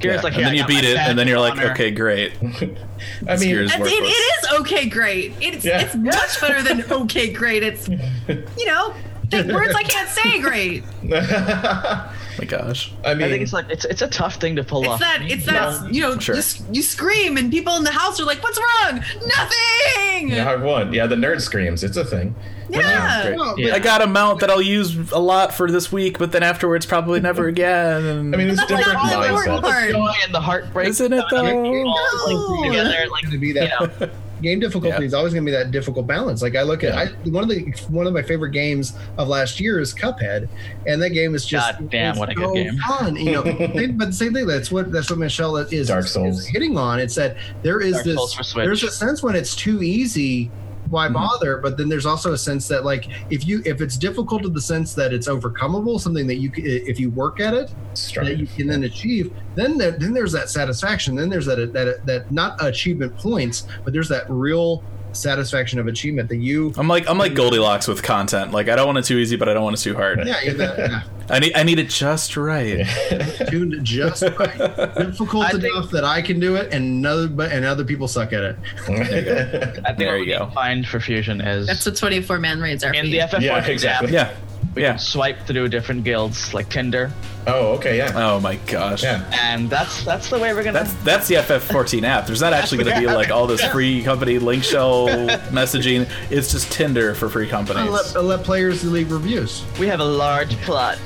Gear 0.00 0.12
Yeah. 0.12 0.18
is 0.18 0.24
like, 0.24 0.34
and 0.36 0.44
then 0.44 0.54
yeah, 0.54 0.60
you 0.62 0.66
beat 0.68 0.84
it, 0.84 0.96
and 0.98 1.18
then 1.18 1.26
you're 1.26 1.40
like, 1.40 1.54
honor. 1.54 1.70
okay, 1.72 1.90
great. 1.90 2.32
I 2.42 3.36
mean, 3.36 3.48
gear's 3.48 3.74
It, 3.74 3.80
it, 3.80 3.86
it 3.86 4.04
is 4.04 4.60
okay, 4.60 4.86
great. 4.86 5.32
It's 5.40 5.64
Yeah. 5.64 5.80
it's 5.80 5.94
much 5.94 6.40
better 6.40 6.62
than 6.62 6.84
okay, 7.02 7.32
great. 7.32 7.62
It's 7.62 7.88
you 7.88 8.66
know 8.66 8.92
think 9.30 9.52
words 9.52 9.74
I 9.74 9.82
can't 9.82 10.08
say 10.08 10.40
great. 10.40 10.84
my 11.02 12.44
gosh. 12.46 12.92
I 13.04 13.14
mean, 13.14 13.24
I 13.24 13.30
think 13.30 13.42
it's 13.42 13.52
like 13.52 13.66
it's 13.70 13.84
it's 13.84 14.02
a 14.02 14.08
tough 14.08 14.36
thing 14.36 14.56
to 14.56 14.64
pull 14.64 14.82
It's 14.82 14.90
off. 14.92 15.00
that 15.00 15.22
it's 15.22 15.44
that 15.46 15.92
you 15.92 16.02
know 16.02 16.18
Sure. 16.18 16.34
just 16.34 16.62
you 16.72 16.82
scream 16.82 17.36
and 17.36 17.50
people 17.50 17.76
in 17.76 17.84
the 17.84 17.90
house 17.92 18.20
are 18.20 18.24
like, 18.24 18.42
"What's 18.42 18.58
wrong? 18.58 19.02
Nothing." 19.26 20.28
yeah, 20.30 20.50
I 20.50 20.56
won. 20.56 20.92
Yeah, 20.92 21.06
the 21.06 21.16
nerd 21.16 21.40
screams. 21.40 21.82
It's 21.84 21.96
a 21.96 22.04
thing. 22.04 22.34
Yeah. 22.70 22.80
Oh, 22.80 23.22
great. 23.28 23.38
Well, 23.38 23.58
Yeah. 23.58 23.74
I 23.74 23.78
got 23.78 24.02
a 24.02 24.06
mount 24.06 24.40
that 24.40 24.50
I'll 24.50 24.60
use 24.62 25.10
a 25.12 25.18
lot 25.18 25.54
for 25.54 25.70
this 25.70 25.90
week, 25.90 26.18
but 26.18 26.32
then 26.32 26.42
afterwards 26.42 26.84
probably 26.86 27.20
never 27.20 27.48
again. 27.54 28.04
And 28.04 28.34
I 28.34 28.38
mean, 28.38 28.48
it's 28.48 28.58
That's 28.60 28.70
like 28.70 28.84
different 28.84 29.04
all 29.12 29.20
the 29.22 29.26
important 29.28 29.64
mindsets. 29.64 29.70
part. 29.70 29.90
joy 29.90 30.12
and 30.24 30.34
the 30.34 30.40
heartbreak. 30.40 30.88
Isn't 30.88 31.12
it, 31.12 31.24
though? 31.30 31.46
All 31.46 32.62
No. 32.64 32.70
together, 32.70 32.94
like 33.10 33.30
to 33.30 33.38
be 33.38 33.48
you 33.48 33.54
know. 33.54 33.88
game 34.42 34.60
difficulty 34.60 34.88
Yeah. 34.98 35.06
is 35.06 35.14
always 35.14 35.32
going 35.32 35.44
to 35.44 35.50
be 35.50 35.56
that 35.56 35.70
difficult 35.70 36.06
balance. 36.06 36.42
Like 36.42 36.56
I 36.56 36.62
look 36.62 36.84
at 36.84 36.94
I, 36.94 37.06
one 37.28 37.42
of 37.42 37.48
the 37.48 37.70
one 37.88 38.06
of 38.06 38.12
my 38.12 38.22
favorite 38.22 38.50
games 38.50 38.94
of 39.16 39.28
last 39.28 39.60
year 39.60 39.80
is 39.80 39.94
Cuphead, 39.94 40.48
and 40.86 41.00
that 41.02 41.10
game 41.10 41.34
is 41.34 41.44
just 41.44 41.78
God 41.78 41.90
damn, 41.90 42.16
what 42.18 42.28
a 42.30 42.34
good 42.34 42.44
so 42.46 42.54
game. 42.54 42.78
Fun, 42.78 43.16
you 43.16 43.32
know. 43.32 43.42
but 43.92 44.06
the 44.06 44.12
same 44.12 44.32
thing. 44.34 44.46
That's 44.46 44.70
what 44.70 44.90
that's 44.92 45.10
what 45.10 45.18
Michelle 45.18 45.56
is 45.56 45.88
Dark 45.88 46.06
Souls. 46.06 46.40
is 46.40 46.46
hitting 46.46 46.76
on. 46.78 47.00
It's 47.00 47.14
that 47.16 47.36
there 47.62 47.80
is 47.80 47.92
Dark 47.94 48.04
this 48.04 48.16
Souls 48.16 48.34
for 48.34 48.42
Switch. 48.42 48.64
there's 48.64 48.82
a 48.84 48.90
sense 48.90 49.22
when 49.22 49.34
it's 49.36 49.54
too 49.56 49.82
easy. 49.82 50.50
Why 50.90 51.06
Mm-hmm. 51.06 51.14
bother? 51.14 51.58
But 51.58 51.76
then 51.76 51.88
there's 51.88 52.06
also 52.06 52.32
a 52.32 52.38
sense 52.38 52.68
that 52.68 52.84
like 52.84 53.08
if 53.30 53.46
you 53.46 53.62
if 53.64 53.80
it's 53.80 53.96
difficult 53.96 54.42
to 54.42 54.48
the 54.48 54.60
sense 54.60 54.94
that 54.94 55.12
it's 55.12 55.28
overcomable, 55.28 56.00
something 56.00 56.26
that 56.26 56.36
you 56.36 56.50
if 56.56 56.98
you 57.00 57.10
work 57.10 57.40
at 57.40 57.54
it, 57.54 57.70
that 58.14 58.36
you 58.38 58.46
can 58.46 58.66
then 58.66 58.84
achieve 58.84 59.32
then 59.54 59.76
there, 59.76 59.92
then 59.92 60.12
there's 60.12 60.32
that 60.32 60.48
satisfaction 60.48 61.16
then 61.16 61.28
there's 61.28 61.46
that 61.46 61.72
that 61.72 62.06
that 62.06 62.30
not 62.30 62.56
achievement 62.64 63.16
points 63.16 63.66
but 63.84 63.92
there's 63.92 64.08
that 64.08 64.24
real 64.30 64.82
satisfaction 65.18 65.78
of 65.78 65.86
achievement 65.86 66.28
that 66.28 66.36
you 66.36 66.72
I'm 66.76 66.88
like 66.88 67.08
I'm 67.08 67.18
like 67.18 67.34
Goldilocks 67.34 67.86
with 67.88 68.02
content. 68.02 68.52
Like 68.52 68.68
I 68.68 68.76
don't 68.76 68.86
want 68.86 68.98
it 68.98 69.04
too 69.04 69.18
easy, 69.18 69.36
but 69.36 69.48
I 69.48 69.54
don't 69.54 69.64
want 69.64 69.76
it 69.76 69.80
too 69.82 69.94
hard. 69.94 70.26
yeah, 70.26 70.40
you 70.42 70.54
that, 70.54 70.78
yeah 70.78 71.02
I 71.30 71.38
need 71.40 71.52
I 71.56 71.62
need 71.62 71.78
it 71.78 71.88
just 71.90 72.36
right. 72.36 72.86
tuned 73.48 73.84
just 73.84 74.22
right. 74.22 74.56
difficult 74.96 75.44
I 75.46 75.50
think- 75.50 75.64
enough 75.64 75.90
that 75.90 76.04
I 76.04 76.22
can 76.22 76.40
do 76.40 76.56
it 76.56 76.72
and 76.72 77.04
other 77.06 77.28
but 77.28 77.52
and 77.52 77.64
other 77.64 77.84
people 77.84 78.08
suck 78.08 78.32
at 78.32 78.42
it 78.44 78.56
I 78.88 78.94
think 78.94 79.98
There 79.98 80.16
what 80.18 80.26
you 80.26 80.38
go. 80.38 80.50
find 80.54 80.86
for 80.86 81.00
fusion 81.00 81.40
is 81.40 81.66
That's 81.66 81.84
what 81.84 81.96
24 81.96 82.38
man 82.38 82.60
raids 82.60 82.84
are. 82.84 82.94
in 82.94 83.06
the 83.06 83.16
you. 83.16 83.20
FF14 83.22 83.40
Yeah, 83.42 83.66
exactly. 83.66 84.12
Yeah. 84.12 84.34
Yeah. 84.76 84.96
swipe 84.96 85.46
through 85.46 85.68
different 85.68 86.04
guilds 86.04 86.54
like 86.54 86.68
Tinder, 86.68 87.10
oh, 87.46 87.72
okay, 87.76 87.96
yeah, 87.96 88.12
Oh 88.14 88.38
my 88.38 88.56
gosh. 88.66 89.02
yeah. 89.02 89.28
and 89.32 89.68
that's 89.68 90.04
that's 90.04 90.30
the 90.30 90.38
way 90.38 90.54
we're 90.54 90.62
gonna. 90.62 90.84
That's 90.84 90.92
that's 91.04 91.28
the 91.28 91.36
FF14 91.36 92.04
app. 92.04 92.26
There's 92.26 92.40
not 92.40 92.52
actually 92.52 92.84
going 92.84 92.94
to 92.94 93.00
be 93.00 93.06
like 93.12 93.30
all 93.30 93.46
this 93.46 93.64
free 93.66 94.02
company 94.02 94.38
link 94.38 94.62
shell 94.62 95.08
messaging. 95.50 96.08
It's 96.30 96.52
just 96.52 96.70
Tinder 96.70 97.14
for 97.14 97.28
free 97.28 97.46
I 97.46 97.50
companies. 97.50 97.90
let, 97.90 98.16
I 98.16 98.20
let 98.20 98.44
players 98.44 98.84
leave 98.84 99.10
reviews 99.10 99.64
we 99.80 99.86
have 99.88 100.00
a 100.00 100.04
large 100.04 100.56
plot. 100.58 100.98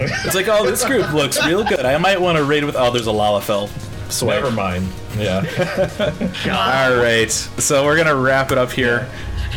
It's 0.00 0.34
like, 0.34 0.48
oh, 0.48 0.64
this 0.68 0.84
group 0.84 1.12
looks 1.12 1.44
real 1.46 1.62
good. 1.62 1.84
I 1.86 1.96
might 1.98 2.20
want 2.20 2.38
to 2.38 2.44
raid 2.44 2.64
with. 2.64 2.74
Oh, 2.76 2.90
there's 2.90 3.06
a 3.06 3.10
Lalafell. 3.10 3.68
Swipe. 4.10 4.42
Never 4.42 4.50
mind. 4.50 4.88
Yeah. 5.16 5.38
All 6.46 6.96
right. 6.96 7.30
So 7.30 7.84
we're 7.84 7.96
gonna 7.96 8.16
wrap 8.16 8.50
it 8.50 8.58
up 8.58 8.70
here. 8.72 9.08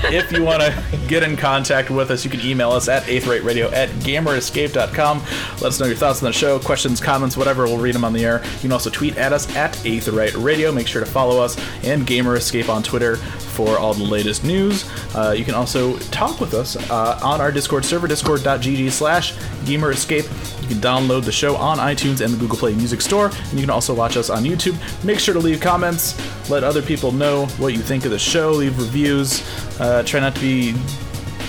If 0.04 0.32
you 0.32 0.44
want 0.44 0.62
to 0.62 1.00
get 1.08 1.24
in 1.24 1.36
contact 1.36 1.90
with 1.90 2.12
us, 2.12 2.24
you 2.24 2.32
can 2.32 2.42
email 2.42 2.72
us 2.72 2.88
at 2.88 3.04
aetheriteradio 3.04 3.72
at 3.72 3.90
gamerescape.com. 3.90 5.20
Let 5.20 5.64
us 5.64 5.80
know 5.80 5.86
your 5.86 5.96
thoughts 5.96 6.22
on 6.22 6.28
the 6.28 6.34
show, 6.34 6.60
questions, 6.60 7.00
comments, 7.00 7.38
whatever. 7.38 7.66
We'll 7.66 7.78
read 7.78 7.96
them 7.96 8.04
on 8.04 8.14
the 8.14 8.26
air. 8.26 8.44
You 8.56 8.60
can 8.60 8.72
also 8.72 8.90
tweet 8.90 9.18
at 9.18 9.34
us 9.34 9.54
at 9.56 9.74
eighthradio. 9.78 10.74
Make 10.74 10.88
sure 10.88 11.04
to 11.04 11.10
follow 11.10 11.42
us 11.42 11.58
and 11.84 12.06
Gamer 12.06 12.36
Escape 12.36 12.70
on 12.70 12.84
Twitter 12.84 13.18
for 13.56 13.78
all 13.80 13.94
the 13.94 14.04
latest 14.04 14.44
news. 14.44 14.86
Uh, 15.16 15.34
you 15.36 15.46
can 15.46 15.56
also 15.56 15.98
talk 16.12 16.40
with 16.40 16.54
us 16.54 16.76
uh, 16.92 17.20
on 17.24 17.40
our 17.40 17.52
Discord 17.52 17.86
server, 17.86 18.08
discord.gg 18.08 18.92
slash 18.92 19.34
gamer 19.66 19.92
escape. 19.92 20.26
You 20.62 20.68
can 20.68 20.78
download 20.78 21.24
the 21.24 21.32
show 21.32 21.56
on 21.56 21.78
iTunes 21.78 22.22
and 22.22 22.34
the 22.34 22.38
Google 22.38 22.58
Play 22.58 22.74
Music 22.76 23.02
Store, 23.02 23.28
and 23.28 23.54
you 23.54 23.62
can 23.62 23.70
also 23.70 23.94
watch 23.94 24.18
us 24.18 24.30
on 24.30 24.44
YouTube. 24.44 24.76
Make 25.04 25.20
sure 25.20 25.34
to 25.34 25.40
leave 25.40 25.62
comments, 25.62 26.20
let 26.50 26.64
other 26.64 26.82
people 26.82 27.12
know 27.12 27.46
what 27.58 27.74
you 27.74 27.80
think 27.80 28.06
of 28.06 28.12
the 28.12 28.20
show, 28.20 28.52
leave 28.52 28.78
reviews. 28.78 29.42
Uh, 29.80 30.04
try 30.04 30.20
not 30.20 30.36
to 30.36 30.42
be 30.42 30.76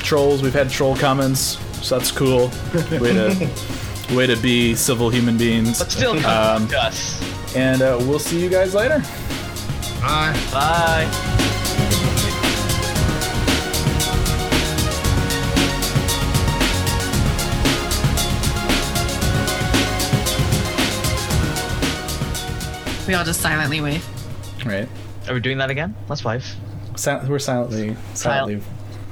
trolls. 0.02 0.42
We've 0.42 0.54
had 0.54 0.70
troll 0.70 0.96
comments, 0.96 1.58
so 1.84 1.98
that's 1.98 2.12
cool. 2.12 2.48
Way 3.00 3.12
to 3.12 3.50
way 4.12 4.26
to 4.26 4.36
be 4.36 4.74
civil 4.74 5.10
human 5.10 5.36
beings. 5.36 5.78
But 5.80 5.90
still, 5.90 6.20
come 6.20 6.68
to 6.68 6.80
us. 6.80 7.56
And 7.56 7.82
uh, 7.82 7.96
we'll 8.02 8.18
see 8.18 8.40
you 8.40 8.48
guys 8.48 8.74
later. 8.74 9.02
Bye. 10.00 10.32
Bye. 10.52 12.16
We 23.06 23.14
all 23.14 23.22
just 23.24 23.40
silently 23.40 23.80
wave. 23.80 24.04
Right. 24.64 24.88
Are 25.28 25.34
we 25.34 25.38
doing 25.40 25.58
that 25.58 25.70
again? 25.70 25.94
Let's 26.08 26.24
wife. 26.24 26.56
Sil- 26.98 27.22
we're 27.28 27.38
silently 27.38 27.94
silently 28.14 28.60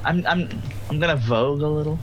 I'm 0.05 0.27
I'm 0.27 0.49
I'm 0.91 0.99
gonna 0.99 1.17
vogue 1.17 1.63
a 1.63 1.69
little. 1.69 1.99